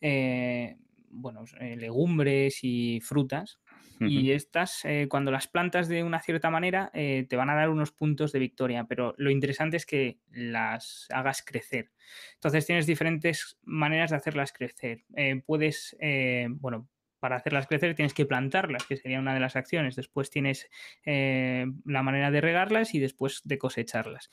Eh, 0.00 0.76
bueno, 1.08 1.44
legumbres 1.60 2.60
y 2.62 3.00
frutas. 3.00 3.58
Y 4.00 4.32
estas, 4.32 4.84
eh, 4.84 5.06
cuando 5.08 5.30
las 5.30 5.48
plantas 5.48 5.88
de 5.88 6.02
una 6.02 6.20
cierta 6.20 6.50
manera, 6.50 6.90
eh, 6.94 7.26
te 7.28 7.36
van 7.36 7.50
a 7.50 7.54
dar 7.54 7.70
unos 7.70 7.92
puntos 7.92 8.32
de 8.32 8.38
victoria, 8.38 8.84
pero 8.84 9.14
lo 9.16 9.30
interesante 9.30 9.76
es 9.76 9.86
que 9.86 10.18
las 10.30 11.06
hagas 11.10 11.42
crecer. 11.42 11.92
Entonces 12.34 12.66
tienes 12.66 12.86
diferentes 12.86 13.58
maneras 13.62 14.10
de 14.10 14.16
hacerlas 14.16 14.52
crecer. 14.52 15.04
Eh, 15.16 15.42
puedes, 15.44 15.96
bueno, 16.50 16.88
para 17.18 17.36
hacerlas 17.36 17.66
crecer 17.66 17.94
tienes 17.94 18.14
que 18.14 18.26
plantarlas, 18.26 18.84
que 18.86 18.96
sería 18.96 19.18
una 19.18 19.34
de 19.34 19.40
las 19.40 19.56
acciones. 19.56 19.96
Después 19.96 20.30
tienes 20.30 20.68
la 21.04 22.02
manera 22.02 22.30
de 22.30 22.40
regarlas 22.40 22.94
y 22.94 22.98
después 22.98 23.40
de 23.44 23.58
cosecharlas. 23.58 24.30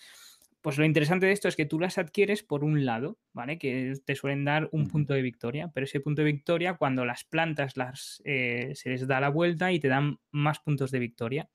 Pues 0.63 0.77
lo 0.77 0.85
interesante 0.85 1.25
de 1.25 1.33
esto 1.33 1.49
es 1.49 1.57
que 1.57 1.65
tú 1.65 1.77
las 1.77 1.97
adquieres 1.97 2.41
por 2.41 2.63
un 2.63 2.85
lado, 2.85 3.19
¿vale? 3.33 3.59
Que 3.59 3.95
te 4.05 4.15
suelen 4.15 4.45
dar 4.45 4.69
un 4.71 4.87
punto 4.87 5.13
de 5.13 5.21
victoria, 5.21 5.69
pero 5.73 5.83
ese 5.83 5.99
punto 5.99 6.21
de 6.21 6.31
victoria 6.31 6.75
cuando 6.75 7.03
las 7.03 7.25
plantas 7.25 7.75
las, 7.75 8.21
eh, 8.23 8.71
se 8.73 8.89
les 8.89 9.05
da 9.05 9.19
la 9.19 9.27
vuelta 9.27 9.73
y 9.73 9.81
te 9.81 9.89
dan 9.89 10.19
más 10.31 10.61
puntos 10.61 10.89
de 10.89 10.99
victoria. 10.99 11.49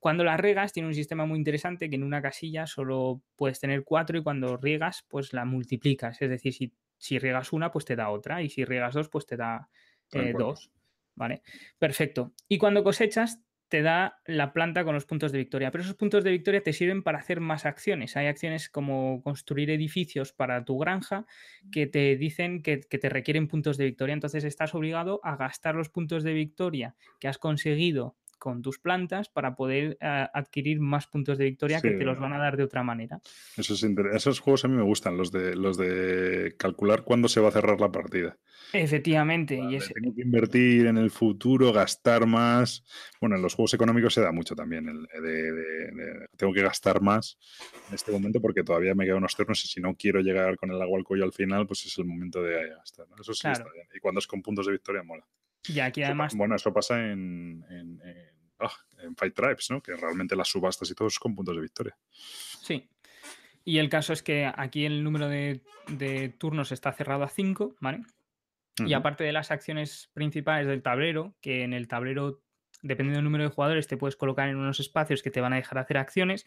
Cuando 0.00 0.24
las 0.24 0.40
regas 0.40 0.72
tiene 0.72 0.88
un 0.88 0.94
sistema 0.94 1.24
muy 1.24 1.38
interesante 1.38 1.88
que 1.88 1.94
en 1.94 2.02
una 2.02 2.20
casilla 2.20 2.66
solo 2.66 3.22
puedes 3.36 3.60
tener 3.60 3.84
cuatro 3.84 4.18
y 4.18 4.24
cuando 4.24 4.56
riegas 4.56 5.06
pues 5.06 5.32
la 5.32 5.44
multiplicas. 5.44 6.20
Es 6.20 6.28
decir, 6.28 6.52
si, 6.52 6.74
si 6.98 7.20
riegas 7.20 7.52
una 7.52 7.70
pues 7.70 7.84
te 7.84 7.94
da 7.94 8.10
otra 8.10 8.42
y 8.42 8.50
si 8.50 8.64
riegas 8.64 8.94
dos 8.94 9.08
pues 9.08 9.24
te 9.24 9.36
da 9.36 9.68
eh, 10.10 10.34
dos. 10.36 10.72
¿Vale? 11.14 11.42
Perfecto. 11.78 12.32
Y 12.48 12.58
cuando 12.58 12.82
cosechas 12.82 13.40
te 13.72 13.80
da 13.80 14.20
la 14.26 14.52
planta 14.52 14.84
con 14.84 14.94
los 14.94 15.06
puntos 15.06 15.32
de 15.32 15.38
victoria. 15.38 15.70
Pero 15.70 15.82
esos 15.82 15.96
puntos 15.96 16.22
de 16.22 16.30
victoria 16.30 16.62
te 16.62 16.74
sirven 16.74 17.02
para 17.02 17.16
hacer 17.16 17.40
más 17.40 17.64
acciones. 17.64 18.18
Hay 18.18 18.26
acciones 18.26 18.68
como 18.68 19.22
construir 19.22 19.70
edificios 19.70 20.34
para 20.34 20.62
tu 20.66 20.76
granja 20.76 21.24
que 21.70 21.86
te 21.86 22.18
dicen 22.18 22.62
que, 22.62 22.76
te 22.76 23.08
requieren 23.08 23.48
puntos 23.48 23.78
de 23.78 23.86
victoria. 23.86 24.12
Entonces 24.12 24.44
estás 24.44 24.74
obligado 24.74 25.20
a 25.24 25.36
gastar 25.36 25.74
los 25.74 25.88
puntos 25.88 26.22
de 26.22 26.34
victoria 26.34 26.96
que 27.18 27.28
has 27.28 27.38
conseguido 27.38 28.14
con 28.42 28.60
tus 28.60 28.80
plantas 28.80 29.28
para 29.28 29.54
poder 29.54 29.96
eh, 30.00 30.26
adquirir 30.34 30.80
más 30.80 31.06
puntos 31.06 31.38
de 31.38 31.44
victoria 31.44 31.80
que 31.80 31.92
te 31.92 32.04
los 32.04 32.18
van 32.18 32.32
a 32.32 32.38
dar 32.38 32.56
de 32.56 32.64
otra 32.64 32.82
manera. 32.82 33.20
Eso 33.56 33.74
es 33.74 33.84
Esos 33.84 34.40
juegos 34.40 34.64
a 34.64 34.68
mí 34.68 34.74
me 34.74 34.82
gustan, 34.82 35.16
los 35.16 35.30
de, 35.30 35.54
los 35.54 35.76
de 35.76 36.56
calcular 36.58 37.04
cuándo 37.04 37.28
se 37.28 37.38
va 37.38 37.50
a 37.50 37.52
cerrar 37.52 37.80
la 37.80 37.92
partida. 37.92 38.36
Efectivamente. 38.72 39.54
y 39.54 39.78
Tengo 39.78 40.12
que 40.12 40.22
invertir 40.22 40.86
en 40.86 40.96
el 40.96 41.12
futuro, 41.12 41.72
gastar 41.72 42.26
más. 42.26 42.84
Bueno, 43.20 43.36
en 43.36 43.42
los 43.42 43.54
juegos 43.54 43.74
económicos 43.74 44.12
se 44.12 44.22
da 44.22 44.32
mucho 44.32 44.56
también. 44.56 44.88
El 44.88 45.22
de, 45.22 46.26
tengo 46.36 46.52
que 46.52 46.62
gastar 46.62 47.00
más 47.00 47.38
en 47.90 47.94
este 47.94 48.10
momento 48.10 48.40
porque 48.40 48.64
todavía 48.64 48.96
me 48.96 49.04
quedan 49.04 49.18
unos 49.18 49.36
turnos 49.36 49.64
y 49.64 49.68
si 49.68 49.80
no 49.80 49.94
quiero 49.94 50.20
llegar 50.20 50.56
con 50.56 50.72
el 50.72 50.82
agua 50.82 50.98
al 50.98 51.04
cuello 51.04 51.22
al 51.22 51.32
final, 51.32 51.64
pues 51.68 51.86
es 51.86 51.96
el 51.96 52.06
momento 52.06 52.42
de 52.42 52.70
gastar. 52.70 53.06
Eso 53.20 53.34
sí 53.34 53.46
está 53.46 53.70
bien. 53.72 53.86
Y 53.94 54.00
cuando 54.00 54.18
es 54.18 54.26
con 54.26 54.42
puntos 54.42 54.66
de 54.66 54.72
victoria, 54.72 55.04
mola. 55.04 55.24
Y 55.68 55.78
aquí 55.80 56.02
además. 56.02 56.34
bueno, 56.34 56.56
eso 56.56 56.72
pasa 56.72 57.12
en, 57.12 57.64
ah, 58.62 58.72
en, 58.98 59.16
Fight 59.16 59.34
Tribes, 59.34 59.70
¿no? 59.70 59.82
Que 59.82 59.94
realmente 59.94 60.36
las 60.36 60.48
subastas 60.48 60.90
y 60.90 60.94
todo 60.94 61.08
es 61.08 61.18
con 61.18 61.34
puntos 61.34 61.54
de 61.54 61.62
victoria. 61.62 61.96
Sí. 62.10 62.88
Y 63.64 63.78
el 63.78 63.88
caso 63.88 64.12
es 64.12 64.22
que 64.22 64.50
aquí 64.54 64.84
el 64.84 65.04
número 65.04 65.28
de, 65.28 65.62
de 65.88 66.30
turnos 66.30 66.72
está 66.72 66.92
cerrado 66.92 67.22
a 67.24 67.28
5, 67.28 67.76
¿vale? 67.80 68.02
Y 68.78 68.94
aparte 68.94 69.24
de 69.24 69.32
las 69.32 69.50
acciones 69.50 70.10
principales 70.14 70.66
del 70.66 70.82
tablero, 70.82 71.34
que 71.40 71.62
en 71.62 71.72
el 71.72 71.88
tablero, 71.88 72.42
dependiendo 72.80 73.18
del 73.18 73.24
número 73.24 73.44
de 73.44 73.50
jugadores, 73.50 73.86
te 73.86 73.96
puedes 73.96 74.16
colocar 74.16 74.48
en 74.48 74.56
unos 74.56 74.80
espacios 74.80 75.22
que 75.22 75.30
te 75.30 75.40
van 75.40 75.52
a 75.52 75.56
dejar 75.56 75.78
hacer 75.78 75.98
acciones, 75.98 76.46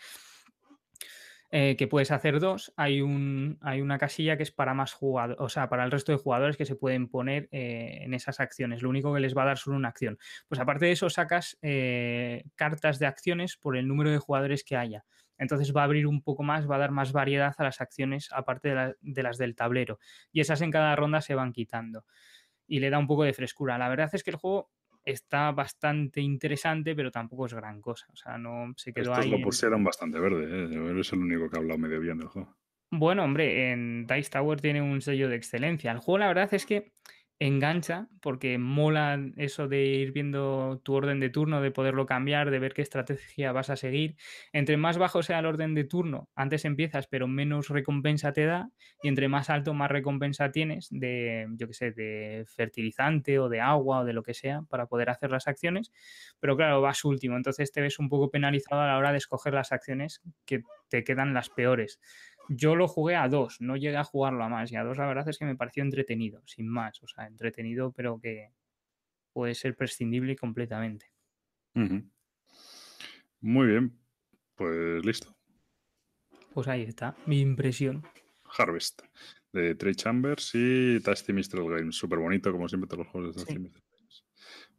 eh, 1.52 1.76
que 1.78 1.88
puedes 1.88 2.12
hacer 2.12 2.40
dos. 2.40 2.74
Hay, 2.76 3.02
un, 3.02 3.58
hay 3.62 3.82
una 3.82 3.98
casilla 3.98 4.38
que 4.38 4.44
es 4.44 4.52
para 4.52 4.74
más 4.74 4.94
jugadores, 4.94 5.38
o 5.40 5.50
sea, 5.50 5.70
para 5.70 5.84
el 5.86 5.92
resto 5.92 6.12
de 6.12 6.18
jugadores 6.18 6.58
que 6.58 6.66
se 6.66 6.76
pueden 6.76 7.08
poner 7.08 7.48
eh, 7.52 8.00
en 8.02 8.14
esas 8.14 8.40
acciones. 8.40 8.82
Lo 8.82 8.90
único 8.90 9.14
que 9.14 9.20
les 9.20 9.36
va 9.36 9.44
a 9.44 9.46
dar 9.46 9.58
solo 9.58 9.78
una 9.78 9.90
acción. 9.90 10.18
Pues 10.48 10.60
aparte 10.60 10.86
de 10.86 10.92
eso, 10.92 11.10
sacas 11.10 11.58
eh, 11.62 12.44
cartas 12.56 13.00
de 13.00 13.06
acciones 13.06 13.58
por 13.58 13.78
el 13.78 13.88
número 13.88 14.12
de 14.12 14.18
jugadores 14.18 14.64
que 14.64 14.76
haya. 14.76 15.06
Entonces 15.38 15.74
va 15.76 15.82
a 15.82 15.84
abrir 15.86 16.08
un 16.08 16.22
poco 16.22 16.44
más, 16.44 16.70
va 16.70 16.76
a 16.76 16.80
dar 16.80 16.92
más 16.92 17.12
variedad 17.12 17.54
a 17.58 17.64
las 17.64 17.82
acciones 17.82 18.30
aparte 18.32 18.74
de, 19.02 19.24
las 19.24 19.38
del 19.38 19.56
tablero. 19.56 20.00
Y 20.32 20.42
esas 20.42 20.62
en 20.62 20.72
cada 20.72 20.96
ronda 20.96 21.22
se 21.22 21.36
van 21.36 21.52
quitando. 21.52 22.06
Y 22.68 22.80
le 22.80 22.90
da 22.90 22.98
un 22.98 23.08
poco 23.08 23.24
de 23.24 23.34
frescura. 23.34 23.78
La 23.78 23.90
verdad 23.90 24.10
es 24.14 24.24
que 24.24 24.32
el 24.32 24.38
juego 24.38 24.72
está 25.06 25.52
bastante 25.52 26.20
interesante, 26.20 26.96
pero 26.96 27.12
tampoco 27.12 27.46
es 27.46 27.54
gran 27.54 27.80
cosa. 27.80 28.08
O 28.12 28.16
sea, 28.16 28.38
no 28.38 28.74
se 28.76 28.92
quedó 28.92 29.12
Estos 29.14 29.26
ahí. 29.26 29.32
lo 29.32 29.42
pusieron 29.42 29.84
bastante 29.84 30.20
verde, 30.20 30.44
¿eh? 30.44 30.90
Eres 30.92 31.14
el 31.14 31.20
único 31.20 31.50
que 31.50 31.58
ha 31.58 31.60
hablado 31.60 31.80
medio 31.80 32.00
bien 32.00 32.18
del 32.18 32.28
juego. 32.28 32.56
Bueno, 32.92 33.24
hombre, 33.24 33.72
en 33.72 34.06
Dice 34.08 34.30
Tower 34.30 34.60
tiene 34.62 34.82
un 34.82 35.02
sello 35.02 35.30
de 35.30 35.36
excelencia. 35.36 35.92
El 35.92 36.00
juego, 36.00 36.20
la 36.20 36.28
verdad 36.28 36.54
es 36.54 36.66
que 36.66 36.94
engancha 37.40 38.08
porque 38.22 38.58
mola 38.58 39.20
eso 39.36 39.68
de 39.68 39.84
ir 39.86 40.14
viendo 40.14 40.82
tu 40.84 40.94
orden 40.94 41.20
de 41.20 41.30
turno, 41.30 41.62
de 41.62 41.72
poderlo 41.72 42.06
cambiar, 42.06 42.50
de 42.50 42.60
ver 42.60 42.74
qué 42.74 42.82
estrategia 42.82 43.52
vas 43.52 43.70
a 43.70 43.76
seguir. 43.76 44.16
Entre 44.54 44.78
más 44.78 44.98
bajo 44.98 45.22
sea 45.22 45.40
el 45.40 45.46
orden 45.46 45.76
de 45.76 45.84
turno, 45.84 46.30
antes 46.36 46.64
empiezas, 46.66 47.08
pero 47.08 47.28
menos 47.28 47.70
recompensa 47.70 48.32
te 48.34 48.46
da, 48.46 48.70
y 49.02 49.10
entre 49.10 49.28
más 49.28 49.50
alto, 49.50 49.74
más 49.74 49.92
recompensa 49.92 50.52
tienes 50.52 50.88
de, 50.92 51.48
yo 51.58 51.68
qué 51.68 51.74
sé, 51.74 51.92
de 51.92 52.46
fertilizante 52.48 53.38
o 53.40 53.50
de 53.50 53.60
agua 53.62 54.00
o 54.02 54.06
de 54.06 54.14
lo 54.14 54.24
que 54.24 54.34
sea 54.34 54.62
para 54.70 54.88
poder 54.88 55.10
hacer 55.10 55.30
las 55.32 55.48
acciones. 55.48 55.92
Pero 56.40 56.56
claro, 56.56 56.82
vas 56.82 57.04
último, 57.06 57.36
entonces 57.36 57.72
te 57.72 57.82
ves 57.82 58.00
un 58.00 58.10
poco 58.10 58.30
penalizado 58.32 58.82
a 58.82 58.88
la 58.88 58.98
hora 58.98 59.12
de 59.12 59.18
escoger 59.18 59.54
las 59.54 59.72
acciones 59.72 60.22
que 60.46 60.62
te 60.90 61.04
quedan 61.04 61.34
las 61.34 61.50
peores. 61.50 62.00
Yo 62.50 62.76
lo 62.76 62.88
jugué 62.88 63.16
a 63.16 63.28
dos, 63.28 63.60
no 63.62 63.76
llegué 63.76 63.98
a 63.98 64.04
jugarlo 64.04 64.44
a 64.44 64.50
más. 64.50 64.72
Y 64.72 64.76
a 64.76 64.84
dos 64.84 64.98
la 64.98 65.08
verdad 65.08 65.28
es 65.28 65.38
que 65.38 65.46
me 65.46 65.56
pareció 65.56 65.84
entretenido, 65.84 66.42
sin 66.46 66.68
más. 66.68 67.02
O 67.04 67.08
sea, 67.08 67.28
entretenido, 67.28 67.92
pero 67.92 68.20
que 68.20 68.52
puede 69.34 69.56
ser 69.56 69.76
prescindible 69.76 70.36
completamente. 70.36 71.12
Muy 73.42 73.68
bien, 73.68 74.00
pues 74.56 75.06
listo. 75.06 75.36
Pues 76.54 76.68
ahí 76.68 76.84
está, 76.84 77.16
mi 77.26 77.42
impresión. 77.42 78.04
Harvest, 78.58 79.02
de 79.52 79.76
Trey 79.76 79.94
Chambers 79.94 80.52
y 80.54 81.02
Tasty 81.02 81.34
Mistral 81.34 81.70
Games. 81.70 81.96
Súper 81.96 82.20
bonito, 82.20 82.52
como 82.52 82.70
siempre, 82.70 82.88
todos 82.88 83.06
los 83.06 83.08
juegos 83.12 83.36
de 83.36 83.42
Tasty 83.42 83.56
Games. 83.56 83.85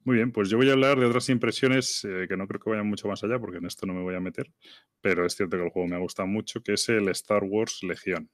Muy 0.06 0.18
bien, 0.18 0.30
pues 0.30 0.48
yo 0.48 0.56
voy 0.56 0.70
a 0.70 0.74
hablar 0.74 1.00
de 1.00 1.06
otras 1.06 1.28
impresiones 1.30 2.04
eh, 2.04 2.26
que 2.28 2.36
no 2.36 2.46
creo 2.46 2.60
que 2.60 2.70
vayan 2.70 2.86
mucho 2.86 3.08
más 3.08 3.24
allá, 3.24 3.40
porque 3.40 3.58
en 3.58 3.66
esto 3.66 3.86
no 3.86 3.92
me 3.92 4.02
voy 4.02 4.14
a 4.14 4.20
meter, 4.20 4.52
pero 5.00 5.26
es 5.26 5.34
cierto 5.34 5.56
que 5.56 5.64
el 5.64 5.70
juego 5.70 5.88
me 5.88 5.96
ha 5.96 5.98
gustado 5.98 6.28
mucho, 6.28 6.62
que 6.62 6.74
es 6.74 6.88
el 6.90 7.08
Star 7.08 7.42
Wars 7.42 7.80
Legión. 7.82 8.30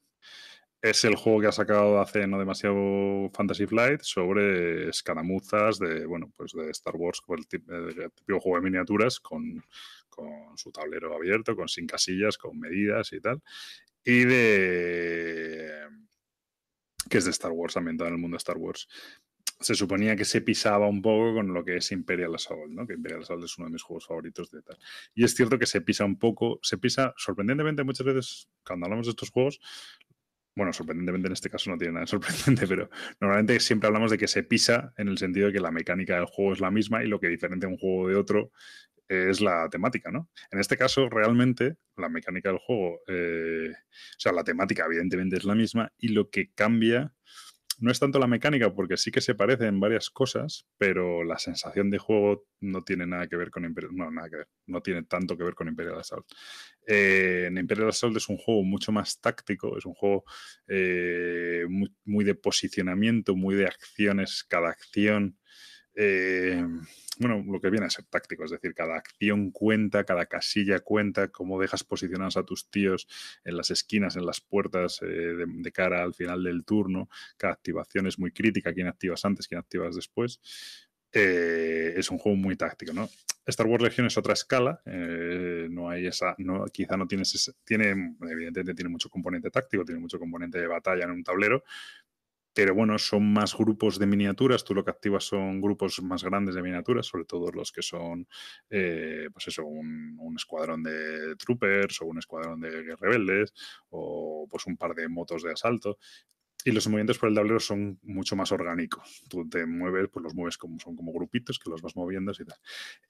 Es 0.83 1.03
el 1.05 1.17
juego 1.17 1.41
que 1.41 1.47
ha 1.47 1.53
sacado 1.53 1.99
hace 1.99 2.27
no 2.27 2.39
demasiado 2.39 3.31
Fantasy 3.35 3.67
Flight 3.67 4.03
sobre 4.03 4.91
escaramuzas 4.91 5.79
de, 5.79 6.05
bueno, 6.05 6.31
pues 6.37 6.53
de 6.53 6.71
Star 6.73 6.95
Wars, 6.95 7.23
el, 7.31 7.47
típico 7.47 8.39
juego 8.39 8.59
de 8.59 8.71
miniaturas 8.71 9.19
con, 9.19 9.65
con 10.11 10.59
su 10.59 10.73
tablero 10.73 11.15
abierto, 11.15 11.57
con 11.57 11.69
sin 11.69 11.87
casillas, 11.87 12.37
con 12.37 12.61
medidas 12.61 13.15
y 13.15 13.21
tal. 13.23 13.41
Y 14.05 14.27
de 14.27 15.89
que 17.09 17.17
es 17.17 17.25
de 17.25 17.31
Star 17.31 17.53
Wars, 17.53 17.79
ambientado 17.79 18.09
en 18.09 18.17
el 18.17 18.21
mundo 18.21 18.35
de 18.35 18.41
Star 18.41 18.59
Wars 18.59 18.89
se 19.63 19.75
suponía 19.75 20.17
que 20.17 20.25
se 20.25 20.41
pisaba 20.41 20.89
un 20.89 21.03
poco 21.03 21.35
con 21.35 21.53
lo 21.53 21.65
que 21.65 21.77
es 21.77 21.93
Imperial 21.93 22.35
Assault, 22.35 22.73
¿no? 22.73 22.87
Que 22.87 22.95
Imperial 22.95 23.23
Assault 23.23 23.45
es 23.45 23.57
uno 23.59 23.69
de 23.69 23.73
mis 23.73 23.83
juegos 23.83 24.07
favoritos 24.07 24.51
de 24.51 24.63
tal. 24.63 24.79
Y 25.15 25.25
es 25.25 25.35
cierto 25.35 25.59
que 25.59 25.67
se 25.67 25.81
pisa 25.81 26.05
un 26.05 26.19
poco, 26.19 26.59
se 26.63 26.79
pisa 26.79 27.15
sorprendentemente 27.17 27.85
muchas 27.85 28.07
veces 28.07 28.49
cuando 28.65 28.87
hablamos 28.87 29.07
de 29.07 29.11
estos 29.11 29.31
juegos. 29.31 29.61
Bueno, 30.55 30.73
sorprendentemente 30.73 31.29
en 31.29 31.33
este 31.33 31.49
caso 31.49 31.71
no 31.71 31.79
tiene 31.79 31.95
nada 31.95 32.05
de 32.05 32.09
sorprendente, 32.09 32.67
pero 32.69 32.91
normalmente 33.21 33.59
siempre 33.61 33.87
hablamos 33.87 34.11
de 34.11 34.19
que 34.19 34.29
se 34.29 34.43
pisa 34.43 34.93
en 34.97 35.09
el 35.09 35.19
sentido 35.19 35.47
de 35.47 35.55
que 35.55 35.61
la 35.61 35.71
mecánica 35.71 36.17
del 36.17 36.27
juego 36.27 36.53
es 36.53 36.61
la 36.61 36.71
misma 36.71 37.03
y 37.03 37.07
lo 37.07 37.21
que 37.21 37.29
diferencia 37.29 37.69
un 37.69 37.79
juego 37.79 38.09
de 38.09 38.17
otro 38.17 38.53
es 39.09 39.41
la 39.41 39.69
temática, 39.69 40.11
¿no? 40.11 40.31
En 40.51 40.59
este 40.59 40.77
caso, 40.77 41.09
realmente, 41.09 41.77
la 41.97 42.09
mecánica 42.09 42.49
del 42.49 42.59
juego, 42.59 43.01
eh, 43.07 43.71
o 43.73 44.19
sea, 44.21 44.33
la 44.33 44.45
temática 44.45 44.85
evidentemente 44.87 45.37
es 45.37 45.45
la 45.45 45.55
misma 45.55 45.93
y 45.99 46.09
lo 46.09 46.31
que 46.31 46.53
cambia 46.55 47.13
no 47.83 47.91
es 47.91 47.99
tanto 47.99 48.21
la 48.21 48.29
mecánica, 48.29 48.73
porque 48.73 48.97
sí 48.97 49.11
que 49.11 49.21
se 49.21 49.35
parece 49.35 49.67
en 49.67 49.81
varias 49.81 50.09
cosas, 50.09 50.69
pero 50.79 51.25
la 51.25 51.37
sensación 51.39 51.91
de 51.91 51.99
juego 51.99 52.47
no 52.61 52.83
tiene 52.83 53.09
nada 53.09 53.27
que 53.27 53.37
ver 53.37 53.51
con 53.51 53.65
Imperial, 53.65 53.93
no, 53.97 54.09
nada 54.09 54.31
que 54.31 54.37
ver, 54.37 54.49
no 54.67 54.81
tiene 54.81 55.03
tanto 55.03 55.37
que 55.37 55.43
ver 55.43 55.57
con 55.57 55.67
Imperial 55.67 55.99
Assault. 55.99 56.25
Eh, 56.87 57.47
en 57.49 57.59
Imperial 57.59 57.89
Assault 57.89 58.17
es 58.17 58.29
un 58.29 58.37
juego 58.37 58.63
mucho 58.63 58.93
más 58.93 59.21
táctico, 59.21 59.77
es 59.77 59.85
un 59.85 59.95
juego 59.95 60.23
eh, 60.69 61.65
muy, 62.05 62.25
de 62.25 62.37
posicionamiento, 62.37 63.35
muy 63.35 63.57
de 63.57 63.67
acciones, 63.67 64.45
cada 64.49 64.69
acción. 64.69 65.37
Eh, 65.95 66.65
bueno, 67.19 67.45
lo 67.47 67.61
que 67.61 67.71
viene 67.71 67.87
a 67.87 67.91
ser 67.91 68.07
táctico, 68.07 68.45
es 68.45 68.51
decir, 68.51 68.75
cada 68.75 68.97
acción 68.97 69.51
cuenta, 69.51 70.05
cada 70.05 70.27
casilla 70.27 70.81
cuenta, 70.81 71.29
cómo 71.29 71.61
dejas 71.61 71.85
posicionados 71.85 72.37
a 72.37 72.45
tus 72.45 72.71
tíos 72.71 73.07
en 73.45 73.57
las 73.57 73.71
esquinas, 73.71 74.17
en 74.17 74.25
las 74.25 74.41
puertas 74.41 75.01
eh, 75.03 75.07
de, 75.07 75.73
cara 75.73 76.03
al 76.03 76.15
final 76.15 76.43
del 76.43 76.65
turno, 76.65 77.09
cada 77.37 77.53
activación 77.53 78.07
es 78.07 78.19
muy 78.19 78.33
crítica, 78.33 78.73
quién 78.73 78.89
activas 78.89 79.25
antes, 79.25 79.47
quién 79.47 79.59
activas 79.59 79.95
después. 79.95 80.41
Eh, 81.13 81.93
es 81.97 82.11
un 82.11 82.17
juego 82.17 82.37
muy 82.37 82.57
táctico. 82.57 82.93
Star 83.45 83.67
Wars 83.67 83.83
Legion 83.83 84.07
es 84.07 84.17
otra 84.17 84.33
escala, 84.33 84.81
no 84.87 85.91
hay 85.91 86.07
esa, 86.07 86.35
no, 86.39 86.65
quizá 86.67 86.97
no 86.97 87.07
tienes 87.07 87.53
tiene, 87.65 88.15
evidentemente 88.23 88.73
tiene 88.73 88.89
mucho 88.89 89.11
componente 89.11 89.51
táctico, 89.51 89.85
tiene 89.85 90.01
mucho 90.01 90.19
componente 90.19 90.59
de 90.59 90.69
batalla 90.69 91.05
en 91.05 91.11
un 91.11 91.25
tablero, 91.25 91.65
pero 92.55 92.75
bueno, 92.75 92.99
son 92.99 93.33
más 93.33 93.57
grupos 93.57 93.99
de 93.99 94.07
miniaturas. 94.07 94.65
Tú 94.65 94.75
lo 94.75 94.85
que 94.85 94.91
activas 94.91 95.25
son 95.25 95.61
grupos 95.61 96.03
más 96.03 96.23
grandes 96.23 96.55
de 96.55 96.63
miniaturas, 96.63 97.07
sobre 97.07 97.25
todo 97.25 97.51
los 97.51 97.73
que 97.73 97.83
son, 97.83 98.27
eh, 98.71 99.29
pues 99.33 99.49
eso, 99.49 99.65
un, 99.65 100.17
un, 100.19 100.37
escuadrón 100.37 100.83
de 100.83 101.37
troopers 101.37 102.03
o 102.03 102.07
un 102.07 102.19
escuadrón 102.19 102.61
de 102.61 102.97
rebeldes 102.97 103.53
o 103.91 104.47
pues 104.51 104.67
un 104.67 104.77
par 104.77 104.95
de 104.95 105.09
motos 105.09 105.43
de 105.43 105.53
asalto. 105.53 105.99
Y 106.65 106.71
los 106.71 106.87
movimientos 106.87 107.19
por 107.19 107.29
el 107.29 107.35
tablero 107.35 107.59
son 107.59 107.99
mucho 108.03 108.37
más 108.37 108.53
orgánicos. 108.53 109.23
Tú 109.29 109.49
te 109.49 109.67
mueves, 109.67 110.09
pues 110.13 110.23
los 110.23 110.35
mueves 110.35 110.59
como 110.59 110.79
son 110.79 110.95
como 110.95 111.13
grupitos 111.13 111.59
que 111.59 111.71
los 111.71 111.83
vas 111.83 111.97
moviendo 111.97 112.33
y 112.33 112.45
tal. 112.45 112.59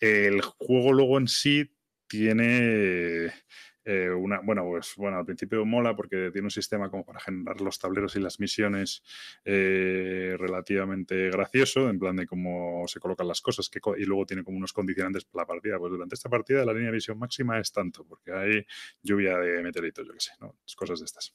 El 0.00 0.40
juego 0.40 0.92
luego 0.92 1.18
en 1.18 1.28
sí 1.28 1.70
tiene 2.06 3.32
eh, 3.84 4.10
una, 4.10 4.40
bueno, 4.40 4.64
pues 4.64 4.94
bueno, 4.96 5.18
al 5.18 5.24
principio 5.24 5.64
mola 5.64 5.96
porque 5.96 6.30
tiene 6.30 6.46
un 6.46 6.50
sistema 6.50 6.90
como 6.90 7.04
para 7.04 7.20
generar 7.20 7.60
los 7.60 7.78
tableros 7.78 8.14
y 8.16 8.20
las 8.20 8.38
misiones 8.40 9.02
eh, 9.44 10.36
relativamente 10.38 11.30
gracioso, 11.30 11.88
en 11.88 11.98
plan 11.98 12.16
de 12.16 12.26
cómo 12.26 12.84
se 12.86 13.00
colocan 13.00 13.28
las 13.28 13.40
cosas, 13.40 13.70
y 13.96 14.04
luego 14.04 14.26
tiene 14.26 14.44
como 14.44 14.58
unos 14.58 14.72
condicionantes 14.72 15.24
para 15.24 15.42
la 15.42 15.46
partida. 15.46 15.78
Pues 15.78 15.92
durante 15.92 16.14
esta 16.14 16.28
partida 16.28 16.64
la 16.64 16.72
línea 16.72 16.90
de 16.90 16.96
visión 16.96 17.18
máxima 17.18 17.58
es 17.58 17.72
tanto, 17.72 18.06
porque 18.06 18.32
hay 18.32 18.66
lluvia 19.02 19.38
de 19.38 19.62
meteoritos, 19.62 20.06
yo 20.06 20.12
qué 20.12 20.20
sé, 20.20 20.32
¿no? 20.40 20.56
cosas 20.76 21.00
de 21.00 21.04
estas. 21.04 21.34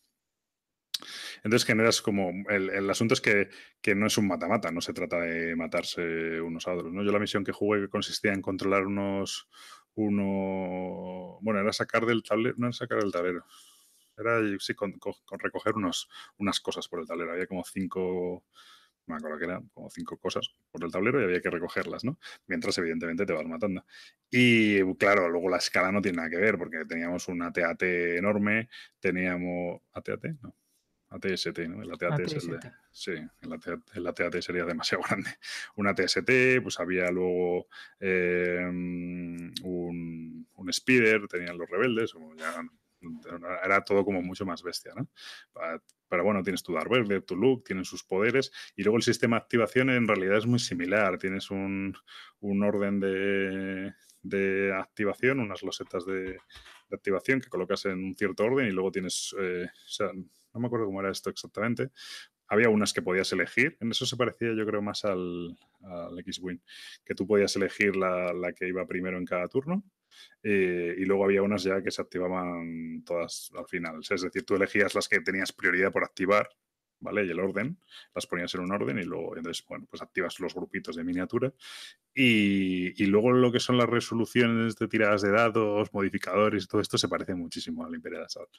Entonces 1.43 1.65
generas 1.65 2.01
como. 2.01 2.31
El, 2.49 2.69
el 2.69 2.89
asunto 2.89 3.13
es 3.13 3.21
que, 3.21 3.49
que, 3.81 3.95
no 3.95 4.07
es 4.07 4.17
un 4.17 4.27
mata-mata, 4.27 4.71
no 4.71 4.81
se 4.81 4.93
trata 4.93 5.19
de 5.19 5.55
matarse 5.55 6.41
unos 6.41 6.67
a 6.67 6.73
otros. 6.73 6.91
¿no? 6.91 7.03
Yo 7.03 7.11
la 7.11 7.19
misión 7.19 7.43
que 7.43 7.51
jugué 7.51 7.87
consistía 7.89 8.33
en 8.33 8.41
controlar 8.41 8.85
unos. 8.85 9.47
Uno. 9.97 11.39
Bueno, 11.41 11.59
era 11.59 11.73
sacar 11.73 12.05
del 12.05 12.23
tablero. 12.23 12.55
No 12.57 12.67
era 12.67 12.73
sacar 12.73 12.99
del 12.99 13.11
tablero. 13.11 13.45
Era 14.17 14.39
sí, 14.59 14.73
con, 14.75 14.99
recoger 15.39 15.75
unos, 15.75 16.09
unas 16.37 16.59
cosas 16.59 16.87
por 16.87 16.99
el 16.99 17.07
tablero. 17.07 17.31
Había 17.31 17.47
como 17.47 17.63
cinco 17.63 18.45
me 19.07 19.15
acuerdo 19.15 19.37
que 19.39 19.45
eran 19.45 19.67
como 19.69 19.89
cinco 19.89 20.17
cosas 20.17 20.49
por 20.69 20.83
el 20.83 20.91
tablero 20.91 21.21
y 21.21 21.23
había 21.23 21.41
que 21.41 21.49
recogerlas, 21.49 22.03
¿no? 22.03 22.19
Mientras, 22.47 22.77
evidentemente, 22.77 23.25
te 23.25 23.33
vas 23.33 23.45
matando. 23.45 23.85
Y 24.29 24.83
claro, 24.95 25.29
luego 25.29 25.49
la 25.49 25.57
escala 25.57 25.91
no 25.91 26.01
tiene 26.01 26.17
nada 26.17 26.29
que 26.29 26.37
ver, 26.37 26.57
porque 26.57 26.83
teníamos 26.85 27.27
un 27.29 27.41
AT-AT 27.41 27.83
enorme, 28.17 28.69
teníamos. 28.99 29.81
¿AT-AT? 29.93 30.25
No. 30.41 30.53
ATST, 31.09 31.59
¿no? 31.67 31.81
El 31.81 31.91
ATAT 31.91 32.19
es 32.19 32.33
el 32.33 32.59
de, 32.59 32.71
Sí, 32.91 33.13
el 33.41 33.53
ATAT, 33.53 33.79
el 33.95 34.07
ATAT, 34.07 34.41
sería 34.41 34.65
demasiado 34.65 35.03
grande. 35.09 35.29
Un 35.75 35.87
ATST, 35.87 36.61
pues 36.61 36.79
había 36.79 37.09
luego 37.11 37.67
eh, 37.99 38.65
un, 38.67 40.47
un 40.53 40.73
Speeder, 40.73 41.27
tenían 41.27 41.57
los 41.57 41.69
rebeldes, 41.69 42.13
ya, 42.37 42.61
era 43.63 43.83
todo 43.83 44.03
como 44.03 44.21
mucho 44.21 44.45
más 44.45 44.63
bestia, 44.63 44.93
¿no? 44.95 45.09
Pero 46.09 46.23
bueno, 46.23 46.41
tienes 46.41 46.63
tu 46.63 46.73
Dark 46.73 46.89
Vader, 46.89 47.21
tu 47.21 47.35
Luke, 47.35 47.63
tienen 47.65 47.85
sus 47.85 48.03
poderes 48.03 48.51
y 48.75 48.83
luego 48.83 48.97
el 48.97 49.03
sistema 49.03 49.37
de 49.37 49.43
activación 49.43 49.89
en 49.89 50.07
realidad 50.07 50.37
es 50.37 50.45
muy 50.45 50.59
similar. 50.59 51.17
Tienes 51.17 51.51
un, 51.51 51.95
un 52.39 52.63
orden 52.63 52.99
de, 52.99 53.93
de, 54.23 54.73
activación, 54.73 55.39
unas 55.39 55.63
losetas 55.63 56.05
de, 56.05 56.23
de, 56.23 56.95
activación 56.95 57.41
que 57.41 57.49
colocas 57.49 57.85
en 57.85 58.03
un 58.03 58.15
cierto 58.15 58.45
orden 58.45 58.67
y 58.67 58.71
luego 58.71 58.91
tienes, 58.91 59.35
eh, 59.37 59.65
o 59.65 59.89
sea, 59.89 60.11
no 60.57 60.61
me 60.61 60.67
acuerdo 60.67 60.87
cómo 60.87 60.99
era 60.99 61.11
esto 61.11 61.29
exactamente. 61.29 61.89
Había 62.47 62.69
unas 62.69 62.93
que 62.93 63.01
podías 63.01 63.31
elegir, 63.33 63.77
en 63.79 63.91
eso 63.91 64.05
se 64.05 64.17
parecía 64.17 64.53
yo 64.55 64.65
creo 64.65 64.81
más 64.81 65.05
al, 65.05 65.55
X-Wing, 66.17 66.59
que 67.05 67.15
tú 67.15 67.27
podías 67.27 67.55
elegir 67.55 67.95
la, 67.95 68.33
la, 68.33 68.53
que 68.53 68.67
iba 68.67 68.85
primero 68.85 69.17
en 69.17 69.25
cada 69.25 69.47
turno 69.47 69.83
eh, 70.43 70.95
y 70.97 71.05
luego 71.05 71.25
había 71.25 71.41
unas 71.41 71.63
ya 71.63 71.81
que 71.81 71.91
se 71.91 72.01
activaban 72.01 73.03
todas 73.05 73.51
al 73.55 73.67
final. 73.67 73.99
Es 74.09 74.21
decir, 74.21 74.43
tú 74.43 74.55
elegías 74.55 74.95
las 74.95 75.07
que 75.07 75.21
tenías 75.21 75.53
prioridad 75.53 75.91
por 75.91 76.03
activar, 76.03 76.49
¿vale? 76.99 77.25
Y 77.25 77.29
el 77.29 77.39
orden, 77.39 77.79
las 78.13 78.27
ponías 78.27 78.53
en 78.55 78.61
un 78.61 78.71
orden 78.71 78.99
y 78.99 79.03
luego, 79.03 79.37
entonces, 79.37 79.65
bueno, 79.67 79.85
pues 79.89 80.01
activas 80.01 80.39
los 80.39 80.53
grupitos 80.53 80.95
de 80.95 81.03
miniatura. 81.03 81.53
Y, 82.13 83.01
y 83.01 83.05
luego 83.07 83.31
lo 83.31 83.51
que 83.51 83.59
son 83.59 83.77
las 83.77 83.89
resoluciones 83.89 84.75
de 84.75 84.87
tiradas 84.87 85.21
de 85.21 85.31
dados, 85.31 85.93
modificadores 85.93 86.63
y 86.63 86.67
todo 86.67 86.81
esto 86.81 86.97
se 86.97 87.07
parece 87.07 87.35
muchísimo 87.35 87.85
al 87.85 87.95
Imperial 87.95 88.23
Assault 88.23 88.49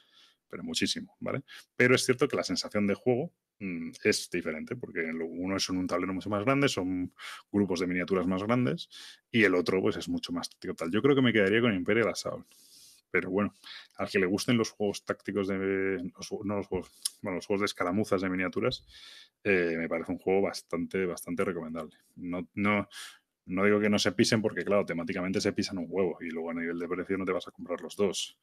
pero 0.48 0.65
muchísimo, 0.65 1.16
¿vale? 1.20 1.43
Pero 1.77 1.94
es 1.94 2.05
cierto 2.05 2.27
que 2.27 2.36
la 2.36 2.43
sensación 2.43 2.86
de 2.86 2.94
juego 2.94 3.32
mmm, 3.60 3.90
es 4.05 4.31
diferente, 4.31 4.77
porque 4.77 5.01
uno 5.12 5.56
es 5.56 5.69
un 5.69 5.86
tablero 5.86 6.15
mucho 6.15 6.31
más 6.31 6.44
grande, 6.44 6.69
son 6.69 7.12
grupos 7.52 7.81
de 7.81 7.86
miniaturas 7.86 8.27
más 8.27 8.43
grandes, 8.43 8.89
y 9.31 9.44
el 9.44 9.55
otro, 9.55 9.81
pues, 9.81 9.97
es 9.97 10.09
mucho 10.09 10.32
más 10.32 10.48
total. 10.59 10.90
Yo 10.90 11.02
creo 11.02 11.15
que 11.15 11.23
me 11.23 11.32
quedaría 11.32 11.60
con 11.60 11.74
Imperial 11.74 12.09
Assault. 12.09 12.47
Pero 13.11 13.31
bueno, 13.31 13.55
al 13.97 14.09
que 14.11 14.19
le 14.19 14.27
gusten 14.27 14.57
los 14.57 14.71
juegos 14.71 15.05
tácticos 15.05 15.49
de. 15.49 16.11
Los, 16.17 16.33
no 16.45 16.57
los 16.57 16.67
juegos, 16.67 16.91
bueno, 17.23 17.37
los 17.37 17.47
juegos 17.47 17.61
de 17.61 17.67
escaramuzas 17.67 18.21
de 18.21 18.29
miniaturas, 18.29 18.85
eh, 19.45 19.75
me 19.79 19.89
parece 19.89 20.13
un 20.13 20.19
juego 20.19 20.43
bastante, 20.43 21.07
bastante 21.07 21.45
recomendable. 21.45 21.97
No, 22.17 22.49
no, 22.55 22.89
no 23.47 23.65
digo 23.65 23.81
que 23.81 23.89
no 23.89 23.99
se 23.99 24.13
pisen 24.13 24.43
porque, 24.43 24.65
claro, 24.65 24.85
temáticamente 24.85 25.41
se 25.41 25.53
pisan 25.53 25.79
un 25.79 25.87
huevo 25.89 26.19
y 26.21 26.31
luego 26.31 26.51
a 26.51 26.55
nivel 26.55 26.79
de 26.79 26.89
precio 26.89 27.17
no 27.17 27.25
te 27.25 27.33
vas 27.33 27.49
a 27.49 27.51
comprar 27.51 27.81
los 27.81 27.97
dos. 27.97 28.39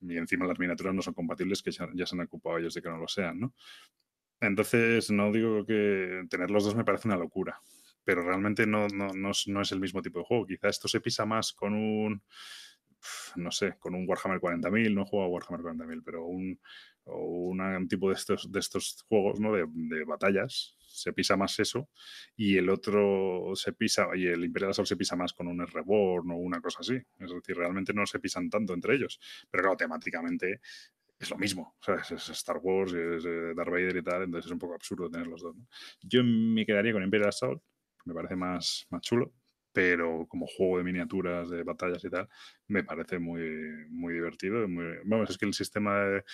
Y 0.00 0.16
encima 0.16 0.46
las 0.46 0.58
miniaturas 0.58 0.94
no 0.94 1.02
son 1.02 1.14
compatibles, 1.14 1.62
que 1.62 1.70
ya, 1.70 1.88
ya 1.94 2.06
se 2.06 2.16
han 2.16 2.22
ocupado 2.22 2.58
ellos 2.58 2.74
de 2.74 2.82
que 2.82 2.88
no 2.88 2.98
lo 2.98 3.06
sean, 3.06 3.38
¿no? 3.38 3.54
Entonces, 4.40 5.10
no 5.10 5.30
digo 5.30 5.66
que 5.66 6.24
tener 6.30 6.50
los 6.50 6.64
dos 6.64 6.74
me 6.74 6.84
parece 6.84 7.08
una 7.08 7.16
locura, 7.16 7.60
pero 8.04 8.22
realmente 8.22 8.66
no, 8.66 8.88
no, 8.88 9.12
no, 9.12 9.30
no 9.46 9.60
es 9.60 9.72
el 9.72 9.80
mismo 9.80 10.00
tipo 10.02 10.18
de 10.18 10.24
juego. 10.24 10.46
Quizá 10.46 10.68
esto 10.68 10.88
se 10.88 11.00
pisa 11.00 11.26
más 11.26 11.52
con 11.52 11.74
un, 11.74 12.22
no 13.36 13.50
sé, 13.50 13.76
con 13.78 13.94
un 13.94 14.08
Warhammer 14.08 14.40
40.000, 14.40 14.94
no 14.94 15.02
he 15.02 15.06
jugado 15.06 15.28
a 15.28 15.32
Warhammer 15.32 15.60
40.000, 15.60 16.02
pero 16.04 16.24
un, 16.24 16.60
un 17.04 17.88
tipo 17.88 18.08
de 18.08 18.14
estos, 18.14 18.50
de 18.50 18.60
estos 18.60 19.04
juegos, 19.08 19.40
¿no? 19.40 19.52
De, 19.52 19.66
de 19.68 20.04
batallas, 20.04 20.76
se 20.78 21.12
pisa 21.12 21.36
más 21.36 21.58
eso, 21.58 21.88
y 22.36 22.56
el 22.56 22.68
otro 22.68 23.52
se 23.54 23.72
pisa, 23.72 24.08
y 24.14 24.26
el 24.26 24.44
Imperial 24.44 24.70
Assault 24.70 24.88
se 24.88 24.96
pisa 24.96 25.16
más 25.16 25.32
con 25.32 25.46
un 25.48 25.66
Reborn 25.66 26.30
o 26.30 26.36
una 26.36 26.60
cosa 26.60 26.78
así. 26.80 26.96
Es 26.96 27.30
decir, 27.30 27.56
realmente 27.56 27.92
no 27.92 28.06
se 28.06 28.18
pisan 28.18 28.50
tanto 28.50 28.74
entre 28.74 28.94
ellos. 28.94 29.20
Pero 29.50 29.62
claro, 29.62 29.76
temáticamente 29.76 30.60
es 31.18 31.30
lo 31.30 31.38
mismo. 31.38 31.76
Es, 32.10 32.28
Star 32.30 32.58
Wars, 32.62 32.92
es 32.92 33.24
eh, 33.24 33.54
Darth 33.54 33.70
Vader 33.70 33.96
y 33.96 34.02
tal, 34.02 34.22
entonces 34.22 34.46
es 34.46 34.52
un 34.52 34.58
poco 34.58 34.74
absurdo 34.74 35.10
tener 35.10 35.26
los 35.26 35.42
dos. 35.42 35.54
Yo 36.02 36.22
me 36.24 36.64
quedaría 36.64 36.92
con 36.92 37.02
Imperial 37.02 37.28
Assault, 37.28 37.62
me 38.06 38.14
parece 38.14 38.36
más, 38.36 38.86
más 38.90 39.02
chulo, 39.02 39.34
pero 39.72 40.26
como 40.28 40.46
juego 40.46 40.78
de 40.78 40.84
miniaturas, 40.84 41.50
de 41.50 41.62
batallas 41.62 42.04
y 42.04 42.10
tal, 42.10 42.28
me 42.68 42.84
parece 42.84 43.18
muy, 43.18 43.86
muy 43.88 44.14
divertido. 44.14 44.66
Vamos, 45.04 45.30
es 45.30 45.38
que 45.38 45.46
el 45.46 45.54
sistema 45.54 46.00
de, 46.00 46.24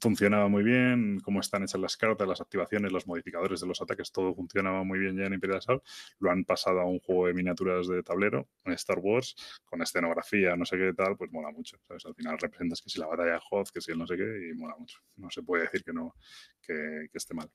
funcionaba 0.00 0.48
muy 0.48 0.62
bien, 0.62 1.20
cómo 1.20 1.40
están 1.40 1.62
hechas 1.62 1.80
las 1.80 1.96
cartas, 1.96 2.28
las 2.28 2.40
activaciones, 2.40 2.92
los 2.92 3.06
modificadores 3.06 3.60
de 3.60 3.66
los 3.66 3.80
ataques, 3.80 4.12
todo 4.12 4.34
funcionaba 4.34 4.84
muy 4.84 4.98
bien 4.98 5.16
ya 5.16 5.24
en 5.24 5.34
Imperial 5.34 5.58
Assault. 5.58 5.82
Lo 6.18 6.30
han 6.30 6.44
pasado 6.44 6.80
a 6.80 6.84
un 6.84 7.00
juego 7.00 7.26
de 7.26 7.34
miniaturas 7.34 7.88
de 7.88 8.02
tablero, 8.02 8.48
en 8.64 8.72
Star 8.74 8.98
Wars, 8.98 9.34
con 9.64 9.82
escenografía, 9.82 10.56
no 10.56 10.64
sé 10.64 10.76
qué 10.76 10.92
tal, 10.94 11.16
pues 11.16 11.32
mola 11.32 11.50
mucho. 11.50 11.78
¿sabes? 11.86 12.06
Al 12.06 12.14
final 12.14 12.38
representas 12.38 12.80
que 12.80 12.90
si 12.90 13.00
la 13.00 13.06
batalla 13.06 13.32
de 13.32 13.40
Hoth, 13.50 13.70
que 13.72 13.80
si 13.80 13.92
el 13.92 13.98
no 13.98 14.06
sé 14.06 14.16
qué, 14.16 14.50
y 14.50 14.54
mola 14.54 14.76
mucho. 14.78 14.98
No 15.16 15.30
se 15.30 15.42
puede 15.42 15.64
decir 15.64 15.82
que 15.82 15.92
no, 15.92 16.14
que, 16.60 17.08
que 17.10 17.18
esté 17.18 17.34
mal. 17.34 17.50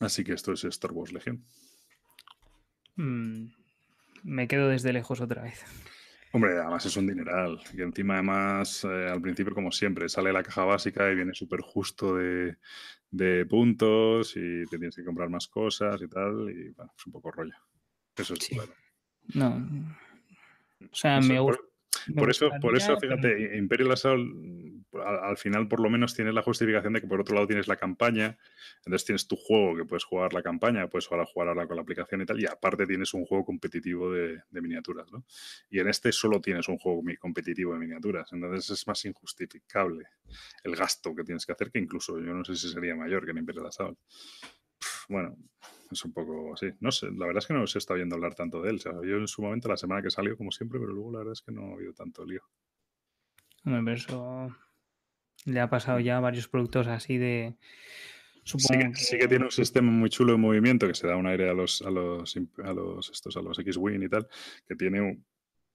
Así 0.00 0.24
que 0.24 0.32
esto 0.32 0.52
es 0.52 0.64
Star 0.64 0.92
Wars 0.92 1.12
Legion. 1.12 1.44
Mm, 2.96 3.46
me 4.22 4.48
quedo 4.48 4.68
desde 4.68 4.92
lejos 4.92 5.20
otra 5.20 5.42
vez. 5.42 5.64
Hombre, 6.32 6.58
además 6.58 6.86
es 6.86 6.96
un 6.96 7.06
dineral. 7.06 7.60
Y 7.74 7.82
encima, 7.82 8.14
además, 8.14 8.84
eh, 8.84 9.08
al 9.08 9.20
principio, 9.20 9.54
como 9.54 9.72
siempre, 9.72 10.08
sale 10.08 10.32
la 10.32 10.42
caja 10.42 10.64
básica 10.64 11.10
y 11.10 11.16
viene 11.16 11.34
súper 11.34 11.60
justo 11.60 12.16
de, 12.16 12.56
de, 13.10 13.44
puntos 13.46 14.36
y 14.36 14.64
te 14.66 14.78
tienes 14.78 14.94
que 14.94 15.04
comprar 15.04 15.28
más 15.28 15.48
cosas 15.48 16.00
y 16.00 16.08
tal. 16.08 16.48
Y 16.50 16.70
bueno, 16.70 16.92
es 16.96 17.06
un 17.06 17.12
poco 17.12 17.32
rollo. 17.32 17.54
Eso 18.16 18.34
es 18.34 18.40
sí. 18.40 18.54
claro. 18.54 18.72
No. 19.34 19.66
O 20.80 20.94
sea, 20.94 21.18
Eso, 21.18 21.28
me 21.28 21.40
gusta. 21.40 21.62
Por, 22.06 22.16
por 22.16 22.30
eso, 22.30 22.50
por 22.60 22.76
eso, 22.76 22.96
fíjate, 22.98 23.56
Imperial 23.56 23.92
Assault 23.92 24.80
al, 24.94 25.24
al, 25.24 25.36
final 25.36 25.68
por 25.68 25.80
lo 25.80 25.90
menos 25.90 26.14
tienes 26.14 26.34
la 26.34 26.42
justificación 26.42 26.92
de 26.92 27.00
que 27.00 27.06
por 27.06 27.20
otro 27.20 27.34
lado 27.34 27.46
tienes 27.46 27.68
la 27.68 27.76
campaña, 27.76 28.38
entonces 28.78 29.04
tienes 29.04 29.26
tu 29.26 29.36
juego 29.36 29.76
que 29.76 29.84
puedes 29.84 30.04
jugar 30.04 30.32
la 30.32 30.42
campaña, 30.42 30.88
puedes 30.88 31.06
jugar, 31.06 31.26
jugar 31.26 31.48
ahora 31.48 31.66
con 31.66 31.76
la 31.76 31.82
aplicación 31.82 32.22
y 32.22 32.26
tal, 32.26 32.40
y 32.40 32.46
aparte 32.46 32.86
tienes 32.86 33.14
un 33.14 33.24
juego 33.24 33.44
competitivo 33.44 34.12
de, 34.12 34.42
de, 34.50 34.60
miniaturas, 34.60 35.10
¿no? 35.12 35.24
Y 35.68 35.78
en 35.78 35.88
este 35.88 36.12
solo 36.12 36.40
tienes 36.40 36.68
un 36.68 36.78
juego 36.78 37.02
competitivo 37.18 37.72
de 37.72 37.78
miniaturas, 37.78 38.32
entonces 38.32 38.70
es 38.70 38.86
más 38.86 39.04
injustificable 39.04 40.06
el 40.64 40.76
gasto 40.76 41.14
que 41.14 41.24
tienes 41.24 41.46
que 41.46 41.52
hacer, 41.52 41.70
que 41.70 41.78
incluso 41.78 42.18
yo 42.18 42.34
no 42.34 42.44
sé 42.44 42.56
si 42.56 42.68
sería 42.68 42.94
mayor 42.94 43.24
que 43.24 43.30
en 43.30 43.38
Imperial 43.38 43.66
Assault. 43.66 43.98
Bueno, 45.08 45.36
es 45.90 46.04
un 46.04 46.12
poco 46.12 46.54
así. 46.54 46.72
No 46.80 46.92
sé, 46.92 47.10
la 47.10 47.26
verdad 47.26 47.38
es 47.38 47.46
que 47.46 47.54
no 47.54 47.66
se 47.66 47.78
está 47.78 47.94
viendo 47.94 48.14
hablar 48.14 48.34
tanto 48.34 48.62
de 48.62 48.70
él. 48.70 48.76
O 48.76 48.78
sea, 48.78 48.92
yo 48.92 49.16
en 49.16 49.28
su 49.28 49.42
momento, 49.42 49.68
la 49.68 49.76
semana 49.76 50.02
que 50.02 50.10
salió, 50.10 50.36
como 50.36 50.50
siempre, 50.50 50.78
pero 50.78 50.92
luego 50.92 51.12
la 51.12 51.18
verdad 51.18 51.32
es 51.32 51.42
que 51.42 51.52
no 51.52 51.70
ha 51.70 51.72
habido 51.74 51.92
tanto 51.92 52.24
lío. 52.24 52.42
Hombre, 53.64 53.82
pero 53.84 53.96
eso 53.96 54.56
le 55.44 55.60
ha 55.60 55.68
pasado 55.68 56.00
ya 56.00 56.16
a 56.16 56.20
varios 56.20 56.48
productos 56.48 56.86
así 56.86 57.18
de. 57.18 57.56
Supongo 58.42 58.68
sí, 58.68 58.78
que, 58.78 58.92
que... 58.92 59.00
sí 59.00 59.18
que 59.18 59.28
tiene 59.28 59.44
un 59.44 59.50
sistema 59.50 59.90
muy 59.90 60.10
chulo 60.10 60.32
de 60.32 60.38
movimiento 60.38 60.86
que 60.86 60.94
se 60.94 61.06
da 61.06 61.16
un 61.16 61.26
aire 61.26 61.50
a 61.50 61.54
los, 61.54 61.82
a 61.82 61.90
los, 61.90 62.36
a 62.64 62.72
los, 62.72 63.10
estos, 63.10 63.36
a 63.36 63.42
los 63.42 63.58
X-Wing 63.58 64.02
y 64.02 64.08
tal, 64.08 64.28
que 64.66 64.74
tiene 64.74 65.00
un, 65.00 65.24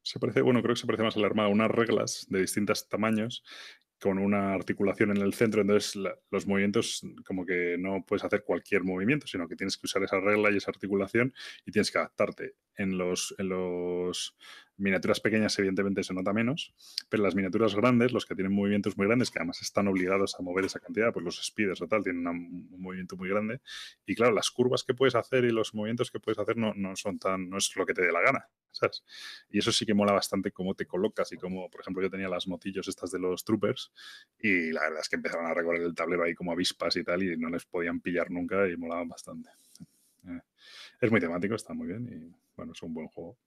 se 0.05 0.19
parece, 0.19 0.41
bueno, 0.41 0.61
creo 0.61 0.75
que 0.75 0.81
se 0.81 0.85
parece 0.85 1.03
más 1.03 1.17
a 1.17 1.19
la 1.19 1.25
Armada, 1.25 1.49
unas 1.49 1.69
reglas 1.71 2.27
de 2.29 2.41
distintos 2.41 2.87
tamaños 2.87 3.43
con 3.99 4.17
una 4.19 4.53
articulación 4.53 5.11
en 5.11 5.17
el 5.17 5.33
centro, 5.33 5.61
entonces 5.61 5.95
la- 5.95 6.15
los 6.31 6.47
movimientos 6.47 7.01
como 7.25 7.45
que 7.45 7.77
no 7.79 8.03
puedes 8.05 8.23
hacer 8.23 8.43
cualquier 8.43 8.83
movimiento, 8.83 9.27
sino 9.27 9.47
que 9.47 9.55
tienes 9.55 9.77
que 9.77 9.85
usar 9.87 10.03
esa 10.03 10.19
regla 10.19 10.51
y 10.51 10.57
esa 10.57 10.71
articulación 10.71 11.33
y 11.65 11.71
tienes 11.71 11.91
que 11.91 11.97
adaptarte. 11.99 12.55
En 12.77 12.97
los, 12.97 13.33
en 13.37 13.49
los 13.49 14.35
miniaturas 14.77 15.19
pequeñas, 15.19 15.57
evidentemente, 15.59 16.03
se 16.03 16.13
nota 16.13 16.33
menos, 16.33 16.73
pero 17.09 17.23
las 17.23 17.35
miniaturas 17.35 17.75
grandes, 17.75 18.11
los 18.11 18.25
que 18.25 18.35
tienen 18.35 18.53
movimientos 18.53 18.97
muy 18.97 19.07
grandes, 19.07 19.31
que 19.31 19.39
además 19.39 19.61
están 19.61 19.87
obligados 19.87 20.35
a 20.39 20.43
mover 20.43 20.65
esa 20.65 20.79
cantidad, 20.79 21.13
pues 21.13 21.23
los 21.23 21.43
speeders 21.45 21.81
o 21.81 21.87
tal, 21.87 22.03
tienen 22.03 22.27
un 22.27 22.69
movimiento 22.77 23.15
muy 23.15 23.29
grande. 23.29 23.61
Y 24.05 24.15
claro, 24.15 24.33
las 24.33 24.49
curvas 24.51 24.83
que 24.83 24.93
puedes 24.93 25.15
hacer 25.15 25.45
y 25.45 25.51
los 25.51 25.73
movimientos 25.73 26.11
que 26.11 26.19
puedes 26.19 26.39
hacer 26.39 26.57
no, 26.57 26.73
no 26.75 26.95
son 26.95 27.19
tan, 27.19 27.49
no 27.49 27.57
es 27.57 27.75
lo 27.75 27.85
que 27.85 27.93
te 27.93 28.01
dé 28.01 28.11
la 28.11 28.21
gana, 28.21 28.49
¿sabes? 28.71 29.03
Y 29.49 29.59
eso 29.59 29.71
sí 29.71 29.85
que 29.85 29.93
mola 29.93 30.11
bastante 30.13 30.51
cómo 30.51 30.75
te 30.75 30.85
colocas 30.85 31.31
y 31.31 31.37
cómo, 31.37 31.69
por 31.69 31.81
ejemplo, 31.81 32.03
yo 32.03 32.09
tenía 32.09 32.27
las 32.29 32.47
motillos 32.47 32.87
estas 32.87 33.11
de 33.11 33.19
los 33.19 33.43
troopers 33.43 33.91
y 34.39 34.71
la 34.71 34.81
verdad 34.81 34.99
es 35.01 35.09
que 35.09 35.15
empezaron 35.15 35.45
a 35.45 35.53
recorrer 35.53 35.81
el 35.83 35.95
tablero 35.95 36.23
ahí 36.23 36.33
como 36.35 36.51
avispas 36.51 36.95
y 36.97 37.03
tal 37.03 37.23
y 37.23 37.37
no 37.37 37.49
les 37.49 37.65
podían 37.65 38.01
pillar 38.01 38.29
nunca 38.31 38.67
y 38.67 38.75
molaban 38.77 39.07
bastante. 39.07 39.49
Eh, 40.27 40.39
Es 41.01 41.11
muy 41.11 41.19
temático, 41.19 41.55
está 41.55 41.73
muy 41.73 41.87
bien 41.87 42.07
y 42.11 42.35
bueno, 42.55 42.73
es 42.73 42.81
un 42.81 42.93
buen 42.93 43.07
juego. 43.07 43.37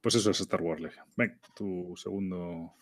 Pues 0.00 0.14
eso 0.14 0.30
es 0.30 0.40
Star 0.40 0.60
Wars 0.62 0.80
Legion. 0.80 1.06
Ven, 1.16 1.38
tu 1.54 1.94
segundo... 1.96 2.74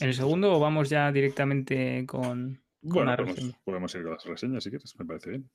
En 0.00 0.08
el 0.08 0.14
segundo 0.14 0.58
vamos 0.58 0.88
ya 0.90 1.12
directamente 1.12 2.04
con, 2.06 2.60
con 2.82 2.90
Bueno, 2.90 3.10
la 3.12 3.16
podemos, 3.16 3.36
reseña. 3.36 3.58
podemos 3.64 3.94
ir 3.94 4.02
con 4.02 4.12
las 4.12 4.24
reseñas 4.24 4.64
si 4.64 4.70
quieres, 4.70 4.98
me 4.98 5.04
parece 5.04 5.30
bien. 5.30 5.48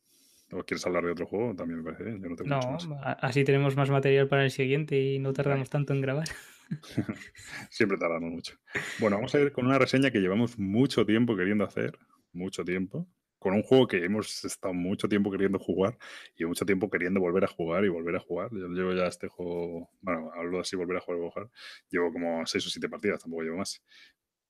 O 0.53 0.64
quieres 0.64 0.85
hablar 0.85 1.03
de 1.06 1.11
otro 1.11 1.26
juego, 1.26 1.53
también 1.56 1.80
me 1.80 1.84
parece 1.84 2.03
bien. 2.06 2.22
Yo 2.22 2.30
no 2.30 2.35
tengo 2.38 2.56
mucho 2.56 2.68
No, 2.88 2.95
más. 2.95 3.06
a- 3.06 3.11
así 3.27 3.43
tenemos 3.43 3.76
más 3.76 3.89
material 3.89 4.27
para 4.30 4.43
el 4.45 4.52
siguiente 4.52 4.99
y 5.02 5.19
no 5.19 5.34
tardamos 5.34 5.69
tanto 5.69 5.93
en 5.93 6.02
grabar. 6.02 6.27
Siempre 7.69 7.98
tardamos 7.98 8.31
mucho. 8.31 8.56
Bueno, 8.99 9.18
vamos 9.18 9.35
a 9.35 9.39
ir 9.41 9.52
con 9.52 9.65
una 9.65 9.77
reseña 9.77 10.11
que 10.11 10.19
llevamos 10.19 10.57
mucho 10.57 11.06
tiempo 11.06 11.35
queriendo 11.35 11.65
hacer, 11.65 11.98
mucho 12.31 12.64
tiempo, 12.64 13.07
con 13.41 13.53
un 13.55 13.63
juego 13.63 13.88
que 13.88 14.05
hemos 14.05 14.45
estado 14.45 14.72
mucho 14.73 15.09
tiempo 15.09 15.31
queriendo 15.31 15.57
jugar 15.57 15.97
y 16.38 16.45
mucho 16.45 16.63
tiempo 16.63 16.91
queriendo 16.91 17.19
volver 17.19 17.43
a 17.45 17.47
jugar 17.47 17.84
y 17.85 17.89
volver 17.89 18.15
a 18.15 18.19
jugar. 18.19 18.49
Yo 18.51 18.68
llevo 18.68 18.93
ya 18.93 19.07
este 19.07 19.27
juego, 19.30 19.89
bueno, 20.01 20.31
hablo 20.35 20.59
así, 20.59 20.76
volver 20.76 20.97
a 20.97 21.01
jugar 21.01 21.19
jugar. 21.22 21.49
Llevo 21.89 22.13
como 22.13 22.45
seis 22.45 22.68
o 22.68 22.69
siete 22.69 22.88
partidas, 22.88 23.22
tampoco 23.22 23.41
llevo 23.43 23.57
más. 23.57 23.81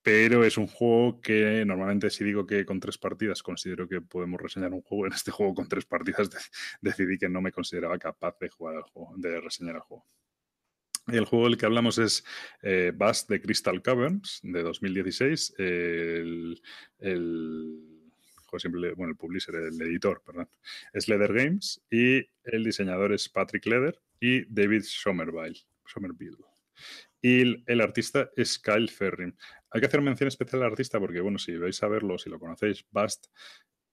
Pero 0.04 0.44
es 0.44 0.58
un 0.58 0.68
juego 0.68 1.22
que 1.22 1.64
normalmente 1.66 2.10
si 2.10 2.24
digo 2.26 2.46
que 2.46 2.66
con 2.66 2.80
tres 2.82 2.98
partidas 2.98 3.42
considero 3.44 3.88
que 3.88 4.02
podemos 4.02 4.42
reseñar 4.42 4.74
un 4.74 4.82
juego, 4.82 5.06
en 5.08 5.14
este 5.14 5.32
juego 5.32 5.54
con 5.56 5.70
tres 5.70 5.86
partidas 5.86 6.30
de- 6.30 6.40
decidí 6.82 7.18
que 7.18 7.30
no 7.30 7.42
me 7.42 7.52
consideraba 7.54 7.98
capaz 7.98 8.38
de 8.40 8.50
jugar 8.50 8.82
juego, 8.82 9.14
de 9.18 9.40
reseñar 9.40 9.76
el 9.76 9.82
juego. 9.82 10.06
Y 11.08 11.18
el 11.18 11.26
juego 11.26 11.46
del 11.46 11.58
que 11.58 11.66
hablamos 11.66 11.98
es 11.98 12.24
eh, 12.62 12.92
Bust 12.96 13.30
de 13.30 13.42
Crystal 13.42 13.82
Caverns 13.82 14.40
de 14.44 14.62
2016. 14.64 15.56
El, 15.58 16.62
el, 17.00 17.91
joder, 18.52 18.62
siempre 18.62 18.94
bueno, 18.94 19.12
el 19.12 19.18
publisher, 19.18 19.56
el 19.56 19.82
editor, 19.82 20.22
perdón, 20.26 20.50
es 20.94 21.08
Leather 21.08 21.34
Games 21.34 21.82
y 21.90 22.18
el 22.44 22.64
diseñador 22.64 23.14
es 23.14 23.30
Patrick 23.30 23.66
Leather 23.66 24.00
y 24.20 24.46
David 24.54 24.84
Somerville. 24.84 25.60
Somerville. 25.86 26.38
Y 27.22 27.64
el, 27.66 27.82
artista 27.82 28.30
es 28.36 28.60
Kyle 28.60 28.90
Ferrin. 28.90 29.36
Hay 29.70 29.82
que 29.82 29.88
hacer 29.88 30.02
mención 30.02 30.28
especial 30.28 30.64
al 30.64 30.72
artista 30.72 31.00
porque, 31.00 31.22
bueno, 31.22 31.38
si 31.38 31.56
vais 31.56 31.82
a 31.84 31.88
verlo, 31.88 32.18
si 32.18 32.30
lo 32.30 32.40
conocéis, 32.40 32.86
Bust 32.92 33.28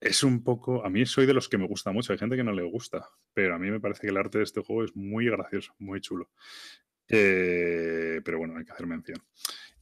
es 0.00 0.22
un 0.22 0.42
poco. 0.42 0.84
A 0.84 0.90
mí 0.90 1.04
soy 1.06 1.26
de 1.26 1.34
los 1.34 1.48
que 1.48 1.58
me 1.58 1.66
gusta 1.66 1.92
mucho. 1.92 2.12
Hay 2.12 2.18
gente 2.18 2.36
que 2.36 2.44
no 2.44 2.52
le 2.52 2.62
gusta, 2.62 3.08
pero 3.34 3.54
a 3.54 3.58
mí 3.58 3.70
me 3.70 3.80
parece 3.80 4.02
que 4.02 4.08
el 4.08 4.16
arte 4.16 4.38
de 4.38 4.44
este 4.44 4.62
juego 4.62 4.84
es 4.84 4.96
muy 4.96 5.26
gracioso, 5.26 5.74
muy 5.78 6.00
chulo. 6.00 6.30
Eh, 7.08 8.20
pero 8.24 8.38
bueno, 8.38 8.56
hay 8.56 8.64
que 8.64 8.72
hacer 8.72 8.86
mención. 8.86 9.18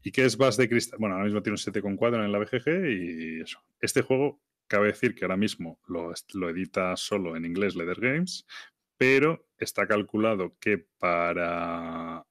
¿Y 0.03 0.13
qué 0.13 0.25
es 0.25 0.37
Bass 0.37 0.57
de 0.57 0.69
Cristal? 0.69 0.99
Bueno, 1.01 1.17
ahora 1.17 1.27
mismo 1.27 1.43
tiene 1.43 1.55
un 1.55 1.59
7,4 1.59 2.25
en 2.25 2.33
la 2.33 2.39
BGG 2.39 2.91
y 2.91 3.41
eso. 3.43 3.61
Este 3.81 4.03
juego, 4.03 4.41
cabe 4.67 4.89
decir 4.89 5.15
que 5.15 5.25
ahora 5.25 5.37
mismo 5.37 5.81
lo, 5.87 6.13
edita 6.51 6.97
solo 6.97 7.37
en 7.37 7.45
inglés 7.45 7.75
Leather 7.77 8.01
Games, 8.01 8.47
pero 8.97 9.47
está 9.59 9.87
calculado 9.87 10.57
que 10.61 10.87
para. 10.99 12.25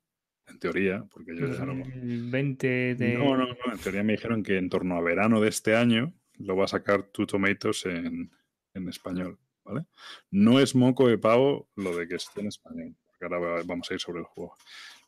En 0.48 0.60
teoría, 0.60 1.04
porque 1.12 1.36
yo 1.36 1.48
ya 1.48 1.66
no. 1.66 1.74
El 1.86 2.30
20 2.30 2.96
de... 2.96 3.14
No, 3.18 3.36
no, 3.36 3.48
no. 3.48 3.56
En 3.72 3.80
teoría 3.80 4.04
me 4.04 4.14
dijeron 4.14 4.44
que 4.44 4.58
en 4.58 4.70
torno 4.70 4.96
a 4.96 5.02
verano 5.02 5.42
de 5.42 5.50
este 5.50 5.76
año 5.76 6.14
lo 6.38 6.56
va 6.56 6.66
a 6.66 6.68
sacar 6.68 7.02
Two 7.08 7.26
Tomatoes 7.26 7.88
en, 7.88 8.30
en 8.76 8.88
español, 8.90 9.40
¿vale? 9.64 9.86
No 10.30 10.60
es 10.60 10.76
moco 10.76 11.08
de 11.08 11.18
pavo 11.18 11.68
lo 11.76 11.96
de 11.98 12.08
que 12.08 12.16
esté 12.16 12.42
en 12.42 12.48
español, 12.48 12.96
porque 13.08 13.26
ahora 13.26 13.40
va- 13.40 13.64
vamos 13.66 13.90
a 13.90 13.96
ir 13.96 14.00
sobre 14.00 14.20
el 14.20 14.26
juego. 14.26 14.54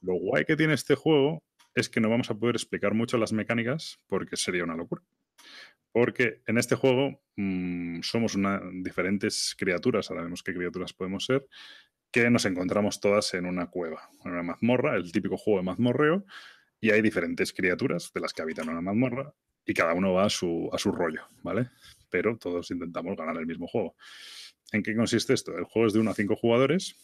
Lo 0.01 0.15
guay 0.15 0.43
que 0.43 0.55
tiene 0.55 0.73
este 0.73 0.95
juego 0.95 1.43
es 1.75 1.87
que 1.87 1.99
no 2.01 2.09
vamos 2.09 2.31
a 2.31 2.35
poder 2.35 2.55
explicar 2.55 2.95
mucho 2.95 3.19
las 3.19 3.31
mecánicas 3.31 3.99
porque 4.07 4.37
sería 4.37 4.63
una 4.63 4.75
locura. 4.75 5.03
Porque 5.97 6.43
en 6.45 6.59
este 6.59 6.75
juego 6.75 7.23
mm, 7.37 8.01
somos 8.03 8.37
diferentes 8.83 9.55
criaturas, 9.57 10.11
ahora 10.11 10.21
vemos 10.21 10.43
qué 10.43 10.53
criaturas 10.53 10.93
podemos 10.93 11.25
ser, 11.25 11.47
que 12.11 12.29
nos 12.29 12.45
encontramos 12.45 12.99
todas 12.99 13.33
en 13.33 13.47
una 13.47 13.71
cueva, 13.71 14.07
en 14.23 14.33
una 14.33 14.43
mazmorra, 14.43 14.95
el 14.95 15.11
típico 15.11 15.37
juego 15.37 15.57
de 15.57 15.65
mazmorreo, 15.65 16.23
y 16.79 16.91
hay 16.91 17.01
diferentes 17.01 17.51
criaturas 17.51 18.11
de 18.13 18.21
las 18.21 18.31
que 18.31 18.43
habitan 18.43 18.69
una 18.69 18.79
mazmorra, 18.79 19.33
y 19.65 19.73
cada 19.73 19.95
uno 19.95 20.13
va 20.13 20.25
a 20.25 20.29
su, 20.29 20.69
a 20.71 20.77
su 20.77 20.91
rollo, 20.91 21.23
¿vale? 21.41 21.71
Pero 22.11 22.37
todos 22.37 22.69
intentamos 22.69 23.17
ganar 23.17 23.35
el 23.35 23.47
mismo 23.47 23.65
juego. 23.65 23.95
¿En 24.73 24.83
qué 24.83 24.95
consiste 24.95 25.33
esto? 25.33 25.57
El 25.57 25.63
juego 25.63 25.87
es 25.87 25.93
de 25.93 25.99
1 25.99 26.11
a 26.11 26.13
5 26.13 26.35
jugadores. 26.35 26.95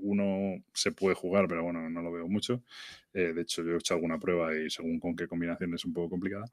Uno 0.00 0.60
se 0.72 0.90
puede 0.90 1.14
jugar, 1.14 1.46
pero 1.46 1.62
bueno, 1.62 1.88
no 1.88 2.02
lo 2.02 2.10
veo 2.10 2.26
mucho. 2.26 2.64
Eh, 3.12 3.32
de 3.32 3.42
hecho, 3.42 3.62
yo 3.62 3.74
he 3.74 3.76
hecho 3.76 3.94
alguna 3.94 4.18
prueba 4.18 4.52
y 4.56 4.68
según 4.70 4.98
con 4.98 5.14
qué 5.14 5.28
combinación 5.28 5.72
es 5.72 5.84
un 5.84 5.92
poco 5.92 6.10
complicada. 6.10 6.46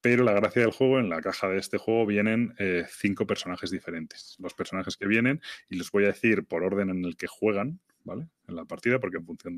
Pero 0.00 0.24
la 0.24 0.32
gracia 0.32 0.62
del 0.62 0.70
juego, 0.70 0.98
en 0.98 1.08
la 1.10 1.20
caja 1.20 1.48
de 1.48 1.58
este 1.58 1.76
juego 1.76 2.06
vienen 2.06 2.54
eh, 2.58 2.86
cinco 2.88 3.26
personajes 3.26 3.70
diferentes. 3.70 4.36
Los 4.38 4.54
personajes 4.54 4.96
que 4.96 5.06
vienen, 5.06 5.40
y 5.68 5.76
los 5.76 5.90
voy 5.90 6.04
a 6.04 6.08
decir 6.08 6.44
por 6.46 6.64
orden 6.64 6.88
en 6.88 7.04
el 7.04 7.16
que 7.16 7.26
juegan, 7.26 7.80
¿vale? 8.02 8.28
En 8.48 8.56
la 8.56 8.64
partida, 8.64 8.98
porque 8.98 9.18
en 9.18 9.26
función 9.26 9.56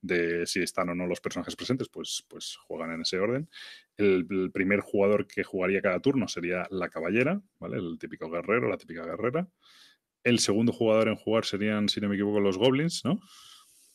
de, 0.00 0.46
si 0.46 0.62
están 0.62 0.88
o 0.88 0.94
no 0.94 1.06
los 1.06 1.20
personajes 1.20 1.54
presentes, 1.54 1.88
pues, 1.90 2.24
pues 2.28 2.56
juegan 2.56 2.92
en 2.92 3.02
ese 3.02 3.18
orden. 3.18 3.50
El, 3.96 4.26
el 4.30 4.50
primer 4.52 4.80
jugador 4.80 5.26
que 5.26 5.44
jugaría 5.44 5.82
cada 5.82 6.00
turno 6.00 6.28
sería 6.28 6.66
la 6.70 6.88
caballera, 6.88 7.42
¿vale? 7.58 7.76
El 7.76 7.98
típico 7.98 8.30
guerrero, 8.30 8.68
la 8.68 8.78
típica 8.78 9.04
guerrera. 9.04 9.48
El 10.22 10.38
segundo 10.38 10.72
jugador 10.72 11.08
en 11.08 11.16
jugar 11.16 11.44
serían, 11.44 11.90
si 11.90 12.00
no 12.00 12.08
me 12.08 12.14
equivoco, 12.14 12.40
los 12.40 12.56
goblins, 12.56 13.04
¿no? 13.04 13.20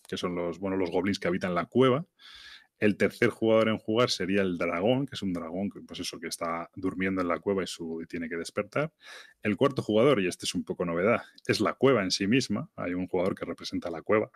Que 0.08 0.18
son 0.18 0.36
los, 0.36 0.60
bueno, 0.60 0.78
los 0.78 0.92
goblins 0.92 1.18
que 1.18 1.28
habitan 1.28 1.56
la 1.56 1.66
cueva. 1.66 2.06
El 2.80 2.98
tercer 2.98 3.30
jugador 3.30 3.70
en 3.70 3.78
jugar 3.78 4.10
sería 4.10 4.42
el 4.42 4.58
dragón, 4.58 5.06
que 5.06 5.16
es 5.16 5.22
un 5.22 5.34
dragón 5.34 5.70
que, 5.70 5.82
pues 5.82 6.00
eso, 6.00 6.20
que 6.20 6.28
está 6.28 6.70
durmiendo 6.76 7.22
en 7.22 7.28
la 7.28 7.40
cueva 7.40 7.64
y, 7.64 7.68
y 8.04 8.06
tiene 8.06 8.30
que 8.30 8.38
despertar. 8.38 8.94
El 9.44 9.58
cuarto 9.58 9.82
jugador, 9.82 10.22
y 10.22 10.28
este 10.28 10.46
es 10.46 10.56
un 10.56 10.64
poco 10.64 10.86
novedad, 10.86 11.24
es 11.48 11.60
la 11.60 11.74
cueva 11.74 12.04
en 12.04 12.12
sí 12.12 12.28
misma. 12.28 12.70
Hay 12.76 12.94
un 12.94 13.08
jugador 13.08 13.36
que 13.36 13.46
representa 13.46 13.90
la 13.90 14.02
cueva. 14.02 14.32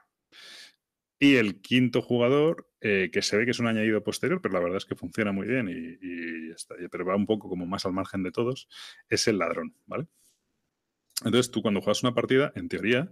Y 1.20 1.36
el 1.36 1.62
quinto 1.62 2.02
jugador, 2.02 2.68
eh, 2.82 3.10
que 3.12 3.22
se 3.22 3.38
ve 3.38 3.46
que 3.46 3.52
es 3.52 3.60
un 3.60 3.68
añadido 3.68 4.04
posterior, 4.04 4.42
pero 4.42 4.54
la 4.54 4.60
verdad 4.60 4.78
es 4.78 4.86
que 4.86 4.96
funciona 4.96 5.32
muy 5.32 5.48
bien 5.48 5.70
y, 5.70 5.98
y 6.06 6.52
está, 6.52 6.76
pero 6.92 7.06
va 7.06 7.16
un 7.16 7.26
poco 7.26 7.48
como 7.48 7.66
más 7.66 7.86
al 7.86 7.94
margen 7.94 8.24
de 8.24 8.32
todos, 8.32 8.68
es 9.08 9.28
el 9.30 9.38
ladrón, 9.38 9.74
¿vale? 9.86 10.08
Entonces 11.26 11.52
tú 11.52 11.62
cuando 11.62 11.82
juegas 11.82 12.04
una 12.04 12.14
partida, 12.14 12.52
en 12.56 12.68
teoría, 12.68 13.12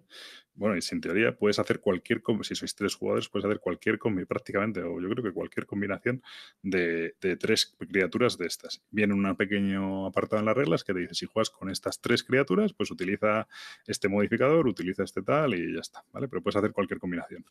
bueno, 0.54 0.76
y 0.76 0.82
sin 0.82 1.00
teoría, 1.00 1.36
puedes 1.36 1.60
hacer 1.60 1.80
cualquier, 1.80 2.22
si 2.44 2.56
sois 2.56 2.76
tres 2.76 2.96
jugadores, 2.96 3.30
puedes 3.30 3.46
hacer 3.46 3.60
cualquier 3.60 3.98
combi 3.98 4.26
prácticamente, 4.26 4.82
o 4.82 5.00
yo 5.00 5.10
creo 5.10 5.24
que 5.24 5.32
cualquier 5.32 5.66
combinación 5.66 6.22
de, 6.62 7.16
tres 7.40 7.76
criaturas 7.78 8.38
de 8.38 8.48
estas. 8.48 8.82
Viene 8.92 9.14
un 9.14 9.36
pequeño 9.36 10.06
apartado 10.06 10.42
en 10.42 10.46
las 10.46 10.56
reglas 10.56 10.84
que 10.84 10.94
te 10.94 11.00
dice, 11.00 11.16
si 11.16 11.26
juegas 11.26 11.50
con 11.50 11.70
estas 11.70 12.02
tres 12.02 12.24
criaturas, 12.24 12.74
pues 12.74 12.92
utiliza 12.92 13.48
este 13.88 14.10
modificador, 14.10 14.68
utiliza 14.68 15.04
este 15.04 15.22
tal 15.22 15.54
y 15.54 15.74
ya 15.74 15.80
está, 15.80 16.04
¿vale? 16.12 16.28
Pero 16.28 16.42
puedes 16.42 16.58
hacer 16.58 16.72
cualquier 16.74 17.00
combinación. 17.00 17.46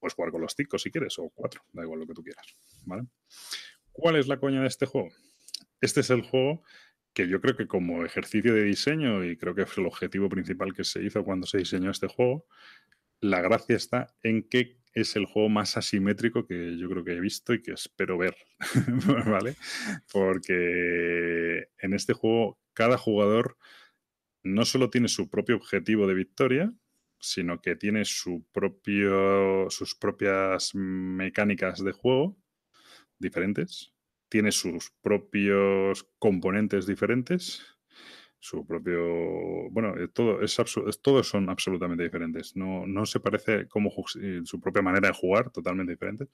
Puedes 0.00 0.14
jugar 0.14 0.32
con 0.32 0.40
los 0.40 0.56
ticos 0.56 0.82
si 0.82 0.90
quieres, 0.90 1.18
o 1.18 1.30
cuatro, 1.30 1.62
da 1.72 1.82
igual 1.82 2.00
lo 2.00 2.06
que 2.06 2.14
tú 2.14 2.22
quieras. 2.22 2.46
¿Cuál 3.92 4.16
es 4.16 4.26
la 4.26 4.38
coña 4.38 4.60
de 4.60 4.66
este 4.66 4.86
juego? 4.86 5.10
Este 5.80 6.00
es 6.00 6.10
el 6.10 6.22
juego 6.22 6.62
que 7.12 7.28
yo 7.28 7.40
creo 7.40 7.56
que 7.56 7.66
como 7.66 8.04
ejercicio 8.04 8.54
de 8.54 8.64
diseño, 8.64 9.24
y 9.24 9.36
creo 9.36 9.54
que 9.54 9.66
fue 9.66 9.82
el 9.82 9.88
objetivo 9.88 10.28
principal 10.28 10.74
que 10.74 10.84
se 10.84 11.02
hizo 11.02 11.24
cuando 11.24 11.46
se 11.46 11.58
diseñó 11.58 11.90
este 11.90 12.06
juego, 12.06 12.46
la 13.20 13.40
gracia 13.40 13.76
está 13.76 14.14
en 14.22 14.48
que 14.48 14.78
es 14.94 15.14
el 15.16 15.26
juego 15.26 15.48
más 15.48 15.76
asimétrico 15.76 16.46
que 16.46 16.76
yo 16.76 16.88
creo 16.88 17.04
que 17.04 17.12
he 17.12 17.20
visto 17.20 17.54
y 17.54 17.62
que 17.62 17.72
espero 17.72 18.18
ver, 18.18 18.36
¿vale? 19.26 19.56
Porque 20.12 21.68
en 21.78 21.94
este 21.94 22.12
juego 22.12 22.58
cada 22.72 22.96
jugador 22.98 23.56
no 24.42 24.64
solo 24.64 24.90
tiene 24.90 25.08
su 25.08 25.28
propio 25.28 25.56
objetivo 25.56 26.06
de 26.06 26.14
victoria, 26.14 26.72
sino 27.20 27.60
que 27.60 27.76
tiene 27.76 28.04
su 28.04 28.46
propio, 28.52 29.68
sus 29.70 29.94
propias 29.94 30.74
mecánicas 30.74 31.84
de 31.84 31.92
juego 31.92 32.36
diferentes, 33.18 33.92
tiene 34.30 34.52
sus 34.52 34.92
propios 35.02 36.08
componentes 36.18 36.86
diferentes, 36.86 37.62
su 38.38 38.66
propio. 38.66 39.70
Bueno, 39.70 39.98
eh, 39.98 40.08
todo 40.08 40.40
es, 40.40 40.56
todos 41.02 41.28
son 41.28 41.50
absolutamente 41.50 42.04
diferentes. 42.04 42.56
No, 42.56 42.86
no 42.86 43.04
se 43.04 43.20
parece 43.20 43.68
como 43.68 43.90
eh, 44.22 44.40
su 44.44 44.58
propia 44.58 44.80
manera 44.80 45.08
de 45.08 45.14
jugar, 45.14 45.50
totalmente 45.50 45.92
diferente. 45.92 46.28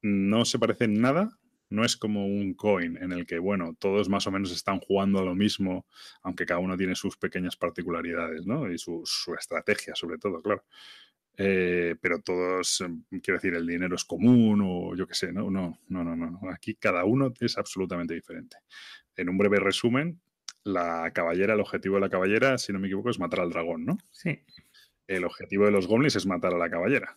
No 0.00 0.46
se 0.46 0.58
parece 0.58 0.84
en 0.84 1.00
nada 1.02 1.38
no 1.70 1.84
es 1.84 1.96
como 1.96 2.26
un 2.26 2.54
coin 2.54 2.96
en 2.96 3.12
el 3.12 3.26
que, 3.26 3.38
bueno, 3.38 3.76
todos 3.78 4.08
más 4.08 4.26
o 4.26 4.30
menos 4.30 4.52
están 4.52 4.80
jugando 4.80 5.18
a 5.18 5.24
lo 5.24 5.34
mismo, 5.34 5.86
aunque 6.22 6.46
cada 6.46 6.60
uno 6.60 6.76
tiene 6.76 6.94
sus 6.94 7.16
pequeñas 7.16 7.56
particularidades, 7.56 8.46
¿no? 8.46 8.70
Y 8.70 8.78
su, 8.78 9.02
su 9.04 9.34
estrategia, 9.34 9.94
sobre 9.94 10.18
todo, 10.18 10.40
claro. 10.40 10.64
Eh, 11.40 11.94
pero 12.00 12.20
todos, 12.20 12.80
em, 12.80 13.04
quiero 13.22 13.38
decir, 13.38 13.54
el 13.54 13.66
dinero 13.66 13.94
es 13.94 14.04
común 14.04 14.60
o 14.64 14.96
yo 14.96 15.06
qué 15.06 15.14
sé, 15.14 15.32
¿no? 15.32 15.50
No, 15.50 15.78
no, 15.88 16.02
no, 16.04 16.16
no. 16.16 16.40
Aquí 16.50 16.74
cada 16.74 17.04
uno 17.04 17.32
es 17.40 17.56
absolutamente 17.56 18.12
diferente. 18.14 18.56
En 19.16 19.28
un 19.28 19.38
breve 19.38 19.60
resumen, 19.60 20.20
la 20.64 21.12
caballera, 21.14 21.54
el 21.54 21.60
objetivo 21.60 21.94
de 21.94 22.00
la 22.02 22.10
caballera, 22.10 22.58
si 22.58 22.72
no 22.72 22.80
me 22.80 22.88
equivoco, 22.88 23.10
es 23.10 23.18
matar 23.20 23.40
al 23.40 23.50
dragón, 23.50 23.84
¿no? 23.86 23.98
Sí. 24.10 24.40
El 25.06 25.24
objetivo 25.24 25.64
de 25.64 25.70
los 25.70 25.86
goblins 25.86 26.16
es 26.16 26.26
matar 26.26 26.52
a 26.54 26.58
la 26.58 26.68
caballera. 26.68 27.16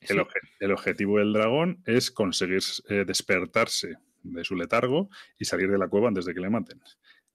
El, 0.00 0.08
Sí. 0.08 0.14
obje- 0.16 0.48
el 0.60 0.72
objetivo 0.72 1.18
del 1.18 1.32
dragón 1.32 1.80
es 1.86 2.10
conseguir 2.10 2.60
eh, 2.88 3.04
despertarse 3.06 3.94
de 4.24 4.44
su 4.44 4.56
letargo 4.56 5.08
y 5.38 5.44
salir 5.44 5.70
de 5.70 5.78
la 5.78 5.88
cueva 5.88 6.08
antes 6.08 6.24
de 6.24 6.34
que 6.34 6.40
le 6.40 6.50
maten. 6.50 6.80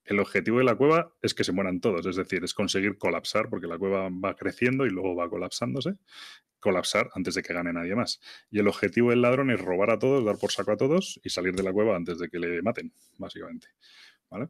El 0.10 0.20
objetivo 0.20 0.58
de 0.58 0.64
la 0.64 0.74
cueva 0.74 1.14
es 1.22 1.36
que 1.36 1.44
se 1.44 1.52
mueran 1.52 1.82
todos, 1.82 2.04
es 2.08 2.16
decir, 2.16 2.44
es 2.44 2.56
conseguir 2.56 2.98
colapsar, 2.98 3.48
porque 3.48 3.68
la 3.68 3.78
cueva 3.78 4.10
va 4.10 4.36
creciendo 4.36 4.88
y 4.88 4.90
luego 4.90 5.16
va 5.16 5.30
colapsándose, 5.30 5.98
colapsar 6.60 7.12
antes 7.14 7.36
de 7.36 7.44
que 7.44 7.54
gane 7.54 7.72
nadie 7.72 7.96
más. 7.96 8.20
Y 8.50 8.58
el 8.58 8.68
objetivo 8.68 9.12
del 9.12 9.22
ladrón 9.22 9.52
es 9.52 9.62
robar 9.62 9.92
a 9.92 10.00
todos, 10.00 10.26
dar 10.26 10.40
por 10.40 10.52
saco 10.52 10.72
a 10.72 10.78
todos 10.78 11.20
y 11.24 11.30
salir 11.30 11.54
de 11.54 11.62
la 11.62 11.72
cueva 11.72 11.96
antes 11.96 12.18
de 12.18 12.28
que 12.28 12.40
le 12.40 12.64
maten, 12.64 12.92
básicamente. 13.20 13.68
¿Vale? 14.32 14.50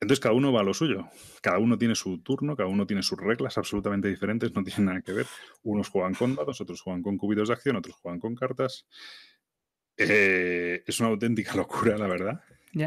Entonces 0.00 0.18
cada 0.18 0.34
uno 0.34 0.52
va 0.52 0.62
a 0.62 0.64
lo 0.64 0.74
suyo. 0.74 1.08
Cada 1.40 1.58
uno 1.58 1.78
tiene 1.78 1.94
su 1.94 2.18
turno, 2.18 2.56
cada 2.56 2.68
uno 2.68 2.84
tiene 2.84 3.04
sus 3.04 3.16
reglas 3.16 3.58
absolutamente 3.58 4.08
diferentes, 4.08 4.52
no 4.56 4.64
tienen 4.64 4.86
nada 4.86 5.02
que 5.02 5.12
ver. 5.12 5.26
Unos 5.62 5.88
juegan 5.88 6.14
con 6.14 6.34
dados, 6.34 6.60
otros 6.60 6.80
juegan 6.80 7.04
con 7.04 7.16
cubitos 7.16 7.46
de 7.46 7.54
acción, 7.54 7.76
otros 7.76 7.94
juegan 7.94 8.18
con 8.18 8.34
cartas. 8.34 8.88
Eh, 9.96 10.82
es 10.84 10.98
una 10.98 11.10
auténtica 11.10 11.54
locura, 11.54 11.96
la 11.96 12.08
verdad. 12.08 12.40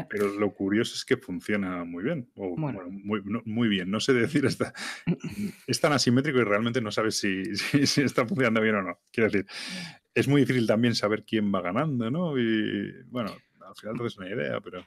Pero 0.08 0.28
lo 0.38 0.52
curioso 0.54 0.94
es 0.94 1.04
que 1.04 1.16
funciona 1.16 1.84
muy 1.84 2.04
bien. 2.04 2.28
O, 2.36 2.56
Bueno. 2.56 2.80
bueno, 2.80 2.90
muy, 2.90 3.22
no- 3.24 3.42
muy 3.44 3.68
bien. 3.68 3.90
No 3.90 4.00
sé 4.00 4.12
decir, 4.12 4.44
está, 4.46 4.72
es 5.66 5.80
tan 5.80 5.92
asimétrico 5.92 6.38
y 6.38 6.44
realmente 6.44 6.80
no 6.80 6.90
sabes 6.90 7.16
si, 7.18 7.44
si- 7.56 7.86
si 7.86 8.02
está 8.02 8.26
funcionando 8.26 8.60
bien 8.60 8.74
o 8.76 8.82
no. 8.82 8.98
Quiero 9.12 9.30
decir, 9.30 9.46
es 10.14 10.28
muy 10.28 10.42
difícil 10.42 10.66
también 10.66 10.94
saber 10.94 11.24
quién 11.24 11.52
va 11.54 11.60
ganando, 11.62 12.10
¿no? 12.10 12.38
Y 12.38 12.92
bueno, 13.06 13.30
al 13.66 13.74
final 13.76 13.96
te 13.96 14.02
das 14.02 14.18
una 14.18 14.28
idea, 14.28 14.60
pero 14.60 14.84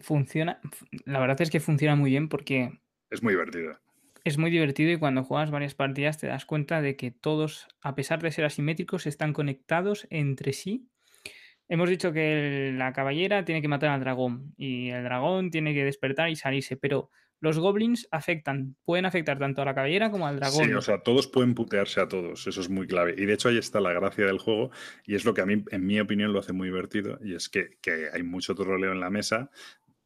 Funciona. 0.00 0.60
La 1.06 1.18
verdad 1.18 1.40
es 1.42 1.50
que 1.50 1.58
funciona 1.60 1.96
muy 1.96 2.10
bien 2.10 2.28
porque 2.28 2.78
es 3.10 3.22
muy 3.22 3.32
divertido. 3.32 3.76
es 4.24 4.38
muy 4.38 4.50
divertido 4.50 4.92
y 4.92 4.96
cuando 4.98 5.24
juegas 5.24 5.50
varias 5.50 5.74
partidas 5.74 6.18
te 6.18 6.28
das 6.28 6.44
cuenta 6.46 6.80
de 6.82 6.94
que 6.96 7.10
todos, 7.10 7.66
a 7.80 7.96
pesar 7.96 8.22
de 8.22 8.30
ser 8.30 8.44
asimétricos, 8.44 9.06
están 9.08 9.32
conectados 9.32 10.06
entre 10.10 10.52
sí. 10.52 10.86
Hemos 11.68 11.90
dicho 11.90 12.12
que 12.12 12.72
la 12.74 12.92
caballera 12.92 13.44
tiene 13.44 13.60
que 13.60 13.68
matar 13.68 13.90
al 13.90 14.00
dragón 14.00 14.54
y 14.56 14.88
el 14.88 15.04
dragón 15.04 15.50
tiene 15.50 15.74
que 15.74 15.84
despertar 15.84 16.30
y 16.30 16.36
salirse, 16.36 16.76
pero 16.76 17.10
los 17.40 17.58
goblins 17.58 18.08
afectan, 18.10 18.74
pueden 18.84 19.06
afectar 19.06 19.38
tanto 19.38 19.62
a 19.62 19.64
la 19.64 19.74
caballera 19.74 20.10
como 20.10 20.26
al 20.26 20.36
dragón. 20.36 20.64
Sí, 20.64 20.72
o 20.72 20.82
sea, 20.82 21.02
todos 21.02 21.28
pueden 21.28 21.54
putearse 21.54 22.00
a 22.00 22.08
todos, 22.08 22.46
eso 22.46 22.60
es 22.60 22.68
muy 22.68 22.86
clave. 22.86 23.14
Y 23.16 23.26
de 23.26 23.34
hecho 23.34 23.48
ahí 23.48 23.58
está 23.58 23.80
la 23.80 23.92
gracia 23.92 24.26
del 24.26 24.38
juego 24.38 24.70
y 25.06 25.14
es 25.14 25.24
lo 25.24 25.34
que 25.34 25.42
a 25.42 25.46
mí, 25.46 25.62
en 25.70 25.86
mi 25.86 26.00
opinión, 26.00 26.32
lo 26.32 26.40
hace 26.40 26.52
muy 26.52 26.68
divertido 26.68 27.18
y 27.22 27.34
es 27.34 27.48
que, 27.48 27.78
que 27.80 28.08
hay 28.12 28.22
mucho 28.22 28.54
troleo 28.54 28.92
en 28.92 29.00
la 29.00 29.10
mesa 29.10 29.50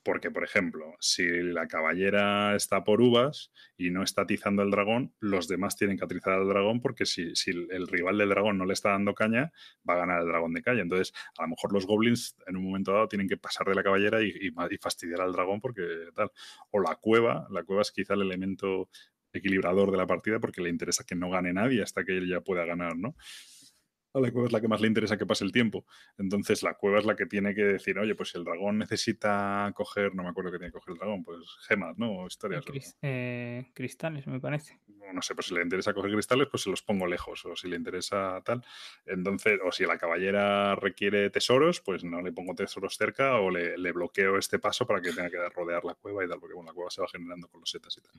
porque, 0.03 0.31
por 0.31 0.45
ejemplo, 0.45 0.95
si 1.01 1.25
la 1.27 1.69
caballera 1.69 2.57
está 2.57 2.85
por 2.85 3.01
uvas 3.01 3.53
y 3.77 3.91
no 3.91 4.03
está 4.03 4.23
atizando 4.23 4.63
al 4.63 4.71
dragón, 4.71 5.15
los 5.21 5.49
demás 5.49 5.77
tienen 5.77 5.97
que 5.99 6.05
atizar 6.05 6.35
al 6.35 6.49
dragón 6.49 6.81
porque 6.81 7.07
si, 7.07 7.33
el- 7.47 7.69
el 7.71 7.87
rival 7.89 8.19
del 8.19 8.29
dragón 8.31 8.59
no 8.59 8.65
le 8.67 8.73
está 8.75 8.91
dando 8.91 9.15
caña, 9.15 9.53
va 9.89 9.95
a 9.95 9.99
ganar 9.99 10.23
el 10.23 10.29
dragón 10.29 10.53
de 10.55 10.63
calle. 10.63 10.81
Entonces, 10.83 11.13
a 11.39 11.43
lo 11.43 11.49
mejor 11.51 11.73
los 11.73 11.87
goblins 11.87 12.37
en 12.47 12.57
un 12.57 12.65
momento 12.65 12.93
dado 12.93 13.09
tienen 13.09 13.29
que 13.29 13.37
pasar 13.37 13.67
de 13.69 13.75
la 13.75 13.83
caballera 13.83 14.23
y, 14.23 14.29
y 14.31 14.77
fastidiar 14.79 15.21
al 15.21 15.33
dragón 15.33 15.61
porque 15.61 15.83
tal. 16.15 16.31
O 16.71 16.81
la 16.81 16.97
cueva, 16.97 17.47
la 17.51 17.63
cueva 17.65 17.83
es 17.83 17.93
quizá 17.93 18.15
el 18.15 18.23
elemento 18.23 18.89
equilibrador 19.33 19.91
de 19.91 19.97
la 19.97 20.07
partida 20.07 20.41
porque 20.41 20.61
le 20.61 20.69
interesa 20.69 21.05
que 21.05 21.15
no 21.15 21.31
gane 21.31 21.53
nadie 21.53 21.83
hasta 21.83 22.05
que 22.05 22.19
él 22.19 22.29
ya 22.29 22.41
pueda 22.43 22.65
ganar, 22.65 22.97
¿no? 22.97 23.17
A 24.15 24.21
la 24.21 24.31
cueva 24.31 24.47
es 24.47 24.53
la 24.53 24.61
que 24.61 24.69
más 24.69 24.81
le 24.81 24.89
interesa 24.89 25.17
que 25.17 25.27
pase 25.27 25.45
el 25.45 25.53
tiempo. 25.53 25.87
Entonces 26.19 26.63
la 26.63 26.75
cueva 26.75 26.99
es 26.99 27.05
la 27.07 27.17
que 27.17 27.27
tiene 27.27 27.55
que 27.55 27.63
decir, 27.65 27.99
oye, 27.99 28.15
pues 28.15 28.31
si 28.31 28.39
el 28.39 28.45
dragón 28.45 28.79
necesita 28.79 29.73
coger, 29.75 30.15
no 30.15 30.23
me 30.23 30.29
acuerdo 30.29 30.53
qué 30.53 30.59
tiene 30.59 30.71
que 30.73 30.79
coger 30.79 30.93
el 30.93 30.99
dragón, 30.99 31.25
pues 31.25 31.39
gemas, 31.67 31.97
¿no? 31.99 32.13
O 32.13 32.25
Eh, 32.25 32.27
historias. 32.27 32.65
cris- 32.67 32.97
eh, 33.03 33.71
cristales, 33.75 34.27
me 34.27 34.39
parece. 34.41 34.79
no 35.15 35.21
sé, 35.21 35.35
pues 35.35 35.47
si 35.49 35.55
le 35.55 35.63
interesa 35.63 35.93
coger 35.93 36.11
cristales, 36.13 36.49
pues 36.51 36.63
se 36.63 36.71
los 36.71 36.83
pongo 36.83 37.07
lejos, 37.07 37.45
o 37.45 37.55
si 37.57 37.69
le 37.69 37.77
interesa 37.77 38.41
tal. 38.45 38.65
Entonces, 39.05 39.59
o 39.65 39.71
si 39.73 39.85
la 39.85 39.99
caballera 39.99 40.75
requiere 40.77 41.29
tesoros, 41.31 41.81
pues 41.81 42.03
no 42.05 42.23
le 42.23 42.33
pongo 42.33 42.55
tesoros 42.55 42.97
cerca 42.97 43.39
o 43.41 43.51
le, 43.51 43.77
le 43.77 43.93
bloqueo 43.93 44.39
este 44.39 44.59
paso 44.59 44.87
para 44.87 45.01
que 45.03 45.13
tenga 45.13 45.29
que 45.29 45.49
rodear 45.51 45.85
la 45.85 45.95
cueva 45.95 46.25
y 46.25 46.29
tal, 46.29 46.39
porque 46.41 46.55
bueno, 46.55 46.71
la 46.71 46.75
cueva 46.75 46.91
se 46.91 47.01
va 47.03 47.09
generando 47.09 47.49
con 47.49 47.61
los 47.61 47.71
setas 47.71 47.97
y 47.99 48.01
tal. 48.01 48.13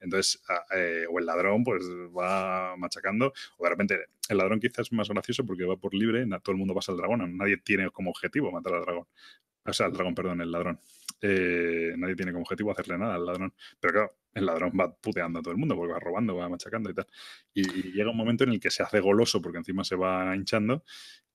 Entonces, 0.00 0.42
eh, 0.74 1.04
o 1.10 1.18
el 1.18 1.26
ladrón, 1.26 1.64
pues 1.64 1.82
va 2.16 2.76
machacando, 2.76 3.32
o 3.58 3.64
de 3.64 3.70
repente 3.70 3.98
el 4.28 4.38
ladrón 4.38 4.60
quizás 4.60 4.86
es 4.86 4.92
más 4.92 5.08
gracioso 5.08 5.35
porque 5.44 5.64
va 5.64 5.76
por 5.76 5.94
libre, 5.94 6.26
todo 6.42 6.52
el 6.52 6.58
mundo 6.58 6.74
pasa 6.74 6.92
al 6.92 6.98
dragón, 6.98 7.36
nadie 7.36 7.58
tiene 7.58 7.90
como 7.90 8.10
objetivo 8.10 8.50
matar 8.52 8.74
al 8.74 8.82
dragón. 8.82 9.06
O 9.64 9.72
sea, 9.72 9.86
el 9.86 9.92
dragón, 9.92 10.14
perdón, 10.14 10.40
el 10.40 10.52
ladrón. 10.52 10.80
Eh, 11.20 11.94
nadie 11.96 12.14
tiene 12.14 12.32
como 12.32 12.42
objetivo 12.42 12.70
hacerle 12.70 12.98
nada 12.98 13.14
al 13.16 13.26
ladrón. 13.26 13.52
Pero 13.80 13.92
claro, 13.92 14.16
el 14.34 14.46
ladrón 14.46 14.72
va 14.78 14.94
puteando 14.94 15.40
a 15.40 15.42
todo 15.42 15.52
el 15.52 15.58
mundo 15.58 15.74
porque 15.74 15.92
va 15.92 15.98
robando, 15.98 16.36
va 16.36 16.48
machacando 16.48 16.90
y 16.90 16.94
tal. 16.94 17.06
Y 17.52 17.92
llega 17.92 18.10
un 18.10 18.16
momento 18.16 18.44
en 18.44 18.50
el 18.50 18.60
que 18.60 18.70
se 18.70 18.82
hace 18.82 19.00
goloso 19.00 19.42
porque 19.42 19.58
encima 19.58 19.82
se 19.82 19.96
va 19.96 20.36
hinchando 20.36 20.84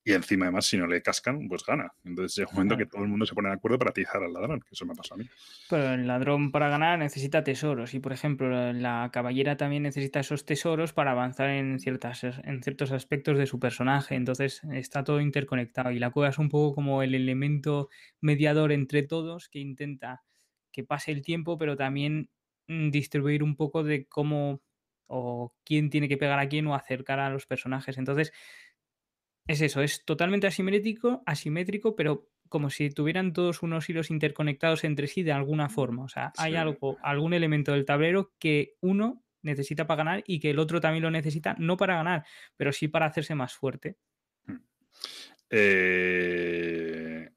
y 0.03 0.14
encima 0.14 0.45
además 0.45 0.65
si 0.68 0.78
no 0.78 0.88
le 0.88 1.02
cascan, 1.02 1.48
pues 1.48 1.64
gana. 1.65 1.91
Entonces 2.03 2.36
llega 2.38 2.49
un 2.52 2.56
momento 2.56 2.78
que 2.78 2.86
todo 2.88 3.03
el 3.03 3.10
mundo 3.10 3.26
se 3.26 3.36
pone 3.36 3.49
de 3.49 3.56
acuerdo 3.56 3.78
para 3.80 3.91
atizar 3.91 4.23
al 4.23 4.34
ladrón, 4.34 4.61
que 4.61 4.69
eso 4.73 4.86
me 4.86 4.95
pasa 4.95 5.15
a 5.15 5.18
mí. 5.18 5.30
Pero 5.68 5.94
el 5.94 6.06
ladrón 6.06 6.52
para 6.52 6.68
ganar 6.69 6.99
necesita 6.99 7.44
tesoros 7.45 7.94
y, 7.94 7.99
por 8.02 8.11
ejemplo, 8.11 8.49
la- 8.49 8.73
la 8.73 9.10
caballera 9.14 9.56
también 9.56 9.84
necesita 9.84 10.19
esos 10.19 10.45
tesoros 10.45 10.91
para 10.91 11.11
avanzar 11.11 11.49
en, 11.49 11.80
ciertas, 11.80 12.23
en 12.23 12.61
ciertos 12.61 12.91
aspectos 12.91 13.38
de 13.38 13.45
su 13.48 13.57
personaje. 13.60 14.15
Entonces 14.15 14.61
está 14.73 15.03
todo 15.06 15.22
interconectado 15.22 15.91
y 15.91 15.99
la 15.99 16.10
cueva 16.11 16.30
es 16.30 16.40
un 16.40 16.49
poco 16.49 16.76
como 16.76 17.03
el 17.03 17.15
elemento 17.15 17.88
mediador 18.19 18.73
entre 18.73 19.03
todos 19.03 19.48
que 19.48 19.60
intenta 19.60 20.23
que 20.73 20.84
pase 20.84 21.11
el 21.14 21.22
tiempo, 21.22 21.57
pero 21.57 21.78
también 21.78 22.30
mm, 22.68 22.90
distribuir 22.90 23.41
un 23.44 23.56
poco 23.56 23.84
de 23.84 24.07
cómo 24.07 24.61
o 25.07 25.53
quién 25.65 25.90
tiene 25.90 26.07
que 26.10 26.18
pegar 26.18 26.40
a 26.40 26.48
quién 26.49 26.68
o 26.68 26.76
acercar 26.76 27.19
a 27.19 27.30
los 27.30 27.45
personajes. 27.45 27.98
Entonces 27.98 28.32
es 29.47 29.61
eso, 29.61 29.81
es 29.81 30.05
totalmente 30.05 30.47
asimétrico, 30.47 31.23
asimétrico, 31.26 31.95
pero 31.95 32.30
como 32.49 32.69
si 32.69 32.89
tuvieran 32.89 33.34
todos 33.34 33.63
unos 33.63 33.89
hilos 33.89 34.11
interconectados 34.11 34.84
entre 34.84 35.07
sí 35.07 35.23
de 35.23 35.31
alguna 35.31 35.69
forma. 35.69 36.03
O 36.03 36.09
sea, 36.09 36.34
hay 36.38 36.51
Sí. 36.53 36.57
algo, 36.57 36.97
algún 37.01 37.34
elemento 37.34 37.72
del 37.72 37.85
tablero 37.85 38.34
que 38.39 38.76
uno 38.81 39.23
necesita 39.41 39.88
para 39.88 39.97
ganar 40.03 40.23
y 40.27 40.39
que 40.39 40.51
el 40.51 40.59
otro 40.59 40.81
también 40.81 41.03
lo 41.03 41.11
necesita, 41.11 41.55
no 41.57 41.77
para 41.77 41.95
ganar, 41.95 42.26
pero 42.57 42.72
sí 42.72 42.88
para 42.88 43.05
hacerse 43.07 43.35
más 43.35 43.53
fuerte. 43.53 43.97
Eh, 45.49 47.30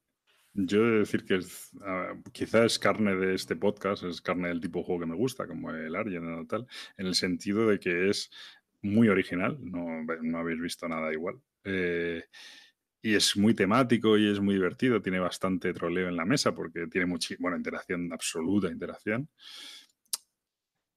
yo 0.54 0.86
he 0.86 0.90
de 0.90 0.98
decir 1.00 1.24
que 1.24 1.36
es, 1.36 1.70
ah, 1.82 2.14
quizá 2.32 2.64
es 2.64 2.78
carne 2.78 3.16
de 3.16 3.34
este 3.34 3.56
podcast, 3.56 4.04
es 4.04 4.20
carne 4.20 4.48
del 4.48 4.60
tipo 4.60 4.78
de 4.80 4.84
juego 4.84 5.00
que 5.00 5.06
me 5.06 5.16
gusta, 5.16 5.46
como 5.46 5.70
el 5.70 5.94
Argent 5.96 6.24
o 6.26 6.46
tal, 6.46 6.66
en 6.96 7.06
el 7.06 7.14
sentido 7.14 7.68
de 7.68 7.78
que 7.80 8.10
es 8.10 8.30
muy 8.82 9.08
original, 9.08 9.58
no, 9.60 10.04
no 10.22 10.38
habéis 10.38 10.60
visto 10.60 10.88
nada 10.88 11.12
igual. 11.12 11.40
Eh, 11.64 12.24
y 13.04 13.14
es 13.14 13.36
muy 13.36 13.54
temático 13.54 14.16
y 14.16 14.30
es 14.30 14.40
muy 14.40 14.54
divertido, 14.54 15.02
tiene 15.02 15.18
bastante 15.18 15.74
troleo 15.74 16.08
en 16.08 16.16
la 16.16 16.24
mesa 16.24 16.54
porque 16.54 16.86
tiene 16.86 17.06
mucha, 17.06 17.34
bueno, 17.38 17.56
interacción, 17.56 18.10
absoluta 18.10 18.68
interacción. 18.68 19.28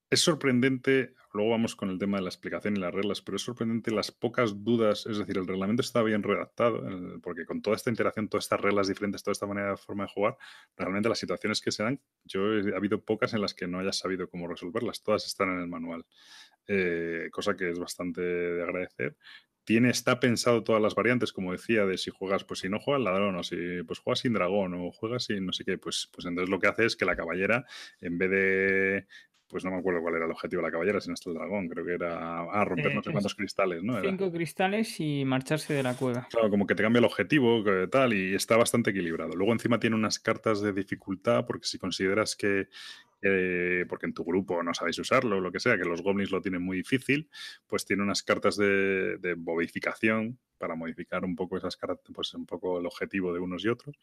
Es 0.10 0.22
sorprendente, 0.22 1.16
luego 1.34 1.52
vamos 1.52 1.76
con 1.76 1.90
el 1.90 2.00
tema 2.00 2.16
de 2.16 2.24
la 2.24 2.30
explicación 2.30 2.78
y 2.78 2.80
las 2.80 2.94
reglas, 2.94 3.22
pero 3.22 3.36
es 3.36 3.42
sorprendente 3.42 3.92
las 3.92 4.10
pocas 4.12 4.64
dudas, 4.64 5.06
es 5.06 5.18
decir, 5.18 5.38
el 5.38 5.46
reglamento 5.46 5.82
está 5.82 6.02
bien 6.02 6.24
redactado, 6.24 6.82
porque 7.22 7.46
con 7.46 7.62
toda 7.62 7.76
esta 7.76 7.90
interacción, 7.90 8.30
todas 8.30 8.46
estas 8.46 8.62
reglas 8.62 8.88
diferentes, 8.88 9.22
toda 9.22 9.34
esta 9.34 9.46
manera 9.46 9.72
de 9.72 9.78
forma 9.78 10.06
de 10.06 10.12
jugar, 10.14 10.38
realmente 10.78 11.10
las 11.10 11.20
situaciones 11.20 11.60
que 11.60 11.74
se 11.74 11.84
dan, 11.84 12.00
yo 12.24 12.54
he, 12.54 12.74
ha 12.74 12.78
habido 12.78 13.04
pocas 13.04 13.34
en 13.34 13.42
las 13.42 13.54
que 13.54 13.68
no 13.68 13.80
hayas 13.80 13.98
sabido 13.98 14.30
cómo 14.30 14.48
resolverlas, 14.48 15.04
todas 15.04 15.26
están 15.26 15.50
en 15.50 15.60
el 15.60 15.68
manual, 15.68 16.06
eh, 16.68 17.28
cosa 17.30 17.58
que 17.58 17.70
es 17.70 17.78
bastante 17.78 18.22
de 18.22 18.64
agradecer. 18.64 19.18
Tiene, 19.68 19.90
está 19.90 20.22
pensado 20.22 20.64
todas 20.64 20.82
las 20.82 20.96
variantes, 20.96 21.34
como 21.34 21.52
decía, 21.52 21.86
de 21.86 21.98
si 21.98 22.10
juegas, 22.10 22.46
pues 22.46 22.62
si 22.62 22.70
no 22.70 22.80
juegas 22.80 23.04
ladrón, 23.04 23.36
o 23.36 23.44
si 23.44 23.84
pues 23.86 24.00
juegas 24.00 24.20
sin 24.20 24.32
dragón, 24.32 24.74
o 24.76 24.94
juegas 24.94 25.26
sin 25.26 25.46
no 25.46 25.52
sé 25.52 25.66
qué, 25.66 25.78
pues, 25.78 26.10
pues 26.14 26.26
entonces 26.26 26.50
lo 26.50 26.58
que 26.58 26.68
hace 26.68 26.86
es 26.86 26.96
que 26.96 27.04
la 27.04 27.18
caballera, 27.18 27.66
en 28.00 28.18
vez 28.18 28.30
de 28.30 29.08
pues 29.50 29.66
no 29.66 29.72
me 29.72 29.78
acuerdo 29.78 30.02
cuál 30.02 30.16
era 30.16 30.26
el 30.26 30.32
objetivo 30.32 30.62
de 30.62 30.68
la 30.70 30.72
caballera, 30.72 31.02
si 31.02 31.10
no 31.10 31.16
está 31.16 31.30
el 31.30 31.36
dragón, 31.36 31.68
creo 31.68 31.86
que 31.86 31.94
era 31.96 32.44
ah, 32.44 32.64
romper 32.64 32.94
Eh, 32.94 32.96
no 32.96 33.04
sé 33.04 33.12
cuántos 33.12 33.36
cristales, 33.36 33.84
¿no? 33.84 33.98
Era. 33.98 34.10
Cinco 34.10 34.32
cristales 34.32 35.00
y 35.02 35.26
marcharse 35.26 35.74
de 35.74 35.84
la 35.84 35.96
cueva. 35.96 36.28
Claro, 36.30 36.50
como 36.50 36.66
que 36.66 36.76
te 36.76 36.84
cambia 36.84 37.00
el 37.00 37.06
objetivo, 37.06 37.62
que 37.64 37.88
tal, 37.88 38.14
y 38.14 38.36
está 38.36 38.56
bastante 38.56 38.92
equilibrado. 38.92 39.36
Luego 39.36 39.52
encima 39.52 39.80
tiene 39.80 39.98
unas 39.98 40.20
cartas 40.20 40.62
de 40.62 40.72
dificultad, 40.72 41.46
porque 41.46 41.68
si 41.68 41.78
consideras 41.78 42.38
que, 42.38 42.68
eh, 43.22 43.86
porque 43.88 44.06
en 44.06 44.14
tu 44.14 44.24
grupo 44.24 44.62
no 44.64 44.74
sabéis 44.74 45.00
usarlo, 45.00 45.40
lo 45.40 45.52
que 45.52 45.60
sea, 45.60 45.78
que 45.78 45.86
los 45.86 46.02
goblins 46.02 46.32
lo 46.32 46.42
tienen 46.42 46.62
muy 46.62 46.78
difícil, 46.78 47.30
pues 47.68 47.86
tiene 47.86 48.04
unas 48.04 48.24
cartas 48.24 48.58
de, 48.58 49.18
de 49.18 49.36
para 50.58 50.76
modificar 50.76 51.24
un 51.24 51.36
poco 51.36 51.58
esas 51.58 51.78
características, 51.78 52.16
pues 52.16 52.34
un 52.34 52.46
poco 52.46 52.80
el 52.80 52.86
objetivo 52.86 53.34
de 53.34 53.40
unos 53.40 53.64
y 53.64 53.70
otros 53.70 53.96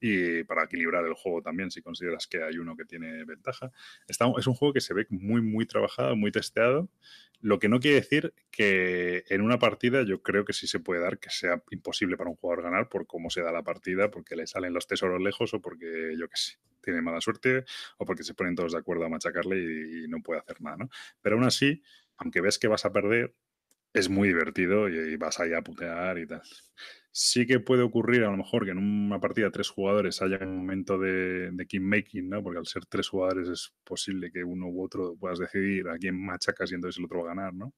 y 0.00 0.44
para 0.44 0.64
equilibrar 0.64 1.04
el 1.04 1.14
juego 1.14 1.42
también 1.42 1.70
si 1.70 1.82
consideras 1.82 2.26
que 2.26 2.42
hay 2.42 2.58
uno 2.58 2.76
que 2.76 2.84
tiene 2.84 3.24
ventaja. 3.24 3.70
Está, 4.06 4.26
es 4.38 4.46
un 4.46 4.54
juego 4.54 4.74
que 4.74 4.80
se 4.80 4.94
ve 4.94 5.06
muy, 5.10 5.40
muy 5.40 5.66
trabajado, 5.66 6.16
muy 6.16 6.32
testeado, 6.32 6.88
lo 7.40 7.58
que 7.58 7.68
no 7.68 7.80
quiere 7.80 7.96
decir 7.96 8.34
que 8.50 9.24
en 9.28 9.40
una 9.40 9.58
partida 9.58 10.02
yo 10.02 10.22
creo 10.22 10.44
que 10.44 10.52
sí 10.52 10.66
se 10.66 10.80
puede 10.80 11.00
dar 11.00 11.18
que 11.18 11.30
sea 11.30 11.62
imposible 11.70 12.16
para 12.16 12.30
un 12.30 12.36
jugador 12.36 12.64
ganar 12.64 12.88
por 12.88 13.06
cómo 13.06 13.30
se 13.30 13.42
da 13.42 13.52
la 13.52 13.62
partida, 13.62 14.10
porque 14.10 14.36
le 14.36 14.46
salen 14.46 14.74
los 14.74 14.86
tesoros 14.86 15.20
lejos 15.20 15.54
o 15.54 15.60
porque, 15.60 16.14
yo 16.18 16.28
qué 16.28 16.36
sé, 16.36 16.58
tiene 16.82 17.02
mala 17.02 17.20
suerte 17.20 17.64
o 17.98 18.04
porque 18.04 18.22
se 18.22 18.34
ponen 18.34 18.54
todos 18.54 18.72
de 18.72 18.78
acuerdo 18.78 19.04
a 19.04 19.08
machacarle 19.08 19.58
y, 19.58 20.04
y 20.04 20.08
no 20.08 20.22
puede 20.22 20.40
hacer 20.40 20.60
nada, 20.60 20.76
¿no? 20.76 20.90
Pero 21.22 21.36
aún 21.36 21.44
así, 21.44 21.82
aunque 22.16 22.40
ves 22.40 22.58
que 22.58 22.68
vas 22.68 22.84
a 22.84 22.92
perder, 22.92 23.34
es 23.92 24.08
muy 24.08 24.28
divertido 24.28 24.88
y, 24.88 25.16
vas 25.16 25.40
ahí 25.40 25.52
a 25.52 25.62
putear 25.62 26.18
y 26.18 26.26
tal. 26.26 26.42
Sí 27.12 27.44
que 27.46 27.58
puede 27.58 27.82
ocurrir 27.82 28.22
a 28.22 28.30
lo 28.30 28.36
mejor 28.36 28.64
que 28.64 28.70
en 28.70 28.78
una 28.78 29.18
partida 29.18 29.50
tres 29.50 29.68
jugadores 29.68 30.22
haya 30.22 30.38
un 30.42 30.58
momento 30.58 30.96
de, 30.98 31.50
de 31.50 31.66
king 31.66 31.80
making, 31.82 32.28
¿no? 32.28 32.42
Porque 32.42 32.58
al 32.58 32.66
ser 32.66 32.86
tres 32.86 33.08
jugadores 33.08 33.48
es 33.48 33.74
posible 33.84 34.30
que 34.30 34.44
uno 34.44 34.68
u 34.68 34.84
otro 34.84 35.16
puedas 35.18 35.40
decidir 35.40 35.88
a 35.88 35.98
quién 35.98 36.24
machacas 36.24 36.70
y 36.70 36.76
entonces 36.76 36.98
el 36.98 37.06
otro 37.06 37.24
va 37.24 37.32
a 37.32 37.34
ganar, 37.34 37.54
¿no? 37.54 37.74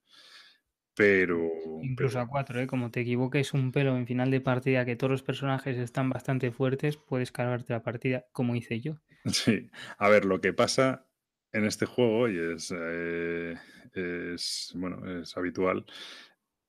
Pero. 0.94 1.48
Incluso 1.82 2.14
pero- 2.14 2.24
a 2.24 2.28
cuatro, 2.28 2.60
¿eh? 2.60 2.66
Como 2.66 2.90
te 2.90 3.00
equivoques 3.00 3.54
un 3.54 3.72
pelo 3.72 3.96
en 3.96 4.06
final 4.06 4.30
de 4.30 4.40
partida, 4.42 4.84
que 4.84 4.96
todos 4.96 5.10
los 5.10 5.22
personajes 5.22 5.78
están 5.78 6.10
bastante 6.10 6.50
fuertes, 6.50 6.96
puedes 6.98 7.32
cargarte 7.32 7.72
la 7.72 7.82
partida, 7.82 8.26
como 8.32 8.54
hice 8.54 8.80
yo. 8.80 8.98
Sí, 9.24 9.70
a 9.98 10.08
ver, 10.10 10.24
lo 10.24 10.40
que 10.40 10.52
pasa 10.52 11.08
en 11.52 11.64
este 11.64 11.86
juego, 11.86 12.28
y 12.28 12.38
es, 12.54 12.74
eh, 12.76 13.54
es, 13.94 14.72
bueno, 14.74 15.20
es 15.22 15.36
habitual, 15.36 15.86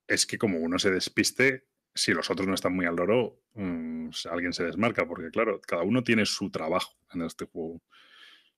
es 0.07 0.25
que 0.25 0.37
como 0.37 0.59
uno 0.59 0.77
se 0.77 0.91
despiste, 0.91 1.65
si 1.95 2.13
los 2.13 2.29
otros 2.29 2.47
no 2.47 2.53
están 2.55 2.75
muy 2.75 2.85
al 2.85 2.95
loro, 2.95 3.39
mm, 3.53 4.09
alguien 4.31 4.53
se 4.53 4.63
desmarca, 4.63 5.07
porque 5.07 5.29
claro, 5.29 5.61
cada 5.61 5.83
uno 5.83 6.03
tiene 6.03 6.25
su 6.25 6.49
trabajo 6.49 6.93
en 7.13 7.21
este 7.23 7.45
juego. 7.45 7.81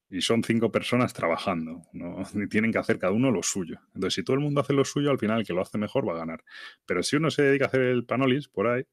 Y 0.10 0.22
son 0.22 0.44
cinco 0.44 0.72
personas 0.72 1.14
trabajando, 1.14 1.82
¿no? 1.94 2.18
Y 2.46 2.48
tienen 2.48 2.72
que 2.72 2.78
hacer 2.78 3.00
cada 3.00 3.14
uno 3.14 3.32
lo 3.32 3.44
suyo. 3.44 3.80
Entonces, 3.94 4.16
si 4.16 4.24
todo 4.24 4.36
el 4.36 4.42
mundo 4.42 4.62
hace 4.62 4.74
lo 4.74 4.86
suyo, 4.86 5.12
al 5.12 5.20
final 5.20 5.40
el 5.40 5.46
que 5.46 5.54
lo 5.54 5.62
hace 5.62 5.78
mejor 5.78 6.08
va 6.08 6.14
a 6.14 6.18
ganar. 6.18 6.44
Pero 6.86 7.04
si 7.04 7.16
uno 7.18 7.32
se 7.32 7.44
dedica 7.44 7.66
a 7.66 7.68
hacer 7.68 7.82
el 7.82 8.06
panolis 8.06 8.48
por 8.48 8.68
ahí, 8.68 8.86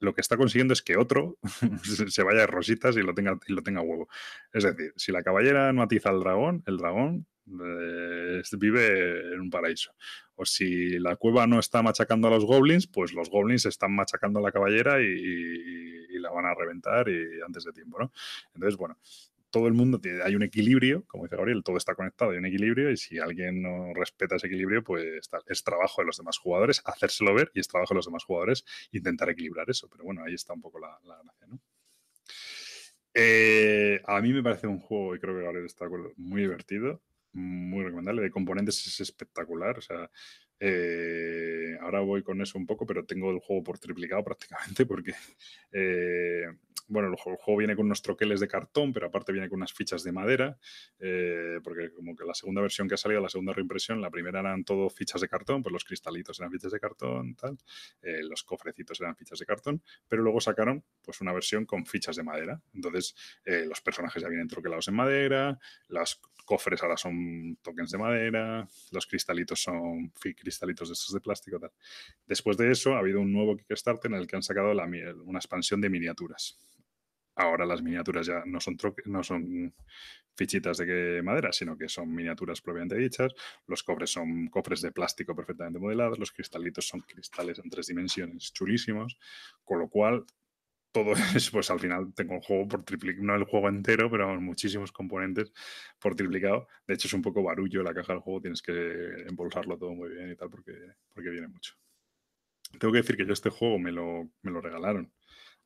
lo 0.00 0.14
que 0.14 0.20
está 0.20 0.36
consiguiendo 0.36 0.74
es 0.74 0.82
que 0.82 0.96
otro 0.96 1.38
se 2.08 2.22
vaya 2.22 2.40
de 2.40 2.46
rositas 2.46 2.96
y 2.96 3.02
lo 3.02 3.14
tenga, 3.14 3.38
y 3.46 3.52
lo 3.52 3.62
tenga 3.62 3.80
huevo. 3.80 4.08
Es 4.52 4.64
decir, 4.64 4.92
si 4.96 5.12
la 5.12 5.22
caballera 5.22 5.72
no 5.72 5.82
atiza 5.82 6.10
al 6.10 6.20
dragón, 6.20 6.62
el 6.66 6.76
dragón 6.78 7.26
vive 7.46 9.34
en 9.34 9.40
un 9.40 9.50
paraíso. 9.50 9.92
O 10.34 10.44
si 10.44 10.98
la 10.98 11.16
cueva 11.16 11.46
no 11.46 11.58
está 11.58 11.82
machacando 11.82 12.28
a 12.28 12.30
los 12.30 12.44
goblins, 12.44 12.86
pues 12.86 13.12
los 13.12 13.30
goblins 13.30 13.66
están 13.66 13.94
machacando 13.94 14.40
a 14.40 14.42
la 14.42 14.52
caballera 14.52 15.00
y, 15.00 16.18
la 16.18 16.30
van 16.30 16.46
a 16.46 16.54
reventar 16.54 17.08
y 17.08 17.40
antes 17.46 17.64
de 17.64 17.72
tiempo, 17.72 17.98
¿no? 17.98 18.10
Entonces, 18.54 18.76
bueno, 18.76 18.98
todo 19.50 19.68
el 19.68 19.74
mundo 19.74 20.00
tiene, 20.00 20.22
hay 20.22 20.34
un 20.34 20.42
equilibrio, 20.42 21.04
como 21.06 21.24
dice 21.24 21.36
Gabriel, 21.36 21.62
todo 21.62 21.76
está 21.76 21.94
conectado, 21.94 22.32
hay 22.32 22.38
un 22.38 22.46
equilibrio 22.46 22.90
y 22.90 22.96
si 22.96 23.18
alguien 23.18 23.62
no 23.62 23.92
respeta 23.94 24.36
ese 24.36 24.46
equilibrio, 24.46 24.82
pues 24.82 25.28
es 25.46 25.62
trabajo 25.62 26.00
de 26.00 26.06
los 26.06 26.16
demás 26.16 26.38
jugadores 26.38 26.82
hacérselo 26.84 27.34
ver 27.34 27.50
y 27.54 27.60
es 27.60 27.68
trabajo 27.68 27.94
de 27.94 27.98
los 27.98 28.06
demás 28.06 28.24
jugadores 28.24 28.64
intentar 28.92 29.28
equilibrar 29.28 29.68
eso. 29.70 29.88
Pero 29.90 30.04
bueno, 30.04 30.24
ahí 30.24 30.34
está 30.34 30.52
un 30.54 30.62
poco 30.62 30.78
la, 30.78 30.98
la 31.04 31.22
gracia, 31.22 31.46
¿no? 31.46 31.60
Eh, 33.18 34.02
a 34.04 34.20
mí 34.20 34.30
me 34.34 34.42
parece 34.42 34.66
un 34.66 34.78
juego, 34.78 35.16
y 35.16 35.18
creo 35.18 35.34
que 35.34 35.42
Gabriel 35.42 35.64
está 35.64 35.84
de 35.84 35.86
acuerdo, 35.86 36.12
muy 36.18 36.42
divertido, 36.42 37.00
muy 37.36 37.84
recomendable. 37.84 38.22
De 38.22 38.30
componentes 38.30 38.86
es 38.86 39.00
espectacular. 39.00 39.78
O 39.78 39.80
sea, 39.80 40.10
eh, 40.58 41.76
ahora 41.80 42.00
voy 42.00 42.22
con 42.22 42.40
eso 42.40 42.58
un 42.58 42.66
poco, 42.66 42.86
pero 42.86 43.04
tengo 43.04 43.30
el 43.30 43.40
juego 43.40 43.62
por 43.62 43.78
triplicado 43.78 44.24
prácticamente, 44.24 44.86
porque 44.86 45.12
eh, 45.72 46.46
bueno, 46.88 47.08
el 47.08 47.16
juego, 47.16 47.56
viene 47.56 47.74
con 47.74 47.86
unos 47.86 48.02
troqueles 48.02 48.40
de 48.40 48.48
cartón, 48.48 48.92
pero 48.92 49.06
aparte 49.06 49.32
viene 49.32 49.48
con 49.48 49.58
unas 49.58 49.72
fichas 49.72 50.02
de 50.02 50.12
madera, 50.12 50.56
eh, 50.98 51.58
porque 51.62 51.90
como 51.92 52.14
que 52.14 52.24
la 52.24 52.34
segunda 52.34 52.60
versión 52.60 52.88
que 52.88 52.94
ha 52.94 52.98
salido, 52.98 53.20
la 53.20 53.28
segunda 53.28 53.52
reimpresión, 53.52 54.00
la 54.00 54.10
primera 54.10 54.40
eran 54.40 54.64
todo 54.64 54.88
fichas 54.88 55.20
de 55.20 55.28
cartón, 55.28 55.62
pues 55.62 55.72
los 55.72 55.84
cristalitos 55.84 56.38
eran 56.38 56.50
fichas 56.52 56.72
de 56.72 56.80
cartón, 56.80 57.34
tal, 57.34 57.58
eh, 58.02 58.22
los 58.22 58.44
cofrecitos 58.44 59.00
eran 59.00 59.16
fichas 59.16 59.38
de 59.38 59.46
cartón, 59.46 59.82
pero 60.08 60.22
luego 60.22 60.40
sacaron 60.40 60.84
pues 61.02 61.20
una 61.20 61.32
versión 61.32 61.66
con 61.66 61.86
fichas 61.86 62.16
de 62.16 62.22
madera. 62.22 62.60
Entonces, 62.74 63.14
eh, 63.44 63.64
los 63.66 63.80
personajes 63.80 64.22
ya 64.22 64.28
vienen 64.28 64.48
troquelados 64.48 64.88
en 64.88 64.94
madera, 64.94 65.58
los 65.88 66.20
cofres 66.44 66.82
ahora 66.82 66.96
son 66.96 67.58
tokens 67.60 67.90
de 67.90 67.98
madera, 67.98 68.66
los 68.92 69.06
cristalitos 69.06 69.60
son 69.60 70.10
cristalitos 70.10 70.88
de 70.88 70.92
estos 70.92 71.12
de 71.12 71.20
plástico, 71.20 71.58
tal. 71.58 71.72
Después 72.26 72.56
de 72.56 72.70
eso, 72.70 72.94
ha 72.94 73.00
habido 73.00 73.20
un 73.20 73.32
nuevo 73.32 73.56
Kickstarter 73.56 74.10
en 74.12 74.18
el 74.18 74.26
que 74.26 74.36
han 74.36 74.42
sacado 74.42 74.72
una 74.72 75.38
expansión 75.38 75.80
de 75.80 75.90
miniaturas. 75.90 76.56
Ahora 77.36 77.66
las 77.66 77.82
miniaturas 77.82 78.26
ya 78.26 78.42
no 78.46 78.60
son, 78.60 78.76
troque- 78.76 79.04
no 79.06 79.22
son 79.22 79.74
fichitas 80.34 80.78
de 80.78 81.22
madera, 81.22 81.52
sino 81.52 81.76
que 81.78 81.88
son 81.88 82.14
miniaturas 82.14 82.60
propiamente 82.60 82.96
dichas. 82.96 83.32
Los 83.66 83.82
cofres 83.82 84.10
son 84.10 84.48
cofres 84.48 84.82
de 84.82 84.92
plástico 84.92 85.34
perfectamente 85.36 85.78
modelados. 85.78 86.18
Los 86.18 86.32
cristalitos 86.32 86.86
son 86.88 87.00
cristales 87.00 87.58
en 87.58 87.70
tres 87.70 87.86
dimensiones 87.88 88.52
chulísimos. 88.52 89.18
Con 89.64 89.78
lo 89.80 89.88
cual, 89.88 90.24
todo 90.92 91.12
es, 91.36 91.50
pues 91.50 91.70
al 91.70 91.80
final 91.80 92.12
tengo 92.14 92.34
un 92.34 92.40
juego 92.42 92.68
por 92.68 92.84
triplicado, 92.84 93.24
no 93.26 93.34
el 93.36 93.44
juego 93.44 93.68
entero, 93.68 94.10
pero 94.10 94.40
muchísimos 94.40 94.92
componentes 94.92 95.52
por 96.00 96.14
triplicado. 96.16 96.68
De 96.86 96.94
hecho, 96.94 97.08
es 97.08 97.14
un 97.14 97.22
poco 97.22 97.42
barullo 97.42 97.82
la 97.82 97.94
caja 97.94 98.12
del 98.14 98.22
juego, 98.22 98.40
tienes 98.40 98.62
que 98.62 98.72
embolsarlo 99.28 99.78
todo 99.78 99.94
muy 99.94 100.10
bien 100.10 100.30
y 100.32 100.36
tal, 100.36 100.50
porque, 100.50 100.72
porque 101.14 101.30
viene 101.30 101.48
mucho. 101.48 101.74
Tengo 102.78 102.92
que 102.92 102.98
decir 103.00 103.16
que 103.16 103.26
yo 103.26 103.32
este 103.32 103.50
juego 103.50 103.78
me 103.78 103.92
lo, 103.92 104.30
me 104.42 104.50
lo 104.50 104.60
regalaron 104.60 105.12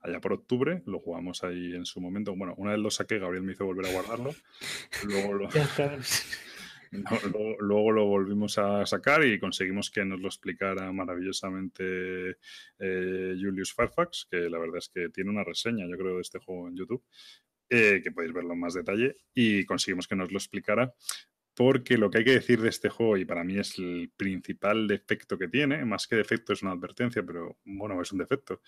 allá 0.00 0.20
por 0.20 0.32
octubre, 0.32 0.82
lo 0.86 0.98
jugamos 1.00 1.44
ahí 1.44 1.74
en 1.74 1.84
su 1.84 2.00
momento. 2.00 2.34
Bueno, 2.34 2.54
una 2.56 2.72
vez 2.72 2.80
lo 2.80 2.90
saqué, 2.90 3.18
Gabriel 3.18 3.44
me 3.44 3.52
hizo 3.52 3.64
volver 3.64 3.86
a 3.86 3.92
guardarlo. 3.92 4.34
Luego 5.04 5.34
lo, 5.34 5.48
no, 6.92 7.56
luego 7.60 8.06
volvimos 8.06 8.58
a 8.58 8.84
sacar 8.84 9.24
y 9.24 9.38
conseguimos 9.38 9.90
que 9.90 10.04
nos 10.04 10.20
lo 10.20 10.26
explicara 10.26 10.90
maravillosamente 10.92 12.36
eh, 12.78 13.36
Julius 13.40 13.72
Fairfax, 13.72 14.26
que 14.30 14.50
la 14.50 14.58
verdad 14.58 14.78
es 14.78 14.88
que 14.88 15.08
tiene 15.10 15.30
una 15.30 15.44
reseña, 15.44 15.86
yo 15.88 15.96
creo, 15.96 16.16
de 16.16 16.22
este 16.22 16.40
juego 16.40 16.68
en 16.68 16.76
YouTube, 16.76 17.04
eh, 17.68 18.00
que 18.02 18.10
podéis 18.10 18.32
verlo 18.32 18.54
en 18.54 18.60
más 18.60 18.74
detalle, 18.74 19.16
y 19.32 19.64
conseguimos 19.64 20.08
que 20.08 20.16
nos 20.16 20.32
lo 20.32 20.38
explicara. 20.38 20.92
Porque 21.54 21.98
lo 21.98 22.10
que 22.10 22.18
hay 22.18 22.24
que 22.24 22.32
decir 22.32 22.60
de 22.60 22.68
este 22.70 22.88
juego, 22.88 23.16
y 23.16 23.24
para 23.24 23.44
mí 23.44 23.58
es 23.58 23.78
el 23.78 24.10
principal 24.16 24.88
defecto 24.88 25.36
que 25.36 25.48
tiene, 25.48 25.84
más 25.84 26.06
que 26.06 26.16
defecto 26.16 26.52
es 26.52 26.62
una 26.62 26.72
advertencia, 26.72 27.22
pero 27.22 27.58
bueno, 27.64 28.00
es 28.00 28.12
un 28.12 28.18
defecto. 28.18 28.62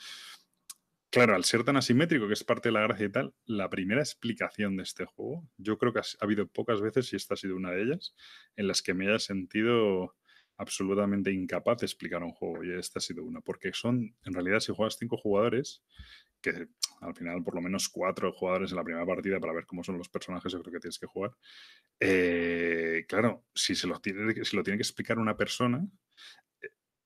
Claro, 1.13 1.35
al 1.37 1.45
ser 1.45 1.63
tan 1.63 1.77
asimétrico, 1.77 2.27
que 2.27 2.33
es 2.33 2.43
parte 2.43 2.71
de 2.71 2.73
la 2.73 2.81
gracia 2.81 3.05
y 3.07 3.13
tal, 3.13 3.35
la 3.45 3.69
primera 3.69 4.01
explicación 4.01 4.79
de 4.79 4.83
este 4.85 5.05
juego, 5.05 5.47
yo 5.59 5.77
creo 5.77 5.93
que 5.93 5.99
ha, 5.99 6.03
ha 6.03 6.25
habido 6.25 6.49
pocas 6.49 6.81
veces, 6.81 7.13
y 7.13 7.17
esta 7.17 7.35
ha 7.35 7.37
sido 7.37 7.55
una 7.55 7.71
de 7.71 7.83
ellas, 7.83 8.15
en 8.57 8.67
las 8.67 8.81
que 8.81 8.95
me 8.95 9.07
haya 9.09 9.19
sentido 9.19 10.17
absolutamente 10.57 11.31
incapaz 11.31 11.79
de 11.81 11.87
explicar 11.87 12.23
un 12.23 12.33
juego, 12.33 12.65
y 12.65 12.73
esta 12.73 12.99
ha 12.99 13.03
sido 13.03 13.25
una, 13.25 13.43
porque 13.43 13.73
son, 13.75 14.17
en 14.25 14.33
realidad, 14.33 14.61
si 14.61 14.73
juegas 14.75 14.97
cinco 14.99 15.19
jugadores, 15.19 15.85
que 16.41 16.69
al 17.03 17.15
final 17.15 17.45
por 17.45 17.57
lo 17.57 17.61
menos 17.61 17.89
cuatro 17.91 18.33
jugadores 18.33 18.71
en 18.73 18.79
la 18.79 18.85
primera 18.85 19.07
partida 19.07 19.39
para 19.39 19.53
ver 19.53 19.67
cómo 19.67 19.85
son 19.85 19.99
los 19.99 20.09
personajes, 20.09 20.51
yo 20.53 20.63
creo 20.63 20.73
que 20.73 20.81
tienes 20.81 20.99
que 20.99 21.07
jugar. 21.07 21.33
Eh, 22.01 23.05
claro, 23.09 23.45
si, 23.55 23.75
se 23.75 23.83
si 23.83 24.57
lo 24.57 24.63
tiene 24.63 24.79
que 24.79 24.83
explicar 24.83 25.19
una 25.19 25.37
persona, 25.37 25.87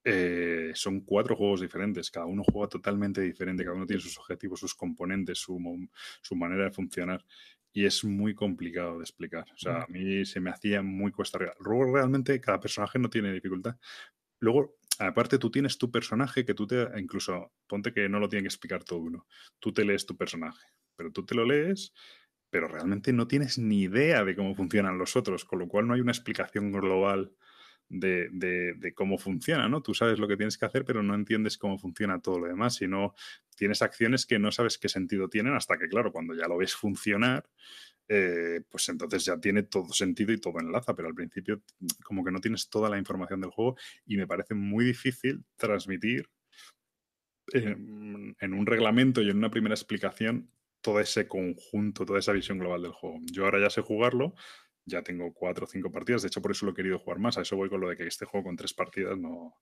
eh, 0.09 0.71
son 0.73 1.01
cuatro 1.01 1.35
juegos 1.35 1.59
diferentes, 1.59 2.09
cada 2.09 2.25
uno 2.25 2.41
juega 2.41 2.69
totalmente 2.69 3.19
diferente, 3.19 3.65
cada 3.65 3.75
uno 3.75 3.85
tiene 3.85 4.01
sus 4.01 4.17
objetivos, 4.17 4.61
sus 4.61 4.73
componentes, 4.73 5.37
su, 5.37 5.59
su 6.21 6.35
manera 6.37 6.63
de 6.63 6.71
funcionar. 6.71 7.25
Y 7.73 7.85
es 7.85 8.05
muy 8.05 8.33
complicado 8.33 8.99
de 8.99 9.03
explicar. 9.03 9.45
O 9.53 9.57
sea, 9.57 9.81
a 9.81 9.87
mí 9.87 10.25
se 10.25 10.39
me 10.39 10.49
hacía 10.49 10.81
muy 10.81 11.11
cuesta 11.11 11.37
arriba. 11.37 11.53
Luego, 11.59 11.93
realmente, 11.93 12.39
cada 12.39 12.57
personaje 12.61 12.97
no 12.97 13.09
tiene 13.09 13.33
dificultad. 13.33 13.75
Luego, 14.39 14.77
aparte, 14.97 15.37
tú 15.37 15.51
tienes 15.51 15.77
tu 15.77 15.91
personaje 15.91 16.45
que 16.45 16.53
tú 16.53 16.65
te. 16.65 16.87
Incluso, 16.97 17.51
ponte 17.67 17.91
que 17.91 18.07
no 18.07 18.19
lo 18.19 18.29
tiene 18.29 18.43
que 18.43 18.47
explicar 18.47 18.85
todo 18.85 18.99
uno. 18.99 19.27
Tú 19.59 19.73
te 19.73 19.83
lees 19.83 20.05
tu 20.05 20.15
personaje, 20.15 20.65
pero 20.95 21.11
tú 21.11 21.25
te 21.25 21.35
lo 21.35 21.45
lees, 21.45 21.93
pero 22.49 22.69
realmente 22.69 23.11
no 23.11 23.27
tienes 23.27 23.57
ni 23.57 23.81
idea 23.81 24.23
de 24.23 24.37
cómo 24.37 24.55
funcionan 24.55 24.97
los 24.97 25.17
otros, 25.17 25.43
con 25.43 25.59
lo 25.59 25.67
cual 25.67 25.85
no 25.85 25.95
hay 25.95 25.99
una 25.99 26.13
explicación 26.13 26.71
global 26.71 27.33
de, 27.89 28.29
de- 28.31 28.93
cómo 28.93 29.17
funciona, 29.17 29.69
¿no? 29.69 29.81
Tú 29.81 29.93
sabes 29.93 30.19
lo 30.19 30.27
que 30.27 30.37
tienes 30.37 30.57
que 30.57 30.65
hacer, 30.65 30.85
pero 30.85 31.03
no 31.03 31.15
entiendes 31.15 31.57
cómo 31.57 31.77
funciona 31.77 32.19
todo 32.21 32.39
lo 32.39 32.47
demás, 32.47 32.75
sino 32.75 33.13
tienes 33.55 33.81
acciones 33.81 34.25
que 34.25 34.39
no 34.39 34.51
sabes 34.51 34.77
qué 34.77 34.89
sentido 34.89 35.29
tienen 35.29 35.53
hasta 35.55 35.77
que, 35.77 35.87
claro, 35.87 36.11
cuando 36.11 36.33
ya 36.35 36.47
lo 36.47 36.57
ves 36.57 36.75
funcionar, 36.75 37.49
eh, 38.07 38.61
pues 38.69 38.87
entonces 38.89 39.25
ya 39.25 39.39
tiene 39.39 39.63
todo 39.63 39.91
sentido 39.93 40.31
y 40.33 40.37
todo 40.39 40.59
enlaza, 40.59 40.95
pero 40.95 41.07
al 41.09 41.15
principio 41.15 41.61
como 42.03 42.23
que 42.23 42.31
no 42.31 42.39
tienes 42.41 42.69
toda 42.69 42.89
la 42.89 42.97
información 42.97 43.41
del 43.41 43.51
juego 43.51 43.75
y 44.05 44.17
me 44.17 44.27
parece 44.27 44.53
muy 44.55 44.85
difícil 44.85 45.43
transmitir 45.57 46.29
eh, 47.53 47.75
en 48.39 48.53
un 48.53 48.65
reglamento 48.65 49.21
y 49.21 49.29
en 49.29 49.37
una 49.37 49.49
primera 49.49 49.73
explicación 49.75 50.51
todo 50.81 50.99
ese 50.99 51.27
conjunto, 51.27 52.05
toda 52.05 52.19
esa 52.19 52.33
visión 52.33 52.59
global 52.59 52.81
del 52.81 52.91
juego. 52.91 53.19
Yo 53.31 53.45
ahora 53.45 53.59
ya 53.59 53.69
sé 53.69 53.81
jugarlo, 53.81 54.35
ya 54.87 55.01
tengo 55.03 55.33
cuatro 55.33 55.65
o 55.65 55.67
cinco 55.67 55.91
partidas, 55.91 56.21
de 56.21 56.29
hecho 56.29 56.41
por 56.41 56.51
eso 56.51 56.65
lo 56.65 56.71
he 56.71 56.75
querido 56.75 56.97
jugar 56.97 57.19
más, 57.19 57.37
a 57.37 57.41
eso 57.41 57.57
voy 57.57 57.69
con 57.69 57.81
lo 57.81 57.89
de 57.89 57.97
que 57.97 58.07
este 58.07 58.25
juego 58.25 58.45
con 58.45 58.55
tres 58.55 58.73
partidas 58.73 59.17
no, 59.17 59.53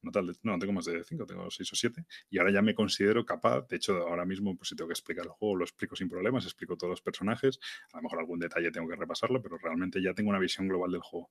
no 0.00 0.10
tal, 0.10 0.34
no, 0.42 0.58
tengo 0.58 0.72
más 0.72 0.86
de 0.86 1.04
cinco, 1.04 1.26
tengo 1.26 1.50
seis 1.50 1.70
o 1.72 1.76
siete, 1.76 2.06
y 2.30 2.38
ahora 2.38 2.50
ya 2.50 2.62
me 2.62 2.74
considero 2.74 3.24
capaz, 3.26 3.68
de 3.68 3.76
hecho 3.76 3.94
ahora 4.08 4.24
mismo 4.24 4.56
pues 4.56 4.70
si 4.70 4.76
tengo 4.76 4.88
que 4.88 4.94
explicar 4.94 5.26
el 5.26 5.32
juego 5.32 5.56
lo 5.56 5.64
explico 5.64 5.94
sin 5.96 6.08
problemas, 6.08 6.44
explico 6.44 6.76
todos 6.76 6.90
los 6.90 7.02
personajes, 7.02 7.60
a 7.92 7.98
lo 7.98 8.04
mejor 8.04 8.20
algún 8.20 8.38
detalle 8.38 8.70
tengo 8.70 8.88
que 8.88 8.96
repasarlo, 8.96 9.42
pero 9.42 9.58
realmente 9.58 10.02
ya 10.02 10.14
tengo 10.14 10.30
una 10.30 10.38
visión 10.38 10.66
global 10.66 10.90
del 10.90 11.02
juego. 11.02 11.30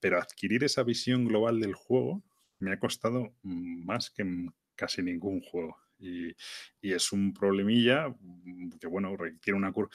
Pero 0.00 0.18
adquirir 0.18 0.64
esa 0.64 0.82
visión 0.82 1.24
global 1.24 1.60
del 1.60 1.74
juego 1.74 2.22
me 2.58 2.72
ha 2.72 2.78
costado 2.78 3.34
más 3.42 4.10
que 4.10 4.24
casi 4.74 5.02
ningún 5.02 5.40
juego. 5.40 5.76
Y, 6.00 6.28
y, 6.80 6.92
es 6.92 7.10
un 7.10 7.34
problemilla 7.34 8.14
que, 8.80 8.86
bueno, 8.86 9.16
requiere 9.16 9.56
una 9.56 9.72
curva. 9.72 9.90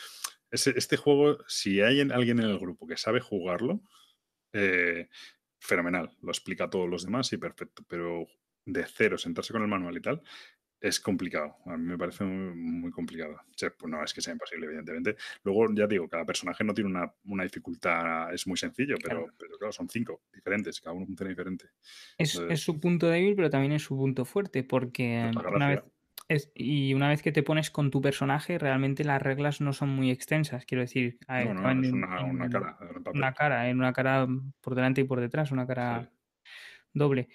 Este, 0.53 0.97
juego, 0.97 1.39
si 1.47 1.81
hay 1.81 1.99
alguien 2.01 2.39
en 2.39 2.45
el 2.45 2.59
grupo 2.59 2.85
que 2.85 2.95
sabe 2.95 3.19
jugarlo, 3.19 3.81
eh, 4.53 5.09
fenomenal, 5.59 6.15
lo 6.21 6.29
explica 6.29 6.65
a 6.65 6.69
todos 6.69 6.87
los 6.87 7.05
demás 7.05 7.33
y 7.33 7.37
perfecto, 7.37 7.83
pero 7.87 8.27
de 8.63 8.85
cero, 8.85 9.17
sentarse 9.17 9.51
con 9.51 9.63
el 9.63 9.67
manual 9.67 9.97
y 9.97 10.01
tal, 10.01 10.21
es 10.79 10.99
complicado. 10.99 11.55
A 11.65 11.75
mí 11.75 11.85
me 11.85 11.97
parece 11.97 12.23
muy, 12.23 12.91
complicado. 12.91 13.39
pues 13.57 13.91
no 13.91 14.03
es 14.03 14.13
que 14.13 14.21
sea 14.21 14.33
imposible, 14.33 14.67
evidentemente. 14.67 15.15
Luego, 15.43 15.73
ya 15.73 15.87
digo, 15.87 16.07
cada 16.07 16.25
personaje 16.25 16.63
no 16.63 16.73
tiene 16.75 16.91
una, 17.23 17.43
dificultad, 17.43 18.31
es 18.31 18.45
muy 18.45 18.57
sencillo, 18.57 18.97
pero 19.01 19.27
claro. 19.57 19.71
son 19.71 19.89
cinco 19.89 20.21
diferentes, 20.31 20.79
cada 20.81 20.93
uno 20.93 21.07
funciona 21.07 21.29
diferente. 21.29 21.69
Es, 22.17 22.35
es, 22.35 22.59
su 22.59 22.79
punto 22.79 23.07
débil, 23.07 23.35
pero 23.35 23.49
también 23.49 23.71
es 23.71 23.81
su 23.81 23.95
punto 23.95 24.23
fuerte, 24.23 24.63
porque 24.63 25.31
una 25.33 25.69
vez, 25.69 25.81
y 26.55 26.93
una 26.93 27.09
vez 27.09 27.21
que 27.21 27.31
te 27.31 27.43
pones 27.43 27.69
con 27.69 27.91
tu 27.91 28.01
personaje, 28.01 28.57
realmente 28.57 29.03
las 29.03 29.21
reglas 29.21 29.61
no 29.61 29.73
son 29.73 29.89
muy 29.89 30.11
extensas. 30.11 30.65
Quiero 30.65 30.81
decir, 30.81 31.17
es 31.27 31.45
una, 31.47 32.49
cara. 32.49 32.77
una 33.13 33.33
cara, 33.33 33.69
en 33.69 33.77
una 33.77 33.93
cara 33.93 34.27
por 34.61 34.75
delante 34.75 35.01
y 35.01 35.03
por 35.03 35.19
detrás, 35.19 35.51
una 35.51 35.67
cara 35.67 36.09
doble. 36.93 37.29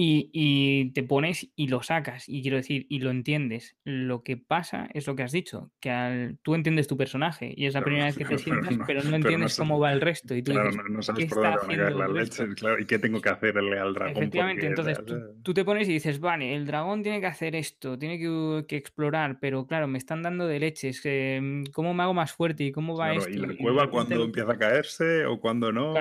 Y, 0.00 0.92
te 0.92 1.02
pones 1.02 1.50
y 1.56 1.66
lo 1.66 1.82
sacas, 1.82 2.28
y 2.28 2.40
quiero 2.40 2.56
decir, 2.56 2.86
y 2.88 3.00
lo 3.00 3.10
entiendes. 3.10 3.76
Lo 3.82 4.22
que 4.22 4.36
pasa 4.36 4.88
es 4.94 5.08
lo 5.08 5.16
que 5.16 5.24
has 5.24 5.32
dicho, 5.32 5.72
que 5.80 6.36
tú 6.42 6.54
entiendes 6.54 6.86
tu 6.86 6.96
personaje 6.96 7.52
y 7.56 7.66
es 7.66 7.74
la 7.74 7.82
primera 7.82 8.04
vez 8.04 8.16
que 8.16 8.24
te 8.24 8.38
sientas, 8.38 8.78
pero 8.86 9.02
no, 9.02 9.16
entiendes 9.16 9.56
cómo 9.56 9.80
va 9.80 9.92
el 9.92 10.00
resto. 10.00 10.36
Y 10.36 10.42
tú 10.42 10.52
claro, 10.52 10.70
no, 10.88 11.02
sabes 11.02 11.26
por 11.26 11.42
dónde 11.42 11.58
van 11.58 11.70
a 11.70 11.76
caer 11.76 11.96
las 11.96 12.10
leches, 12.10 12.54
claro, 12.54 12.80
y 12.80 12.86
qué 12.86 13.00
tengo 13.00 13.20
que 13.20 13.28
hacerle 13.28 13.76
al 13.76 13.92
dragón. 13.92 14.16
Efectivamente, 14.18 14.66
entonces 14.66 15.00
tú, 15.42 15.52
te 15.52 15.64
pones 15.64 15.88
y 15.88 15.94
dices, 15.94 16.20
vale, 16.20 16.54
el 16.54 16.64
dragón 16.64 17.02
tiene 17.02 17.20
que 17.20 17.26
hacer 17.26 17.56
esto, 17.56 17.98
tiene 17.98 18.20
que, 18.20 18.76
explorar, 18.76 19.38
pero 19.40 19.66
claro, 19.66 19.88
me 19.88 19.98
están 19.98 20.22
dando 20.22 20.46
de 20.46 20.60
leches, 20.60 21.02
mm, 21.04 21.72
¿cómo 21.72 21.92
me 21.92 22.04
hago 22.04 22.14
más 22.14 22.30
fuerte 22.32 22.62
y 22.62 22.70
cómo 22.70 22.96
va 22.96 23.14
esto? 23.14 23.30
Y 23.30 23.38
la 23.38 23.56
cueva 23.56 23.90
cuando 23.90 24.22
empieza 24.22 24.52
a 24.52 24.58
caerse 24.58 25.26
o 25.26 25.40
cuando 25.40 25.72
no. 25.72 25.94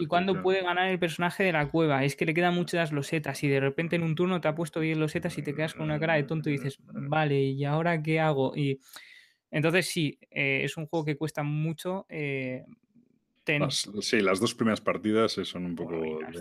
y, 0.00 0.06
cuándo 0.06 0.42
puede 0.42 0.62
ganar 0.62 0.88
el 0.88 0.98
personaje 0.98 1.44
de 1.44 1.52
la 1.52 1.68
cueva, 1.68 2.04
es 2.04 2.16
que 2.16 2.26
le 2.26 2.34
queda 2.34 2.50
mucho 2.50 2.79
losetas 2.92 3.42
y 3.44 3.48
de 3.48 3.60
repente 3.60 3.96
en 3.96 4.02
un 4.02 4.14
turno 4.14 4.40
te 4.40 4.48
ha 4.48 4.54
puesto 4.54 4.80
10 4.80 4.98
losetas 4.98 5.36
y 5.38 5.42
te 5.42 5.54
quedas 5.54 5.74
con 5.74 5.84
una 5.84 6.00
cara 6.00 6.14
de 6.14 6.24
tonto 6.24 6.48
y 6.48 6.54
dices, 6.54 6.78
vale, 6.82 7.40
¿y 7.40 7.64
ahora 7.64 8.02
qué 8.02 8.20
hago? 8.20 8.56
Y 8.56 8.80
entonces 9.50 9.86
sí, 9.86 10.18
eh, 10.30 10.62
es 10.64 10.76
un 10.76 10.86
juego 10.86 11.04
que 11.04 11.16
cuesta 11.16 11.42
mucho. 11.42 12.06
Eh, 12.08 12.64
sí, 14.00 14.20
las 14.20 14.40
dos 14.40 14.54
primeras 14.54 14.80
partidas 14.80 15.32
son 15.32 15.66
un 15.66 15.74
poco. 15.74 16.00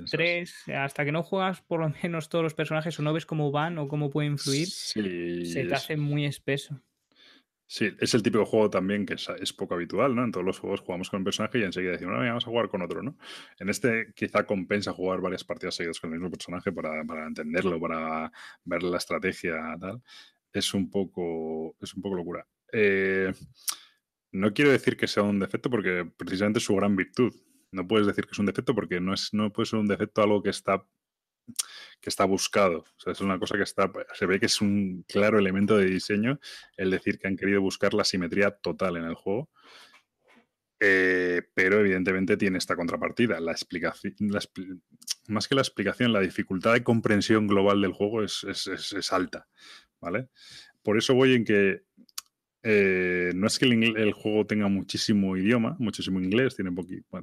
tres, 0.09 0.63
hasta 0.67 1.05
que 1.05 1.11
no 1.11 1.23
juegas 1.23 1.61
por 1.61 1.81
lo 1.81 1.93
menos 2.03 2.29
todos 2.29 2.43
los 2.43 2.53
personajes 2.53 2.97
o 2.99 3.03
no 3.03 3.13
ves 3.13 3.25
cómo 3.25 3.51
van 3.51 3.77
o 3.77 3.87
cómo 3.87 4.09
pueden 4.09 4.37
fluir, 4.37 4.67
se 4.67 5.65
te 5.65 5.73
hace 5.73 5.97
muy 5.97 6.25
espeso. 6.25 6.79
Sí, 7.71 7.95
es 7.99 8.15
el 8.15 8.23
típico 8.23 8.47
juego 8.47 8.67
también 8.71 9.05
que 9.05 9.13
es, 9.13 9.53
poco 9.53 9.75
habitual, 9.75 10.15
¿no? 10.15 10.23
En 10.23 10.31
todos 10.31 10.43
los 10.43 10.57
juegos 10.57 10.81
jugamos 10.81 11.11
con 11.11 11.19
un 11.19 11.23
personaje 11.23 11.59
y 11.59 11.63
enseguida 11.63 11.91
decimos, 11.91 12.15
no, 12.15 12.19
vamos 12.21 12.43
a 12.43 12.49
jugar 12.49 12.67
con 12.67 12.81
otro, 12.81 13.03
¿no? 13.03 13.15
En 13.59 13.69
este 13.69 14.11
quizá 14.15 14.43
compensa 14.43 14.91
jugar 14.91 15.21
varias 15.21 15.43
partidas 15.43 15.75
seguidas 15.75 15.99
con 15.99 16.09
el 16.11 16.17
mismo 16.17 16.31
personaje 16.31 16.71
para, 16.71 17.03
entenderlo, 17.27 17.79
para 17.79 18.31
ver 18.65 18.81
la 18.81 18.97
estrategia, 18.97 19.77
tal. 19.79 20.01
Es 20.51 20.73
un 20.73 20.89
poco, 20.89 21.75
es 21.79 21.93
un 21.93 22.01
poco 22.01 22.15
locura. 22.15 22.47
Eh, 22.73 23.31
no 24.31 24.51
quiero 24.51 24.71
decir 24.71 24.97
que 24.97 25.07
sea 25.07 25.21
un 25.21 25.37
defecto 25.37 25.69
porque 25.69 26.11
precisamente 26.17 26.57
es 26.57 26.65
su 26.65 26.75
gran 26.75 26.95
virtud. 26.95 27.35
No 27.71 27.87
puedes 27.87 28.07
decir 28.07 28.25
que 28.25 28.31
es 28.31 28.39
un 28.39 28.47
defecto 28.47 28.73
porque 28.73 28.99
no, 28.99 29.13
es, 29.13 29.31
no 29.31 29.53
puede 29.53 29.67
ser 29.67 29.77
un 29.77 29.87
defecto 29.87 30.23
algo 30.23 30.41
que 30.41 30.49
está 30.49 30.83
que 32.01 32.09
está 32.09 32.26
buscado. 32.26 32.80
O 32.80 32.99
sea, 32.99 33.13
es 33.13 33.21
una 33.21 33.39
cosa 33.39 33.57
que 33.57 33.63
está, 33.63 33.91
se 34.13 34.26
ve 34.26 34.39
que 34.39 34.45
es 34.47 34.61
un 34.61 35.03
claro 35.07 35.39
elemento 35.39 35.77
de 35.77 35.85
diseño 35.85 36.39
el 36.77 36.91
decir 36.91 37.19
que 37.19 37.27
han 37.27 37.38
querido 37.38 37.61
buscar 37.61 37.93
la 37.93 38.03
simetría 38.03 38.51
total 38.51 38.97
en 38.97 39.05
el 39.05 39.15
juego. 39.15 39.49
Eh, 40.81 41.41
pero 41.53 41.80
evidentemente 41.80 42.38
tiene 42.38 42.57
esta 42.57 42.76
contrapartida. 42.76 43.39
La 43.39 43.51
explicación, 43.51 44.15
más 45.27 45.47
que 45.47 45.55
la 45.55 45.61
explicación, 45.61 46.13
la 46.13 46.21
dificultad 46.21 46.73
de 46.73 46.84
comprensión 46.84 47.47
global 47.47 47.81
del 47.81 47.93
juego 47.93 48.23
es, 48.23 48.45
alta. 49.11 49.47
¿Vale? 49.99 50.30
Por 50.81 50.97
eso 50.97 51.13
voy 51.13 51.35
en 51.35 51.43
que 51.43 51.84
eh, 52.63 53.31
no 53.35 53.47
es 53.47 53.59
que 53.59 53.65
el, 53.65 54.13
juego 54.13 54.45
tenga 54.45 54.67
muchísimo 54.69 55.35
idioma, 55.35 55.76
muchísimo 55.80 56.21
inglés, 56.21 56.55
tiene, 56.55 56.71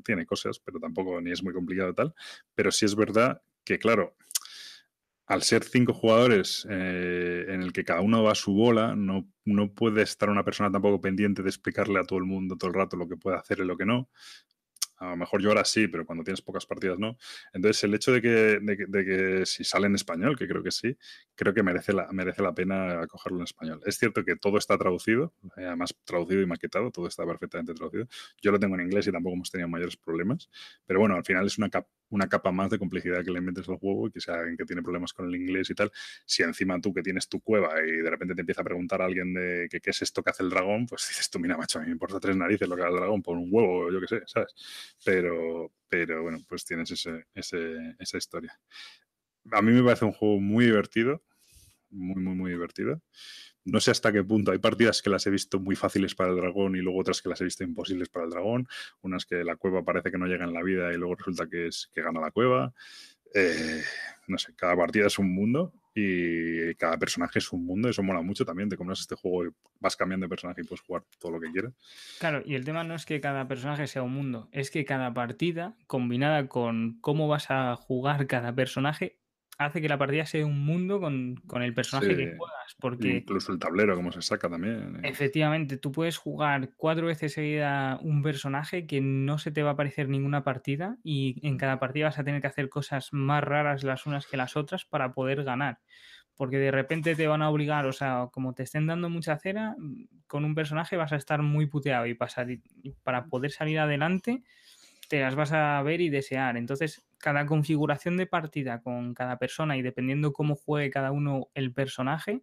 tiene 0.05 0.27
cosas, 0.27 0.59
pero 0.59 0.79
tampoco 0.79 1.21
ni 1.21 1.31
es 1.31 1.43
muy 1.43 1.55
complicado 1.55 1.95
tal. 1.95 2.15
Pero 2.55 2.71
sí 2.71 2.85
es 2.85 2.95
verdad 2.95 3.41
que, 3.67 3.79
claro, 3.79 4.17
al 5.27 5.43
ser 5.43 5.65
cinco 5.65 5.93
jugadores 5.93 6.67
eh, 6.71 7.47
en 7.49 7.61
el 7.61 7.73
que 7.73 7.85
cada 7.85 8.01
uno 8.01 8.23
va 8.23 8.33
a 8.33 8.37
su 8.37 8.55
bola, 8.55 8.95
no, 8.95 9.29
no 9.45 9.75
puede 9.75 10.03
estar 10.03 10.31
una 10.31 10.45
persona 10.45 10.71
tampoco 10.71 11.01
pendiente 11.01 11.43
de 11.43 11.49
explicarle 11.49 11.99
a 11.99 12.05
todo 12.05 12.21
el 12.21 12.25
mundo 12.25 12.57
todo 12.57 12.69
el 12.69 12.77
rato 12.77 12.97
lo 12.97 13.09
que 13.09 13.17
puede 13.17 13.37
hacer 13.37 13.59
y 13.59 13.65
lo 13.65 13.77
que 13.77 13.85
no 13.85 14.09
a 14.99 15.11
lo 15.11 15.17
mejor 15.17 15.43
yo 15.43 15.51
ahora 15.51 15.65
sí, 15.65 15.89
pero 15.89 16.07
cuando 16.07 16.25
tienes 16.25 16.43
pocas 16.43 16.67
partidas 16.67 16.99
no. 16.99 17.17
Entonces, 17.53 17.85
el 17.85 17.95
hecho 17.95 18.13
de 18.13 18.23
que, 18.23 18.59
de, 18.61 19.05
que 19.05 19.47
si 19.47 19.65
sale 19.65 19.87
en 19.87 19.95
español, 19.95 20.37
que 20.39 20.49
creo 20.49 20.63
que 20.63 20.71
sí, 20.71 20.97
creo 21.35 21.53
que 21.53 21.63
merece 21.63 21.93
la, 21.93 22.09
merece 22.13 22.43
la 22.43 22.55
pena 22.55 23.07
cogerlo 23.07 23.39
en 23.39 23.45
español. 23.45 23.81
Es 23.85 23.99
cierto 23.99 24.25
que 24.25 24.37
todo 24.37 24.59
está 24.59 24.79
traducido, 24.79 25.35
eh, 25.57 25.67
además 25.67 25.95
traducido 26.05 26.41
y 26.41 26.47
maquetado, 26.47 26.91
todo 26.91 27.09
está 27.09 27.27
perfectamente 27.27 27.75
traducido. 27.75 28.07
Yo 28.41 28.53
lo 28.53 28.59
tengo 28.59 28.75
en 28.77 28.83
inglés 28.83 29.07
y 29.07 29.13
tampoco 29.13 29.35
hemos 29.35 29.51
tenido 29.51 29.69
mayores 29.69 29.97
problemas, 29.97 30.49
pero 30.87 31.01
bueno, 31.01 31.17
al 31.17 31.25
final 31.25 31.47
es 31.47 31.59
una, 31.59 31.71
una 32.11 32.29
capa 32.29 32.53
más 32.53 32.71
de 32.71 32.79
complejidad 32.79 33.25
que 33.25 33.31
le 33.31 33.41
metes 33.41 33.69
al 33.69 33.77
juego 33.77 34.09
y 34.09 34.11
que 34.11 34.21
sea 34.21 34.37
que 34.57 34.65
tiene 34.65 34.83
problemas 34.83 35.13
con 35.13 35.27
el 35.27 35.35
inglés 35.35 35.71
y 35.71 35.75
tal, 35.75 35.91
si 36.25 36.43
encima 36.43 36.81
tú 36.81 36.93
que 36.93 37.03
tienes 37.03 37.29
tu 37.29 37.41
cueva 37.41 37.75
y 37.85 37.91
de 37.91 38.11
repente 38.11 38.35
te 38.35 38.41
empieza 38.41 38.61
a 38.61 38.65
preguntar 38.65 39.03
a 39.03 39.07
alguien 39.07 39.35
de 39.35 39.69
qué 39.71 39.91
es 39.91 40.03
esto 40.03 40.23
que 40.23 40.31
hace 40.31 40.43
el 40.43 40.51
dragón, 40.51 40.87
pues 40.87 41.07
dices 41.09 41.31
tú, 41.31 41.39
mira, 41.39 41.57
macho, 41.57 41.79
a 41.79 41.83
mí 41.83 41.87
me 41.87 41.93
importa 41.93 42.21
tres 42.21 42.37
narices 42.37 42.69
lo 42.69 42.77
que 42.77 42.83
hace 42.83 42.93
el 42.93 42.97
dragón 42.97 43.23
por 43.23 43.37
un 43.37 43.49
huevo, 43.51 43.91
yo 43.91 44.01
qué 44.01 44.07
sé, 44.07 44.23
¿sabes? 44.27 44.55
Pero, 45.05 45.73
pero 45.89 46.23
bueno, 46.23 46.39
pues 46.49 46.65
tienes 46.65 46.91
ese, 46.91 47.27
esa 47.35 48.19
historia. 48.19 48.59
A 49.53 49.63
mí 49.63 49.73
me 49.73 49.83
parece 49.83 50.05
un 50.05 50.13
juego 50.13 50.41
muy 50.41 50.65
divertido, 50.65 51.23
muy, 51.91 52.21
muy, 52.23 52.35
muy 52.35 52.51
divertido. 52.51 53.01
No 53.67 53.81
sé 53.81 53.91
hasta 53.91 54.13
qué 54.13 54.23
punto. 54.23 54.53
Hay 54.53 54.59
partidas 54.59 55.03
que 55.03 55.11
las 55.11 55.27
he 55.27 55.31
visto 55.31 55.59
muy 55.59 55.75
fáciles 55.75 56.15
para 56.15 56.31
el 56.31 56.37
dragón 56.37 56.77
y 56.77 56.79
luego 56.79 57.01
otras 57.01 57.21
que 57.21 57.29
las 57.29 57.41
he 57.41 57.45
visto 57.45 57.65
imposibles 57.65 58.09
para 58.09 58.25
el 58.25 58.31
dragón. 58.31 58.69
Unas 59.03 59.27
que 59.27 59.43
la 59.43 59.57
cueva 59.57 59.85
parece 59.85 60.13
que 60.13 60.19
no 60.19 60.27
llega 60.27 60.45
en 60.45 60.55
la 60.55 60.63
vida 60.63 60.93
y 60.93 60.97
luego 60.97 61.17
resulta 61.17 61.49
que, 61.49 61.67
es, 61.67 61.91
que 61.93 62.01
gana 62.01 62.21
la 62.21 62.31
cueva. 62.31 62.73
Eh, 63.35 63.83
no 64.29 64.39
sé, 64.39 64.55
cada 64.55 64.77
partida 64.77 65.09
es 65.09 65.19
un 65.19 65.35
mundo 65.35 65.73
y 65.95 66.75
cada 66.77 66.97
personaje 66.97 67.41
es 67.41 67.53
un 67.53 67.67
mundo. 67.67 67.89
Eso 67.89 68.05
mola 68.05 68.23
mucho 68.23 68.45
también. 68.45 68.69
Te 68.69 68.77
compras 68.77 69.01
este 69.01 69.17
juego 69.17 69.47
y 69.47 69.49
vas 69.81 69.97
cambiando 69.97 70.27
de 70.27 70.31
personaje 70.31 70.61
y 70.61 70.65
puedes 70.65 70.83
jugar 70.83 71.03
todo 71.19 71.33
lo 71.33 71.41
que 71.41 71.51
quieras. 71.51 71.73
Claro, 72.21 72.43
y 72.47 72.55
el 72.55 72.65
tema 72.65 72.85
no 72.85 72.95
es 72.95 73.05
que 73.05 73.21
cada 73.21 73.49
personaje 73.49 73.89
sea 73.89 74.05
un 74.05 74.13
mundo, 74.13 74.49
es 74.53 74.71
que 74.71 74.85
cada 74.85 75.13
partida, 75.13 75.77
combinada 75.89 76.47
con 76.47 77.01
cómo 77.01 77.27
vas 77.27 77.51
a 77.51 77.75
jugar 77.75 78.29
cada 78.29 78.55
personaje, 78.55 79.19
hace 79.59 79.81
que 79.81 79.89
la 79.89 79.99
partida 79.99 80.27
sea 80.27 80.45
un 80.45 80.65
mundo 80.65 81.01
con, 81.01 81.41
el 81.63 81.75
personaje 81.75 82.17
que 82.17 82.37
juegas. 82.37 82.77
Porque 82.79 83.09
Incluso 83.09 83.53
el 83.53 83.59
tablero, 83.59 83.95
como 83.97 84.13
se 84.13 84.23
saca 84.23 84.49
también. 84.49 85.01
Eh. 85.03 85.09
Efectivamente, 85.09 85.77
tú 85.79 85.93
puedes 85.93 86.19
jugar 86.19 86.71
cuatro 86.77 87.07
veces 87.07 87.33
seguida 87.33 87.99
un 88.03 88.23
personaje 88.23 88.87
que 88.87 89.01
no 89.01 89.39
se 89.39 89.51
te 89.51 89.63
va 89.63 89.71
a 89.71 89.73
aparecer 89.73 90.09
ninguna 90.09 90.45
partida 90.45 90.99
y 91.03 91.41
en 91.47 91.57
cada 91.57 91.79
partida 91.79 92.07
vas 92.07 92.19
a 92.19 92.25
tener 92.25 92.41
que 92.41 92.49
hacer 92.49 92.69
cosas 92.69 93.09
más 93.13 93.43
raras 93.43 93.85
las 93.85 94.07
unas 94.07 94.27
que 94.27 94.37
las 94.37 94.57
otras 94.57 94.85
para 94.85 95.13
poder 95.13 95.45
ganar. 95.45 95.81
Porque 96.37 96.59
de 96.59 96.71
repente 96.71 97.15
te 97.15 97.27
van 97.27 97.41
a 97.41 97.49
obligar, 97.49 97.87
o 97.87 97.93
sea, 97.93 98.29
como 98.31 98.53
te 98.53 98.63
estén 98.63 98.87
dando 98.87 99.09
mucha 99.09 99.39
cera, 99.39 99.75
mm, 99.79 100.09
con 100.27 100.45
un 100.45 100.55
personaje 100.55 100.97
vas 100.97 101.13
a 101.13 101.17
estar 101.17 101.41
muy 101.41 101.67
puteado 101.67 102.07
y 102.07 102.15
para 102.15 103.27
poder 103.27 103.53
salir 103.53 103.79
adelante 103.79 104.43
te 105.09 105.21
las 105.21 105.35
vas 105.35 105.53
a 105.53 105.83
ver 105.83 106.01
y 106.01 106.11
desear. 106.11 106.57
Entonces, 106.57 107.07
cada 107.19 107.47
configuración 107.47 108.17
de 108.17 108.27
partida 108.27 108.81
con 108.83 109.15
cada 109.15 109.39
persona 109.39 109.77
y 109.77 109.83
dependiendo 109.83 110.33
cómo 110.33 110.55
juegue 110.57 110.91
cada 110.91 111.13
uno 111.13 111.49
el 111.55 111.73
personaje, 111.73 112.43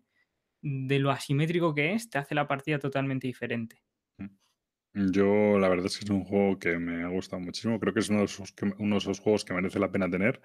de 0.64 0.98
lo 1.00 1.12
asimétrico 1.12 1.76
que 1.76 1.94
es, 1.94 2.10
te 2.10 2.18
hace 2.18 2.36
la 2.36 2.48
partida 2.48 2.80
totalmente 2.80 3.28
diferente. 3.28 3.84
Mm. 4.18 5.12
Yo, 5.12 5.60
la 5.60 5.68
verdad 5.70 5.88
es 5.88 5.98
que 5.98 6.06
es 6.06 6.12
un 6.12 6.24
juego 6.24 6.60
que 6.60 6.78
me 6.78 7.04
ha 7.04 7.08
gustado 7.08 7.42
muchísimo. 7.42 7.80
Creo 7.80 7.94
que 7.94 8.00
es 8.00 8.10
uno 8.10 8.20
de 8.20 8.26
esos, 8.26 8.54
uno 8.78 8.96
de 8.96 9.00
esos 9.00 9.20
juegos 9.20 9.44
que 9.44 9.54
merece 9.54 9.80
la 9.80 9.92
pena 9.92 10.10
tener, 10.10 10.42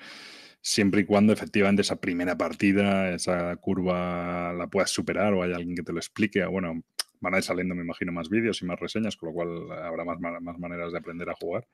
siempre 0.60 1.02
y 1.02 1.04
cuando 1.04 1.32
efectivamente 1.32 1.82
esa 1.82 2.00
primera 2.00 2.36
partida, 2.36 3.10
esa 3.14 3.54
curva 3.56 4.52
la 4.54 4.66
puedas 4.68 4.90
superar 4.90 5.34
o 5.34 5.42
hay 5.42 5.52
alguien 5.52 5.76
que 5.76 5.82
te 5.82 5.92
lo 5.92 5.98
explique. 5.98 6.44
Bueno, 6.46 6.82
van 7.20 7.34
a 7.34 7.38
ir 7.38 7.42
saliendo, 7.42 7.74
me 7.74 7.82
imagino, 7.82 8.12
más 8.12 8.28
vídeos 8.28 8.60
y 8.62 8.64
más 8.66 8.78
reseñas, 8.78 9.16
con 9.16 9.28
lo 9.28 9.32
cual 9.34 9.70
habrá 9.72 10.04
más, 10.04 10.18
más 10.20 10.58
maneras 10.58 10.92
de 10.92 10.98
aprender 10.98 11.28
a 11.30 11.34
jugar. 11.34 11.66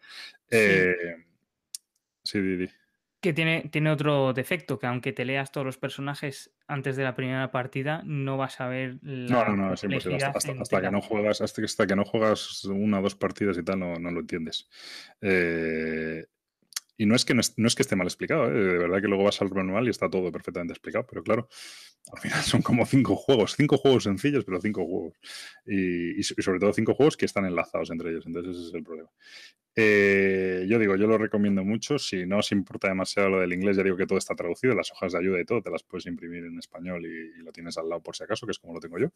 Eh, 0.50 0.94
sí, 2.22 2.40
Didi. 2.40 2.68
Que 3.20 3.32
tiene, 3.32 3.70
tiene 3.72 3.90
otro 3.90 4.34
defecto, 4.34 4.78
que 4.78 4.86
aunque 4.86 5.14
te 5.14 5.24
leas 5.24 5.50
todos 5.50 5.64
los 5.64 5.78
personajes 5.78 6.54
antes 6.66 6.94
de 6.96 7.04
la 7.04 7.14
primera 7.14 7.50
partida, 7.50 8.02
no 8.04 8.36
vas 8.36 8.60
a 8.60 8.68
ver 8.68 8.98
la 9.00 9.30
No, 9.32 9.44
no, 9.46 9.56
no, 9.68 9.74
es 9.74 9.84
imposible. 9.84 10.16
Hasta, 10.16 10.30
hasta- 10.38 10.52
hasta 10.60 10.80
que 10.82 10.90
no 10.90 11.00
juegas, 11.00 11.40
hasta 11.40 11.62
hasta 11.64 11.86
que 11.86 11.96
no 11.96 12.04
juegas 12.04 12.64
una 12.66 12.98
o 12.98 13.02
dos 13.02 13.14
partidas 13.14 13.56
y 13.56 13.62
tal, 13.64 13.78
no, 13.80 13.94
no 13.94 14.10
lo 14.10 14.20
entiendes. 14.20 14.68
Eh, 15.22 16.26
y 16.96 17.06
no 17.06 17.16
es, 17.16 17.24
que 17.24 17.34
no, 17.34 17.40
es, 17.40 17.54
no 17.58 17.66
es 17.68 17.74
que 17.74 17.82
esté 17.82 17.96
mal 17.96 18.06
explicado, 18.06 18.46
¿eh? 18.48 18.52
de 18.54 18.78
verdad 18.78 19.00
que 19.00 19.08
luego 19.08 19.24
vas 19.24 19.40
al 19.42 19.50
manual 19.50 19.86
y 19.86 19.90
está 19.90 20.08
todo 20.10 20.30
perfectamente 20.32 20.72
explicado, 20.72 21.06
pero 21.08 21.22
claro, 21.22 21.48
al 22.12 22.20
final 22.20 22.42
son 22.42 22.62
como 22.62 22.86
cinco 22.86 23.16
juegos, 23.16 23.54
cinco 23.56 23.78
juegos 23.78 24.04
sencillos, 24.04 24.44
pero 24.44 24.60
cinco 24.60 24.84
juegos. 24.86 25.14
Y, 25.66 26.20
y 26.20 26.22
so- 26.22 26.34
y 26.36 26.42
sobre 26.42 26.60
todo 26.60 26.72
cinco 26.72 26.94
juegos 26.94 27.16
que 27.16 27.26
están 27.26 27.46
enlazados 27.46 27.90
entre 27.90 28.10
ellos, 28.10 28.26
entonces 28.26 28.56
ese 28.56 28.68
es 28.68 28.74
el 28.74 28.84
problema. 28.84 29.10
Eh, 29.76 30.66
yo 30.68 30.78
digo, 30.78 30.94
yo 30.96 31.06
lo 31.06 31.18
recomiendo 31.18 31.64
mucho. 31.64 31.98
Si 31.98 32.26
no 32.26 32.38
os 32.38 32.52
importa 32.52 32.88
demasiado 32.88 33.28
lo 33.30 33.40
del 33.40 33.52
inglés, 33.52 33.76
ya 33.76 33.82
digo 33.82 33.96
que 33.96 34.06
todo 34.06 34.18
está 34.18 34.34
traducido, 34.34 34.74
las 34.74 34.92
hojas 34.92 35.12
de 35.12 35.18
ayuda 35.18 35.40
y 35.40 35.44
todo, 35.44 35.62
te 35.62 35.70
las 35.70 35.82
puedes 35.82 36.06
imprimir 36.06 36.44
en 36.44 36.58
español 36.58 37.04
y, 37.06 37.42
lo 37.42 37.52
tienes 37.52 37.76
al 37.76 37.88
lado 37.88 38.02
por 38.02 38.16
si 38.16 38.24
acaso, 38.24 38.46
que 38.46 38.52
es 38.52 38.58
como 38.58 38.74
lo 38.74 38.80
tengo 38.80 38.98
yo. 38.98 39.12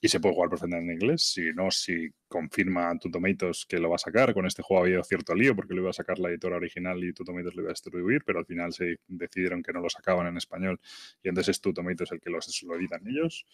Y 0.00 0.08
se 0.08 0.20
puede 0.20 0.34
jugar 0.34 0.50
perfectamente 0.50 0.92
en 0.92 1.00
inglés. 1.00 1.22
Si 1.22 1.52
no, 1.54 1.70
si 1.70 2.10
confirma 2.28 2.98
tu 2.98 3.10
Tomatoes 3.10 3.64
que 3.66 3.78
lo 3.78 3.88
va 3.88 3.96
a 3.96 3.98
sacar, 3.98 4.34
con 4.34 4.46
este 4.46 4.62
juego 4.62 4.82
ha 4.82 4.86
habido 4.86 5.02
cierto 5.04 5.34
lío 5.34 5.54
porque 5.56 5.74
lo 5.74 5.82
iba 5.82 5.90
a 5.90 5.94
sacar 5.94 6.18
la 6.18 6.28
editora 6.28 6.56
original 6.56 7.02
y 7.02 7.12
tu 7.12 7.24
Tomatoes 7.24 7.54
lo 7.54 7.62
iba 7.62 7.70
a 7.70 7.72
distribuir, 7.72 8.22
pero 8.24 8.40
al 8.40 8.46
final 8.46 8.72
se 8.72 8.98
decidieron 9.06 9.62
que 9.62 9.72
no 9.72 9.80
lo 9.80 9.88
sacaban 9.88 10.26
en 10.26 10.36
español 10.36 10.80
y 11.22 11.28
entonces 11.28 11.56
es 11.56 11.60
tu 11.60 11.72
Tomatoes 11.72 12.12
el 12.12 12.20
que 12.20 12.30
los, 12.30 12.62
lo 12.64 12.74
editan 12.76 13.06
ellos. 13.06 13.46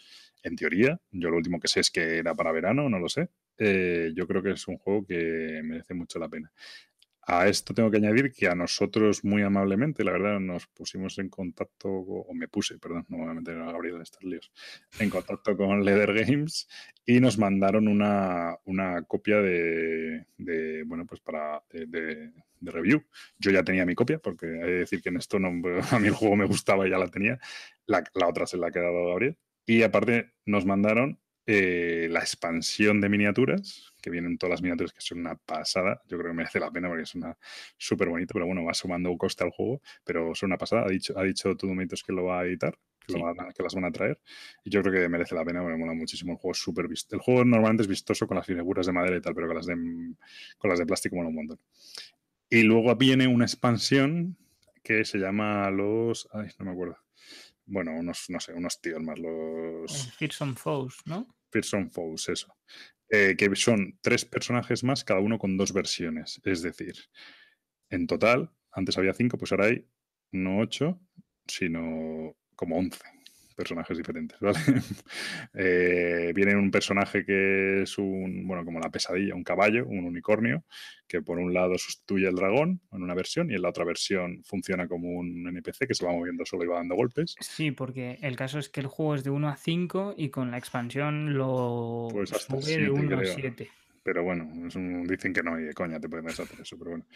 En 0.43 0.57
teoría, 0.57 1.01
yo 1.11 1.31
lo 1.31 1.37
último 1.37 1.61
que 1.61 1.69
sé 1.69 1.81
es 1.81 1.91
que 1.91 2.19
era 2.19 2.35
para 2.35 2.51
verano, 2.53 2.89
no 2.89 2.99
lo 2.99 3.09
sé. 3.09 3.29
Eh, 3.59 4.12
yo 4.15 4.27
creo 4.27 4.43
que 4.43 4.53
es 4.53 4.66
un 4.69 4.79
juego 4.79 5.07
que 5.07 5.61
merece 5.65 5.95
mucho 5.95 6.19
la 6.19 6.29
pena. 6.29 6.53
A 7.24 7.47
esto 7.47 7.73
tengo 7.73 7.89
que 7.91 7.99
añadir 7.99 8.33
que 8.33 8.49
a 8.49 8.55
nosotros 8.57 9.24
muy 9.24 9.43
amablemente, 9.43 10.03
la 10.03 10.11
verdad, 10.11 10.41
nos 10.41 10.66
pusimos 10.66 11.19
en 11.19 11.29
contacto, 11.29 11.89
o 11.89 12.35
me 12.35 12.49
puse, 12.49 12.79
perdón, 12.81 13.07
no 13.09 13.19
voy 13.19 13.29
a 13.31 13.35
meter 13.35 13.59
a 13.59 13.70
Gabriel 13.70 13.97
en 13.97 14.03
estos 14.03 14.24
líos, 14.24 14.51
en 14.99 15.09
contacto 15.09 15.57
con 15.57 15.85
Leather 15.85 16.12
Games 16.15 16.66
y 17.07 17.20
nos 17.20 17.39
mandaron 17.39 17.87
una, 17.87 18.57
una 18.65 19.03
copia 19.03 19.37
de, 19.41 20.27
de, 20.37 20.83
bueno, 20.85 21.07
pues 21.07 21.20
para, 21.20 21.62
de, 21.70 21.87
de- 21.87 22.33
de 22.61 22.70
review. 22.70 23.03
Yo 23.39 23.51
ya 23.51 23.65
tenía 23.65 23.85
mi 23.85 23.95
copia, 23.97 24.19
porque 24.20 24.47
hay 24.47 24.61
que 24.61 24.70
decir 24.83 25.03
que 25.03 25.09
en 25.09 25.16
esto 25.16 25.39
no, 25.41 25.49
a 25.91 25.99
mí 25.99 26.09
el 26.09 26.15
juego 26.15 26.37
me 26.37 26.45
gustaba 26.47 26.87
y 26.87 26.91
ya 26.91 26.99
la 26.99 27.09
tenía. 27.09 27.39
La, 27.87 28.05
la 28.15 28.29
otra 28.29 28.47
se 28.47 28.57
la 28.57 28.69
ha 28.69 28.70
quedado 28.70 29.07
Gabriel. 29.09 29.37
Y 29.66 29.83
aparte 29.83 30.33
nos 30.45 30.66
mandaron 30.66 31.20
eh, 31.47 32.09
la 32.10 32.20
expansión 32.20 33.01
de 33.01 33.09
miniaturas, 33.09 33.93
que 34.01 34.10
vienen 34.10 34.39
todas 34.39 34.52
las 34.52 34.62
miniaturas, 34.62 34.93
que 34.93 35.01
son 35.01 35.19
una 35.20 35.35
pasada. 35.36 36.01
Yo 36.09 36.19
creo 36.19 36.31
que 36.31 36.36
merece 36.36 36.60
la 36.60 36.70
pena 36.70 36.89
porque 36.89 37.02
es 37.05 37.14
una 37.14 37.36
súper 37.77 38.09
bonito, 38.09 38.32
pero 38.35 38.47
bueno, 38.47 38.64
va 38.64 38.74
sumando 38.74 39.16
coste 39.16 39.44
al 39.44 39.51
juego, 39.51 39.81
pero 40.05 40.35
son 40.35 40.48
una 40.51 40.59
pasada. 40.59 40.85
Ha 40.86 40.89
dicho, 40.89 41.19
ha 41.19 41.23
dicho 41.24 41.55
Tudomitos 41.56 42.02
que 42.02 42.12
lo 42.12 42.24
va 42.24 42.40
a 42.40 42.44
editar, 42.47 42.77
que, 43.06 43.12
lo 43.14 43.19
Sí. 43.19 43.24
van 43.24 43.40
a- 43.48 43.52
que 43.52 43.62
las 43.62 43.74
van 43.74 43.85
a 43.85 43.90
traer. 43.93 44.20
Y 44.64 44.70
yo 44.70 44.82
creo 44.82 44.94
que 44.94 45.09
merece 45.09 45.35
la 45.35 45.44
pena, 45.44 45.60
porque 45.62 45.77
mola 45.77 45.94
muchísimo 45.94 46.32
el 46.32 46.39
juego. 46.39 46.55
Súper 46.55 46.86
visto. 46.89 47.14
El 47.16 47.20
juego 47.23 47.44
normalmente 47.44 47.82
es 47.82 47.89
vistoso 47.89 48.27
con 48.28 48.36
las 48.36 48.47
figuras 48.47 48.86
de 48.86 48.93
madera 48.93 49.16
y 49.16 49.20
tal, 49.20 49.35
pero 49.35 49.48
con 49.48 49.56
las 49.56 49.66
de, 49.66 49.74
con 50.59 50.70
las 50.70 50.78
de 50.78 50.86
plástico 50.86 51.16
mola 51.16 51.28
un 51.28 51.35
montón. 51.35 51.59
Y 52.51 52.62
luego 52.62 52.94
viene 52.97 53.27
una 53.27 53.44
expansión 53.47 54.36
que 54.85 55.05
se 55.05 55.19
llama 55.19 55.70
los. 55.70 56.28
Ay, 56.32 56.48
no 56.59 56.64
me 56.66 56.70
acuerdo. 56.73 56.98
Bueno, 57.73 57.93
unos, 57.93 58.27
no 58.28 58.39
sé, 58.39 58.53
unos 58.53 58.82
tíos 58.82 59.03
más, 59.03 59.19
los 59.19 60.12
Fearsome 60.19 60.55
Foes, 60.57 60.97
¿no? 61.07 61.27
Fearsome 61.51 61.89
Foes, 61.89 62.28
eso. 62.28 62.55
Eh, 63.09 63.35
que 63.35 63.57
son 63.57 63.99
tres 64.03 64.27
personajes 64.27 64.85
más, 64.85 65.05
cada 65.05 65.20
uno 65.20 65.39
con 65.39 65.57
dos 65.57 65.73
versiones. 65.73 66.39
Es 66.44 66.61
decir, 66.61 66.94
en 67.89 68.07
total, 68.07 68.53
antes 68.73 68.99
había 68.99 69.15
cinco, 69.15 69.39
pues 69.39 69.53
ahora 69.53 69.69
hay 69.69 69.89
no 70.32 70.59
ocho, 70.59 71.01
sino 71.47 72.36
como 72.55 72.77
once 72.77 72.99
personajes 73.62 73.97
diferentes, 73.97 74.39
¿vale? 74.40 74.59
Eh, 75.55 76.32
viene 76.34 76.56
un 76.56 76.70
personaje 76.70 77.24
que 77.24 77.82
es 77.82 77.98
un, 77.98 78.47
bueno, 78.47 78.64
como 78.64 78.80
la 78.80 78.90
pesadilla, 78.90 79.34
un 79.34 79.44
caballo, 79.44 79.86
un 79.86 80.05
unicornio, 80.05 80.64
que 81.06 81.20
por 81.22 81.39
un 81.39 81.52
lado 81.52 81.76
sustituye 81.78 82.26
al 82.26 82.34
dragón 82.34 82.80
en 82.93 83.02
una 83.02 83.14
versión 83.14 83.51
y 83.51 83.55
en 83.55 83.62
la 83.62 83.68
otra 83.68 83.84
versión 83.84 84.43
funciona 84.44 84.89
como 84.89 85.10
un 85.10 85.47
NPC 85.47 85.86
que 85.86 85.94
se 85.94 86.05
va 86.06 86.12
moviendo 86.12 86.44
solo 86.47 86.64
y 86.64 86.68
va 86.68 86.76
dando 86.76 86.94
golpes. 86.94 87.36
Sí, 87.40 87.70
porque 87.70 88.18
el 88.22 88.34
caso 88.36 88.59
es 88.59 88.68
que 88.68 88.80
el 88.80 88.86
juego 88.86 89.14
es 89.14 89.24
de 89.24 89.30
1 89.30 89.48
a 89.48 89.56
5 89.56 90.14
y 90.16 90.30
con 90.30 90.51
la 90.51 90.59
expansión 90.59 91.34
lo 91.34 92.09
Pues 92.10 92.32
hasta 92.32 92.56
sube 92.56 92.62
siete, 92.62 92.82
de 92.84 92.90
1 92.90 93.16
a 93.16 93.20
creo. 93.20 93.34
7. 93.34 93.68
Pero 94.05 94.24
bueno, 94.24 94.51
es 94.66 94.74
un- 94.74 95.05
dicen 95.06 95.32
que 95.32 95.43
no, 95.44 95.60
y 95.60 95.64
de 95.64 95.74
coña 95.74 96.01
te 96.01 96.09
puedes 96.09 96.26
hacer 96.40 96.60
eso, 96.60 96.76
pero 96.78 96.90
bueno. 96.93 97.06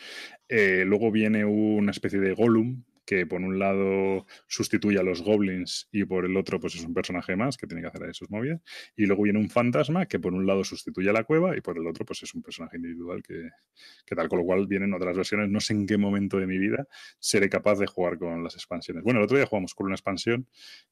Eh, 0.48 0.84
luego 0.86 1.10
viene 1.10 1.44
una 1.44 1.90
especie 1.90 2.20
de 2.20 2.32
Gollum, 2.32 2.84
que 3.06 3.26
por 3.26 3.40
un 3.40 3.58
lado 3.58 4.26
sustituye 4.48 4.98
a 4.98 5.02
los 5.02 5.22
goblins 5.22 5.88
y 5.92 6.04
por 6.04 6.24
el 6.26 6.36
otro 6.36 6.60
pues 6.60 6.74
es 6.74 6.84
un 6.84 6.92
personaje 6.94 7.36
más 7.36 7.56
que 7.56 7.66
tiene 7.66 7.82
que 7.82 7.88
hacer 7.88 8.02
ahí 8.04 8.12
sus 8.14 8.30
movidas. 8.30 8.60
Y 8.96 9.06
luego 9.06 9.22
viene 9.22 9.38
un 9.38 9.48
fantasma 9.50 10.06
que 10.06 10.18
por 10.18 10.34
un 10.34 10.46
lado 10.46 10.64
sustituye 10.64 11.08
a 11.10 11.12
la 11.12 11.24
cueva 11.24 11.56
y 11.56 11.60
por 11.60 11.78
el 11.78 11.86
otro 11.86 12.04
pues 12.04 12.22
es 12.24 12.34
un 12.34 12.42
personaje 12.42 12.76
individual 12.76 13.22
que, 13.22 13.48
que 14.04 14.14
tal. 14.16 14.28
Con 14.28 14.40
lo 14.40 14.44
cual 14.44 14.66
vienen 14.66 14.92
otras 14.94 15.16
versiones. 15.16 15.48
No 15.50 15.60
sé 15.60 15.72
en 15.74 15.86
qué 15.86 15.96
momento 15.98 16.38
de 16.38 16.46
mi 16.46 16.58
vida 16.58 16.86
seré 17.18 17.48
capaz 17.48 17.78
de 17.78 17.86
jugar 17.86 18.18
con 18.18 18.42
las 18.42 18.54
expansiones. 18.54 19.04
Bueno, 19.04 19.20
el 19.20 19.24
otro 19.24 19.36
día 19.36 19.46
jugamos 19.46 19.74
con 19.74 19.86
una 19.86 19.94
expansión 19.94 20.46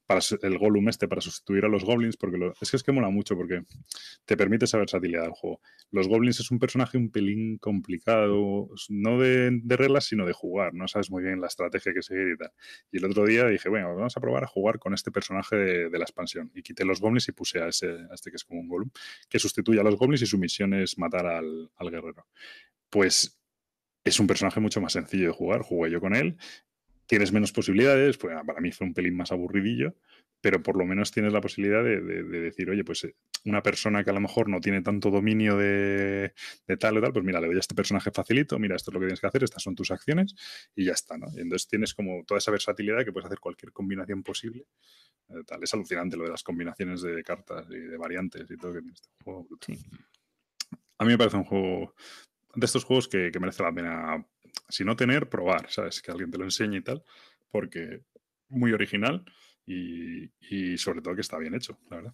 para 0.05 0.21
el 0.43 0.57
Gollum 0.57 0.87
este, 0.89 1.07
para 1.07 1.21
sustituir 1.21 1.65
a 1.65 1.67
los 1.67 1.83
goblins, 1.83 2.17
porque 2.17 2.37
lo- 2.37 2.53
es 2.61 2.69
que 2.71 2.77
es 2.77 2.83
que 2.83 2.91
mola 2.91 3.09
mucho 3.09 3.35
porque 3.35 3.63
te 4.25 4.37
permite 4.37 4.65
esa 4.65 4.77
versatilidad 4.77 5.23
del 5.23 5.31
juego. 5.31 5.61
Los 5.91 6.07
goblins 6.07 6.39
es 6.39 6.51
un 6.51 6.59
personaje 6.59 6.97
un 6.97 7.09
pelín 7.11 7.57
complicado, 7.57 8.69
no 8.89 9.19
de, 9.19 9.51
de 9.63 9.77
reglas, 9.77 10.05
sino 10.05 10.25
de 10.25 10.33
jugar. 10.33 10.73
No 10.73 10.87
sabes 10.87 11.09
muy 11.11 11.23
bien 11.23 11.41
la 11.41 11.47
estrategia 11.47 11.93
que 11.93 12.01
y 12.11 12.97
el 12.97 13.05
otro 13.05 13.25
día 13.25 13.47
dije, 13.47 13.69
bueno, 13.69 13.95
vamos 13.95 14.15
a 14.15 14.21
probar 14.21 14.43
a 14.43 14.47
jugar 14.47 14.79
con 14.79 14.93
este 14.93 15.11
personaje 15.11 15.55
de, 15.55 15.97
la 15.97 16.03
expansión. 16.03 16.51
Y 16.53 16.61
quité 16.61 16.85
los 16.85 16.99
goblins 16.99 17.27
y 17.27 17.31
puse 17.31 17.61
a, 17.61 17.67
ese, 17.67 17.97
este 18.13 18.29
que 18.29 18.37
es 18.37 18.43
como 18.43 18.59
un 18.59 18.67
golem, 18.67 18.89
que 19.29 19.39
sustituye 19.39 19.79
a 19.79 19.83
los 19.83 19.95
goblins 19.95 20.21
y 20.21 20.25
su 20.25 20.37
misión 20.37 20.73
es 20.73 20.97
matar 20.97 21.25
al, 21.25 21.71
al 21.75 21.91
guerrero. 21.91 22.27
Pues 22.89 23.39
es 24.03 24.19
un 24.19 24.27
personaje 24.27 24.59
mucho 24.59 24.79
más 24.81 24.93
sencillo 24.93 25.27
de 25.27 25.33
jugar. 25.33 25.61
Jugué 25.61 25.91
yo 25.91 25.99
con 25.99 26.15
él. 26.15 26.37
Tienes 27.07 27.31
menos 27.31 27.51
posibilidades, 27.51 28.17
pues 28.17 28.35
para 28.45 28.61
mí 28.61 28.71
fue 28.71 28.87
un 28.87 28.93
pelín 28.93 29.15
más 29.15 29.31
aburridillo, 29.31 29.95
pero 30.45 30.61
por 30.61 30.77
lo 30.77 30.85
menos 30.85 31.09
tienes 31.11 31.33
la 31.33 31.41
posibilidad 31.41 31.83
de, 31.83 31.99
de- 32.01 32.21
de 32.23 32.39
decir, 32.39 32.69
oye, 32.69 32.83
pues 32.83 33.03
eh, 33.05 33.15
una 33.45 33.63
persona 33.63 34.03
que 34.03 34.11
a 34.11 34.13
lo 34.13 34.19
mejor 34.21 34.47
no 34.47 34.61
tiene 34.61 34.83
tanto 34.83 35.09
dominio 35.09 35.57
de, 35.57 36.35
de 36.67 36.77
tal 36.77 36.97
o 36.97 37.01
tal, 37.01 37.13
pues 37.13 37.25
mira, 37.25 37.41
le 37.41 37.47
doy 37.47 37.55
a 37.55 37.59
este 37.61 37.73
personaje 37.73 38.11
facilito, 38.11 38.59
mira, 38.59 38.75
esto 38.75 38.91
es 38.91 38.93
lo 38.93 38.99
que 38.99 39.07
tienes 39.07 39.19
que 39.21 39.25
hacer, 39.25 39.43
estas 39.43 39.63
son 39.63 39.73
tus 39.73 39.89
acciones 39.89 40.35
y 40.75 40.85
ya 40.85 40.91
está, 40.91 41.17
¿no? 41.17 41.25
Y 41.35 41.39
entonces 41.41 41.67
tienes 41.67 41.95
como 41.95 42.23
toda 42.25 42.37
esa 42.37 42.51
versatilidad 42.51 43.03
que 43.03 43.11
puedes 43.11 43.25
hacer 43.25 43.39
cualquier 43.39 43.71
combinación 43.71 44.21
posible. 44.21 44.67
eh, 45.29 45.41
tal. 45.47 45.63
Es 45.63 45.73
alucinante 45.73 46.15
lo 46.15 46.25
de 46.25 46.29
las 46.29 46.43
combinaciones 46.43 47.01
de 47.01 47.23
cartas 47.23 47.65
y 47.71 47.79
de 47.79 47.97
variantes 47.97 48.45
y 48.51 48.55
todo 48.57 48.71
que 48.73 48.81
tiene 48.81 48.93
este 48.93 49.09
juego. 49.23 49.47
Sí. 49.65 49.79
A 50.99 51.05
mí 51.05 51.09
me 51.11 51.17
parece 51.17 51.37
un 51.37 51.43
juego 51.45 51.95
de 52.53 52.65
estos 52.67 52.83
juegos 52.83 53.07
que, 53.07 53.31
que 53.31 53.39
merece 53.39 53.63
la 53.63 53.73
pena, 53.73 54.23
si 54.69 54.85
no 54.85 54.95
tener, 54.95 55.27
probar, 55.27 55.71
¿sabes? 55.71 56.03
Que 56.03 56.11
alguien 56.11 56.29
te 56.29 56.37
lo 56.37 56.43
enseñe 56.43 56.77
y 56.77 56.81
tal, 56.83 57.03
porque 57.49 58.03
muy 58.49 58.73
original 58.73 59.25
y, 59.65 60.29
y 60.49 60.77
sobre 60.77 61.01
todo 61.01 61.15
que 61.15 61.21
está 61.21 61.37
bien 61.37 61.55
hecho, 61.55 61.77
la 61.89 61.97
verdad. 61.97 62.13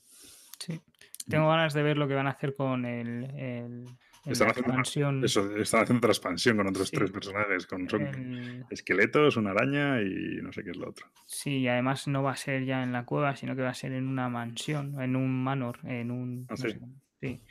Sí. 0.60 0.80
Tengo 1.28 1.48
ganas 1.50 1.74
de 1.74 1.84
ver 1.84 1.98
lo 1.98 2.08
que 2.08 2.14
van 2.16 2.28
a 2.28 2.32
hacer 2.32 2.56
con 2.56 2.86
el, 2.86 3.26
el, 3.36 3.86
Están 4.26 4.48
la 4.48 4.52
haciendo, 4.52 4.72
una- 4.74 4.82
expansión. 4.82 5.24
eso, 5.24 5.56
están 5.58 5.82
haciendo 5.84 6.00
otra 6.00 6.12
expansión 6.12 6.58
con 6.58 6.68
otros 6.68 6.90
Sí. 6.90 6.96
tres 6.98 7.12
personajes, 7.12 7.68
con 7.68 7.88
son 7.90 8.02
el- 8.08 8.66
esqueletos, 8.70 9.38
una 9.38 9.52
araña 9.52 10.02
y 10.02 10.40
no 10.42 10.52
sé 10.52 10.64
qué 10.64 10.72
es 10.72 10.78
lo 10.78 10.90
otro. 10.90 11.08
Sí, 11.28 11.60
y 11.60 11.68
además 11.68 12.08
no 12.08 12.24
va 12.24 12.32
a 12.32 12.36
ser 12.36 12.66
ya 12.66 12.82
en 12.84 12.92
la 12.92 13.06
cueva, 13.06 13.36
sino 13.36 13.56
que 13.56 13.62
va 13.62 13.70
a 13.70 13.74
ser 13.76 13.92
en 13.94 14.08
una 14.08 14.30
mansión, 14.30 15.00
en 15.02 15.16
un 15.16 15.44
manor, 15.44 15.80
en 15.84 16.10
un... 16.12 16.46
Ah, 16.50 16.54
no 16.54 16.58
sí. 16.58 16.70
sé, 16.72 16.80
sí. 17.22 17.44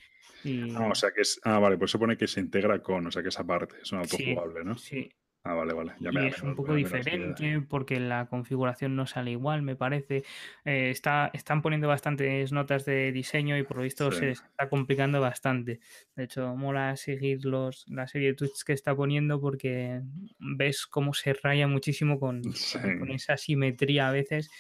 Y, 0.43 0.75
Ah, 0.75 0.89
o 0.91 0.95
sea 0.95 1.11
que 1.13 1.21
es. 1.21 1.39
Ah, 1.45 1.59
vale, 1.59 1.77
pues 1.77 1.91
se 1.91 1.99
pone 1.99 2.17
que 2.17 2.27
se 2.27 2.41
integra 2.41 2.83
con, 2.83 3.07
o 3.07 3.11
sea 3.11 3.23
que 3.23 3.29
esa 3.29 3.45
parte 3.47 3.77
es 3.83 3.93
un 3.93 4.03
sí, 4.07 4.31
autojugable, 4.31 4.65
¿no? 4.65 4.77
sí. 4.79 5.11
Ah, 5.43 5.55
vale, 5.55 5.73
vale. 5.73 5.93
Ya 6.01 6.11
Y 6.11 6.15
me 6.15 6.21
da 6.21 6.27
es 6.29 6.43
un 6.43 6.55
poco 6.55 6.77
idea. 6.77 6.87
diferente 6.87 7.63
porque 7.67 7.99
la 7.99 8.27
configuración 8.27 8.95
no 8.95 9.07
sale 9.07 9.31
igual, 9.31 9.63
me 9.63 9.75
parece. 9.75 10.23
Eh, 10.67 10.91
está, 10.91 11.31
están 11.33 11.63
poniendo 11.63 11.89
bastantes 11.89 12.53
notas 12.53 12.85
de 12.85 13.11
diseño 13.11 13.57
y 13.57 13.63
por 13.63 13.79
lo 13.79 13.83
visto 13.85 14.13
Sí. 14.13 14.19
se 14.19 14.31
está 14.33 14.69
complicando 14.69 15.19
bastante. 15.21 15.81
De 16.15 16.25
hecho, 16.25 16.55
mola 16.57 16.95
seguir 16.97 17.45
los, 17.47 17.87
la 17.89 18.07
serie 18.07 18.29
de 18.29 18.35
tweets 18.35 18.65
que 18.65 18.75
está 18.75 18.95
poniendo 18.95 19.41
porque 19.41 20.03
ves 20.39 20.87
cómo 20.87 21.15
se 21.15 21.33
raya 21.33 21.67
muchísimo 21.67 22.21
con, 22.21 22.43
con- 22.43 22.53
Sí. 22.55 22.79
con 22.99 23.11
esa 23.11 23.39
simetría 23.39 24.09
a 24.09 24.13
veces 24.13 24.51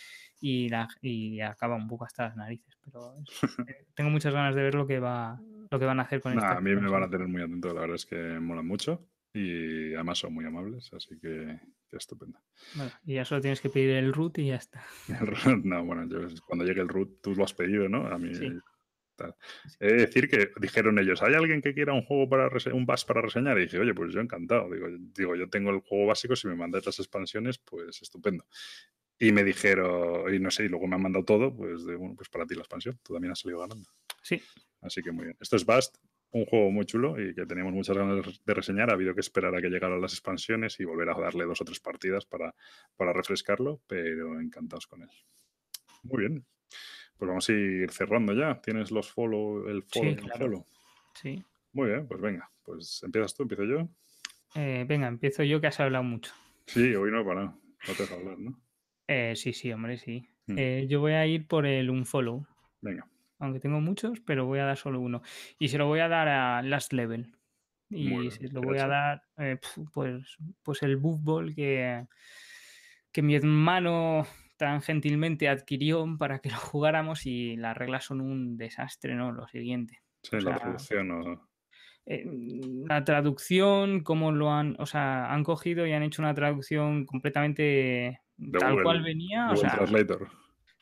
y, 0.40 0.70
la, 0.70 0.89
y 1.02 1.40
acaba 1.43 1.77
un 1.77 1.89
poco 1.89 2.07
hasta 2.07 2.28
las 2.28 2.36
narices. 2.36 2.78
Pero 2.82 3.16
es- 3.23 3.44
eh, 3.69 3.85
tengo 3.94 4.09
muchas 4.09 4.32
ganas 4.32 4.55
de 4.55 4.62
ver 4.62 4.74
lo 4.74 4.86
que 4.86 4.98
va 4.98 5.39
lo 5.70 5.78
que 5.78 5.85
van 5.85 6.01
a 6.01 6.02
hacer 6.02 6.20
con 6.20 6.35
Nah, 6.35 6.40
esta 6.40 6.57
a 6.57 6.61
mí 6.61 6.74
me 6.74 6.89
van 6.90 7.05
a 7.05 7.09
tener 7.11 7.28
muy 7.28 7.43
atento, 7.43 7.73
la 7.73 7.82
verdad 7.82 7.94
es 7.94 8.05
que 8.07 8.16
molan 8.40 8.66
mucho 8.66 9.07
y 9.32 9.94
además 9.94 10.19
son 10.19 10.35
muy 10.35 10.44
amables, 10.44 10.93
así 10.93 11.19
que, 11.20 11.59
que 11.89 11.97
estupendo. 11.97 12.39
Bueno, 12.74 12.93
y 13.05 13.15
ya 13.15 13.24
solo 13.24 13.40
tienes 13.40 13.61
que 13.61 13.70
pedir 13.70 13.90
el 13.90 14.12
root 14.12 14.39
y 14.39 14.47
ya 14.48 14.57
está. 14.57 14.85
El 15.09 15.27
root, 15.27 15.65
no, 15.65 15.85
bueno, 15.85 16.07
yo- 16.09 16.28
cuando 16.47 16.65
llegue 16.65 16.81
el 16.81 16.89
root, 16.89 17.20
tú 17.23 17.35
lo 17.35 17.44
has 17.44 17.55
pedido, 17.55 17.89
¿no? 17.89 18.07
A 18.07 18.19
mí 18.19 18.35
Sí. 18.35 18.48
tal. 19.16 19.35
He 19.81 19.86
de 19.89 19.94
decir 20.07 20.28
que 20.31 20.51
dijeron 20.61 20.98
ellos, 20.98 21.23
¿hay 21.23 21.35
alguien 21.35 21.61
que 21.61 21.74
quiera 21.74 21.93
un 21.93 22.02
juego 22.05 22.28
para 22.28 22.48
un 22.73 22.86
bus 22.86 23.05
para 23.05 23.20
reseñar? 23.20 23.59
Y 23.59 23.62
dije, 23.62 23.78
oye, 23.78 23.93
pues 23.94 24.12
yo 24.15 24.20
encantado. 24.20 24.70
Digo, 24.70 24.86
digo, 24.98 25.36
yo 25.36 25.48
tengo 25.51 25.70
el 25.70 25.81
juego 25.81 26.07
básico, 26.07 26.35
si 26.36 26.48
me 26.48 26.55
mandáis 26.57 26.86
las 26.86 26.98
expansiones, 27.01 27.59
pues 27.59 28.01
estupendo. 28.02 28.47
Y 29.19 29.32
me 29.32 29.44
dijeron, 29.44 30.32
y 30.35 30.39
no 30.39 30.51
sé, 30.51 30.65
y 30.65 30.69
luego 30.69 30.86
me 30.86 30.94
han 30.97 31.02
mandado 31.02 31.24
todo, 31.27 31.55
pues 31.55 31.85
de, 31.85 31.97
bueno, 31.97 32.15
pues 32.16 32.31
para 32.31 32.47
ti 32.47 32.55
la 32.55 32.61
expansión, 32.62 32.98
tú 33.02 33.12
también 33.12 33.32
has 33.32 33.40
salido 33.40 33.61
ganando. 33.61 33.90
Sí, 34.23 34.40
Así 34.81 35.02
que 35.02 35.12
muy 35.12 35.27
bien. 35.27 35.36
Esto 35.39 35.57
es 35.57 35.66
Bast, 35.66 35.98
un 36.32 36.44
juego 36.47 36.70
muy 36.70 36.85
chulo 36.86 37.20
y 37.20 37.35
que 37.35 37.44
teníamos 37.47 37.73
muchas 37.73 37.97
ganas 37.97 38.40
de 38.44 38.55
reseñar. 38.55 38.90
Ha 38.90 38.94
habido 38.94 39.15
que 39.15 39.20
esperar 39.20 39.55
a 39.55 39.61
que 39.61 39.69
llegaran 39.69 40.01
las 40.01 40.12
expansiones 40.12 40.78
y 40.81 40.85
volver 40.85 41.09
a 41.11 41.19
darle 41.19 41.44
dos 41.44 41.61
o 41.61 41.65
tres 41.65 41.81
partidas 41.81 42.24
para, 42.27 42.55
para 42.97 43.12
refrescarlo, 43.12 43.81
pero 43.86 44.40
encantados 44.40 44.86
con 44.86 45.02
él. 45.02 45.11
Muy 46.05 46.20
bien. 46.20 46.44
Pues 47.16 47.28
vamos 47.28 47.48
a 47.48 47.52
ir 47.52 47.90
cerrando 47.90 48.32
ya. 48.32 48.61
¿Tienes 48.62 48.90
los 48.90 49.11
follow, 49.11 49.69
el 49.69 49.82
Sí, 49.82 49.98
follow, 49.98 50.11
el 50.12 50.20
claro. 50.20 50.39
follow? 50.39 50.66
sí. 51.15 51.44
Muy 51.73 51.89
bien, 51.89 52.09
pues 52.09 52.20
venga. 52.20 52.51
Pues 52.65 53.01
empiezas 53.05 53.32
tú, 53.35 53.44
empiezo 53.44 53.65
yo. 53.65 53.89
Eh, 54.57 54.85
venga, 54.89 55.07
empiezo 55.07 55.44
yo 55.44 55.61
que 55.61 55.69
has 55.69 55.78
hablado 55.78 56.02
mucho. 56.02 56.32
Sí, 56.66 56.94
hoy 56.97 57.11
no 57.12 57.20
he 57.20 57.24
parado. 57.24 57.61
No 57.86 57.94
te 57.94 58.02
dejo 58.02 58.15
hablar, 58.16 58.39
¿no? 58.39 58.61
Eh, 59.07 59.35
sí, 59.36 59.52
sí, 59.52 59.73
hombre, 59.73 59.97
sí. 59.98 60.28
Mm. 60.47 60.55
Eh, 60.59 60.86
yo 60.89 60.98
voy 61.01 61.12
a 61.12 61.27
ir 61.27 61.47
por 61.47 61.66
el 61.66 61.89
unfollow, 61.90 62.44
Venga. 62.81 63.07
Aunque 63.41 63.61
tengo 63.61 63.81
muchos, 63.81 64.21
pero 64.21 64.47
voy 64.47 64.61
a 64.61 64.67
dar 64.67 64.77
solo 64.77 65.01
uno. 65.01 65.23
Y 65.59 65.69
se 65.69 65.79
lo 65.79 65.87
voy 65.87 66.01
a 66.01 66.09
dar 66.09 66.29
a 66.29 66.62
Last 66.62 66.93
Level. 66.93 67.35
Y 67.89 68.31
se 68.31 68.49
lo 68.49 68.61
¿qué 68.61 68.67
voy 68.69 68.79
a 68.79 68.87
dar, 68.87 69.23
eh, 69.39 69.59
pues, 69.93 70.37
pues 70.62 70.83
el 70.85 70.97
Buff 70.97 71.21
Ball 71.23 71.55
que, 71.55 72.07
que 73.11 73.23
mi 73.23 73.35
hermano 73.35 74.25
tan 74.57 74.81
gentilmente 74.83 75.49
adquirió 75.49 76.07
para 76.19 76.39
que 76.39 76.51
lo 76.51 76.57
jugáramos 76.59 77.27
y 77.27 77.57
las 77.57 77.77
reglas 77.77 78.05
son 78.05 78.21
un 78.21 78.57
desastre, 78.57 79.17
¿no? 79.17 79.33
Lo 79.33 79.49
siguiente. 79.49 80.03
Sí, 80.23 80.37
O 80.37 80.41
la 80.41 80.57
traducción 80.57 81.11
o... 81.11 81.49
eh, 82.07 82.27
la 82.89 83.05
traducción, 83.05 84.03
cómo 84.03 84.31
lo 84.33 84.53
han, 84.53 84.77
o 84.79 84.87
sea, 84.87 85.33
han 85.33 85.43
cogido 85.45 85.87
y 85.87 85.93
han 85.93 86.03
hecho 86.03 86.23
una 86.23 86.35
traducción 86.35 87.07
completamente 87.07 88.21
De 88.37 88.59
tal 88.59 88.73
Google, 88.73 88.85
cual 88.85 89.03
venía, 89.03 89.47
o 89.47 89.55
Google 89.55 89.61
sea, 89.62 89.77
Translator. 89.79 90.29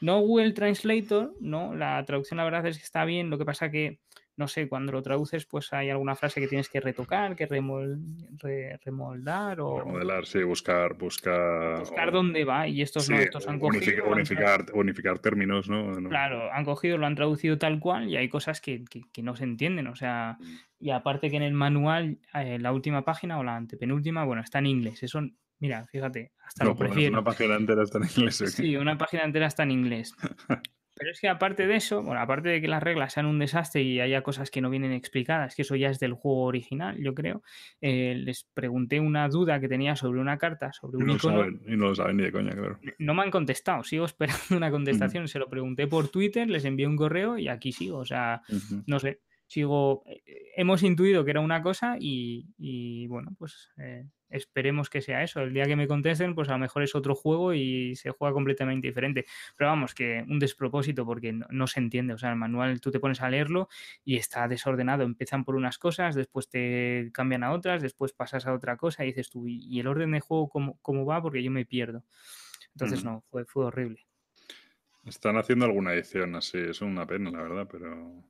No 0.00 0.20
Google 0.20 0.52
Translator, 0.52 1.34
no, 1.40 1.74
la 1.74 2.04
traducción 2.04 2.36
la 2.38 2.44
verdad 2.44 2.66
es 2.66 2.78
que 2.78 2.84
está 2.84 3.04
bien, 3.04 3.30
lo 3.30 3.38
que 3.38 3.44
pasa 3.44 3.70
que, 3.70 3.98
no 4.36 4.46
sé, 4.46 4.68
cuando 4.68 4.92
lo 4.92 5.02
traduces 5.02 5.46
pues 5.46 5.72
hay 5.72 5.90
alguna 5.90 6.14
frase 6.14 6.40
que 6.40 6.46
tienes 6.46 6.68
que 6.68 6.80
retocar, 6.80 7.34
que 7.34 7.48
remol- 7.48 7.98
re- 8.40 8.78
remoldar 8.84 9.60
o 9.60 9.80
Remodelar, 9.80 10.26
sí, 10.26 10.42
buscar, 10.44 10.94
buscar... 10.96 11.80
buscar 11.80 12.08
o- 12.10 12.12
dónde 12.12 12.44
va 12.44 12.68
y 12.68 12.80
estos 12.82 13.10
no, 13.10 13.16
Sí, 13.16 13.22
estos 13.24 13.48
han 13.48 13.58
unific- 13.58 13.78
cogido, 13.80 13.96
lo 13.98 14.04
han 14.06 14.12
unificar, 14.12 14.64
unificar 14.74 15.18
términos, 15.18 15.68
¿no? 15.68 15.98
No- 16.00 16.08
Claro, 16.08 16.52
han 16.52 16.64
cogido, 16.64 16.98
lo 16.98 17.06
han 17.06 17.16
traducido 17.16 17.58
tal 17.58 17.80
cual 17.80 18.08
y 18.08 18.16
hay 18.16 18.28
cosas 18.28 18.60
que, 18.60 18.84
que- 18.84 19.02
que 19.12 19.22
no 19.24 19.34
se 19.34 19.42
entienden. 19.44 19.88
O 19.88 19.96
sea, 19.96 20.36
Mm. 20.38 20.44
y 20.86 20.90
aparte 20.90 21.30
que 21.30 21.36
en 21.36 21.42
el 21.42 21.54
manual, 21.54 22.18
eh, 22.34 22.58
la 22.60 22.70
última 22.72 23.04
página 23.04 23.38
o 23.40 23.42
la 23.42 23.56
antepenúltima, 23.56 24.24
bueno, 24.24 24.42
está 24.42 24.60
en 24.60 24.66
inglés. 24.66 25.02
Eso, 25.02 25.20
mira, 25.60 25.86
fíjate, 25.86 26.32
hasta 26.44 26.64
No, 26.64 26.70
lo 26.70 26.76
prefiero. 26.76 27.12
una 27.12 27.24
página 27.24 27.56
entera 27.56 27.82
está 27.82 27.98
en 27.98 28.04
inglés. 28.04 28.40
¿o 28.40 28.44
qué? 28.44 28.50
Sí, 28.50 28.76
una 28.76 28.96
página 28.98 29.24
entera 29.24 29.46
está 29.46 29.62
en 29.64 29.70
inglés. 29.72 30.14
Pero 31.00 31.12
es 31.12 31.20
que 31.20 31.28
aparte 31.28 31.68
de 31.68 31.76
eso, 31.76 32.02
bueno, 32.02 32.20
aparte 32.20 32.48
de 32.48 32.60
que 32.60 32.66
las 32.66 32.82
reglas 32.82 33.12
sean 33.12 33.26
un 33.26 33.38
desastre 33.38 33.82
y 33.82 34.00
haya 34.00 34.22
cosas 34.22 34.50
que 34.50 34.60
no 34.60 34.68
vienen 34.68 34.90
explicadas, 34.90 35.54
que 35.54 35.62
eso 35.62 35.76
ya 35.76 35.90
es 35.90 36.00
del 36.00 36.12
juego 36.12 36.42
original, 36.42 36.96
yo 37.00 37.14
creo, 37.14 37.40
eh, 37.80 38.16
les 38.16 38.48
pregunté 38.52 38.98
una 38.98 39.28
duda 39.28 39.60
que 39.60 39.68
tenía 39.68 39.94
sobre 39.94 40.20
una 40.20 40.38
carta, 40.38 40.72
sobre 40.72 40.96
un 40.96 41.06
no 41.06 41.14
icono. 41.14 41.38
saben, 41.38 41.60
y 41.68 41.76
no 41.76 41.90
lo 41.90 41.94
saben 41.94 42.16
ni 42.16 42.24
de 42.24 42.32
coña, 42.32 42.50
claro. 42.50 42.80
No 42.98 43.14
me 43.14 43.22
han 43.22 43.30
contestado, 43.30 43.84
sigo 43.84 44.04
esperando 44.50 44.56
una 44.56 44.72
contestación. 44.72 45.28
Se 45.28 45.38
lo 45.38 45.48
pregunté 45.48 45.86
por 45.86 46.08
Twitter, 46.08 46.50
les 46.50 46.64
envié 46.64 46.88
un 46.88 46.96
correo 46.96 47.38
y 47.38 47.46
aquí 47.46 47.70
sigo. 47.70 47.98
O 47.98 48.04
sea, 48.04 48.42
no 48.88 48.98
sé, 48.98 49.20
sigo. 49.46 50.02
eh, 50.06 50.20
Hemos 50.56 50.82
intuido 50.82 51.24
que 51.24 51.30
era 51.30 51.40
una 51.40 51.62
cosa 51.62 51.96
y, 52.00 52.48
y, 52.58 53.06
bueno, 53.06 53.36
pues 53.38 53.70
eh, 53.78 54.04
esperemos 54.30 54.90
que 54.90 55.00
sea 55.00 55.22
eso. 55.22 55.40
El 55.40 55.52
día 55.52 55.64
que 55.64 55.76
me 55.76 55.86
contesten, 55.86 56.34
pues 56.34 56.48
a 56.48 56.52
lo 56.52 56.58
mejor 56.58 56.82
es 56.82 56.94
otro 56.94 57.14
juego 57.14 57.54
y 57.54 57.96
se 57.96 58.10
juega 58.10 58.32
completamente 58.32 58.86
diferente. 58.86 59.26
Pero 59.56 59.70
vamos, 59.70 59.94
que 59.94 60.24
un 60.28 60.38
despropósito 60.38 61.04
porque 61.04 61.32
no, 61.32 61.46
no 61.50 61.66
se 61.66 61.80
entiende. 61.80 62.14
O 62.14 62.18
sea, 62.18 62.30
el 62.30 62.36
manual 62.36 62.80
tú 62.80 62.90
te 62.90 63.00
pones 63.00 63.20
a 63.20 63.30
leerlo 63.30 63.68
y 64.04 64.16
está 64.16 64.48
desordenado. 64.48 65.04
Empiezan 65.04 65.44
por 65.44 65.54
unas 65.54 65.78
cosas, 65.78 66.14
después 66.14 66.48
te 66.48 67.10
cambian 67.12 67.44
a 67.44 67.52
otras, 67.52 67.82
después 67.82 68.12
pasas 68.12 68.46
a 68.46 68.52
otra 68.52 68.76
cosa 68.76 69.04
y 69.04 69.08
dices 69.08 69.30
tú, 69.30 69.46
¿y 69.46 69.80
el 69.80 69.86
orden 69.86 70.12
de 70.12 70.20
juego 70.20 70.48
cómo, 70.48 70.78
cómo 70.82 71.04
va? 71.04 71.22
Porque 71.22 71.42
yo 71.42 71.50
me 71.50 71.64
pierdo. 71.64 72.04
Entonces, 72.74 73.04
no, 73.04 73.24
fue, 73.30 73.44
fue 73.44 73.64
horrible. 73.64 74.06
Están 75.04 75.36
haciendo 75.36 75.64
alguna 75.64 75.94
edición 75.94 76.34
así, 76.36 76.58
es 76.58 76.80
una 76.80 77.06
pena, 77.06 77.30
la 77.30 77.42
verdad, 77.42 77.68
pero, 77.70 78.24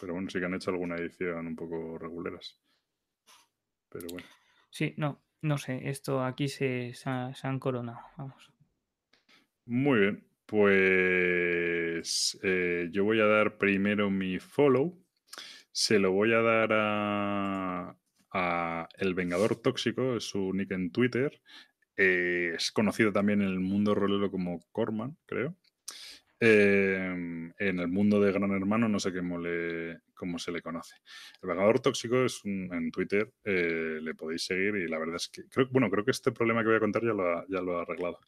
pero 0.00 0.14
bueno, 0.14 0.30
sí 0.30 0.38
que 0.38 0.46
han 0.46 0.54
hecho 0.54 0.70
alguna 0.70 0.96
edición 0.96 1.46
un 1.46 1.54
poco 1.54 1.98
reguleras. 1.98 2.58
Pero 3.88 4.06
bueno. 4.10 4.26
Sí, 4.70 4.94
no, 4.96 5.23
no 5.44 5.58
sé, 5.58 5.90
esto 5.90 6.24
aquí 6.24 6.48
se, 6.48 6.94
se, 6.94 7.10
ha- 7.10 7.34
se 7.34 7.46
han 7.46 7.58
coronado, 7.58 8.00
vamos. 8.16 8.50
Muy 9.66 10.00
bien, 10.00 10.24
pues 10.46 12.38
eh, 12.42 12.88
yo 12.92 13.04
voy 13.04 13.20
a 13.20 13.26
dar 13.26 13.56
primero 13.58 14.10
mi 14.10 14.38
follow. 14.38 14.98
Se 15.72 15.98
lo 15.98 16.12
voy 16.12 16.32
a 16.32 16.40
dar 16.42 16.68
a, 16.72 17.98
El 18.98 19.14
Vengador 19.14 19.56
Tóxico, 19.56 20.16
es 20.16 20.24
su 20.24 20.52
nick 20.52 20.70
en 20.72 20.90
Twitter. 20.92 21.40
Eh, 21.96 22.52
es 22.56 22.72
conocido 22.72 23.12
también 23.12 23.42
en 23.42 23.48
el 23.48 23.60
mundo 23.60 23.94
rolero 23.94 24.30
como 24.30 24.60
Corman, 24.72 25.16
creo. 25.26 25.56
Eh, 26.40 27.52
en 27.58 27.78
el 27.80 27.88
mundo 27.88 28.20
de 28.20 28.32
Gran 28.32 28.50
Hermano 28.52 28.88
no 28.88 28.98
sé 29.00 29.12
cómo, 29.14 29.38
le, 29.38 30.00
cómo 30.14 30.38
se 30.38 30.52
le 30.52 30.62
conoce. 30.62 30.96
El 31.42 31.48
Vengador 31.50 31.80
Tóxico 31.80 32.24
es 32.24 32.44
un- 32.44 32.68
en 32.72 32.90
Twitter, 32.90 33.32
eh, 33.44 33.98
le 34.02 34.14
podéis 34.14 34.44
seguir 34.46 34.76
y 34.76 34.88
la 34.88 34.98
verdad 34.98 35.16
es 35.16 35.28
que, 35.28 35.42
creo, 35.48 35.68
bueno, 35.70 35.90
creo 35.90 36.04
que 36.04 36.10
este 36.12 36.32
problema 36.32 36.62
que 36.62 36.68
voy 36.68 36.76
a 36.76 36.80
contar 36.80 37.02
ya 37.04 37.12
lo 37.12 37.28
ha, 37.38 37.44
ya 37.48 37.60
lo 37.60 37.78
ha 37.78 37.82
arreglado. 37.82 38.18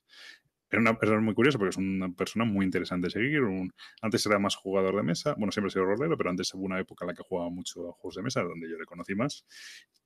Era 0.68 0.80
una 0.80 0.98
persona 0.98 1.20
muy 1.20 1.34
curiosa 1.34 1.58
porque 1.58 1.70
es 1.70 1.76
una 1.76 2.12
persona 2.12 2.44
muy 2.44 2.64
interesante 2.64 3.06
de 3.06 3.10
seguir. 3.12 3.42
un- 3.42 3.72
antes 4.02 4.26
era 4.26 4.38
más 4.40 4.56
jugador 4.56 4.96
de 4.96 5.02
mesa, 5.04 5.34
bueno, 5.38 5.52
siempre 5.52 5.68
he 5.68 5.72
sido 5.72 5.84
rolero, 5.84 6.16
pero 6.16 6.30
antes 6.30 6.52
hubo 6.54 6.64
una 6.64 6.80
época 6.80 7.04
en 7.04 7.08
la 7.08 7.14
que 7.14 7.22
jugaba 7.22 7.50
mucho 7.50 7.88
a 7.88 7.92
juegos 7.92 8.16
de 8.16 8.22
mesa, 8.22 8.42
donde 8.42 8.68
yo 8.68 8.76
le 8.76 8.84
conocí 8.84 9.14
más. 9.14 9.46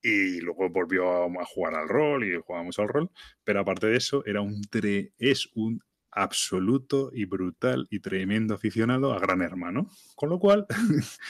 Y 0.02 0.40
luego 0.40 0.68
volvió 0.70 1.08
a, 1.10 1.42
a 1.42 1.44
jugar 1.46 1.74
al 1.74 1.88
rol 1.88 2.24
y 2.24 2.38
jugaba 2.40 2.64
mucho 2.64 2.82
al 2.82 2.88
rol. 2.88 3.10
Pero 3.44 3.60
aparte 3.60 3.86
de 3.86 3.96
eso, 3.96 4.24
era 4.26 4.40
un 4.42 4.60
tre- 4.64 5.12
es 5.18 5.48
un 5.54 5.80
absoluto 6.10 7.10
y 7.14 7.24
brutal 7.24 7.86
y 7.90 8.00
tremendo 8.00 8.54
aficionado 8.54 9.12
a 9.14 9.18
Gran 9.20 9.42
Hermano. 9.42 9.88
Con 10.16 10.28
lo 10.30 10.38
cual, 10.38 10.66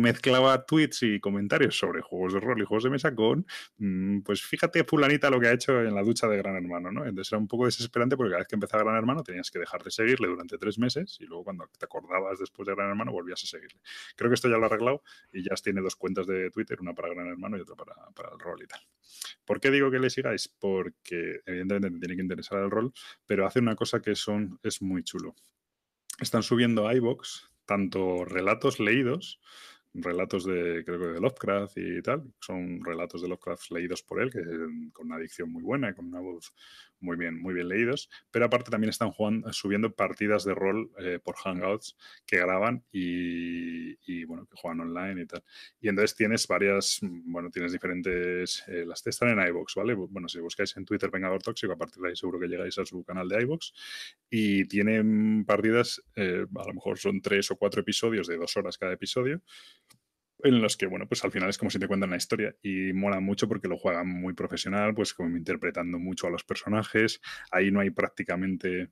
mezclaba 0.00 0.64
tweets 0.66 1.02
y 1.02 1.20
comentarios 1.20 1.78
sobre 1.78 2.00
juegos 2.02 2.34
de 2.34 2.40
rol 2.40 2.60
y 2.60 2.64
juegos 2.64 2.84
de 2.84 2.90
mesa 2.90 3.14
con, 3.14 3.46
mm, 3.78 4.20
pues 4.20 4.42
fíjate 4.42 4.84
fulanita 4.84 5.30
lo 5.30 5.40
que 5.40 5.48
ha 5.48 5.52
hecho 5.52 5.80
en 5.80 5.94
la 5.94 6.02
ducha 6.02 6.26
de 6.28 6.36
Gran 6.36 6.56
Hermano, 6.56 6.90
¿no? 6.90 7.04
Entonces 7.04 7.32
era 7.32 7.38
un 7.38 7.48
poco 7.48 7.66
desesperante 7.66 8.16
porque 8.16 8.30
cada 8.30 8.40
vez 8.40 8.48
que 8.48 8.56
empezaba 8.56 8.82
Gran 8.84 8.96
Hermano 8.96 9.22
tenías 9.22 9.50
que 9.50 9.58
dejar 9.58 9.82
de 9.82 9.90
seguirle 9.90 10.28
durante 10.28 10.58
tres 10.58 10.78
meses 10.78 11.16
y 11.20 11.26
luego 11.26 11.44
cuando 11.44 11.68
te 11.78 11.84
acordabas 11.84 12.38
después 12.38 12.66
de 12.66 12.74
Gran 12.74 12.90
Hermano 12.90 13.12
volvías 13.12 13.42
a 13.44 13.46
seguirle. 13.46 13.80
Creo 14.16 14.30
que 14.30 14.34
esto 14.34 14.48
ya 14.48 14.56
lo 14.56 14.64
ha 14.64 14.66
arreglado 14.66 15.02
y 15.32 15.42
ya 15.42 15.54
tiene 15.56 15.80
dos 15.80 15.96
cuentas 15.96 16.26
de 16.26 16.50
Twitter, 16.50 16.80
una 16.80 16.94
para 16.94 17.08
Gran 17.10 17.28
Hermano 17.28 17.56
y 17.56 17.60
otra 17.60 17.76
para, 17.76 17.94
para 18.14 18.30
el 18.32 18.38
rol 18.38 18.62
y 18.62 18.66
tal. 18.66 18.80
¿Por 19.44 19.60
qué 19.60 19.70
digo 19.70 19.90
que 19.90 19.98
le 19.98 20.10
sigáis? 20.10 20.48
Porque 20.48 21.40
evidentemente 21.46 21.90
te 21.90 21.98
tiene 21.98 22.16
que 22.16 22.22
interesar 22.22 22.62
el 22.62 22.70
rol, 22.70 22.92
pero 23.26 23.46
hace 23.46 23.60
una 23.60 23.76
cosa 23.76 24.00
que 24.00 24.14
son, 24.14 24.58
es 24.62 24.82
muy 24.82 25.02
chulo. 25.02 25.34
Están 26.20 26.42
subiendo 26.42 26.86
a 26.86 26.94
iVoox 26.94 27.54
tanto 27.64 28.24
relatos 28.24 28.80
leídos, 28.80 29.40
relatos 29.94 30.44
de, 30.44 30.82
creo 30.84 30.98
que 30.98 31.06
de 31.06 31.20
Lovecraft 31.20 31.78
y 31.78 32.02
tal, 32.02 32.24
son 32.40 32.84
relatos 32.84 33.22
de 33.22 33.28
Lovecraft 33.28 33.70
leídos 33.70 34.02
por 34.02 34.20
él, 34.20 34.30
que 34.30 34.40
con 34.92 35.06
una 35.06 35.18
dicción 35.18 35.50
muy 35.50 35.62
buena 35.62 35.90
y 35.90 35.94
con 35.94 36.06
una 36.06 36.20
voz 36.20 36.52
muy 37.04 37.16
bien, 37.16 37.40
muy 37.40 37.54
bien 37.54 37.68
leídos, 37.68 38.10
pero 38.30 38.46
aparte 38.46 38.70
también 38.70 38.90
están 38.90 39.10
jugando, 39.10 39.52
subiendo 39.52 39.94
partidas 39.94 40.44
de 40.44 40.54
rol 40.54 40.90
eh, 40.98 41.20
por 41.22 41.36
Hangouts 41.36 41.96
que 42.26 42.38
graban 42.38 42.82
y, 42.90 44.24
bueno, 44.24 44.46
que 44.46 44.56
juegan 44.56 44.80
online 44.80 45.22
y 45.22 45.26
tal. 45.26 45.44
Y 45.80 45.88
entonces 45.88 46.16
tienes 46.16 46.46
varias, 46.48 46.98
mm, 47.02 47.30
bueno, 47.30 47.50
tienes 47.50 47.72
diferentes, 47.72 48.64
eh, 48.68 48.84
las 48.86 49.06
están 49.06 49.28
en 49.28 49.46
iVoox, 49.48 49.74
¿vale? 49.76 49.94
Bueno, 49.94 50.28
si 50.28 50.40
buscáis 50.40 50.76
en 50.76 50.84
Twitter 50.84 51.10
Vengador 51.10 51.42
Tóxico, 51.42 51.74
a 51.74 51.76
partir 51.76 52.02
de 52.02 52.08
ahí 52.08 52.16
seguro 52.16 52.40
que 52.40 52.48
llegáis 52.48 52.78
a 52.78 52.86
su 52.86 53.04
canal 53.04 53.28
de 53.28 53.42
iVoox 53.42 53.72
y 54.30 54.64
tienen 54.64 55.44
partidas, 55.44 56.02
eh, 56.16 56.46
a 56.56 56.66
lo 56.66 56.74
mejor 56.74 56.98
son 56.98 57.20
tres 57.20 57.50
o 57.50 57.56
cuatro 57.56 57.82
episodios 57.82 58.26
de 58.26 58.38
dos 58.38 58.56
horas 58.56 58.78
cada 58.78 58.94
episodio, 58.94 59.42
en 60.44 60.60
los 60.60 60.76
que, 60.76 60.86
bueno, 60.86 61.06
pues 61.08 61.24
al 61.24 61.32
final 61.32 61.48
es 61.48 61.58
como 61.58 61.70
si 61.70 61.78
te 61.78 61.88
cuentan 61.88 62.10
la 62.10 62.16
historia 62.16 62.54
y 62.62 62.92
mola 62.92 63.20
mucho 63.20 63.48
porque 63.48 63.68
lo 63.68 63.78
juegan 63.78 64.08
muy 64.08 64.34
profesional, 64.34 64.94
pues 64.94 65.14
como 65.14 65.36
interpretando 65.36 65.98
mucho 65.98 66.26
a 66.26 66.30
los 66.30 66.44
personajes, 66.44 67.20
ahí 67.50 67.70
no 67.70 67.80
hay 67.80 67.90
prácticamente 67.90 68.90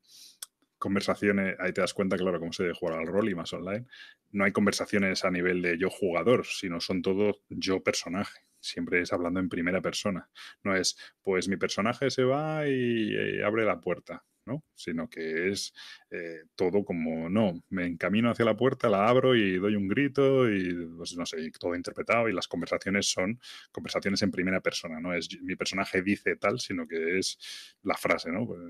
conversaciones, 0.78 1.56
ahí 1.60 1.72
te 1.72 1.80
das 1.80 1.94
cuenta, 1.94 2.16
claro, 2.16 2.40
cómo 2.40 2.52
se 2.52 2.64
debe 2.64 2.74
jugar 2.74 2.98
al 2.98 3.06
rol 3.06 3.28
y 3.28 3.34
más 3.34 3.52
online, 3.52 3.86
no 4.32 4.44
hay 4.44 4.52
conversaciones 4.52 5.24
a 5.24 5.30
nivel 5.30 5.62
de 5.62 5.78
yo 5.78 5.90
jugador, 5.90 6.44
sino 6.46 6.80
son 6.80 7.02
todo 7.02 7.42
yo 7.48 7.82
personaje. 7.82 8.40
Siempre 8.58 9.00
es 9.00 9.12
hablando 9.12 9.40
en 9.40 9.48
primera 9.48 9.80
persona. 9.80 10.28
No 10.64 10.74
es, 10.74 10.96
pues 11.22 11.48
mi 11.48 11.56
personaje 11.56 12.10
se 12.10 12.24
va 12.24 12.66
y, 12.68 13.12
y 13.12 13.42
abre 13.42 13.64
la 13.64 13.80
puerta. 13.80 14.24
¿No? 14.46 14.64
Sino 14.74 15.08
que 15.08 15.50
es 15.50 15.72
eh, 16.10 16.42
todo 16.56 16.84
como, 16.84 17.28
no, 17.28 17.62
me 17.70 17.86
encamino 17.86 18.30
hacia 18.30 18.44
la 18.44 18.56
puerta, 18.56 18.88
la 18.88 19.08
abro 19.08 19.34
y 19.34 19.58
doy 19.58 19.76
un 19.76 19.88
grito 19.88 20.50
y, 20.50 20.74
pues, 20.96 21.16
no 21.16 21.26
sé, 21.26 21.50
todo 21.58 21.74
interpretado 21.74 22.28
y 22.28 22.32
las 22.32 22.48
conversaciones 22.48 23.10
son 23.10 23.40
conversaciones 23.70 24.22
en 24.22 24.30
primera 24.30 24.60
persona, 24.60 25.00
no 25.00 25.14
es 25.14 25.28
mi 25.42 25.56
personaje 25.56 26.02
dice 26.02 26.36
tal, 26.36 26.60
sino 26.60 26.86
que 26.86 27.18
es 27.18 27.38
la 27.82 27.96
frase, 27.96 28.30
¿no? 28.30 28.46
Pues, 28.46 28.60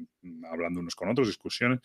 hablando 0.50 0.80
unos 0.80 0.94
con 0.94 1.08
otros, 1.08 1.28
discusiones. 1.28 1.80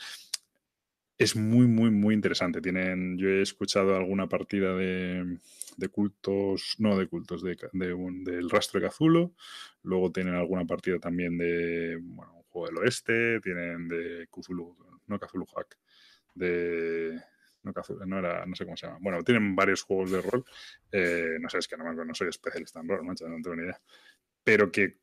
Es 1.18 1.36
muy, 1.36 1.66
muy, 1.66 1.90
muy 1.90 2.14
interesante. 2.14 2.62
Tienen, 2.62 3.18
yo 3.18 3.28
he 3.28 3.42
escuchado 3.42 3.96
alguna 3.96 4.30
partida 4.30 4.76
de, 4.76 5.40
cultos, 5.92 6.76
no 6.78 6.96
de 6.96 7.08
cultos, 7.08 7.42
de, 7.42 7.58
de 7.74 7.96
del 8.24 8.50
rastro 8.52 8.80
de 8.80 8.86
Cazulo. 8.86 9.34
Luego 9.82 10.12
tienen 10.12 10.36
alguna 10.36 10.66
partida 10.66 11.00
también 11.00 11.38
de, 11.40 12.00
del 12.66 12.78
oeste. 12.78 13.40
Tienen 13.42 13.88
de 13.88 14.28
Cthulhu, 14.32 14.76
no 15.08 15.20
Cthulhu 15.20 15.46
Hack, 15.56 15.78
de... 16.36 17.20
No, 17.64 17.74
Cthulhu- 17.74 18.06
no 18.06 18.20
era, 18.20 18.46
no 18.46 18.56
sé 18.56 18.66
cómo 18.66 18.78
se 18.78 18.88
llama. 18.88 19.00
Bueno, 19.02 19.24
tienen 19.24 19.56
varios 19.56 19.84
juegos 19.84 20.12
de 20.12 20.22
rol. 20.22 20.46
eh, 20.92 21.38
no 21.40 21.50
sé, 21.50 21.58
es 21.60 21.68
que 21.68 21.78
no, 21.78 21.94
no 21.94 22.16
soy 22.16 22.30
especialista 22.30 22.80
en 22.80 22.88
rol, 22.88 23.04
macho, 23.04 23.28
no 23.28 23.36
tengo 23.42 23.56
ni 23.56 23.64
idea. 23.64 23.82
Pero 24.44 24.72
que 24.72 24.98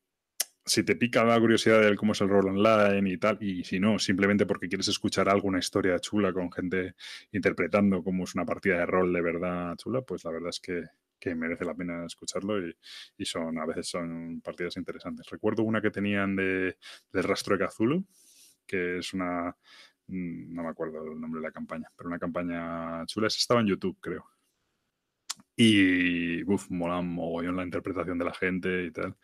si 0.66 0.82
te 0.82 0.96
pica 0.96 1.24
la 1.24 1.38
curiosidad 1.38 1.82
de 1.82 1.96
cómo 1.96 2.12
es 2.12 2.20
el 2.22 2.28
rol 2.28 2.48
online 2.48 3.10
y 3.10 3.18
tal, 3.18 3.38
y 3.42 3.64
si 3.64 3.78
no, 3.80 3.98
simplemente 3.98 4.46
porque 4.46 4.68
quieres 4.68 4.88
escuchar 4.88 5.28
algo, 5.28 5.48
una 5.48 5.58
historia 5.58 5.98
chula 5.98 6.32
con 6.32 6.50
gente 6.50 6.94
interpretando 7.32 8.02
cómo 8.02 8.24
es 8.24 8.34
una 8.34 8.46
partida 8.46 8.78
de 8.78 8.86
rol 8.86 9.12
de 9.12 9.20
verdad 9.20 9.76
chula, 9.76 10.02
pues 10.02 10.24
la 10.24 10.30
verdad 10.32 10.50
es 10.50 10.60
que, 10.60 10.84
que 11.24 11.34
merece 11.34 11.64
la 11.64 11.74
pena 11.74 12.04
escucharlo 12.04 12.60
y, 12.68 13.24
son 13.24 13.58
a 13.58 13.64
veces 13.64 13.88
son 13.88 14.42
partidas 14.42 14.76
interesantes. 14.76 15.26
Recuerdo 15.30 15.62
una 15.62 15.80
que 15.80 15.90
tenían 15.90 16.36
de, 16.36 16.76
del 17.10 17.24
rastro 17.24 17.56
de 17.56 17.66
Cthulhu, 17.66 18.04
que 18.66 18.98
es 18.98 19.14
una, 19.14 19.56
mm, 20.08 20.54
no 20.54 20.62
me 20.62 20.68
acuerdo 20.68 21.02
el 21.02 21.18
nombre 21.18 21.40
de 21.40 21.46
la 21.46 21.52
campaña, 21.52 21.88
pero 21.96 22.08
una 22.08 22.18
campaña 22.18 23.06
chula, 23.06 23.28
estaba 23.28 23.62
en 23.62 23.68
YouTube, 23.68 23.96
creo. 24.00 24.33
Y, 25.56 26.42
uff, 26.50 26.68
mola 26.70 27.00
mogollón 27.00 27.56
la 27.56 27.64
interpretación 27.64 28.18
de 28.18 28.24
la 28.24 28.34
gente 28.34 28.84
y 28.84 28.90
tal. 28.90 29.16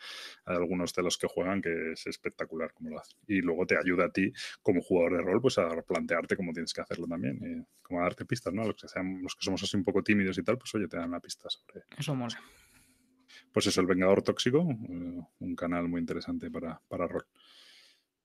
Hay 0.44 0.56
algunos 0.56 0.94
de 0.94 1.02
los 1.02 1.18
que 1.18 1.26
juegan 1.26 1.60
que 1.60 1.92
es 1.92 2.06
espectacular 2.06 2.72
como 2.72 2.90
lo 2.90 3.00
hacen. 3.00 3.18
Y 3.26 3.40
luego 3.40 3.66
te 3.66 3.76
ayuda 3.76 4.06
a 4.06 4.10
ti, 4.10 4.32
como 4.62 4.80
jugador 4.80 5.16
de 5.16 5.22
rol, 5.22 5.40
pues 5.40 5.58
a 5.58 5.68
plantearte 5.82 6.36
cómo 6.36 6.52
tienes 6.52 6.72
que 6.72 6.80
hacerlo 6.80 7.06
también. 7.06 7.38
Y 7.42 7.82
como 7.82 8.00
a 8.00 8.04
darte 8.04 8.24
pistas, 8.24 8.54
¿no? 8.54 8.64
Los 8.64 8.76
que, 8.76 8.88
sean, 8.88 9.22
los 9.22 9.34
que 9.34 9.44
somos 9.44 9.62
así 9.62 9.76
un 9.76 9.84
poco 9.84 10.02
tímidos 10.02 10.38
y 10.38 10.42
tal, 10.42 10.56
pues 10.56 10.72
oye, 10.74 10.86
te 10.86 10.96
dan 10.96 11.10
la 11.10 11.20
pista 11.20 11.50
sobre... 11.50 11.84
Eso 11.98 12.14
mola. 12.14 12.40
Pues 13.52 13.66
eso, 13.66 13.80
El 13.80 13.88
Vengador 13.88 14.22
Tóxico, 14.22 14.68
eh, 14.88 15.20
un 15.40 15.56
canal 15.56 15.88
muy 15.88 16.00
interesante 16.00 16.50
para, 16.50 16.80
para 16.88 17.08
rol. 17.08 17.26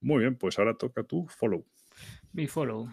Muy 0.01 0.19
bien, 0.19 0.35
pues 0.35 0.59
ahora 0.59 0.75
toca 0.75 1.03
tu 1.03 1.25
follow. 1.27 1.65
Mi 2.33 2.45
follow. 2.45 2.87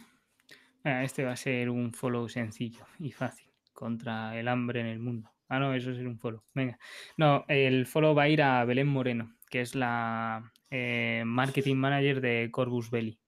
Ah, 0.85 1.05
este 1.05 1.24
va 1.24 1.32
a 1.32 1.36
ser 1.36 1.69
un 1.69 1.93
follow 1.93 2.28
sencillo 2.28 2.86
y 2.98 3.12
fácil 3.12 3.52
contra 3.83 4.39
el 4.39 4.47
hambre 4.47 4.79
en 4.79 4.87
el 4.87 5.01
mundo. 5.01 5.29
Ah, 5.49 5.59
no, 5.59 5.75
eso 5.75 5.91
es 5.91 5.99
un 5.99 6.17
follow. 6.21 6.45
Venga. 6.55 6.79
No, 7.17 7.45
el 7.49 7.85
follow 7.87 8.15
va 8.15 8.23
a 8.23 8.29
ir 8.29 8.41
a 8.41 8.65
Belén 8.65 8.87
Moreno, 8.87 9.35
que 9.51 9.61
es 9.61 9.75
la 9.75 10.53
eh, 10.71 11.25
marketing 11.27 11.75
manager 11.75 12.21
de 12.21 12.49
Corvus 12.53 12.93
Belli. 12.93 13.19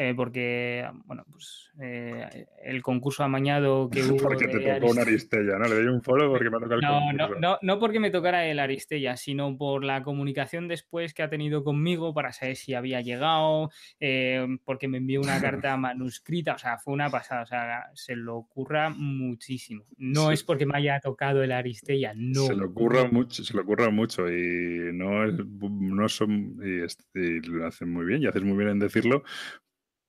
Eh, 0.00 0.14
porque, 0.14 0.88
bueno, 1.06 1.24
pues 1.28 1.72
eh, 1.82 2.46
el 2.62 2.82
concurso 2.82 3.24
amañado 3.24 3.90
que 3.90 4.00
hubo. 4.04 4.16
Porque 4.28 4.46
te 4.46 4.60
tocó 4.60 4.92
una 4.92 5.02
Arist- 5.02 5.08
Aristella, 5.08 5.58
¿no? 5.58 5.64
Le 5.68 5.74
doy 5.74 5.86
un 5.88 6.02
follow 6.02 6.30
porque 6.30 6.48
me 6.50 6.56
ha 6.56 6.60
tocado 6.60 6.76
el 6.76 6.80
No, 6.82 7.00
no, 7.12 7.18
concurso. 7.26 7.40
no, 7.40 7.58
no 7.62 7.78
porque 7.80 7.98
me 7.98 8.10
tocara 8.12 8.46
el 8.46 8.60
Aristella, 8.60 9.16
sino 9.16 9.56
por 9.58 9.82
la 9.82 10.04
comunicación 10.04 10.68
después 10.68 11.14
que 11.14 11.24
ha 11.24 11.28
tenido 11.28 11.64
conmigo 11.64 12.14
para 12.14 12.32
saber 12.32 12.54
si 12.54 12.74
había 12.74 13.00
llegado, 13.00 13.70
eh, 13.98 14.46
porque 14.64 14.86
me 14.86 14.98
envió 14.98 15.20
una 15.20 15.40
carta 15.66 15.76
manuscrita, 15.76 16.54
o 16.54 16.58
sea, 16.58 16.78
fue 16.78 16.94
una 16.94 17.10
pasada, 17.10 17.42
o 17.42 17.46
sea, 17.46 17.90
se 17.94 18.14
lo 18.14 18.36
ocurra 18.36 18.90
muchísimo. 18.90 19.84
No 19.96 20.28
Sí. 20.28 20.34
es 20.34 20.44
porque 20.44 20.64
me 20.64 20.78
haya 20.78 21.00
tocado 21.00 21.42
el 21.42 21.50
Aristella, 21.50 22.12
no. 22.14 22.42
Se 22.42 22.54
le 22.54 22.64
ocurra 22.66 23.08
mucho, 23.10 23.42
se 23.42 23.52
le 23.52 23.62
ocurra 23.62 23.90
mucho 23.90 24.28
y 24.30 24.92
no, 24.94 25.24
es- 25.24 25.34
no 25.44 26.08
son 26.08 26.56
y, 26.62 26.84
es- 26.84 26.98
y 27.16 27.40
lo 27.40 27.66
hacen 27.66 27.92
muy 27.92 28.04
bien 28.06 28.22
y 28.22 28.26
haces 28.26 28.44
muy 28.44 28.56
bien 28.56 28.68
en 28.70 28.78
decirlo 28.78 29.24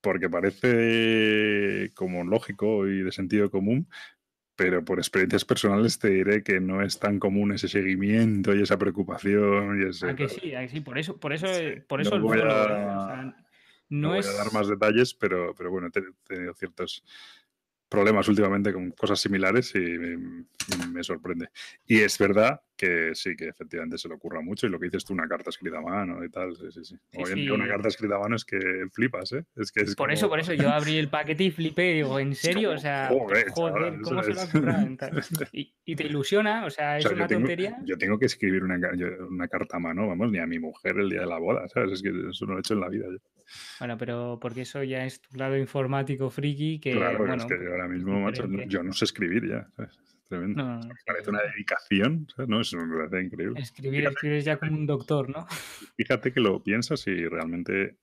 porque 0.02 0.30
parece 0.30 1.92
como 1.96 2.24
lógico 2.24 2.88
y 2.88 3.02
de 3.04 3.12
sentido 3.12 3.50
común, 3.50 3.88
pero 4.56 4.84
por 4.84 5.00
experiencias 5.00 5.46
personales 5.46 6.00
te 6.00 6.10
diré 6.10 6.44
que 6.44 6.60
no 6.60 6.82
es 6.82 7.00
tan 7.00 7.20
común 7.20 7.52
ese 7.54 7.68
seguimiento 7.68 8.54
y 8.56 8.62
esa 8.62 8.78
preocupación 8.78 9.82
y 9.82 9.90
ese 9.90 10.08
¿A 10.08 10.16
que 10.16 10.28
tal. 10.28 10.40
sí? 10.42 10.56
¿A 10.56 10.62
que 10.62 10.70
sí? 10.70 10.82
Por 10.82 10.98
eso, 10.98 11.18
por 11.20 11.34
eso, 11.34 11.48
Sí, 11.48 11.82
por 11.88 12.00
no 12.00 12.08
eso 12.08 12.16
el 12.16 12.22
voy 12.22 12.40
a- 12.40 12.44
¿eh? 12.44 12.96
O 12.98 13.06
sea, 13.08 13.24
No 13.92 14.10
no 14.10 14.10
voy 14.16 14.20
a 14.26 14.32
dar 14.34 14.54
más 14.54 14.68
detalles, 14.68 15.14
pero, 15.16 15.56
pero 15.56 15.72
bueno, 15.72 15.88
he 15.88 15.92
te- 15.92 16.04
tenido 16.28 16.54
ciertos 16.54 17.04
problemas 17.90 18.28
últimamente 18.28 18.72
con 18.72 18.92
cosas 18.92 19.20
similares 19.20 19.74
y 19.76 19.80
me, 19.80 20.36
me 20.94 21.04
sorprende. 21.04 21.50
Y 21.88 22.00
es 22.02 22.18
verdad 22.20 22.62
que 22.78 23.12
sí, 23.16 23.36
que 23.36 23.48
efectivamente 23.48 23.98
se 23.98 24.08
le 24.08 24.14
ocurra 24.14 24.42
mucho 24.42 24.68
y 24.68 24.70
lo 24.70 24.80
que 24.80 24.86
dices 24.86 25.04
tú, 25.04 25.14
una 25.14 25.28
carta 25.28 25.50
escrita 25.50 25.80
a 25.80 25.82
mano 25.82 26.24
y 26.24 26.30
tal, 26.30 26.56
sí, 26.56 26.66
sí, 26.72 26.86
sí. 26.86 26.96
Sí, 26.96 27.18
Hoy 27.18 27.32
en 27.32 27.40
día 27.40 27.54
una 27.54 27.66
sí. 27.66 27.70
carta 27.72 27.88
escrita 27.88 28.16
a 28.16 28.20
mano 28.20 28.36
es 28.36 28.46
que 28.46 28.60
flipas, 28.94 29.32
¿eh? 29.34 29.44
Es 29.56 29.72
que 29.72 29.82
es 29.82 29.96
Por 29.96 30.12
eso, 30.12 30.28
como- 30.28 30.34
por 30.34 30.40
eso 30.40 30.54
yo 30.54 30.70
abrí 30.70 30.98
el 30.98 31.10
paquete 31.10 31.46
y 31.46 31.52
flipé, 31.52 31.94
digo, 31.96 32.20
¿en 32.20 32.36
serio? 32.36 32.70
como, 32.70 32.78
O 32.78 32.82
sea, 32.82 33.08
joder, 33.10 33.50
joder, 33.50 34.02
¿cómo 34.02 34.24
se 34.24 34.34
lo 34.34 34.42
ha 34.42 34.46
Y, 35.52 35.74
y 35.84 35.96
te 35.96 36.04
ilusiona, 36.06 36.66
o 36.66 36.70
sea, 36.70 36.94
O 36.96 36.98
es 36.98 37.04
sea, 37.04 37.12
yo 37.12 37.18
una 37.18 37.28
tengo, 37.28 37.42
tontería. 37.42 37.78
yo 37.84 37.98
tengo 37.98 38.20
que 38.20 38.28
escribir 38.28 38.64
una, 38.64 38.80
yo- 38.96 39.28
una 39.28 39.48
carta 39.48 39.78
a 39.78 39.80
mano, 39.80 40.08
vamos, 40.08 40.32
ni 40.32 40.38
a 40.38 40.46
mi 40.46 40.60
mujer 40.60 40.98
el 41.00 41.10
día 41.10 41.22
de 41.22 41.26
la 41.28 41.40
boda, 41.40 41.68
¿sabes? 41.70 41.94
Es 41.94 42.02
que 42.04 42.10
eso 42.30 42.46
no 42.46 42.52
lo 42.54 42.58
he 42.60 42.62
hecho 42.62 42.76
en 42.76 42.82
la 42.82 42.90
vida. 42.90 43.08
yo. 43.12 43.18
Bueno, 43.80 43.98
pero 43.98 44.38
porque 44.40 44.62
eso 44.62 44.84
ya 44.84 45.06
es 45.06 45.22
tu 45.22 45.36
lado 45.38 45.58
informático 45.58 46.30
friki 46.30 46.80
que, 46.80 46.92
Claro, 46.92 47.18
bueno, 47.18 47.34
es 47.36 47.46
que 47.46 47.56
yo 47.64 47.74
ahora 47.80 47.94
mismo, 47.94 48.20
macho, 48.20 48.48
yo 48.68 48.84
no 48.84 48.94
sé 48.94 49.06
escribir 49.06 49.48
ya, 49.48 49.68
¿sabes? 49.76 49.98
Es 49.98 50.24
tremendo. 50.26 50.64
No, 50.64 50.80
parece 51.06 51.30
una 51.30 51.42
dedicación, 51.44 52.28
¿sabes? 52.36 52.50
No, 52.50 52.62
eso 52.62 52.78
me 52.78 52.98
parece 52.98 53.26
increíble. 53.26 53.60
escribir, 53.60 54.00
Fíjate, 54.02 54.14
escribes 54.16 54.46
ya 54.46 54.58
como 54.58 54.74
un 54.74 54.86
doctor, 54.86 55.30
¿no? 55.30 55.46
fíjate 55.98 56.32
que 56.34 56.40
lo 56.40 56.62
piensas 56.64 57.06
y 57.08 57.26
realmente, 57.28 57.98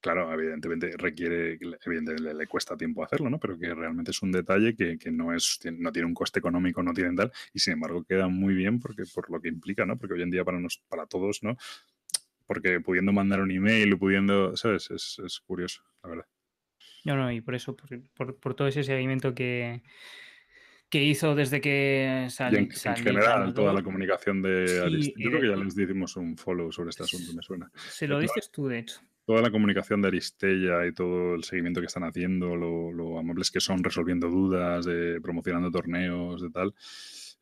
claro, 0.00 0.32
evidentemente 0.32 0.92
requiere, 0.96 1.52
evidentemente 1.54 2.22
le, 2.22 2.34
le 2.34 2.46
cuesta 2.46 2.76
tiempo 2.76 3.04
hacerlo, 3.04 3.28
¿no? 3.30 3.38
Pero 3.38 3.58
que 3.58 3.74
realmente 3.74 4.10
es 4.12 4.22
un 4.22 4.32
detalle 4.32 4.74
que, 4.74 4.98
que 4.98 5.10
no 5.10 5.34
es, 5.34 5.58
tiene- 5.60 5.78
no 5.80 5.92
tiene 5.92 6.06
un 6.06 6.14
coste 6.14 6.38
económico, 6.38 6.82
no 6.82 6.92
tiene 6.94 7.14
tal, 7.14 7.30
y 7.52 7.58
sin 7.58 7.74
embargo 7.74 8.04
queda 8.04 8.28
muy 8.28 8.54
bien 8.54 8.80
porque 8.80 9.02
por 9.14 9.30
lo 9.30 9.40
que 9.40 9.48
implica, 9.48 9.84
¿no? 9.84 9.98
Porque 9.98 10.14
hoy 10.14 10.22
en 10.22 10.30
día 10.30 10.44
para 10.44 10.58
nos, 10.60 10.78
para 10.88 11.06
todos, 11.06 11.42
¿no? 11.42 11.56
Porque 12.46 12.80
pudiendo 12.80 13.12
mandar 13.12 13.40
un 13.40 13.50
email 13.50 13.98
pudiendo, 13.98 14.56
¿sabes? 14.56 14.90
Es, 14.92 15.18
es 15.24 15.40
curioso, 15.40 15.82
la 16.02 16.10
verdad. 16.10 16.26
No, 17.06 17.16
no, 17.16 17.32
y 17.32 17.40
por 17.40 17.54
eso, 17.54 17.76
por, 17.76 17.88
por- 18.14 18.36
por 18.36 18.54
todo 18.54 18.68
ese 18.68 18.82
seguimiento 18.82 19.34
que, 19.34 19.82
que 20.90 21.02
hizo 21.02 21.34
desde 21.34 21.60
que 21.60 22.28
Y 22.50 22.56
en, 22.56 22.70
general, 22.96 23.54
toda 23.54 23.72
la 23.72 23.82
comunicación 23.82 24.42
de 24.42 24.66
Sí, 24.90 25.14
yo 25.16 25.30
creo 25.30 25.40
que 25.40 25.48
ya 25.48 25.56
les 25.56 25.74
dimos 25.74 26.16
un 26.16 26.36
follow 26.36 26.70
sobre 26.72 26.90
este 26.90 27.04
asunto, 27.04 27.32
me 27.34 27.42
suena. 27.42 27.70
se 27.74 28.06
lo 28.06 28.18
dices 28.20 28.50
tú, 28.50 28.68
de 28.68 28.80
hecho. 28.80 29.00
toda 29.24 29.42
la 29.42 29.50
comunicación 29.50 30.02
de 30.02 30.08
Aristella 30.08 30.86
y 30.86 30.92
todo 30.92 31.34
el 31.34 31.44
seguimiento 31.44 31.80
que 31.80 31.86
están 31.86 32.04
haciendo, 32.04 32.54
lo, 32.54 32.92
lo 32.92 33.18
amables 33.18 33.50
que 33.50 33.60
son 33.60 33.82
resolviendo 33.82 34.28
dudas, 34.28 34.86
de 34.86 35.20
promocionando 35.20 35.70
torneos, 35.70 36.40
de 36.42 36.50
tal. 36.50 36.74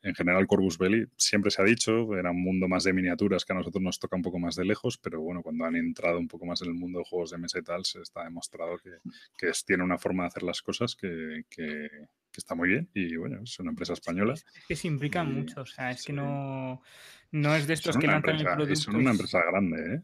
En 0.04 0.14
general, 0.14 0.46
Corvus 0.46 0.78
Belli 0.78 1.06
siempre 1.16 1.50
se 1.50 1.62
ha 1.62 1.64
dicho, 1.64 2.14
era 2.16 2.30
un 2.30 2.42
mundo 2.42 2.68
más 2.68 2.84
de 2.84 2.92
miniaturas 2.92 3.44
que 3.44 3.52
a 3.54 3.56
nosotros 3.56 3.82
nos 3.82 3.98
toca 3.98 4.16
un 4.16 4.22
poco 4.22 4.38
más 4.38 4.54
de 4.54 4.64
lejos, 4.64 4.98
pero 4.98 5.20
bueno, 5.20 5.42
cuando 5.42 5.64
han 5.64 5.76
entrado 5.76 6.18
un 6.18 6.28
poco 6.28 6.44
más 6.46 6.60
en 6.62 6.68
el 6.68 6.74
mundo 6.74 6.98
de 7.00 7.06
juegos 7.06 7.30
de 7.30 7.38
mesa 7.38 7.58
y 7.58 7.62
tal, 7.62 7.84
se 7.84 8.02
está 8.02 8.22
demostrado 8.24 8.76
que, 8.78 8.90
que 9.38 9.48
es- 9.48 9.64
tiene 9.64 9.82
una 9.82 9.98
forma 9.98 10.24
de 10.24 10.28
hacer 10.28 10.42
las 10.42 10.62
cosas 10.62 10.94
que, 10.94 11.44
que- 11.48 11.88
que 12.30 12.40
está 12.40 12.54
muy 12.54 12.68
bien. 12.68 12.90
Y 12.94 13.16
bueno, 13.16 13.40
es 13.44 13.58
una 13.60 13.70
empresa 13.70 13.92
española. 13.94 14.34
Es, 14.34 14.44
que 14.68 14.76
se 14.76 14.88
implican 14.88 15.30
Y 15.30 15.34
mucho, 15.36 15.62
o 15.62 15.66
sea, 15.66 15.90
es 15.92 16.04
que 16.04 16.12
no, 16.12 16.82
no 17.30 17.54
es 17.56 17.66
de 17.66 17.74
estos 17.74 17.94
Son 17.94 18.02
que 18.02 18.08
lanzan 18.08 18.36
el 18.36 18.42
empresa, 18.42 18.54
y 18.62 18.66
producto. 18.66 18.84
son 18.92 18.96
una 18.96 19.10
empresa 19.12 19.40
grande, 19.50 19.94
¿eh? 19.96 20.02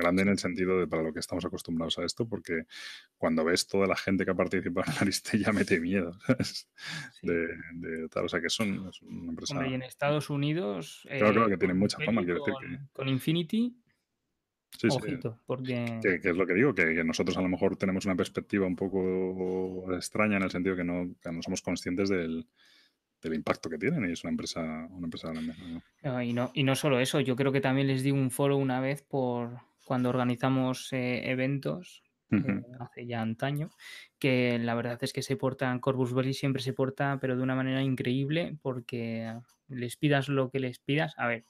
Grande 0.00 0.22
en 0.22 0.28
el 0.28 0.38
sentido 0.38 0.78
de 0.78 0.86
para 0.86 1.02
lo 1.02 1.12
que 1.12 1.20
estamos 1.20 1.44
acostumbrados 1.44 1.98
a 1.98 2.04
esto, 2.04 2.26
porque 2.26 2.64
cuando 3.16 3.44
ves 3.44 3.66
toda 3.66 3.86
la 3.86 3.96
gente 3.96 4.24
que 4.24 4.30
ha 4.30 4.34
participado 4.34 4.90
en 4.90 4.98
Aristella 5.00 5.52
mete 5.52 5.80
miedo, 5.80 6.12
¿sabes? 6.26 6.68
sí. 7.20 7.26
De, 7.26 7.48
de 7.74 8.08
tal, 8.08 8.24
o 8.24 8.28
sea 8.28 8.40
que 8.40 8.50
son, 8.50 8.88
es 8.88 9.02
una 9.02 9.30
empresa... 9.30 9.54
Hombre, 9.54 9.70
y 9.70 9.74
en 9.74 9.82
Estados 9.82 10.30
Unidos, 10.30 11.06
Claro, 11.06 11.32
claro, 11.32 11.46
eh, 11.46 11.50
que 11.50 11.56
tienen 11.58 11.76
con 11.76 11.80
mucha 11.80 11.98
fama, 11.98 12.22
Belli, 12.22 12.26
quiero 12.26 12.44
decir 12.44 12.78
que... 12.78 12.84
con, 12.92 13.08
Infinity, 13.08 13.76
Sí, 14.78 14.88
sí, 14.88 14.96
ojito, 14.96 15.40
porque 15.46 15.98
que, 16.00 16.20
que 16.20 16.30
es 16.30 16.36
lo 16.36 16.46
que 16.46 16.54
digo, 16.54 16.72
que, 16.72 16.94
que 16.94 17.02
nosotros 17.02 17.36
a 17.36 17.42
lo 17.42 17.48
mejor 17.48 17.76
tenemos 17.76 18.06
una 18.06 18.14
perspectiva 18.14 18.66
un 18.66 18.76
poco 18.76 19.92
extraña 19.92 20.36
en 20.36 20.44
el 20.44 20.50
sentido 20.50 20.76
que 20.76 20.84
no, 20.84 21.12
que 21.20 21.32
no 21.32 21.42
somos 21.42 21.60
conscientes 21.60 22.08
del, 22.08 22.46
del 23.22 23.34
impacto 23.34 23.68
que 23.68 23.78
tienen 23.78 24.08
y 24.08 24.12
es 24.12 24.24
una 24.24 24.30
empresa, 24.30 24.60
una 24.90 25.06
empresa 25.06 25.28
grande. 25.32 25.54
y, 26.24 26.32
no, 26.32 26.50
y 26.54 26.62
no 26.62 26.74
solo 26.74 27.00
eso, 27.00 27.20
yo 27.20 27.36
creo 27.36 27.52
que 27.52 27.60
también 27.60 27.86
les 27.86 28.02
di 28.02 28.10
un 28.10 28.30
follow 28.30 28.58
una 28.58 28.80
vez 28.80 29.02
por 29.02 29.60
cuando 29.90 30.08
organizamos 30.08 30.92
eh, 30.92 31.32
eventos 31.32 32.04
eh, 32.30 32.62
hace 32.78 33.08
ya 33.08 33.22
antaño, 33.22 33.70
que 34.20 34.56
la 34.60 34.76
verdad 34.76 35.00
es 35.02 35.12
que 35.12 35.20
se 35.20 35.36
portan, 35.36 35.80
Corvus 35.80 36.14
Belli 36.14 36.32
siempre 36.32 36.62
se 36.62 36.72
porta, 36.72 37.18
pero 37.20 37.36
de 37.36 37.42
una 37.42 37.56
manera 37.56 37.82
increíble, 37.82 38.56
porque 38.62 39.36
les 39.66 39.96
pidas 39.96 40.28
lo 40.28 40.48
que 40.48 40.60
les 40.60 40.78
pidas, 40.78 41.14
a 41.16 41.26
ver, 41.26 41.44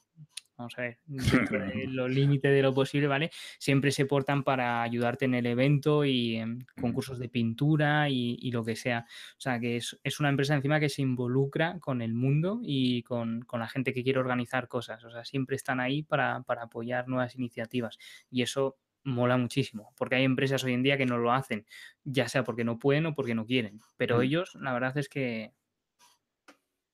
vamos 0.61 0.77
a 0.77 0.81
ver, 0.81 0.99
los 1.89 2.09
límites 2.09 2.51
de 2.51 2.61
lo 2.61 2.73
posible, 2.73 3.07
¿vale? 3.07 3.31
Siempre 3.59 3.91
se 3.91 4.05
portan 4.05 4.43
para 4.43 4.81
ayudarte 4.81 5.25
en 5.25 5.35
el 5.35 5.45
evento 5.45 6.05
y 6.05 6.37
en 6.37 6.65
concursos 6.79 7.19
de 7.19 7.29
pintura 7.29 8.09
y, 8.09 8.37
y 8.39 8.51
lo 8.51 8.63
que 8.63 8.75
sea. 8.75 9.05
O 9.37 9.41
sea, 9.41 9.59
que 9.59 9.77
es, 9.77 9.99
es, 10.03 10.19
una 10.19 10.29
empresa 10.29 10.55
encima 10.55 10.79
que 10.79 10.89
se 10.89 11.01
involucra 11.01 11.79
con 11.79 12.01
el 12.01 12.13
mundo 12.13 12.59
y 12.63 13.03
con, 13.03 13.41
con, 13.41 13.59
la 13.59 13.67
gente 13.67 13.93
que 13.93 14.03
quiere 14.03 14.19
organizar 14.19 14.67
cosas. 14.67 15.03
O 15.03 15.11
sea, 15.11 15.25
siempre 15.25 15.55
están 15.55 15.79
ahí 15.79 16.03
para, 16.03 16.43
para 16.43 16.63
apoyar 16.63 17.07
nuevas 17.07 17.35
iniciativas. 17.35 17.97
Y 18.29 18.43
eso 18.43 18.77
mola 19.03 19.37
muchísimo, 19.37 19.93
porque 19.97 20.15
hay 20.15 20.23
empresas 20.23 20.63
hoy 20.63 20.73
en 20.73 20.83
día 20.83 20.97
que 20.97 21.05
no 21.05 21.17
lo 21.17 21.31
hacen, 21.31 21.65
ya 22.03 22.27
sea 22.27 22.43
porque 22.43 22.63
no 22.63 22.77
pueden 22.77 23.07
o 23.07 23.15
porque 23.15 23.33
no 23.33 23.45
quieren, 23.45 23.79
pero 23.97 24.19
mm. 24.19 24.21
ellos, 24.21 24.55
la 24.61 24.73
verdad 24.73 24.95
es 24.97 25.09
que 25.09 25.53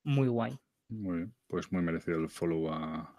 muy 0.04 0.30
guay. 0.30 0.58
Muy 0.88 1.18
bien, 1.18 1.36
pues 1.48 1.70
muy 1.72 1.82
merecido 1.82 2.18
el 2.18 2.30
follow 2.30 2.72
a, 2.72 3.17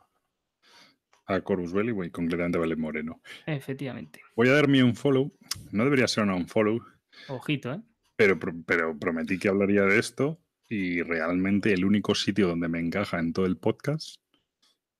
a 1.28 1.40
Corus 1.40 1.72
Belly 1.72 1.94
y 2.06 2.10
concretamente 2.10 2.58
a 2.58 2.60
Vale 2.60 2.76
Moreno. 2.76 3.20
Efectivamente. 3.46 4.20
Voy 4.34 4.48
a 4.48 4.52
darme 4.52 4.82
un 4.82 4.96
follow, 4.96 5.32
no 5.70 5.84
debería 5.84 6.08
ser 6.08 6.24
un 6.24 6.48
follow. 6.48 6.80
Ojito, 7.28 7.74
¿eh? 7.74 7.82
Pero, 8.16 8.38
pero 8.66 8.98
prometí 8.98 9.38
que 9.38 9.48
hablaría 9.48 9.82
de 9.82 9.98
esto 9.98 10.40
y 10.68 11.02
realmente 11.02 11.72
el 11.72 11.84
único 11.84 12.14
sitio 12.14 12.48
donde 12.48 12.68
me 12.68 12.80
encaja 12.80 13.20
en 13.20 13.32
todo 13.32 13.46
el 13.46 13.56
podcast 13.56 14.16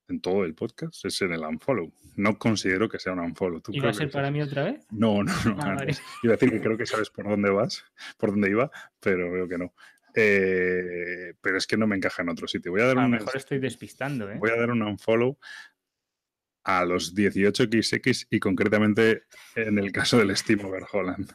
en 0.09 0.21
todo 0.21 0.45
el 0.45 0.55
podcast 0.55 1.05
es 1.05 1.21
en 1.23 1.33
el 1.33 1.41
unfollow. 1.41 1.93
No 2.17 2.39
considero 2.39 2.89
que 2.89 2.99
sea 2.99 3.13
un 3.13 3.21
unfollow. 3.21 3.63
¿Y 3.69 3.81
va 3.81 3.91
a 3.91 3.95
ser 3.95 4.11
para 4.11 4.31
mí 4.31 4.41
otra 4.43 4.65
vez? 4.65 4.87
No, 4.91 5.23
no, 5.23 5.33
no. 5.45 5.57
Ah, 5.61 5.77
Iba 6.23 6.35
a 6.35 6.37
decir 6.37 6.51
que 6.51 6.61
creo 6.61 6.77
que 6.77 6.87
sabes 6.87 7.11
por 7.11 7.29
dónde 7.29 7.51
vas, 7.51 7.85
por 8.17 8.31
dónde 8.31 8.51
iba, 8.51 8.71
pero 9.01 9.31
veo 9.31 9.49
que 9.49 9.59
no. 9.59 9.75
Eh, 10.15 11.35
pero 11.41 11.59
es 11.59 11.67
que 11.67 11.77
no 11.77 11.87
me 11.87 11.97
encaja 11.97 12.23
en 12.23 12.31
otro 12.31 12.49
sitio. 12.49 12.73
Voy 12.73 12.81
a 12.81 12.87
dar 12.87 12.99
a 12.99 13.03
lo 13.03 13.09
mejor 13.09 13.37
estoy 13.37 13.59
despistando. 13.59 14.31
¿eh? 14.31 14.37
Voy 14.39 14.51
a 14.51 14.57
dar 14.57 14.71
un 14.71 14.83
unfollow 14.83 15.39
a 16.69 16.85
los 16.85 17.15
18XX 17.15 18.27
y 18.29 18.41
concretamente 18.41 19.23
en 19.57 19.79
el 19.79 19.91
caso 19.91 20.19
del 20.19 20.37
Steam 20.37 20.63
Overholland. 20.67 21.33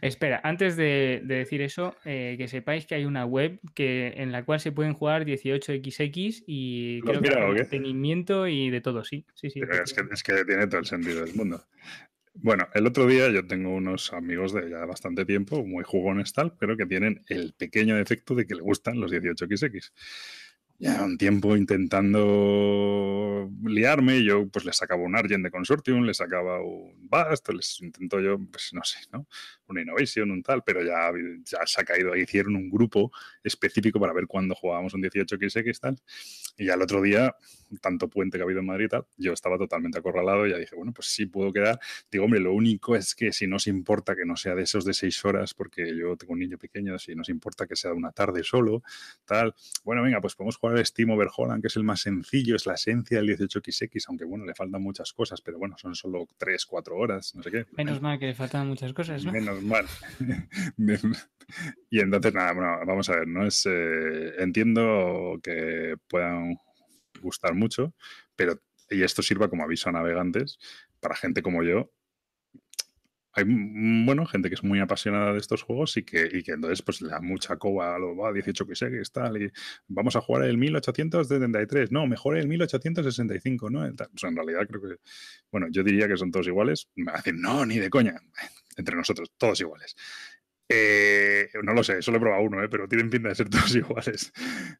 Espera, 0.00 0.40
antes 0.42 0.74
de, 0.74 1.20
de 1.22 1.34
decir 1.34 1.60
eso, 1.60 1.94
eh, 2.06 2.36
que 2.38 2.48
sepáis 2.48 2.86
que 2.86 2.94
hay 2.94 3.04
una 3.04 3.26
web 3.26 3.60
que, 3.74 4.14
en 4.16 4.32
la 4.32 4.42
cual 4.42 4.58
se 4.58 4.72
pueden 4.72 4.94
jugar 4.94 5.26
18XX 5.26 6.44
y 6.46 7.02
creo 7.02 7.20
que 7.20 7.28
hay 7.28 7.52
mantenimiento 7.52 8.48
y 8.48 8.70
de 8.70 8.80
todo, 8.80 9.04
sí. 9.04 9.26
sí, 9.34 9.50
sí 9.50 9.60
es, 9.60 9.92
que, 9.92 10.02
es 10.10 10.22
que 10.22 10.44
tiene 10.46 10.66
todo 10.66 10.80
el 10.80 10.86
sentido 10.86 11.26
del 11.26 11.34
mundo. 11.34 11.62
Bueno, 12.32 12.66
el 12.72 12.86
otro 12.86 13.06
día 13.06 13.28
yo 13.30 13.46
tengo 13.46 13.74
unos 13.74 14.14
amigos 14.14 14.54
de 14.54 14.70
ya 14.70 14.86
bastante 14.86 15.26
tiempo, 15.26 15.62
muy 15.62 15.84
jugones 15.84 16.32
tal, 16.32 16.56
pero 16.58 16.78
que 16.78 16.86
tienen 16.86 17.22
el 17.28 17.52
pequeño 17.52 17.96
defecto 17.96 18.34
de 18.34 18.46
que 18.46 18.54
le 18.54 18.62
gustan 18.62 18.98
los 18.98 19.12
18XX 19.12 19.92
ya 20.80 21.04
un 21.04 21.18
tiempo 21.18 21.56
intentando 21.56 23.50
liarme. 23.64 24.24
Yo 24.24 24.48
pues 24.48 24.64
les 24.64 24.76
sacaba 24.76 25.02
un 25.02 25.14
Argent 25.14 25.44
de 25.44 25.50
Consortium, 25.50 26.04
les 26.04 26.16
sacaba 26.16 26.62
un 26.62 26.94
Bast, 27.02 27.48
les 27.50 27.80
intento 27.82 28.18
yo, 28.18 28.38
pues 28.50 28.70
no 28.72 28.82
sé, 28.82 29.00
¿no? 29.12 29.26
Una 29.66 29.82
Innovation, 29.82 30.30
un 30.30 30.42
tal, 30.42 30.62
pero 30.64 30.82
ya, 30.82 31.12
ya 31.44 31.66
se 31.66 31.82
ha 31.82 31.84
caído. 31.84 32.16
Hicieron 32.16 32.56
un 32.56 32.70
grupo 32.70 33.12
específico 33.44 34.00
para 34.00 34.14
ver 34.14 34.26
cuándo 34.26 34.54
jugábamos 34.54 34.94
un 34.94 35.02
18XX 35.02 35.78
tal. 35.80 35.98
Y 36.56 36.64
ya 36.64 36.74
el 36.74 36.82
otro 36.82 37.02
día, 37.02 37.36
tanto 37.82 38.08
puente 38.08 38.38
que 38.38 38.42
ha 38.42 38.46
habido 38.46 38.60
en 38.60 38.66
Madrid 38.66 38.88
tal, 38.88 39.06
yo 39.18 39.34
estaba 39.34 39.58
totalmente 39.58 39.98
acorralado 39.98 40.46
y 40.46 40.50
ya 40.50 40.56
dije, 40.56 40.74
bueno, 40.76 40.92
pues 40.94 41.08
sí 41.08 41.26
puedo 41.26 41.52
quedar. 41.52 41.78
Digo, 42.10 42.24
hombre, 42.24 42.40
lo 42.40 42.54
único 42.54 42.96
es 42.96 43.14
que 43.14 43.32
si 43.32 43.46
no 43.46 43.56
os 43.56 43.66
importa 43.66 44.16
que 44.16 44.24
no 44.24 44.34
sea 44.36 44.54
de 44.54 44.62
esos 44.62 44.86
de 44.86 44.94
seis 44.94 45.22
horas, 45.26 45.52
porque 45.52 45.94
yo 45.94 46.16
tengo 46.16 46.32
un 46.32 46.38
niño 46.38 46.56
pequeño, 46.56 46.98
si 46.98 47.14
nos 47.14 47.28
importa 47.28 47.66
que 47.66 47.76
sea 47.76 47.90
de 47.90 47.96
una 47.96 48.12
tarde 48.12 48.42
solo, 48.44 48.82
tal, 49.26 49.54
bueno, 49.84 50.02
venga, 50.02 50.20
pues 50.20 50.34
podemos 50.34 50.56
jugar 50.56 50.69
el 50.76 50.84
Steam 50.84 51.10
Overholland, 51.10 51.60
que 51.62 51.68
es 51.68 51.76
el 51.76 51.84
más 51.84 52.00
sencillo, 52.00 52.56
es 52.56 52.66
la 52.66 52.74
esencia 52.74 53.18
del 53.18 53.36
18XX, 53.36 54.04
aunque 54.08 54.24
bueno, 54.24 54.44
le 54.44 54.54
faltan 54.54 54.82
muchas 54.82 55.12
cosas, 55.12 55.40
pero 55.40 55.58
bueno, 55.58 55.76
son 55.78 55.94
solo 55.94 56.26
3, 56.38 56.66
4 56.66 56.96
horas, 56.96 57.34
no 57.34 57.42
sé 57.42 57.50
qué. 57.50 57.66
Menos 57.76 58.00
mal 58.00 58.18
que 58.18 58.26
le 58.26 58.34
faltan 58.34 58.68
muchas 58.68 58.92
cosas, 58.92 59.24
¿no? 59.24 59.32
Menos 59.32 59.62
mal. 59.62 59.86
y 61.90 62.00
entonces, 62.00 62.34
nada, 62.34 62.52
bueno, 62.52 62.78
vamos 62.86 63.08
a 63.08 63.16
ver, 63.16 63.28
¿no? 63.28 63.46
Es, 63.46 63.66
eh, 63.66 64.34
entiendo 64.38 65.38
que 65.42 65.96
puedan 66.08 66.56
gustar 67.20 67.54
mucho, 67.54 67.94
pero 68.36 68.60
y 68.90 69.02
esto 69.02 69.22
sirva 69.22 69.48
como 69.48 69.64
aviso 69.64 69.88
a 69.88 69.92
navegantes 69.92 70.58
para 71.00 71.14
gente 71.14 71.42
como 71.42 71.62
yo 71.62 71.90
hay 73.40 74.04
bueno, 74.04 74.26
gente 74.26 74.48
que 74.48 74.54
es 74.54 74.62
muy 74.62 74.80
apasionada 74.80 75.32
de 75.32 75.38
estos 75.38 75.62
juegos 75.62 75.96
y 75.96 76.02
que, 76.02 76.28
y 76.32 76.42
que 76.42 76.52
entonces 76.52 76.82
pues 76.82 77.02
le 77.02 77.10
da 77.10 77.20
mucha 77.20 77.56
coba 77.56 77.96
a 77.96 77.98
lo 77.98 78.16
va 78.16 78.32
18 78.32 78.66
que 78.66 78.74
que 78.90 79.00
está 79.00 79.30
y 79.38 79.50
vamos 79.88 80.16
a 80.16 80.20
jugar 80.20 80.44
el 80.44 80.56
1873, 80.58 81.92
no, 81.92 82.06
mejor 82.06 82.36
el 82.36 82.48
1865, 82.48 83.70
¿no? 83.70 83.80
Pues 83.80 84.24
en 84.24 84.36
realidad 84.36 84.66
creo 84.68 84.80
que, 84.80 84.96
bueno, 85.50 85.66
yo 85.70 85.82
diría 85.82 86.08
que 86.08 86.16
son 86.16 86.30
todos 86.30 86.46
iguales, 86.46 86.88
me 86.94 87.12
decir 87.12 87.34
no, 87.34 87.66
ni 87.66 87.78
de 87.78 87.90
coña, 87.90 88.14
entre 88.76 88.96
nosotros, 88.96 89.32
todos 89.36 89.60
iguales. 89.60 89.96
Eh, 90.72 91.48
no 91.64 91.74
lo 91.74 91.82
sé, 91.82 92.00
solo 92.00 92.18
he 92.18 92.20
probado 92.20 92.44
uno, 92.44 92.62
¿eh? 92.62 92.68
pero 92.68 92.86
tienen 92.86 93.10
pinta 93.10 93.28
de 93.28 93.34
ser 93.34 93.48
todos 93.50 93.74
iguales, 93.74 94.32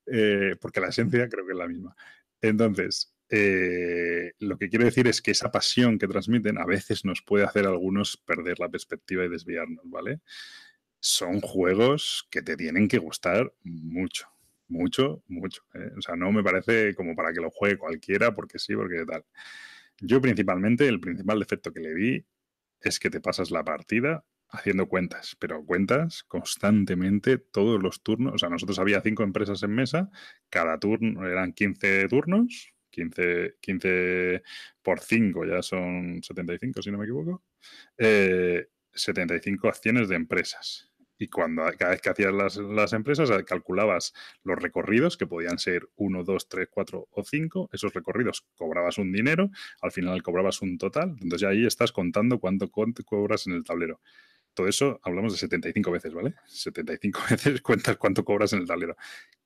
eh, 0.06 0.54
porque 0.60 0.80
la 0.80 0.88
esencia 0.88 1.28
creo 1.28 1.44
que 1.44 1.52
es 1.52 1.58
la 1.58 1.66
misma. 1.66 1.96
Entonces, 2.40 3.12
eh, 3.30 4.32
lo 4.40 4.58
que 4.58 4.68
quiero 4.68 4.84
decir 4.84 5.06
es 5.06 5.22
que 5.22 5.30
esa 5.30 5.52
pasión 5.52 5.98
que 5.98 6.08
transmiten 6.08 6.58
a 6.58 6.66
veces 6.66 7.04
nos 7.04 7.22
puede 7.22 7.44
hacer 7.44 7.66
a 7.66 7.70
algunos 7.70 8.16
perder 8.16 8.58
la 8.58 8.68
perspectiva 8.68 9.24
y 9.24 9.28
desviarnos, 9.28 9.84
¿vale? 9.88 10.20
Son 10.98 11.40
juegos 11.40 12.26
que 12.30 12.42
te 12.42 12.56
tienen 12.56 12.88
que 12.88 12.98
gustar 12.98 13.52
mucho, 13.62 14.28
mucho, 14.68 15.22
mucho. 15.28 15.62
¿eh? 15.74 15.92
O 15.96 16.02
sea, 16.02 16.16
no 16.16 16.32
me 16.32 16.42
parece 16.42 16.94
como 16.94 17.14
para 17.14 17.32
que 17.32 17.40
lo 17.40 17.50
juegue 17.50 17.78
cualquiera 17.78 18.34
porque 18.34 18.58
sí, 18.58 18.74
porque 18.74 19.04
tal. 19.06 19.24
Yo 20.00 20.20
principalmente, 20.20 20.88
el 20.88 21.00
principal 21.00 21.38
defecto 21.38 21.72
que 21.72 21.80
le 21.80 21.94
vi 21.94 22.26
es 22.80 22.98
que 22.98 23.10
te 23.10 23.20
pasas 23.20 23.50
la 23.50 23.64
partida 23.64 24.24
haciendo 24.48 24.88
cuentas, 24.88 25.36
pero 25.38 25.64
cuentas 25.64 26.24
constantemente 26.24 27.38
todos 27.38 27.82
los 27.82 28.02
turnos. 28.02 28.34
O 28.34 28.38
sea, 28.38 28.48
nosotros 28.48 28.78
había 28.78 29.00
cinco 29.00 29.22
empresas 29.22 29.62
en 29.62 29.72
mesa, 29.72 30.10
cada 30.48 30.78
turno 30.78 31.26
eran 31.28 31.52
15 31.52 32.08
turnos, 32.08 32.74
15, 32.90 33.56
15 33.60 34.42
por 34.82 35.00
5 35.00 35.44
ya 35.46 35.62
son 35.62 36.22
75, 36.22 36.82
si 36.82 36.90
no 36.90 36.98
me 36.98 37.04
equivoco. 37.04 37.42
75 37.96 39.66
eh, 39.66 39.70
acciones 39.70 40.08
de 40.08 40.16
empresas. 40.16 40.90
Y 41.20 41.28
cuando 41.28 41.62
cada 41.78 41.90
vez 41.90 42.00
que 42.00 42.08
hacías 42.08 42.32
las, 42.32 42.92
empresas, 42.94 43.28
eh, 43.28 43.44
calculabas 43.44 44.14
los 44.42 44.58
recorridos, 44.58 45.18
que 45.18 45.26
podían 45.26 45.58
ser 45.58 45.86
1, 45.96 46.24
2, 46.24 46.48
3, 46.48 46.68
4 46.70 47.08
o 47.10 47.22
5. 47.22 47.68
Esos 47.72 47.92
recorridos 47.92 48.46
cobrabas 48.56 48.96
un 48.96 49.12
dinero, 49.12 49.50
al 49.82 49.92
final 49.92 50.22
cobrabas 50.22 50.62
un 50.62 50.78
total. 50.78 51.10
Entonces 51.20 51.42
ya 51.42 51.48
ahí 51.48 51.66
estás 51.66 51.92
contando 51.92 52.40
cuánto 52.40 52.70
cobras 52.70 53.46
en 53.46 53.52
el 53.52 53.64
tablero. 53.64 54.00
Todo 54.54 54.66
eso 54.66 54.98
hablamos 55.02 55.32
de 55.32 55.38
75 55.38 55.90
veces, 55.90 56.14
¿vale? 56.14 56.34
75 56.46 57.20
veces 57.30 57.60
cuentas 57.60 57.98
cuánto 57.98 58.24
cobras 58.24 58.54
en 58.54 58.60
el 58.60 58.66
tablero. 58.66 58.96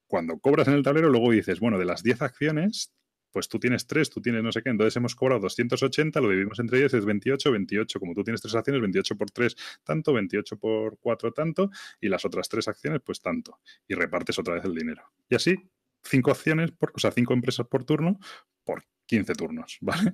Cuando 0.07 0.39
cobras 0.39 0.69
en 0.69 0.75
el 0.75 0.85
tablero, 0.85 1.09
luego 1.11 1.33
dices, 1.33 1.59
bueno, 1.59 1.77
de 1.77 1.87
las 1.87 2.05
10 2.05 2.23
acciones, 2.23 2.93
pues 3.35 3.49
tú 3.49 3.59
tienes 3.59 3.85
tres, 3.89 4.11
tú 4.11 4.21
tienes 4.21 4.45
no 4.45 4.53
sé 4.53 4.63
qué, 4.63 4.71
entonces 4.71 4.95
hemos 4.97 5.17
cobrado 5.17 5.41
280, 5.41 6.21
lo 6.21 6.29
dividimos 6.29 6.61
entre 6.61 6.79
ellos, 6.79 6.95
es 6.95 7.05
28, 7.05 7.51
28, 7.51 7.99
como 7.99 8.15
tú 8.15 8.23
tienes 8.23 8.41
tres 8.41 8.55
acciones, 8.55 8.81
28 8.81 9.17
por 9.17 9.29
3 9.29 9.57
tanto, 9.83 10.13
28 10.13 10.57
por 10.57 10.97
4 11.01 11.33
tanto, 11.33 11.69
y 12.01 12.09
las 12.09 12.25
otras 12.25 12.49
tres 12.49 12.69
acciones 12.69 13.01
pues 13.05 13.21
tanto, 13.21 13.59
y 13.89 13.95
repartes 13.95 14.39
otra 14.39 14.55
vez 14.55 14.65
el 14.65 14.73
dinero. 14.73 15.03
Y 15.29 15.35
así, 15.35 15.57
cinco 16.05 16.31
acciones, 16.31 16.71
por, 16.71 16.93
o 16.95 16.99
sea, 17.01 17.11
cinco 17.11 17.35
empresas 17.35 17.67
por 17.67 17.83
turno, 17.83 18.21
por 18.63 18.85
15 19.07 19.35
turnos, 19.35 19.79
¿vale? 19.81 20.13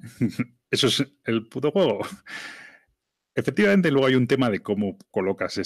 Eso 0.71 0.87
es 0.87 1.05
el 1.25 1.47
puto 1.47 1.71
juego. 1.73 2.01
Efectivamente, 3.35 3.91
luego 3.91 4.07
hay 4.07 4.17
un 4.17 4.27
tema 4.27 4.51
de 4.51 4.61
cómo 4.61 4.99
colocas 5.11 5.61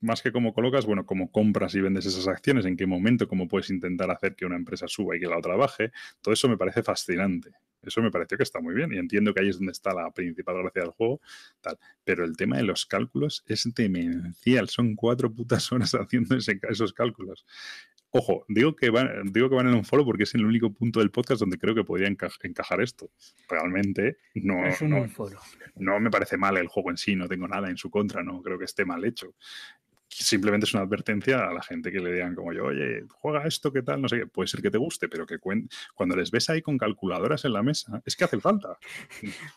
más 0.00 0.22
que 0.22 0.30
cómo 0.30 0.52
colocas, 0.52 0.86
bueno, 0.86 1.06
cómo 1.06 1.32
compras 1.32 1.74
y 1.74 1.80
vendes 1.80 2.06
esas 2.06 2.28
acciones, 2.28 2.66
en 2.66 2.76
qué 2.76 2.86
momento, 2.86 3.26
cómo 3.28 3.48
puedes 3.48 3.70
intentar 3.70 4.10
hacer 4.10 4.36
que 4.36 4.46
una 4.46 4.56
empresa 4.56 4.86
suba 4.88 5.16
y 5.16 5.20
que 5.20 5.26
la 5.26 5.38
otra 5.38 5.56
baje. 5.56 5.90
Todo 6.20 6.34
eso 6.34 6.48
me 6.48 6.56
parece 6.56 6.82
fascinante. 6.82 7.50
Eso 7.82 8.02
me 8.02 8.10
pareció 8.10 8.36
que 8.36 8.42
está 8.42 8.60
muy 8.60 8.74
bien 8.74 8.92
y 8.92 8.98
entiendo 8.98 9.32
que 9.32 9.40
ahí 9.40 9.48
es 9.48 9.56
donde 9.56 9.72
está 9.72 9.94
la 9.94 10.10
principal 10.10 10.56
gracia 10.58 10.82
del 10.82 10.90
juego, 10.90 11.20
tal. 11.60 11.78
Pero 12.04 12.24
el 12.24 12.36
tema 12.36 12.56
de 12.56 12.64
los 12.64 12.86
cálculos 12.86 13.44
es 13.46 13.72
demencial. 13.74 14.68
Son 14.68 14.94
cuatro 14.94 15.32
putas 15.32 15.70
horas 15.72 15.92
haciendo 15.94 16.36
esos 16.36 16.92
cálculos. 16.92 17.46
Ojo, 18.10 18.44
digo 18.48 18.74
que, 18.74 18.88
van, 18.88 19.32
digo 19.32 19.50
que 19.50 19.56
van 19.56 19.68
en 19.68 19.74
un 19.74 19.84
follow 19.84 20.06
porque 20.06 20.22
es 20.22 20.34
el 20.34 20.44
único 20.44 20.72
punto 20.72 21.00
del 21.00 21.10
podcast 21.10 21.40
donde 21.40 21.58
creo 21.58 21.74
que 21.74 21.84
podría 21.84 22.08
encajar 22.08 22.80
esto. 22.80 23.10
Realmente 23.48 24.16
no, 24.34 24.54
no, 24.82 25.06
no, 25.76 26.00
me 26.00 26.10
parece 26.10 26.38
mal 26.38 26.56
el 26.56 26.68
juego 26.68 26.90
en 26.90 26.96
sí, 26.96 27.14
no 27.16 27.28
tengo 27.28 27.46
nada 27.46 27.68
en 27.68 27.76
su 27.76 27.90
contra, 27.90 28.22
no 28.22 28.42
creo 28.42 28.58
que 28.58 28.64
esté 28.64 28.86
mal 28.86 29.04
hecho. 29.04 29.34
Simplemente 30.08 30.64
es 30.66 30.74
una 30.74 30.82
advertencia 30.82 31.48
a 31.48 31.52
la 31.52 31.62
gente 31.62 31.92
que 31.92 32.00
le 32.00 32.12
digan 32.12 32.34
como 32.34 32.52
yo, 32.52 32.64
oye, 32.64 33.04
juega 33.10 33.46
esto, 33.46 33.72
¿qué 33.72 33.82
tal? 33.82 34.00
No 34.02 34.08
sé 34.08 34.18
qué, 34.18 34.26
puede 34.26 34.48
ser 34.48 34.62
que 34.62 34.70
te 34.70 34.78
guste, 34.78 35.08
pero 35.08 35.26
que 35.26 35.38
cuando 35.38 36.16
les 36.16 36.30
ves 36.30 36.48
ahí 36.50 36.62
con 36.62 36.78
calculadoras 36.78 37.44
en 37.44 37.52
la 37.52 37.62
mesa, 37.62 38.02
es 38.06 38.16
que 38.16 38.24
hace 38.24 38.40
falta. 38.40 38.78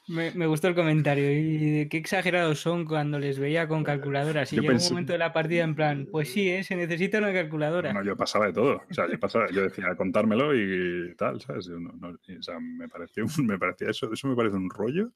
Me, 0.08 0.32
me 0.32 0.46
gustó 0.48 0.68
el 0.68 0.76
comentario 0.76 1.32
y 1.32 1.88
qué 1.90 1.98
exagerados 1.98 2.60
son 2.60 2.86
cuando 2.86 3.18
les 3.20 3.40
veía 3.40 3.68
con 3.68 3.84
calculadoras. 3.84 4.52
Y 4.54 4.58
Yo 4.58 4.64
pensé- 4.64 4.88
un 4.90 4.94
momento 4.96 5.14
de 5.14 5.20
la 5.20 5.34
partida 5.34 5.64
en 5.64 5.76
plan, 5.76 6.08
pues 6.12 6.32
sí, 6.32 6.50
¿eh? 6.50 6.64
se 6.64 6.76
necesita 6.76 7.18
una 7.20 7.34
calculadora. 7.34 7.94
No, 7.94 8.04
yo 8.04 8.16
pasaba 8.18 8.48
de 8.48 8.54
todo. 8.54 8.82
O 8.90 8.94
sea, 8.94 9.10
yo 9.10 9.20
pasaba, 9.20 9.48
yo 9.52 9.64
decía 9.64 9.96
contármelo 9.96 10.54
y 10.56 11.16
tal, 11.16 11.40
¿sabes? 11.42 11.66
Yo 11.68 11.80
no- 11.80 11.94
no- 11.94 12.20
y, 12.28 12.36
o 12.38 12.44
sea, 12.44 12.60
me 12.60 12.88
pareció, 12.90 13.26
me 13.44 13.58
parecía 13.58 13.90
eso, 13.90 14.12
eso 14.12 14.28
me 14.28 14.36
parece 14.36 14.56
un 14.58 14.70
rollo 14.70 15.12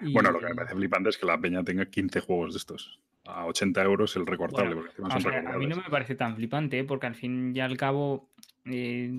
Bueno, 0.00 0.30
lo 0.30 0.38
que 0.38 0.46
me 0.46 0.54
parece 0.54 0.76
flipante 0.76 1.08
es 1.10 1.18
que 1.18 1.26
la 1.26 1.40
peña 1.40 1.64
tenga 1.64 1.86
15 1.86 2.20
juegos 2.20 2.54
de 2.54 2.58
estos. 2.58 3.00
A 3.24 3.46
80 3.46 3.82
euros 3.82 4.14
el 4.16 4.26
recortable, 4.26 4.74
Bueno, 4.74 4.90
porque 4.96 5.36
a 5.36 5.58
mí 5.58 5.66
no 5.66 5.76
me 5.76 5.90
parece 5.90 6.14
tan 6.14 6.36
flipante, 6.36 6.78
¿eh? 6.78 6.84
porque 6.84 7.08
al 7.08 7.14
fin 7.14 7.54
y 7.54 7.60
al 7.60 7.76
cabo 7.76 8.30
eh, 8.64 9.12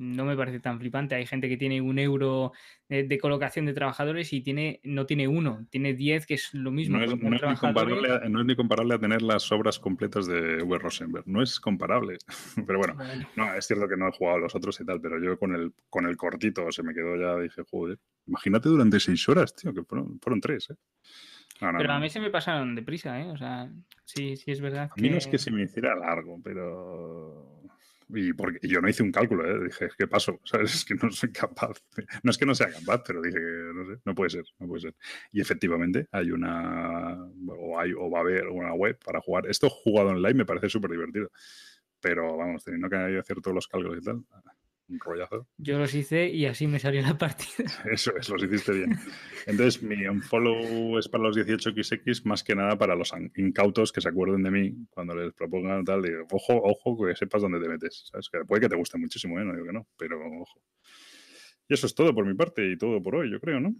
no 0.00 0.24
me 0.24 0.34
parece 0.36 0.60
tan 0.60 0.78
flipante. 0.80 1.14
Hay 1.14 1.26
gente 1.26 1.48
que 1.48 1.56
tiene 1.56 1.80
un 1.80 1.98
euro 1.98 2.52
de, 2.88 3.04
de 3.04 3.18
colocación 3.18 3.66
de 3.66 3.74
trabajadores 3.74 4.32
y 4.32 4.40
tiene 4.40 4.80
no 4.82 5.04
tiene 5.06 5.28
uno, 5.28 5.66
tiene 5.70 5.92
10, 5.94 6.26
que 6.26 6.34
es 6.34 6.54
lo 6.54 6.70
mismo. 6.70 6.96
No 6.98 7.04
es, 7.04 7.10
no 7.10 7.36
es 7.36 7.42
ni 7.42 7.54
comparable, 7.56 8.12
a- 8.12 8.28
no 8.28 8.40
es 8.40 8.46
ni 8.46 8.56
comparable 8.56 8.94
a 8.94 8.98
tener 8.98 9.20
las 9.22 9.52
obras 9.52 9.78
completas 9.78 10.26
de 10.26 10.62
V. 10.62 10.78
Rosenberg. 10.78 11.24
No 11.28 11.42
es 11.42 11.60
comparable. 11.60 12.16
Pero 12.66 12.78
bueno, 12.78 12.94
Bueno, 12.94 13.28
no, 13.36 13.54
es 13.54 13.66
cierto 13.66 13.86
que 13.86 13.96
no 13.96 14.08
he 14.08 14.12
jugado 14.12 14.38
a 14.38 14.40
los 14.40 14.54
otros 14.54 14.80
y 14.80 14.84
tal, 14.86 15.00
pero 15.00 15.22
yo 15.22 15.38
con 15.38 15.54
el, 15.54 15.72
con 15.90 16.06
el 16.06 16.16
cortito 16.16 16.72
se 16.72 16.82
me 16.82 16.94
quedó 16.94 17.16
ya, 17.16 17.40
dije, 17.40 17.62
joder, 17.70 17.98
imagínate 18.26 18.68
durante 18.70 18.98
seis 18.98 19.28
horas, 19.28 19.54
tío, 19.54 19.72
que 19.74 19.82
fueron, 19.84 20.18
fueron 20.20 20.40
tres, 20.40 20.70
¿eh? 20.70 20.74
No, 21.60 21.72
no, 21.72 21.78
pero 21.78 21.92
a 21.92 22.00
mí 22.00 22.08
se 22.08 22.20
me 22.20 22.30
pasaron 22.30 22.74
deprisa, 22.74 23.20
¿eh? 23.20 23.30
O 23.30 23.36
sea, 23.36 23.70
sí, 24.06 24.34
sí 24.36 24.50
es 24.50 24.62
verdad 24.62 24.88
A 24.90 25.00
mí 25.00 25.10
no 25.10 25.18
es 25.18 25.26
que 25.26 25.36
se 25.36 25.50
me 25.50 25.62
hiciera 25.64 25.94
largo, 25.94 26.40
pero. 26.42 27.60
Y 28.12 28.32
porque 28.32 28.66
yo 28.66 28.80
no 28.80 28.88
hice 28.88 29.02
un 29.02 29.12
cálculo, 29.12 29.44
¿eh? 29.48 29.64
dije, 29.66 29.88
¿qué 29.96 30.06
pasó? 30.06 30.40
¿Sabes? 30.44 30.74
Es 30.74 30.84
que 30.84 30.94
no 30.94 31.10
soy 31.10 31.32
capaz. 31.32 31.82
No 32.22 32.30
es 32.30 32.38
que 32.38 32.46
no 32.46 32.54
sea 32.54 32.70
capaz, 32.70 33.02
pero 33.06 33.22
dije 33.22 33.38
no 33.38 33.86
sé, 33.86 34.00
no 34.04 34.14
puede 34.14 34.30
ser, 34.30 34.44
no 34.58 34.66
puede 34.66 34.82
ser. 34.82 34.94
Y 35.32 35.40
efectivamente 35.40 36.08
hay 36.12 36.30
una. 36.30 37.16
O, 37.48 37.78
hay, 37.78 37.92
o 37.92 38.10
va 38.10 38.18
a 38.18 38.22
haber 38.22 38.48
una 38.48 38.74
web 38.74 38.98
para 39.04 39.20
jugar. 39.20 39.46
Esto 39.46 39.68
jugado 39.68 40.10
online 40.10 40.34
me 40.34 40.46
parece 40.46 40.68
súper 40.68 40.90
divertido. 40.90 41.30
Pero 42.00 42.36
vamos, 42.36 42.64
teniendo 42.64 42.88
que 42.88 42.96
hacer 42.96 43.40
todos 43.40 43.54
los 43.54 43.68
cálculos 43.68 43.98
y 43.98 44.04
tal, 44.04 44.24
un 44.90 44.98
rollazo. 45.00 45.48
Yo 45.56 45.78
los 45.78 45.94
hice 45.94 46.28
y 46.28 46.46
así 46.46 46.66
me 46.66 46.78
salió 46.78 47.02
la 47.02 47.16
partida. 47.16 47.64
Eso 47.90 48.16
es, 48.16 48.28
los 48.28 48.42
hiciste 48.42 48.72
bien. 48.72 48.98
Entonces, 49.46 49.82
mi 49.82 50.06
unfollow 50.06 50.98
es 50.98 51.08
para 51.08 51.24
los 51.24 51.36
18xx, 51.36 52.24
más 52.24 52.42
que 52.42 52.54
nada 52.54 52.76
para 52.76 52.94
los 52.94 53.12
incautos 53.36 53.92
que 53.92 54.00
se 54.00 54.08
acuerden 54.08 54.42
de 54.42 54.50
mí 54.50 54.86
cuando 54.90 55.14
les 55.14 55.32
propongan 55.32 55.84
tal. 55.84 56.02
Digo, 56.02 56.26
ojo, 56.30 56.60
ojo, 56.62 57.06
que 57.06 57.14
sepas 57.14 57.42
dónde 57.42 57.60
te 57.60 57.68
metes. 57.68 58.08
¿sabes? 58.10 58.28
Que 58.28 58.44
puede 58.44 58.62
que 58.62 58.68
te 58.68 58.76
guste 58.76 58.98
muchísimo, 58.98 59.38
¿eh? 59.40 59.44
no 59.44 59.52
digo 59.52 59.66
que 59.66 59.72
no, 59.72 59.86
pero 59.96 60.18
ojo. 60.40 60.60
Y 61.68 61.74
eso 61.74 61.86
es 61.86 61.94
todo 61.94 62.14
por 62.14 62.26
mi 62.26 62.34
parte 62.34 62.68
y 62.68 62.76
todo 62.76 63.00
por 63.00 63.14
hoy, 63.14 63.30
yo 63.30 63.40
creo, 63.40 63.60
¿no? 63.60 63.74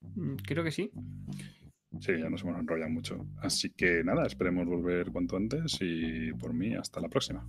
Mm, 0.00 0.36
Creo 0.46 0.62
que 0.62 0.70
sí. 0.70 0.90
Sí, 2.00 2.12
ya 2.18 2.28
nos 2.28 2.42
hemos 2.42 2.58
enrollado 2.58 2.90
mucho. 2.90 3.26
Así 3.38 3.70
que 3.70 4.04
nada, 4.04 4.26
esperemos 4.26 4.66
volver 4.66 5.10
cuanto 5.10 5.36
antes 5.36 5.78
y 5.80 6.32
por 6.34 6.52
mí, 6.52 6.74
hasta 6.74 7.00
la 7.00 7.08
próxima. 7.08 7.48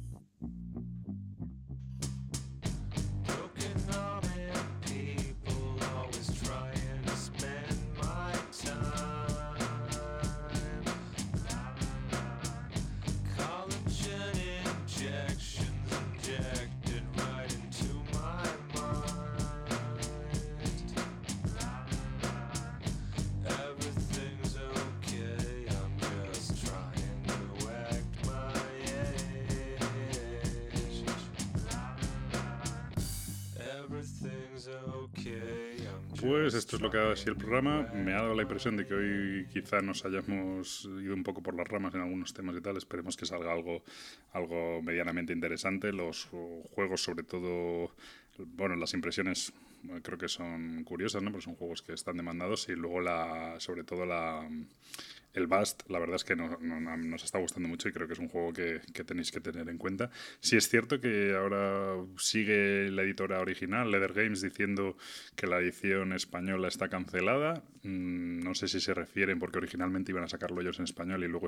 Sido 37.18 37.34
el 37.34 37.38
programa. 37.38 37.92
Me 37.94 38.14
ha 38.14 38.22
dado 38.22 38.36
la 38.36 38.44
impresión 38.44 38.78
de 38.78 38.86
que 38.86 38.94
hoy 38.94 39.48
quizá 39.52 39.82
nos 39.82 40.06
hayamos 40.06 40.88
ido 41.02 41.14
un 41.14 41.24
poco 41.24 41.42
por 41.42 41.56
las 41.56 41.68
ramas 41.68 41.94
en 41.96 42.02
algunos 42.02 42.34
temas 42.34 42.56
y 42.56 42.62
tal. 42.62 42.78
Esperemos 42.78 43.18
que 43.18 43.26
salga 43.26 43.52
algo, 43.52 43.84
algo 44.34 44.82
medianamente 44.82 45.34
interesante. 45.34 45.92
Los 45.92 46.26
juegos, 46.74 47.02
sobre 47.02 47.24
todo, 47.24 47.92
bueno, 48.38 48.76
las 48.76 48.94
impresiones 48.94 49.52
eh, 49.90 50.00
creo 50.04 50.18
que 50.18 50.28
son 50.28 50.84
curiosas, 50.84 51.22
¿no? 51.24 51.32
Porque 51.32 51.46
son 51.46 51.56
juegos 51.56 51.82
que 51.82 51.94
están 51.94 52.18
demandados 52.18 52.70
y 52.70 52.74
luego 52.74 53.02
la, 53.02 53.60
sobre 53.60 53.84
todo 53.84 54.06
la 54.06 54.48
el 55.38 55.48
Bast, 55.48 55.84
la 55.90 56.00
verdad 56.00 56.16
es 56.18 56.24
que 56.24 56.36
no- 56.36 56.58
no- 56.60 56.80
no- 56.80 56.98
nos 56.98 57.24
está 57.24 57.38
gustando 57.40 57.70
mucho 57.70 57.88
y 57.88 57.92
creo 57.94 58.08
que 58.08 58.14
es 58.14 58.20
un 58.20 58.28
juego 58.30 58.52
que, 58.54 58.82
que 58.94 59.04
tenéis 59.04 59.32
que 59.32 59.40
tener 59.40 59.70
en 59.70 59.78
cuenta. 59.78 60.10
Sí 60.40 60.58
es 60.58 60.68
cierto 60.68 61.00
que 61.00 61.34
ahora 61.36 61.96
sigue 62.18 62.90
la 62.92 63.04
editora 63.04 63.40
original, 63.40 63.90
Leather 63.92 64.14
Games, 64.14 64.42
diciendo 64.42 64.98
que 65.36 65.48
la 65.48 65.60
edición 65.60 66.14
española 66.14 66.68
está 66.68 66.90
cancelada. 66.90 67.64
Mm, 67.84 68.40
No 68.44 68.54
sé 68.56 68.68
si 68.68 68.80
se 68.80 68.94
refieren 68.94 69.40
porque 69.40 69.58
originalmente 69.58 70.12
iban 70.12 70.24
a 70.24 70.28
sacarlo 70.28 70.62
ellos 70.62 70.80
en 70.80 70.86
español 70.86 71.24
y 71.24 71.28
luego 71.28 71.48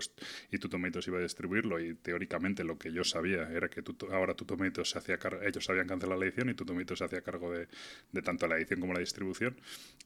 y 0.52 0.58
Tutomatos 0.60 1.08
iba 1.08 1.18
a 1.18 1.22
distribuirlo 1.22 1.80
y 1.80 1.96
teóricamente 1.96 2.64
lo 2.64 2.78
que 2.78 2.92
yo 2.92 3.04
sabía 3.04 3.50
era 3.52 3.70
que 3.70 3.82
Tuto- 3.82 4.14
ahora 4.14 4.34
Tutomatos 4.36 4.92
se 4.92 4.98
hacía 5.00 5.18
cargo, 5.18 5.42
ellos 5.42 5.70
habían 5.70 5.88
cancelado 5.88 6.20
la 6.20 6.26
edición 6.28 6.50
y 6.50 6.54
Tutomatos 6.54 7.00
se 7.00 7.06
hacía 7.06 7.22
cargo 7.22 7.52
de, 7.52 7.68
de 8.12 8.22
tanto 8.22 8.48
la 8.48 8.58
edición 8.58 8.80
como 8.80 8.94
la 8.94 9.00
distribución. 9.00 9.56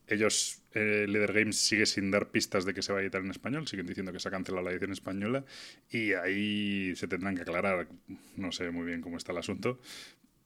Ellos 0.07 0.61
eh, 0.73 1.05
Leader 1.07 1.33
Games 1.33 1.57
sigue 1.57 1.85
sin 1.85 2.11
dar 2.11 2.29
pistas 2.29 2.65
de 2.65 2.73
que 2.73 2.81
se 2.81 2.93
va 2.93 2.99
a 2.99 3.01
editar 3.01 3.21
en 3.21 3.31
español, 3.31 3.67
siguen 3.67 3.87
diciendo 3.87 4.11
que 4.11 4.19
se 4.19 4.27
ha 4.27 4.31
cancelado 4.31 4.63
la 4.63 4.71
edición 4.71 4.91
española 4.91 5.45
y 5.89 6.13
ahí 6.13 6.95
se 6.95 7.07
tendrán 7.07 7.35
que 7.35 7.41
aclarar, 7.41 7.87
no 8.37 8.51
sé 8.51 8.71
muy 8.71 8.85
bien 8.85 9.01
cómo 9.01 9.17
está 9.17 9.31
el 9.31 9.37
asunto, 9.39 9.79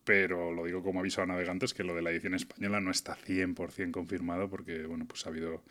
pero 0.03 0.53
lo 0.53 0.63
digo 0.65 0.81
como 0.83 1.01
aviso 1.01 1.21
a 1.21 1.25
navegantes 1.25 1.73
que 1.73 1.83
lo 1.83 1.93
de 1.93 2.01
la 2.01 2.11
edición 2.11 2.33
española 2.33 2.79
no 2.79 2.91
está 2.91 3.17
100% 3.17 3.91
confirmado 3.91 4.49
porque, 4.49 4.85
bueno, 4.85 5.05
pues 5.05 5.25
ha 5.25 5.29
habido 5.29 5.63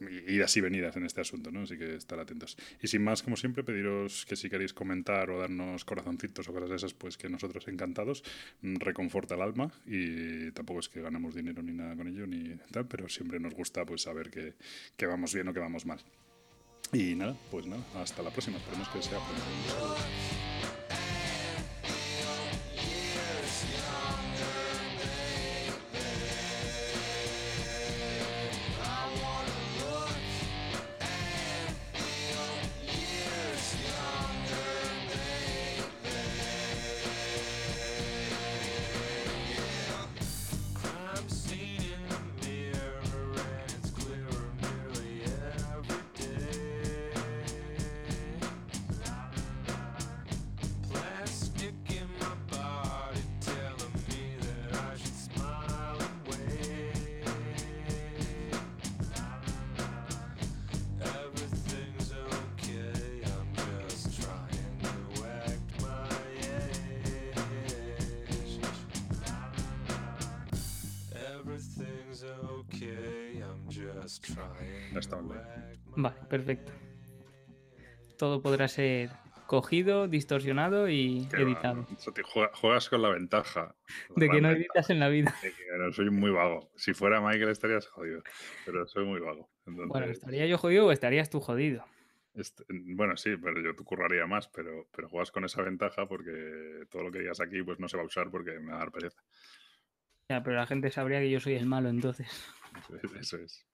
idas 0.00 0.56
y 0.56 0.60
venidas 0.60 0.96
en 0.96 1.04
este 1.04 1.20
asunto, 1.20 1.50
¿no? 1.50 1.62
Así 1.62 1.76
que 1.76 1.94
estar 1.94 2.18
atentos. 2.18 2.56
Y 2.82 2.88
sin 2.88 3.02
más, 3.02 3.22
como 3.22 3.36
siempre, 3.36 3.64
pediros 3.64 4.26
que 4.26 4.36
si 4.36 4.50
queréis 4.50 4.72
comentar 4.72 5.30
o 5.30 5.40
darnos 5.40 5.84
corazoncitos 5.84 6.48
o 6.48 6.52
cosas 6.52 6.70
de 6.70 6.76
esas, 6.76 6.94
pues 6.94 7.16
que 7.16 7.28
nosotros 7.28 7.66
encantados, 7.68 8.22
mm, 8.62 8.76
reconforta 8.76 9.34
el 9.34 9.42
alma 9.42 9.72
y 9.86 10.50
tampoco 10.52 10.80
es 10.80 10.88
que 10.88 11.00
ganemos 11.00 11.34
dinero 11.34 11.62
ni 11.62 11.72
nada 11.72 11.96
con 11.96 12.08
ello 12.08 12.26
ni 12.26 12.56
tal, 12.70 12.86
pero 12.86 13.08
siempre 13.08 13.40
nos 13.40 13.54
gusta 13.54 13.84
pues 13.84 14.02
saber 14.02 14.30
que, 14.30 14.54
que 14.96 15.06
vamos 15.06 15.34
bien 15.34 15.48
o 15.48 15.54
que 15.54 15.60
vamos 15.60 15.86
mal. 15.86 16.00
Y 16.92 17.14
nada, 17.14 17.36
pues 17.50 17.66
nada, 17.66 17.82
hasta 17.96 18.22
la 18.22 18.30
próxima. 18.30 18.58
Esperemos 18.58 18.88
que 18.88 19.02
sea 19.02 19.18
pronto. 19.18 20.75
Todo 78.26 78.42
podrá 78.42 78.66
ser 78.66 79.10
cogido, 79.46 80.08
distorsionado 80.08 80.88
y 80.88 81.28
editado. 81.32 81.86
Juegas 82.54 82.88
con 82.88 83.00
la 83.02 83.10
ventaja. 83.10 83.76
la 84.08 84.14
De 84.16 84.28
que 84.28 84.40
no 84.40 84.50
editas 84.50 84.90
en 84.90 84.98
la 84.98 85.08
vida. 85.08 85.32
de 85.40 85.52
que 85.52 85.92
soy 85.92 86.10
muy 86.10 86.32
vago. 86.32 86.72
Si 86.74 86.92
fuera 86.92 87.20
Michael 87.20 87.50
estarías 87.50 87.86
jodido, 87.86 88.24
pero 88.64 88.84
soy 88.88 89.04
muy 89.04 89.20
vago. 89.20 89.48
Entonces, 89.64 89.88
Bueno, 89.88 90.06
¿estaría 90.08 90.44
yo 90.46 90.58
jodido 90.58 90.86
o 90.86 90.90
estarías 90.90 91.30
tú 91.30 91.38
jodido? 91.38 91.84
este- 92.34 92.64
bueno, 92.68 93.16
sí, 93.16 93.36
pero 93.40 93.62
yo 93.62 93.76
te 93.76 93.84
curraría 93.84 94.26
más, 94.26 94.48
pero, 94.48 94.88
pero 94.90 95.08
juegas 95.08 95.30
con 95.30 95.44
esa 95.44 95.62
ventaja 95.62 96.06
porque 96.06 96.84
todo 96.90 97.04
lo 97.04 97.12
que 97.12 97.20
digas 97.20 97.40
aquí 97.40 97.62
pues 97.62 97.78
no 97.78 97.86
se 97.88 97.96
va 97.96 98.02
a 98.02 98.06
usar 98.06 98.28
porque 98.32 98.58
me 98.58 98.72
va 98.72 98.78
a 98.78 98.80
dar 98.80 98.90
pereza. 98.90 99.22
Ya, 100.28 100.42
pero 100.42 100.56
la 100.56 100.66
gente 100.66 100.90
sabría 100.90 101.20
que 101.20 101.30
yo 101.30 101.38
soy 101.38 101.54
el 101.54 101.66
malo 101.66 101.88
entonces. 101.90 102.28
Eso 102.76 102.96
es. 102.96 103.14
Eso 103.14 103.36
es. 103.36 103.66